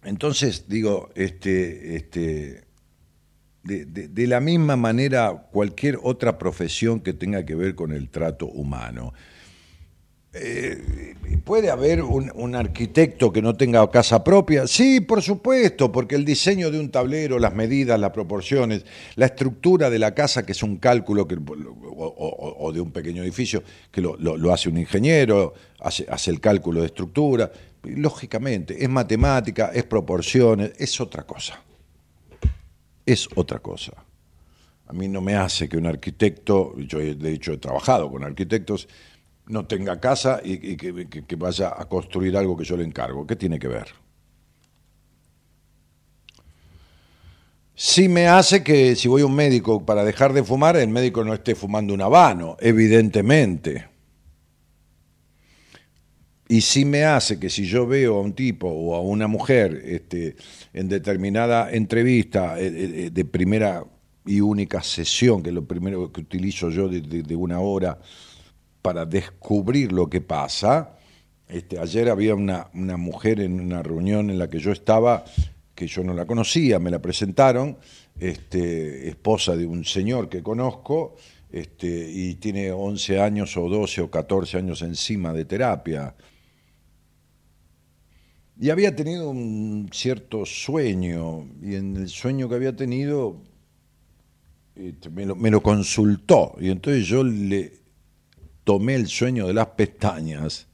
Entonces, 0.05 0.66
digo, 0.68 1.10
este, 1.16 1.96
este, 1.96 2.68
de, 3.64 3.84
de, 3.84 4.26
la 4.28 4.38
misma 4.38 4.76
manera, 4.76 5.48
cualquier 5.50 5.98
otra 6.00 6.38
profesión 6.38 7.00
que 7.00 7.12
tenga 7.12 7.44
que 7.44 7.56
ver 7.56 7.74
con 7.74 7.90
el 7.90 8.09
trato 8.10 8.46
humano, 8.46 9.12
eh, 10.40 11.09
¿Puede 11.44 11.70
haber 11.70 12.02
un, 12.02 12.55
arquitecto 12.55 13.32
que 13.32 13.40
no 13.40 13.55
tenga 13.55 13.90
casa 13.90 14.23
propia? 14.23 14.66
Sí, 14.66 15.01
por 15.01 15.23
supuesto, 15.23 15.90
porque 15.90 16.15
el 16.15 16.24
diseño 16.24 16.70
de 16.70 16.78
un 16.78 16.90
tablero, 16.90 17.39
las 17.39 17.55
medidas, 17.55 17.98
las 17.98 18.10
proporciones, 18.10 18.85
la 19.16 19.27
estructura 19.27 19.89
de 19.89 19.98
la 19.98 20.15
casa, 20.15 20.44
que 20.44 20.52
es 20.52 20.62
un 20.62 20.77
cálculo 20.77 21.27
que, 21.27 21.39
o, 21.39 22.70
de 22.73 22.81
un 22.81 22.90
pequeño 22.90 23.23
edificio, 23.23 23.62
que 23.90 24.01
lo, 24.01 24.52
hace 24.52 24.69
un 24.69 24.78
ingeniero, 24.78 25.55
hace, 25.81 26.06
hace, 26.10 26.31
el 26.31 26.40
cálculo 26.40 26.81
de 26.81 26.86
estructura, 26.86 27.51
lógicamente, 27.82 28.82
es 28.82 28.89
matemática, 28.89 29.70
es 29.73 29.85
proporciones, 29.85 30.73
es 30.78 31.01
otra 31.01 31.24
cosa. 31.24 31.62
Es 33.06 33.28
otra 33.35 33.59
cosa. 33.59 33.93
A 34.86 34.93
mí 34.93 35.09
no 35.09 35.20
me 35.20 35.35
hace 35.35 35.69
que 35.69 35.77
un 35.77 35.86
arquitecto, 35.86 36.78
yo 36.78 36.98
de 36.98 37.32
hecho 37.32 37.52
he 37.52 37.59
trabajado 37.59 38.10
con 38.10 38.24
arquitectos, 38.24 38.89
no 39.48 39.66
tenga 39.66 39.98
casa 39.98 40.40
y, 40.44 40.76
que, 40.76 41.36
vaya 41.36 41.74
a 41.76 41.86
construir 41.86 42.36
algo 42.36 42.56
que 42.56 42.64
yo 42.64 42.76
le 42.76 42.84
encargo. 42.84 43.26
¿Qué 43.26 43.36
tiene 43.36 43.58
que 43.58 43.68
ver? 43.68 43.88
Sí 47.74 48.08
me 48.08 48.26
hace 48.28 48.62
que 48.62 48.96
si 48.96 49.08
voy 49.08 49.22
a 49.22 49.26
un 49.26 49.34
médico 49.34 49.84
para 49.84 50.04
dejar 50.04 50.32
de 50.32 50.42
fumar, 50.42 50.76
el 50.76 50.88
médico 50.88 51.24
no 51.24 51.32
esté 51.32 51.54
fumando 51.54 51.94
un 51.94 52.02
habano, 52.02 52.56
evidentemente. 52.60 53.86
Y 56.48 56.62
sí 56.62 56.84
me 56.84 57.04
hace 57.04 57.38
que 57.38 57.50
si 57.50 57.66
yo 57.66 57.86
veo 57.86 58.16
a 58.16 58.20
un 58.20 58.32
tipo 58.32 58.68
o 58.68 58.96
a 58.96 59.00
una 59.00 59.28
mujer 59.28 59.82
este, 59.84 60.34
en 60.72 60.88
determinada 60.88 61.70
entrevista 61.70 62.58
eh, 62.58 62.66
eh, 62.66 63.10
de 63.12 63.24
primera 63.24 63.84
y 64.26 64.40
única 64.40 64.82
sesión, 64.82 65.42
que 65.42 65.50
es 65.50 65.54
lo 65.54 65.64
primero 65.64 66.10
que 66.10 66.20
utilizo 66.20 66.70
yo 66.70 66.88
de 66.88 67.36
una 67.36 67.60
hora 67.60 67.98
para 68.89 69.05
descubrir 69.05 69.93
lo 69.93 70.09
que 70.09 70.23
pasa. 70.23 70.97
Este, 71.47 71.78
ayer 71.78 72.09
había 72.09 72.35
una, 72.35 72.70
una 72.73 72.97
mujer 72.97 73.39
en 73.39 73.60
una 73.60 73.82
reunión 73.82 74.31
en 74.31 74.39
la 74.39 74.48
que 74.48 74.60
yo 74.60 74.73
estaba, 74.73 75.27
que 75.74 75.86
yo 75.86 76.02
no 76.02 76.15
la 76.15 76.24
conocía, 76.24 76.78
me 76.78 76.90
la 76.90 76.98
presentaron, 76.98 77.77
este, 78.19 79.06
esposa 79.06 79.56
de 79.56 79.66
un 79.66 79.85
señor 79.85 80.31
que 80.31 80.43
conozco, 80.43 81.16
este, 81.52 82.10
y 82.10 82.36
tiene 82.36 82.73
11 82.73 83.20
años 83.20 83.55
o 83.59 83.69
12 83.69 84.01
o 84.01 84.10
14 84.10 84.56
años 84.56 84.81
encima 84.81 85.35
de 85.35 85.44
terapia. 85.44 86.15
Y 88.59 88.70
había 88.70 88.97
tenido 88.97 89.28
un 89.28 89.90
cierto 89.93 90.47
sueño, 90.47 91.47
y 91.60 91.74
en 91.74 91.94
el 91.94 92.09
sueño 92.09 92.48
que 92.48 92.55
había 92.55 92.74
tenido 92.74 93.43
este, 94.74 95.10
me, 95.10 95.27
lo, 95.27 95.36
me 95.36 95.51
lo 95.51 95.60
consultó, 95.60 96.56
y 96.59 96.70
entonces 96.70 97.06
yo 97.06 97.23
le 97.23 97.77
tomé 98.69 98.97
el 98.97 99.07
sueño 99.09 99.47
de 99.47 99.55
las 99.55 99.69
pestañas, 99.69 100.66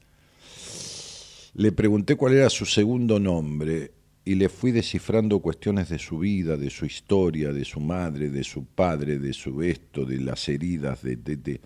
le 1.54 1.70
pregunté 1.70 2.16
cuál 2.16 2.34
era 2.34 2.50
su 2.50 2.66
segundo 2.66 3.20
nombre 3.20 3.92
y 4.24 4.34
le 4.34 4.48
fui 4.48 4.72
descifrando 4.72 5.38
cuestiones 5.38 5.88
de 5.90 6.00
su 6.00 6.18
vida, 6.18 6.56
de 6.56 6.70
su 6.70 6.86
historia, 6.86 7.52
de 7.52 7.64
su 7.64 7.78
madre, 7.78 8.30
de 8.30 8.42
su 8.42 8.64
padre, 8.64 9.20
de 9.20 9.32
su 9.32 9.62
esto, 9.62 10.04
de 10.04 10.18
las 10.18 10.48
heridas, 10.48 11.02
de, 11.02 11.14
de- 11.14 11.36
de- 11.36 11.60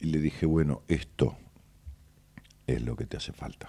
Y 0.00 0.06
le 0.06 0.18
dije, 0.20 0.46
bueno, 0.46 0.80
esto 0.88 1.36
es 2.66 2.80
lo 2.80 2.96
que 2.96 3.04
te 3.04 3.18
hace 3.18 3.32
falta. 3.34 3.68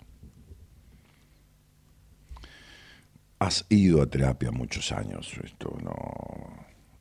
Has 3.39 3.65
ido 3.69 4.01
a 4.01 4.07
terapia 4.09 4.51
muchos 4.51 4.91
años, 4.93 5.33
esto 5.43 5.77
no, 5.83 5.93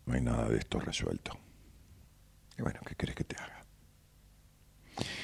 no 0.07 0.15
hay 0.15 0.20
nada 0.20 0.49
de 0.49 0.59
esto 0.59 0.81
resuelto. 0.81 1.39
Y 2.59 2.62
bueno, 2.62 2.81
¿qué 2.87 2.95
querés 2.97 3.15
que 3.15 3.24
te 3.24 3.37
haga? 3.37 3.61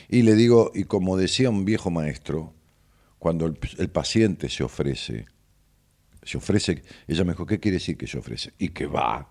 Y 0.09 0.23
le 0.23 0.35
digo, 0.35 0.71
y 0.75 0.85
como 0.85 1.17
decía 1.17 1.51
un 1.51 1.65
viejo 1.65 1.91
maestro, 1.91 2.55
cuando 3.19 3.47
el, 3.47 3.89
paciente 3.91 4.49
se 4.49 4.63
ofrece, 4.63 5.27
se 6.23 6.39
ofrece, 6.39 6.83
ella 7.07 7.25
me 7.25 7.33
dijo, 7.33 7.47
¿qué 7.47 7.59
quiere 7.59 7.77
decir 7.77 7.97
que 7.97 8.07
se 8.07 8.19
ofrece? 8.19 8.53
Y 8.59 8.69
que 8.71 8.87
va, 8.87 9.29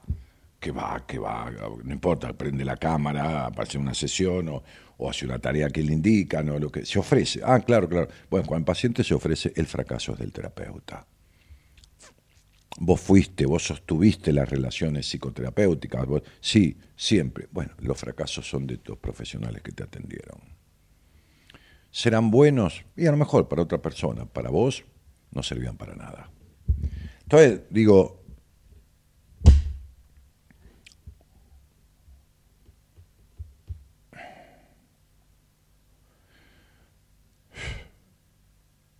que 0.59 0.71
va, 0.71 1.05
que 1.07 1.19
va, 1.19 1.51
no 1.83 1.93
importa, 1.93 2.33
prende 2.33 2.65
la 2.65 2.77
cámara, 2.77 3.49
en 3.73 3.81
una 3.81 3.93
sesión 3.93 4.49
o, 4.49 4.63
o 4.97 5.09
hace 5.09 5.25
una 5.25 5.39
tarea 5.39 5.69
que 5.69 5.81
le 5.83 5.93
indican 5.93 6.49
o 6.49 6.59
lo 6.59 6.71
que 6.71 6.85
se 6.85 6.99
ofrece. 6.99 7.41
Ah, 7.43 7.59
claro, 7.59 7.87
claro. 7.87 8.07
Bueno, 8.29 8.45
cuando 8.45 8.61
el 8.61 8.65
paciente 8.65 9.03
se 9.03 9.13
ofrece, 9.13 9.53
el 9.55 9.67
fracaso 9.67 10.13
es 10.13 10.19
del 10.19 10.31
terapeuta. 10.31 11.05
Vos 12.79 13.01
fuiste, 13.01 13.45
vos 13.47 13.63
sostuviste 13.63 14.31
las 14.31 14.47
relaciones 14.49 15.07
psicoterapéuticas, 15.07 16.05
vos- 16.05 16.21
sí, 16.39 16.77
siempre. 16.95 17.47
Bueno, 17.51 17.73
los 17.79 17.97
fracasos 17.97 18.47
son 18.47 18.67
de 18.67 18.79
los 18.85 18.97
profesionales 18.99 19.61
que 19.63 19.71
te 19.71 19.83
atendieron. 19.83 20.39
Serán 21.89 22.29
buenos 22.29 22.85
y 22.95 23.07
a 23.07 23.11
lo 23.11 23.17
mejor 23.17 23.47
para 23.47 23.63
otra 23.63 23.81
persona, 23.81 24.25
para 24.25 24.49
vos 24.51 24.83
no 25.31 25.41
servían 25.41 25.75
para 25.75 25.95
nada. 25.95 26.29
Entonces, 27.23 27.61
digo, 27.71 28.21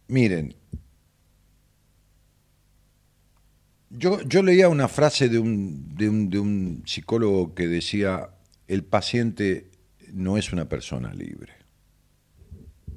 miren, 0.08 0.56
Yo, 3.98 4.44
leía 4.44 4.70
una 4.70 4.88
frase 4.88 5.28
de, 5.28 5.40
un, 5.40 5.96
de 5.96 6.40
un 6.40 6.84
psicólogo 6.86 7.56
que 7.56 7.68
decía, 7.68 8.30
el 8.68 8.84
paciente 8.84 9.72
no 10.14 10.38
es 10.38 10.54
una 10.54 10.70
persona 10.70 11.14
libre. 11.14 11.54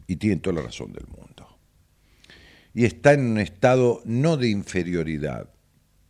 Y 0.06 0.16
tiene 0.16 0.36
toda 0.36 0.56
la 0.56 0.62
razón 0.62 0.92
del 0.92 1.06
mundo. 1.06 1.58
Y 2.74 2.84
está 2.84 3.14
en 3.14 3.22
un 3.22 3.38
estado 3.38 4.02
no 4.04 4.36
de 4.36 4.48
inferioridad, 4.48 5.48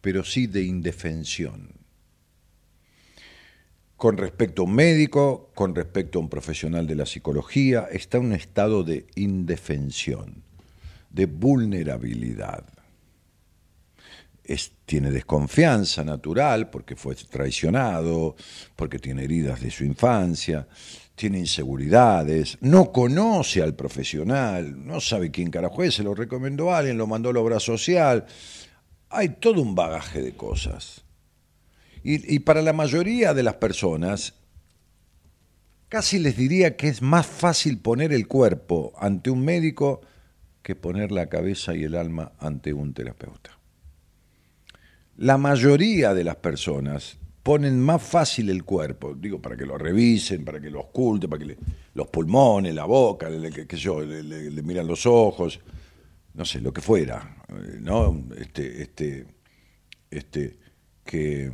pero 0.01 0.25
sí 0.25 0.47
de 0.47 0.62
indefensión. 0.62 1.73
Con 3.97 4.17
respecto 4.17 4.62
a 4.62 4.65
un 4.65 4.75
médico, 4.75 5.53
con 5.55 5.75
respecto 5.75 6.19
a 6.19 6.23
un 6.23 6.31
profesional 6.31 6.87
de 6.87 6.97
la 6.97 7.07
psicología, 7.07 7.87
está 7.93 8.19
en 8.19 8.27
un 8.27 8.33
estado 8.33 8.83
de 8.83 9.07
indefensión, 9.15 10.43
de 11.11 11.27
vulnerabilidad 11.27 12.80
tiene 14.85 15.10
desconfianza 15.10 16.05
natural 16.05 16.70
porque 16.70 16.97
fue 16.97 17.14
traicionado, 17.14 18.35
porque 18.77 18.98
tiene 18.98 19.24
heridas 19.24 19.60
de 19.60 19.70
su 19.70 19.85
infancia, 19.85 20.66
tiene 21.14 21.39
inseguridades, 21.39 22.59
no 22.60 22.90
conoce 22.93 23.62
al 23.62 23.74
profesional, 23.74 24.85
no 24.86 25.01
sabe 25.01 25.31
quién 25.31 25.51
carajo 25.51 25.82
es, 25.82 25.94
se 25.94 26.02
lo 26.02 26.14
recomendó 26.14 26.72
a 26.72 26.78
alguien, 26.78 26.98
lo 26.98 27.06
mandó 27.06 27.31
a 27.31 27.32
la 27.32 27.40
obra 27.40 27.60
social. 27.60 28.27
Hay 29.10 29.31
todo 29.40 29.62
un 29.62 29.74
bagaje 29.74 30.22
de 30.22 30.32
cosas. 30.32 31.05
Y 32.02 32.39
para 32.39 32.62
la 32.62 32.72
mayoría 32.72 33.35
de 33.35 33.43
las 33.43 33.55
personas, 33.55 34.32
casi 35.90 36.18
les 36.18 36.35
diría 36.35 36.74
que 36.77 36.89
es 36.89 37.02
más 37.02 37.27
fácil 37.27 37.78
poner 37.78 38.14
el 38.14 38.27
cuerpo 38.27 38.94
ante 38.98 39.28
un 39.28 39.44
médico 39.44 40.01
que 40.62 40.74
poner 40.74 41.12
la 41.12 41.28
cabeza 41.28 41.74
y 41.74 41.85
el 41.85 41.94
alma 41.94 42.32
ante 42.39 42.72
un 42.72 42.94
terapeuta 42.94 43.60
la 45.20 45.36
mayoría 45.36 46.14
de 46.14 46.24
las 46.24 46.36
personas 46.36 47.18
ponen 47.42 47.78
más 47.78 48.02
fácil 48.02 48.48
el 48.48 48.64
cuerpo, 48.64 49.14
digo, 49.14 49.40
para 49.40 49.55
que 49.55 49.66
lo 49.66 49.76
revisen, 49.76 50.47
para 50.47 50.60
que 50.60 50.70
lo 50.70 50.80
oculten, 50.80 51.28
para 51.28 51.40
que 51.40 51.47
le, 51.47 51.59
los 51.92 52.09
pulmones, 52.09 52.74
la 52.74 52.86
boca, 52.86 53.28
le, 53.28 53.51
que, 53.51 53.76
yo, 53.76 54.01
le, 54.01 54.22
le, 54.22 54.51
le, 54.51 54.62
miran 54.62 54.86
los 54.86 55.05
ojos, 55.05 55.60
no 56.32 56.44
sé, 56.47 56.62
lo 56.62 56.72
que 56.72 56.80
fuera, 56.80 57.36
¿no? 57.80 58.28
Este, 58.34 58.82
este, 58.82 59.26
este, 60.10 60.59
que, 61.05 61.52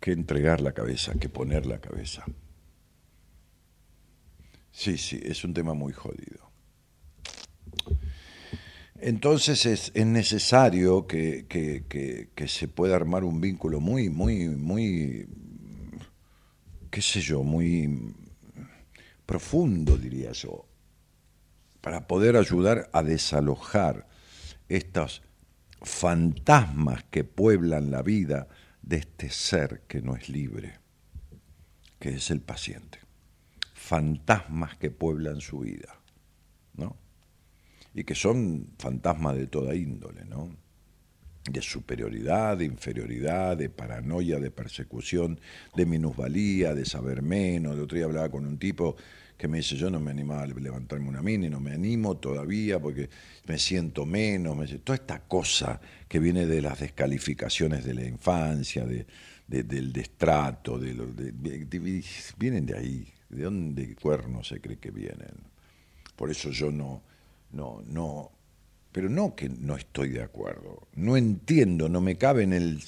que 0.00 0.12
entregar 0.12 0.60
la 0.60 0.72
cabeza, 0.72 1.14
que 1.14 1.30
poner 1.30 1.64
la 1.64 1.80
cabeza. 1.80 2.26
Sí, 4.70 4.98
sí, 4.98 5.18
es 5.22 5.44
un 5.44 5.54
tema 5.54 5.72
muy 5.72 5.94
jodido. 5.94 6.49
Entonces 9.02 9.64
es, 9.64 9.92
es 9.94 10.06
necesario 10.06 11.06
que, 11.06 11.46
que, 11.48 12.48
se 12.48 12.68
pueda 12.68 12.96
armar 12.96 13.24
un 13.24 13.40
vínculo 13.40 13.80
muy, 13.80 14.10
muy, 14.10 14.48
muy, 14.48 15.26
qué 16.90 17.00
sé 17.00 17.20
yo, 17.22 17.42
muy 17.42 18.14
profundo, 19.24 19.96
diría 19.96 20.32
yo, 20.32 20.66
para 21.80 22.06
poder 22.06 22.36
ayudar 22.36 22.90
a 22.92 23.02
desalojar 23.02 24.06
estos 24.68 25.22
fantasmas 25.80 27.04
que 27.04 27.24
pueblan 27.24 27.90
la 27.90 28.02
vida 28.02 28.48
de 28.82 28.96
este 28.96 29.30
ser 29.30 29.82
que 29.88 30.02
no 30.02 30.14
es 30.14 30.28
libre, 30.28 30.78
que 31.98 32.10
es 32.10 32.30
el 32.30 32.40
paciente. 32.40 32.98
Fantasmas 33.72 34.76
que 34.76 34.90
pueblan 34.90 35.40
su 35.40 35.60
vida. 35.60 35.99
Y 38.00 38.04
que 38.04 38.14
son 38.14 38.68
fantasmas 38.78 39.36
de 39.36 39.46
toda 39.46 39.74
índole, 39.74 40.24
¿no? 40.24 40.56
De 41.44 41.60
superioridad, 41.60 42.56
de 42.56 42.64
inferioridad, 42.64 43.58
de 43.58 43.68
paranoia, 43.68 44.38
de 44.38 44.50
persecución, 44.50 45.38
de 45.76 45.84
minusvalía, 45.84 46.74
de 46.74 46.86
saber 46.86 47.20
menos. 47.20 47.74
El 47.74 47.80
otro 47.80 47.96
día 47.96 48.06
hablaba 48.06 48.30
con 48.30 48.46
un 48.46 48.58
tipo 48.58 48.96
que 49.36 49.48
me 49.48 49.58
dice, 49.58 49.76
yo 49.76 49.90
no 49.90 50.00
me 50.00 50.12
animaba 50.12 50.44
a 50.44 50.46
levantarme 50.46 51.08
una 51.08 51.20
mina 51.20 51.46
y 51.46 51.50
no 51.50 51.60
me 51.60 51.72
animo 51.72 52.16
todavía 52.16 52.80
porque 52.80 53.10
me 53.46 53.58
siento 53.58 54.06
menos. 54.06 54.56
Me 54.56 54.64
dice, 54.64 54.78
toda 54.78 54.96
esta 54.96 55.20
cosa 55.20 55.78
que 56.08 56.18
viene 56.20 56.46
de 56.46 56.62
las 56.62 56.80
descalificaciones 56.80 57.84
de 57.84 57.94
la 57.94 58.04
infancia, 58.06 58.86
de, 58.86 59.06
de, 59.46 59.62
del 59.64 59.92
destrato, 59.92 60.78
de, 60.78 60.94
vienen 62.38 62.64
de 62.64 62.76
ahí. 62.78 63.12
¿De 63.28 63.42
dónde 63.42 63.94
cuernos 63.94 64.48
se 64.48 64.58
cree 64.58 64.78
que 64.78 64.90
vienen? 64.90 65.34
Por 66.16 66.30
eso 66.30 66.50
yo 66.50 66.70
no 66.70 67.09
no, 67.52 67.82
no, 67.86 68.30
pero 68.92 69.08
no 69.08 69.34
que 69.34 69.48
no 69.48 69.76
estoy 69.76 70.10
de 70.10 70.22
acuerdo, 70.22 70.88
no 70.94 71.16
entiendo, 71.16 71.88
no 71.88 72.00
me 72.00 72.16
cabe 72.16 72.42
en, 72.42 72.52
el, 72.52 72.82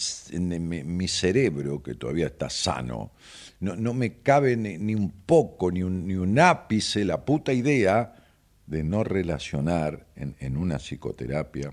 mi 0.61 1.09
cerebro, 1.09 1.83
que 1.83 1.95
todavía 1.95 2.27
está 2.27 2.51
sano, 2.51 3.13
no, 3.61 3.77
no 3.77 3.95
me 3.95 4.19
cabe 4.19 4.57
ni, 4.57 4.95
un 4.95 5.11
poco, 5.11 5.71
ni 5.71 5.83
un, 5.83 6.07
ni 6.07 6.15
un 6.15 6.39
ápice 6.39 7.05
la 7.05 7.25
puta 7.25 7.53
idea 7.53 8.15
de 8.67 8.83
no 8.85 9.05
relacionar 9.05 10.07
en 10.17 10.57
una 10.57 10.79
psicoterapia 10.79 11.73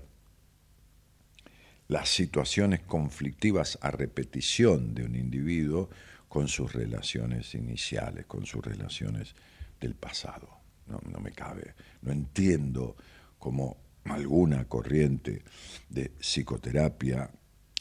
las 1.90 2.08
situaciones 2.08 2.80
conflictivas 2.82 3.76
a 3.82 3.90
repetición 3.90 4.94
de 4.94 5.04
un 5.04 5.16
individuo 5.16 5.90
con 6.28 6.46
sus 6.46 6.72
relaciones 6.72 7.56
iniciales, 7.56 8.26
con 8.26 8.46
sus 8.46 8.64
relaciones 8.64 9.34
del 9.80 9.96
pasado. 9.96 10.59
No, 10.90 11.00
no, 11.10 11.20
me 11.20 11.32
cabe. 11.32 11.74
No 12.02 12.12
entiendo 12.12 12.96
cómo 13.38 13.76
alguna 14.04 14.64
corriente 14.64 15.42
de 15.88 16.10
psicoterapia 16.20 17.30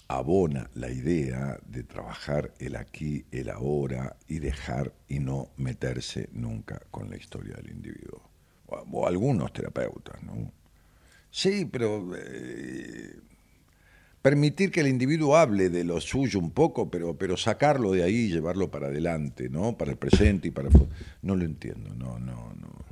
abona 0.10 0.69
la 0.73 0.90
idea 0.90 1.60
de 1.68 1.84
trabajar 1.84 2.52
el 2.60 2.76
aquí, 2.76 3.26
el 3.31 3.49
ahora 3.49 4.18
y 4.27 4.40
dejar 4.40 4.91
y 5.07 5.19
no 5.19 5.49
meterse 5.57 6.30
nunca 6.34 6.81
con 6.90 7.10
la 7.10 7.18
historia 7.18 7.56
del 7.56 7.72
individuo. 7.72 8.22
O, 8.68 9.07
algunos 9.07 9.53
terapeutas, 9.53 10.22
¿no? 10.23 10.52
Sí, 11.31 11.65
pero 11.65 12.11
eh, 12.15 13.19
permitir 14.22 14.72
que 14.72 14.81
el 14.81 14.88
individuo 14.88 15.38
hable 15.38 15.69
de 15.69 15.84
lo 15.84 16.02
suyo 16.02 16.40
un 16.40 16.52
poco, 16.52 16.90
pero, 16.90 17.15
pero 17.15 17.38
sacarlo 17.38 17.91
de 17.91 18.03
ahí 18.03 18.15
y 18.15 18.30
llevarlo 18.30 18.72
para 18.72 18.88
adelante, 18.88 19.48
¿no? 19.48 19.77
Para 19.77 19.91
el 19.91 19.98
presente 19.98 20.48
y 20.48 20.52
para 20.52 20.69
el 20.69 20.88
No 21.22 21.36
lo 21.36 21.45
entiendo, 21.45 21.94
no, 21.95 22.18
no, 22.18 22.53
no. 22.56 22.89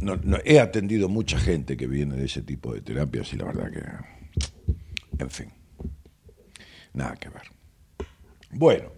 No, 0.00 0.38
he 0.44 0.60
atendido 0.60 1.08
mucha 1.08 1.38
gente 1.38 1.76
que 1.76 1.86
viene 1.86 2.16
de 2.16 2.26
ese 2.26 2.42
tipo 2.42 2.72
de 2.72 2.80
terapias 2.80 3.32
y 3.32 3.36
la 3.36 3.44
verdad 3.44 3.70
que 3.70 5.22
en 5.22 5.30
fin, 5.30 5.48
nada 6.92 7.16
que 7.16 7.28
ver. 7.28 7.42
Bueno, 8.52 8.92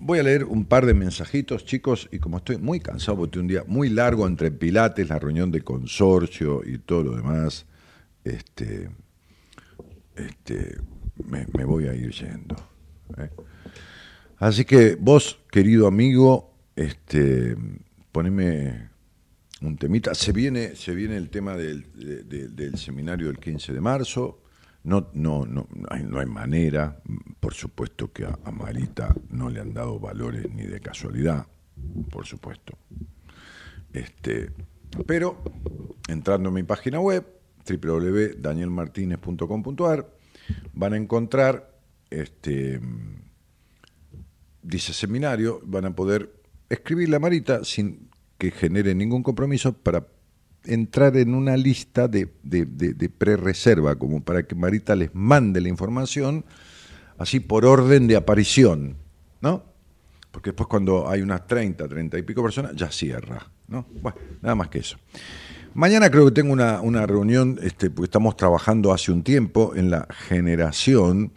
voy 0.00 0.18
a 0.18 0.22
leer 0.22 0.44
un 0.44 0.64
par 0.64 0.86
de 0.86 0.94
mensajitos, 0.94 1.64
chicos, 1.64 2.08
y 2.10 2.18
como 2.18 2.38
estoy 2.38 2.58
muy 2.58 2.80
cansado, 2.80 3.18
porque 3.18 3.38
un 3.38 3.46
día 3.46 3.64
muy 3.66 3.90
largo 3.90 4.26
entre 4.26 4.50
Pilates, 4.50 5.08
la 5.08 5.18
reunión 5.18 5.50
de 5.50 5.62
consorcio 5.62 6.62
y 6.64 6.78
todo 6.78 7.04
lo 7.04 7.16
demás, 7.16 7.66
este, 8.24 8.90
este, 10.16 10.78
me, 11.24 11.64
voy 11.64 11.86
a 11.86 11.94
ir 11.94 12.10
yendo. 12.10 12.56
¿eh? 13.18 13.30
Así 14.38 14.64
que 14.64 14.96
vos, 14.96 15.38
querido 15.50 15.86
amigo, 15.86 16.54
este, 16.74 17.56
poneme 18.12 18.90
un 19.62 19.76
temita. 19.76 20.14
Se 20.14 20.32
viene, 20.32 20.76
se 20.76 20.94
viene 20.94 21.16
el 21.16 21.30
tema 21.30 21.56
del, 21.56 21.86
del 22.54 22.78
seminario 22.78 23.26
del 23.28 23.38
15 23.38 23.72
de 23.72 23.80
marzo. 23.80 24.42
No, 24.84 25.08
no, 25.14 25.46
no, 25.46 25.66
no 25.72 26.20
hay 26.20 26.26
manera, 26.26 27.00
por 27.40 27.54
supuesto 27.54 28.12
que 28.12 28.24
a, 28.24 28.38
Marita 28.52 29.16
no 29.30 29.50
le 29.50 29.58
han 29.60 29.74
dado 29.74 29.98
valores 29.98 30.48
ni 30.54 30.62
de 30.62 30.78
casualidad, 30.80 31.48
por 32.08 32.24
supuesto. 32.24 32.78
Este, 33.92 34.52
pero 35.04 35.42
entrando 36.06 36.50
en 36.50 36.54
mi 36.54 36.62
página 36.62 37.00
web, 37.00 37.26
www.danielmartinez.com.ar, 37.68 40.08
van 40.72 40.92
a 40.92 40.96
encontrar, 40.96 41.76
este, 42.08 42.80
dice 44.62 44.92
seminario, 44.92 45.60
van 45.64 45.86
a 45.86 45.96
poder 45.96 46.32
escribirle 46.68 47.16
a 47.16 47.20
Marita 47.20 47.64
sin 47.64 48.05
que 48.38 48.50
genere 48.50 48.94
ningún 48.94 49.22
compromiso 49.22 49.72
para 49.72 50.06
entrar 50.64 51.16
en 51.16 51.34
una 51.34 51.56
lista 51.56 52.08
de, 52.08 52.28
de, 52.42 53.08
pre-reserva, 53.08 53.96
como 53.96 54.22
para 54.22 54.46
que 54.46 54.54
Marita 54.54 54.96
les 54.96 55.14
mande 55.14 55.60
la 55.60 55.68
información, 55.68 56.44
así 57.18 57.40
por 57.40 57.64
orden 57.64 58.06
de 58.08 58.16
aparición, 58.16 58.96
¿no? 59.40 59.64
Porque 60.30 60.50
después 60.50 60.68
cuando 60.68 61.08
hay 61.08 61.22
unas 61.22 61.46
30, 61.46 61.88
30 61.88 62.18
y 62.18 62.22
pico 62.22 62.42
personas, 62.42 62.74
ya 62.74 62.90
cierra, 62.90 63.50
¿no? 63.68 63.86
Bueno, 64.02 64.18
nada 64.42 64.54
más 64.54 64.68
que 64.68 64.80
eso. 64.80 64.98
Mañana 65.72 66.10
creo 66.10 66.24
que 66.26 66.32
tengo 66.32 66.52
una, 66.52 66.80
una 66.80 67.06
reunión, 67.06 67.58
este, 67.62 67.90
porque 67.90 68.06
estamos 68.06 68.36
trabajando 68.36 68.92
hace 68.92 69.12
un 69.12 69.22
tiempo 69.22 69.74
en 69.76 69.90
la 69.90 70.08
generación 70.10 71.32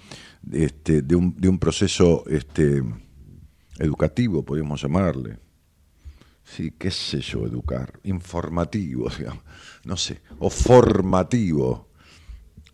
este, 0.52 1.02
de, 1.02 1.16
un, 1.16 1.36
de 1.40 1.50
un 1.50 1.60
proceso 1.60 2.24
este, 2.28 2.82
educativo, 3.78 4.44
podríamos 4.44 4.82
llamarle, 4.82 5.38
sí, 6.56 6.74
qué 6.78 6.92
sé 6.92 7.22
yo, 7.22 7.46
educar, 7.46 8.00
informativo, 8.04 9.10
digamos, 9.18 9.44
no 9.86 9.98
sé, 9.98 10.22
o 10.40 10.50
formativo 10.50 11.90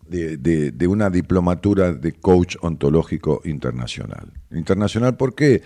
de, 0.08 0.36
de, 0.70 0.86
una 0.86 1.10
diplomatura 1.10 1.92
de 1.92 2.12
coach 2.12 2.56
ontológico 2.60 3.42
internacional. 3.44 4.32
Internacional, 4.52 5.16
¿por 5.16 5.34
qué? 5.34 5.62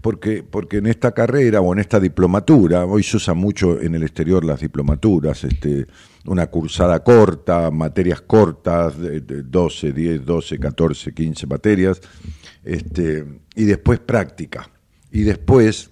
Porque, 0.00 0.42
porque 0.42 0.78
en 0.78 0.86
esta 0.86 1.12
carrera 1.12 1.60
o 1.60 1.72
en 1.74 1.78
esta 1.78 2.00
diplomatura, 2.00 2.86
hoy 2.86 3.02
se 3.02 3.18
usa 3.18 3.34
mucho 3.34 3.80
en 3.80 3.94
el 3.94 4.02
exterior 4.02 4.44
las 4.44 4.60
diplomaturas, 4.60 5.44
este, 5.44 5.86
una 6.24 6.46
cursada 6.46 7.04
corta, 7.04 7.70
materias 7.70 8.22
cortas, 8.22 8.98
de, 8.98 9.20
12, 9.20 9.92
10, 9.92 10.24
12, 10.24 10.58
14, 10.58 11.12
15 11.12 11.46
materias, 11.46 12.00
este, 12.64 13.42
y 13.54 13.64
después 13.64 14.00
práctica. 14.00 14.70
Y 15.10 15.22
después 15.22 15.91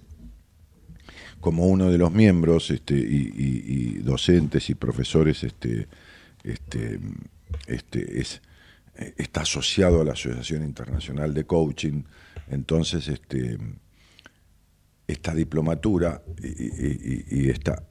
como 1.41 1.65
uno 1.65 1.91
de 1.91 1.97
los 1.97 2.11
miembros 2.11 2.69
este, 2.69 2.93
y, 2.95 3.97
docentes 4.03 4.69
y 4.69 4.75
profesores 4.75 5.43
este, 5.43 5.87
este, 6.43 6.99
es, 8.21 8.41
está 9.17 9.41
asociado 9.41 10.01
a 10.01 10.05
la 10.05 10.13
Asociación 10.13 10.63
Internacional 10.63 11.33
de 11.33 11.45
Coaching, 11.45 12.03
entonces 12.49 13.11
esta 15.07 15.33
diplomatura 15.33 16.21
y, 16.41 17.49
esta, 17.49 17.83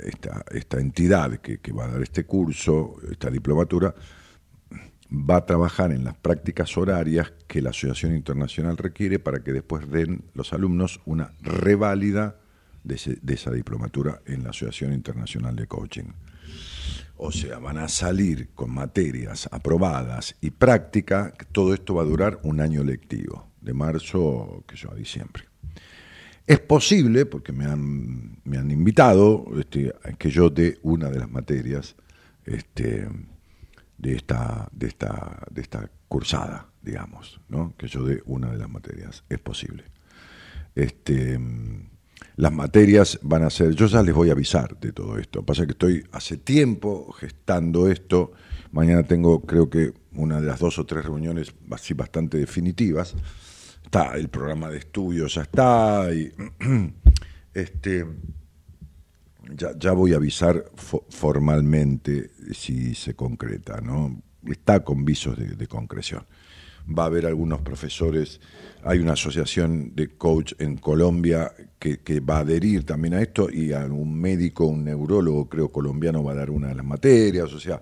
esta, 0.00 0.44
esta, 0.50 0.80
entidad 0.80 1.38
que, 1.38 1.58
que 1.58 1.72
va 1.72 1.84
a 1.84 1.88
dar 1.88 2.02
este 2.02 2.24
curso, 2.24 2.96
esta 3.10 3.30
diplomatura, 3.30 3.94
va 5.10 5.36
a 5.36 5.46
trabajar 5.46 5.92
en 5.92 6.04
las 6.04 6.16
prácticas 6.16 6.76
horarias 6.76 7.32
que 7.46 7.62
la 7.62 7.70
Asociación 7.70 8.14
Internacional 8.14 8.76
requiere 8.76 9.18
para 9.18 9.42
que 9.44 9.52
después 9.52 9.88
den 9.88 10.24
los 10.34 10.52
alumnos 10.52 11.00
una 11.06 11.32
reválida 11.40 12.36
de, 12.84 13.34
esa 13.34 13.50
diplomatura 13.50 14.20
en 14.26 14.44
la 14.44 14.50
Asociación 14.50 14.92
Internacional 14.92 15.56
de 15.56 15.66
Coaching. 15.66 16.12
O 17.16 17.32
sea, 17.32 17.58
van 17.58 17.78
a 17.78 17.88
salir 17.88 18.50
con 18.54 18.70
materias 18.70 19.48
aprobadas 19.50 20.36
y 20.40 20.50
práctica, 20.50 21.34
todo 21.52 21.74
esto 21.74 21.94
va 21.94 22.02
a 22.02 22.06
durar 22.06 22.38
un 22.44 22.60
año 22.60 22.84
lectivo, 22.84 23.50
de 23.60 23.74
marzo 23.74 24.64
que 24.66 24.76
yo, 24.76 24.92
a 24.92 24.94
diciembre. 24.94 25.44
Es 26.46 26.60
posible, 26.60 27.26
porque 27.26 27.52
me 27.52 27.66
han, 27.66 28.40
me 28.44 28.56
han 28.56 28.70
invitado, 28.70 29.44
este, 29.58 29.92
que 30.16 30.30
yo 30.30 30.48
dé 30.48 30.78
una 30.82 31.10
de 31.10 31.18
las 31.18 31.30
materias 31.30 31.96
este, 32.46 33.08
de, 33.98 34.14
esta, 34.14 34.68
de, 34.72 34.86
esta, 34.86 35.46
de 35.50 35.60
esta 35.60 35.90
cursada, 36.08 36.68
digamos, 36.80 37.40
¿no? 37.48 37.74
que 37.76 37.88
yo 37.88 38.04
dé 38.04 38.22
una 38.24 38.50
de 38.50 38.58
las 38.58 38.70
materias. 38.70 39.24
Es 39.28 39.38
posible. 39.40 39.84
Este, 40.74 41.38
las 42.38 42.52
materias 42.52 43.18
van 43.22 43.42
a 43.42 43.50
ser, 43.50 43.74
yo 43.74 43.86
ya 43.86 44.00
les 44.00 44.14
voy 44.14 44.28
a 44.28 44.32
avisar 44.32 44.78
de 44.78 44.92
todo 44.92 45.18
esto. 45.18 45.44
Pasa 45.44 45.66
que 45.66 45.72
estoy 45.72 46.04
hace 46.12 46.36
tiempo 46.36 47.10
gestando 47.10 47.90
esto. 47.90 48.30
Mañana 48.70 49.02
tengo, 49.02 49.40
creo 49.40 49.68
que, 49.68 49.92
una 50.12 50.40
de 50.40 50.46
las 50.46 50.60
dos 50.60 50.78
o 50.78 50.86
tres 50.86 51.04
reuniones 51.04 51.52
así 51.72 51.94
bastante 51.94 52.38
definitivas. 52.38 53.16
Está 53.84 54.14
el 54.14 54.28
programa 54.28 54.70
de 54.70 54.78
estudio, 54.78 55.26
ya 55.26 55.42
está. 55.42 56.08
Este, 57.54 58.06
ya 59.56 59.92
voy 59.92 60.12
a 60.12 60.16
avisar 60.16 60.66
formalmente 61.08 62.30
si 62.52 62.94
se 62.94 63.14
concreta, 63.14 63.80
¿no? 63.80 64.22
Está 64.46 64.84
con 64.84 65.04
visos 65.04 65.36
de 65.36 65.66
concreción 65.66 66.24
va 66.88 67.04
a 67.04 67.06
haber 67.06 67.26
algunos 67.26 67.60
profesores, 67.60 68.40
hay 68.84 68.98
una 68.98 69.12
asociación 69.12 69.94
de 69.94 70.16
coach 70.16 70.54
en 70.58 70.76
Colombia 70.76 71.52
que, 71.78 72.20
va 72.20 72.38
a 72.38 72.40
adherir 72.40 72.84
también 72.84 73.14
a 73.14 73.22
esto 73.22 73.48
y 73.50 73.72
algún 73.72 74.18
médico, 74.18 74.64
un 74.64 74.84
neurólogo 74.84 75.48
creo 75.48 75.70
colombiano 75.70 76.22
va 76.22 76.32
a 76.32 76.36
dar 76.36 76.50
una 76.50 76.68
de 76.68 76.74
las 76.74 76.84
materias, 76.84 77.52
o 77.52 77.60
sea, 77.60 77.80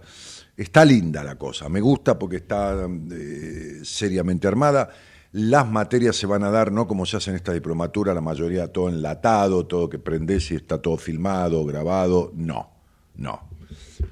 está 0.56 0.84
linda 0.84 1.22
la 1.24 1.36
cosa, 1.36 1.68
me 1.68 1.80
gusta 1.80 2.18
porque 2.18 2.36
está 2.36 2.88
eh, 3.10 3.80
seriamente 3.82 4.48
armada. 4.48 4.88
Las 5.32 5.68
materias 5.68 6.16
se 6.16 6.26
van 6.26 6.44
a 6.44 6.50
dar, 6.50 6.72
no 6.72 6.86
como 6.86 7.04
se 7.04 7.18
hace 7.18 7.30
en 7.30 7.36
esta 7.36 7.52
diplomatura, 7.52 8.14
la 8.14 8.20
mayoría 8.22 8.72
todo 8.72 8.88
enlatado, 8.88 9.66
todo 9.66 9.88
que 9.88 9.98
prendés 9.98 10.50
y 10.50 10.54
está 10.54 10.80
todo 10.80 10.96
filmado, 10.96 11.64
grabado. 11.66 12.32
No, 12.34 12.70
no. 13.16 13.48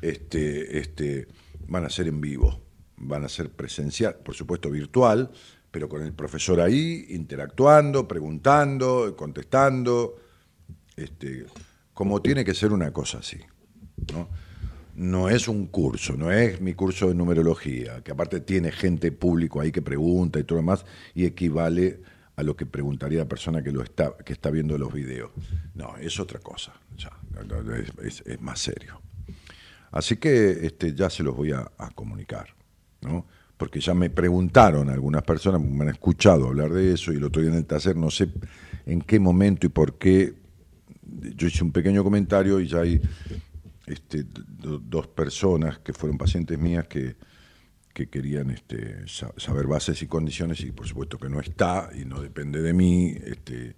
Este, 0.02 0.78
este, 0.78 1.28
van 1.66 1.86
a 1.86 1.89
ser 1.90 2.09
en 2.09 2.20
vivo 2.20 2.65
van 2.97 3.24
a 3.24 3.28
ser 3.28 3.51
presencial, 3.51 4.16
por 4.16 4.35
supuesto 4.35 4.70
virtual, 4.70 5.31
pero 5.75 5.89
con 5.89 6.03
el 6.03 6.13
profesor 6.13 6.61
ahí, 6.61 7.07
interactuando, 7.09 8.07
preguntando, 8.07 9.17
contestando, 9.17 10.15
este, 10.95 11.47
como 11.93 12.23
tiene 12.23 12.45
que 12.45 12.55
ser 12.55 12.73
una 12.73 12.93
cosa 12.93 13.19
así. 13.19 13.41
¿no? 14.13 14.29
no 14.95 15.29
es 15.29 15.49
un 15.49 15.67
curso, 15.67 16.17
no 16.17 16.31
es 16.31 16.61
mi 16.61 16.75
curso 16.75 17.09
de 17.09 17.17
numerología, 17.17 18.05
que 18.05 18.13
aparte 18.13 18.39
tiene 18.39 18.71
gente 18.71 19.11
público 19.11 19.61
ahí 19.61 19.73
que 19.73 19.83
pregunta 19.83 20.39
y 20.39 20.45
todo 20.45 20.59
lo 20.59 20.63
demás, 20.63 20.87
y 21.13 21.25
equivale 21.25 22.03
a 22.37 22.45
lo 22.45 22.55
que 22.55 22.67
preguntaría 22.67 23.19
la 23.19 23.29
persona 23.29 23.61
que 23.61 23.73
lo 23.73 23.83
está, 23.83 24.17
que 24.19 24.33
está 24.33 24.51
viendo 24.51 24.79
los 24.79 24.93
videos. 24.93 25.33
No, 25.75 25.97
es 25.97 26.21
otra 26.21 26.39
cosa, 26.39 26.73
es, 28.05 28.41
más 28.41 28.61
serio. 28.61 29.03
Así 29.91 30.19
que 30.19 30.67
este, 30.69 30.95
ya 30.95 31.11
se 31.11 31.25
los 31.25 31.35
voy 31.35 31.51
a 31.51 31.69
comunicar. 31.97 32.55
¿no? 33.01 33.27
Porque 33.56 33.81
ya 33.81 33.94
me 33.94 34.10
preguntaron 34.10 34.90
algunas 34.90 35.22
personas, 35.22 35.60
me 35.60 35.85
han 35.85 35.90
escuchado 35.90 36.47
hablar 36.48 36.72
de 36.72 36.93
eso 36.93 37.12
y 37.12 37.16
el 37.16 37.24
otro 37.24 37.40
día 37.43 37.51
en 37.52 37.59
el 37.59 37.66
taller 37.66 37.97
no 37.97 38.10
sé 38.10 38.28
en 38.86 39.01
qué 39.01 39.18
momento 39.20 39.66
y 39.66 39.70
por 39.70 39.97
qué, 39.98 40.35
yo 41.36 41.47
hice 41.47 41.64
un 41.64 41.72
pequeño 41.72 42.02
comentario 42.05 42.60
y 42.60 42.66
ya 42.66 42.81
hay 42.81 43.01
este, 43.86 44.24
dos 44.26 45.06
personas 45.09 45.78
que 45.78 45.93
fueron 45.93 46.18
pacientes 46.18 46.59
mías 46.59 46.86
que, 46.89 47.16
que 47.93 48.09
querían 48.09 48.51
este, 48.51 49.06
sa- 49.06 49.32
saber 49.36 49.66
bases 49.66 50.02
y 50.02 50.06
condiciones 50.06 50.60
y 50.60 50.72
por 50.72 50.86
supuesto 50.86 51.18
que 51.18 51.28
no 51.28 51.40
está 51.40 51.90
y 51.98 52.05
no 52.05 52.20
depende 52.20 52.60
de 52.60 52.72
mí, 52.72 53.14
este, 53.24 53.76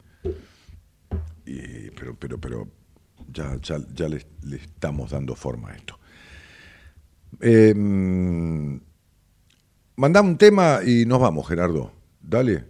pero, 1.94 2.14
pero, 2.18 2.38
pero 2.40 2.68
ya, 3.32 3.56
ya, 3.60 3.78
ya 3.94 4.08
le, 4.08 4.26
estamos 4.52 5.10
dando 5.10 5.34
forma 5.34 5.70
a 5.70 5.76
esto. 5.76 5.98
Eh, 7.40 7.74
mandá 9.97 10.20
un 10.20 10.36
tema 10.36 10.81
y 10.85 11.06
nos 11.06 11.20
vamos, 11.20 11.48
Gerardo. 11.48 11.90
Dale. 12.20 12.64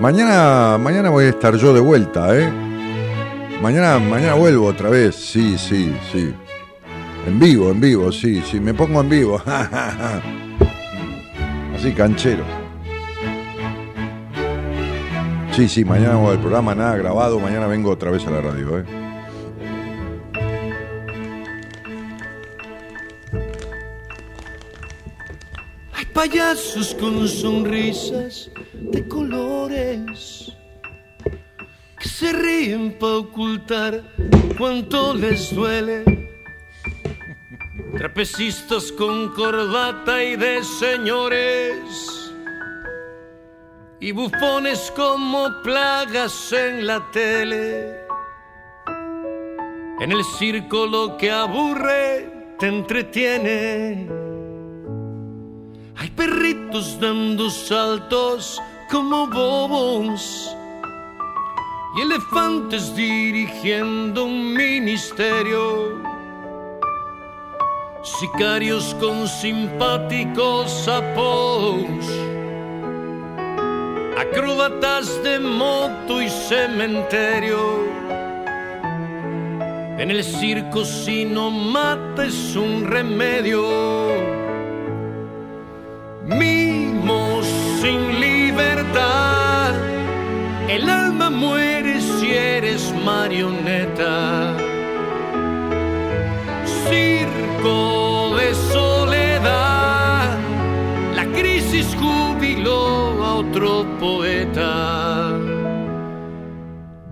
Mañana, 0.00 0.76
mañana 0.76 1.08
voy 1.08 1.24
a 1.24 1.28
estar 1.30 1.56
yo 1.56 1.72
de 1.72 1.80
vuelta, 1.80 2.38
¿eh? 2.38 2.52
Mañana, 3.62 3.98
mañana 3.98 4.34
vuelvo 4.34 4.66
otra 4.66 4.90
vez, 4.90 5.14
sí, 5.14 5.56
sí, 5.56 5.96
sí. 6.12 6.34
En 7.26 7.38
vivo, 7.38 7.70
en 7.70 7.80
vivo, 7.80 8.12
sí, 8.12 8.42
sí, 8.42 8.60
me 8.60 8.74
pongo 8.74 9.00
en 9.00 9.08
vivo. 9.08 9.42
Así, 11.84 11.92
canchero. 11.92 12.44
Sí, 15.52 15.68
sí, 15.68 15.84
mañana 15.84 16.14
hago 16.14 16.32
el 16.32 16.38
programa, 16.38 16.74
nada 16.74 16.96
grabado, 16.96 17.38
mañana 17.38 17.66
vengo 17.66 17.90
otra 17.90 18.10
vez 18.10 18.26
a 18.26 18.30
la 18.30 18.40
radio, 18.40 18.78
¿eh? 18.78 18.84
Hay 25.92 26.06
payasos 26.06 26.94
con 26.94 27.28
sonrisas 27.28 28.50
de 28.72 29.06
colores 29.06 30.56
que 32.00 32.08
se 32.08 32.32
ríen 32.32 32.96
para 32.98 33.16
ocultar 33.16 34.02
cuánto 34.56 35.12
les 35.12 35.54
duele. 35.54 36.33
Trapecistas 37.96 38.90
con 38.92 39.28
corbata 39.34 40.22
y 40.22 40.36
de 40.36 40.64
señores 40.64 42.32
y 44.00 44.12
bufones 44.12 44.92
como 44.94 45.48
plagas 45.62 46.52
en 46.52 46.86
la 46.86 47.10
tele. 47.12 48.00
En 50.00 50.12
el 50.12 50.24
circo 50.24 50.86
lo 50.86 51.16
que 51.16 51.30
aburre 51.30 52.54
te 52.58 52.66
entretiene. 52.66 54.08
Hay 55.96 56.10
perritos 56.10 56.98
dando 57.00 57.48
saltos 57.48 58.60
como 58.90 59.28
bobos 59.28 60.54
y 61.96 62.00
elefantes 62.02 62.94
dirigiendo 62.94 64.24
un 64.24 64.52
ministerio. 64.52 66.13
Sicarios 68.04 68.94
con 69.00 69.26
simpáticos 69.26 70.70
sapos, 70.84 71.88
acróbatas 74.16 75.22
de 75.24 75.40
moto 75.40 76.22
y 76.22 76.28
cementerio. 76.28 77.58
En 79.98 80.10
el 80.10 80.22
circo 80.22 80.84
si 80.84 81.24
no 81.24 81.50
mata 81.50 82.26
es 82.26 82.54
un 82.54 82.84
remedio 82.84 84.34
mimos 86.26 87.46
sin 87.80 88.20
libertad. 88.20 89.74
El 90.68 90.88
alma 90.88 91.30
muere 91.30 92.00
si 92.00 92.32
eres 92.32 92.92
marioneta. 93.04 94.63
Otro 103.54 103.86
poeta. 104.00 105.30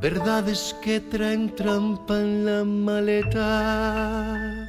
Verdades 0.00 0.74
que 0.82 0.98
traen 0.98 1.54
trampa 1.54 2.18
en 2.18 2.44
la 2.44 2.64
maleta. 2.64 4.68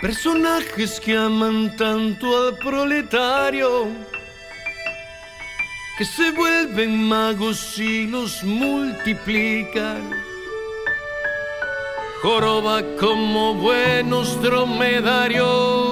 Personajes 0.00 1.00
que 1.00 1.16
aman 1.16 1.76
tanto 1.76 2.26
al 2.36 2.54
proletario 2.58 3.88
que 5.98 6.04
se 6.04 6.30
vuelven 6.30 7.08
magos 7.08 7.76
y 7.76 8.06
los 8.06 8.44
multiplican. 8.44 10.12
Joroba 12.22 12.82
como 13.00 13.54
buenos 13.54 14.40
dromedarios, 14.40 15.87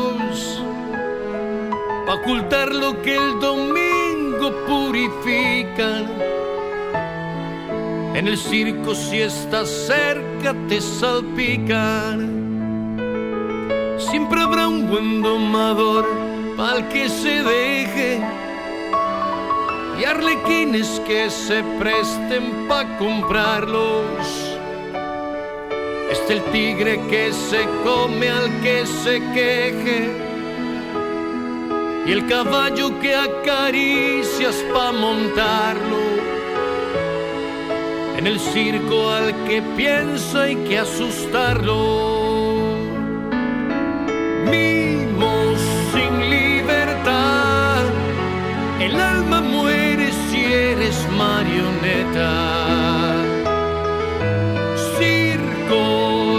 pa' 2.07 2.15
ocultar 2.15 2.73
lo 2.73 3.03
que 3.03 3.17
el 3.17 3.41
domingo 3.41 4.53
purifican. 4.67 6.07
En 8.15 8.29
el 8.29 8.39
circo 8.39 8.95
si 8.95 9.23
estás 9.23 9.69
cerca 9.69 10.55
te 10.69 10.81
salpican. 10.81 12.19
Siempre 13.99 14.41
habrá 14.41 14.69
un 14.69 14.89
buen 14.89 15.21
domador 15.21 16.07
pa'l 16.57 16.89
que 16.89 17.09
se 17.09 17.43
deje 17.43 18.21
y 19.99 20.05
arlequines 20.05 21.01
que 21.09 21.29
se 21.29 21.65
presten 21.81 22.69
pa' 22.69 22.87
comprarlos. 22.99 24.27
Este 26.11 26.35
el 26.35 26.43
tigre 26.53 27.01
que 27.11 27.33
se 27.33 27.67
come 27.85 28.31
al 28.31 28.49
que 28.63 28.87
se 28.87 29.21
queje 29.35 30.26
y 32.07 32.13
el 32.13 32.27
caballo 32.27 32.99
que 33.01 33.15
acaricias 33.15 34.57
pa' 34.73 34.93
montarlo. 34.93 36.03
En 38.17 38.27
el 38.27 38.39
circo 38.41 39.11
al 39.11 39.35
que 39.47 39.63
piensa 39.77 40.43
hay 40.43 40.57
que 40.57 40.79
asustarlo 40.79 42.27
mimos 44.51 45.59
sin 45.93 46.31
libertad. 46.31 47.85
El 48.81 49.01
alma 49.01 49.41
muere 49.41 50.11
si 50.29 50.45
eres 50.45 50.97
marioneta. 51.17 52.33
Circo 54.99 55.85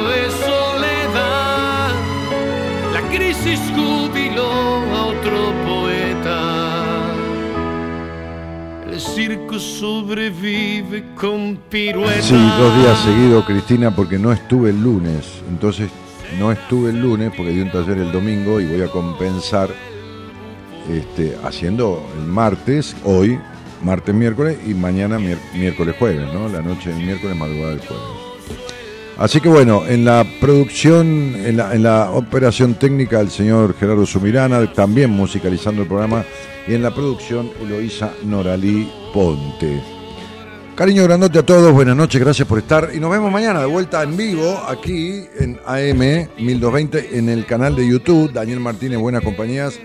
de 0.09 0.23
soledad. 0.45 1.91
La 2.93 3.01
crisis 3.13 3.59
circo 9.17 9.57
sobrevive 9.57 11.03
con 11.15 11.57
piruetas. 11.71 12.23
Sí, 12.23 12.35
dos 12.35 12.77
días 12.77 12.99
seguidos, 12.99 13.45
Cristina, 13.45 13.89
porque 13.89 14.19
no 14.19 14.31
estuve 14.31 14.69
el 14.69 14.79
lunes. 14.79 15.41
Entonces, 15.49 15.89
no 16.37 16.51
estuve 16.51 16.91
el 16.91 17.01
lunes 17.01 17.31
porque 17.35 17.51
di 17.51 17.61
un 17.61 17.71
taller 17.71 17.97
el 17.97 18.11
domingo 18.11 18.61
y 18.61 18.65
voy 18.67 18.83
a 18.83 18.87
compensar 18.89 19.71
este, 20.93 21.35
haciendo 21.43 22.07
el 22.15 22.27
martes, 22.27 22.95
hoy, 23.05 23.39
martes, 23.81 24.13
miércoles 24.13 24.59
y 24.67 24.75
mañana 24.75 25.17
miércoles, 25.17 25.95
jueves, 25.97 26.31
¿no? 26.31 26.47
La 26.47 26.61
noche 26.61 26.91
del 26.91 27.03
miércoles, 27.03 27.35
madrugada 27.35 27.71
del 27.71 27.79
jueves. 27.79 28.05
Así 29.17 29.41
que 29.41 29.49
bueno, 29.49 29.81
en 29.87 30.05
la 30.05 30.27
producción, 30.39 31.35
en 31.43 31.57
la, 31.57 31.73
en 31.73 31.81
la 31.81 32.11
operación 32.11 32.75
técnica 32.75 33.19
el 33.19 33.31
señor 33.31 33.75
Gerardo 33.79 34.05
Sumirana, 34.05 34.71
también 34.73 35.09
musicalizando 35.09 35.81
el 35.81 35.87
programa, 35.87 36.23
y 36.67 36.73
en 36.73 36.81
la 36.81 36.93
producción 36.93 37.51
Eloísa 37.61 38.13
Noralí 38.23 38.91
Ponte. 39.13 39.81
Cariño 40.75 41.03
grandote 41.03 41.39
a 41.39 41.45
todos, 41.45 41.73
buenas 41.73 41.95
noches, 41.95 42.21
gracias 42.21 42.47
por 42.47 42.59
estar 42.59 42.91
y 42.93 42.99
nos 42.99 43.09
vemos 43.09 43.31
mañana 43.31 43.59
de 43.59 43.65
vuelta 43.65 44.03
en 44.03 44.15
vivo 44.15 44.61
aquí 44.67 45.25
en 45.39 45.59
AM 45.65 46.29
1220 46.37 47.17
en 47.17 47.29
el 47.29 47.45
canal 47.45 47.75
de 47.75 47.87
YouTube, 47.87 48.31
Daniel 48.31 48.59
Martínez, 48.59 48.99
Buenas 48.99 49.23
Compañías, 49.23 49.79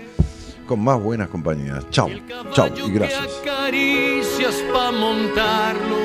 con 0.67 0.83
más 0.83 1.01
buenas 1.01 1.29
compañías. 1.29 1.89
Chao, 1.89 2.09
chao 2.53 2.69
y 2.87 2.91
gracias. 2.91 3.27
Montarlo. 4.91 5.97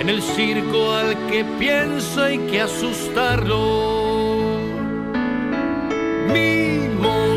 En 0.00 0.08
el 0.08 0.22
circo 0.22 0.92
al 0.92 1.16
que 1.28 1.44
piensa 1.58 2.26
hay 2.26 2.38
que 2.38 2.60
asustarlo. 2.60 3.56
Mimos 6.32 7.35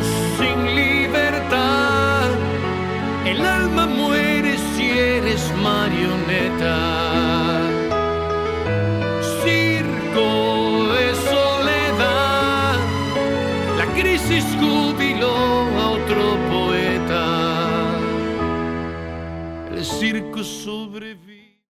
El 3.29 3.45
alma 3.45 3.85
muere 3.85 4.57
si 4.73 4.89
eres 4.89 5.53
marioneta. 5.61 6.77
Circo 9.43 10.29
de 10.95 11.05
soledad, 11.31 12.77
la 13.77 13.85
crisis 13.93 14.45
jubiló 14.59 15.37
a 15.79 15.89
otro 15.97 16.23
poeta. 16.53 17.25
El 19.75 19.85
circo 19.85 20.43
sobrevive. 20.43 21.28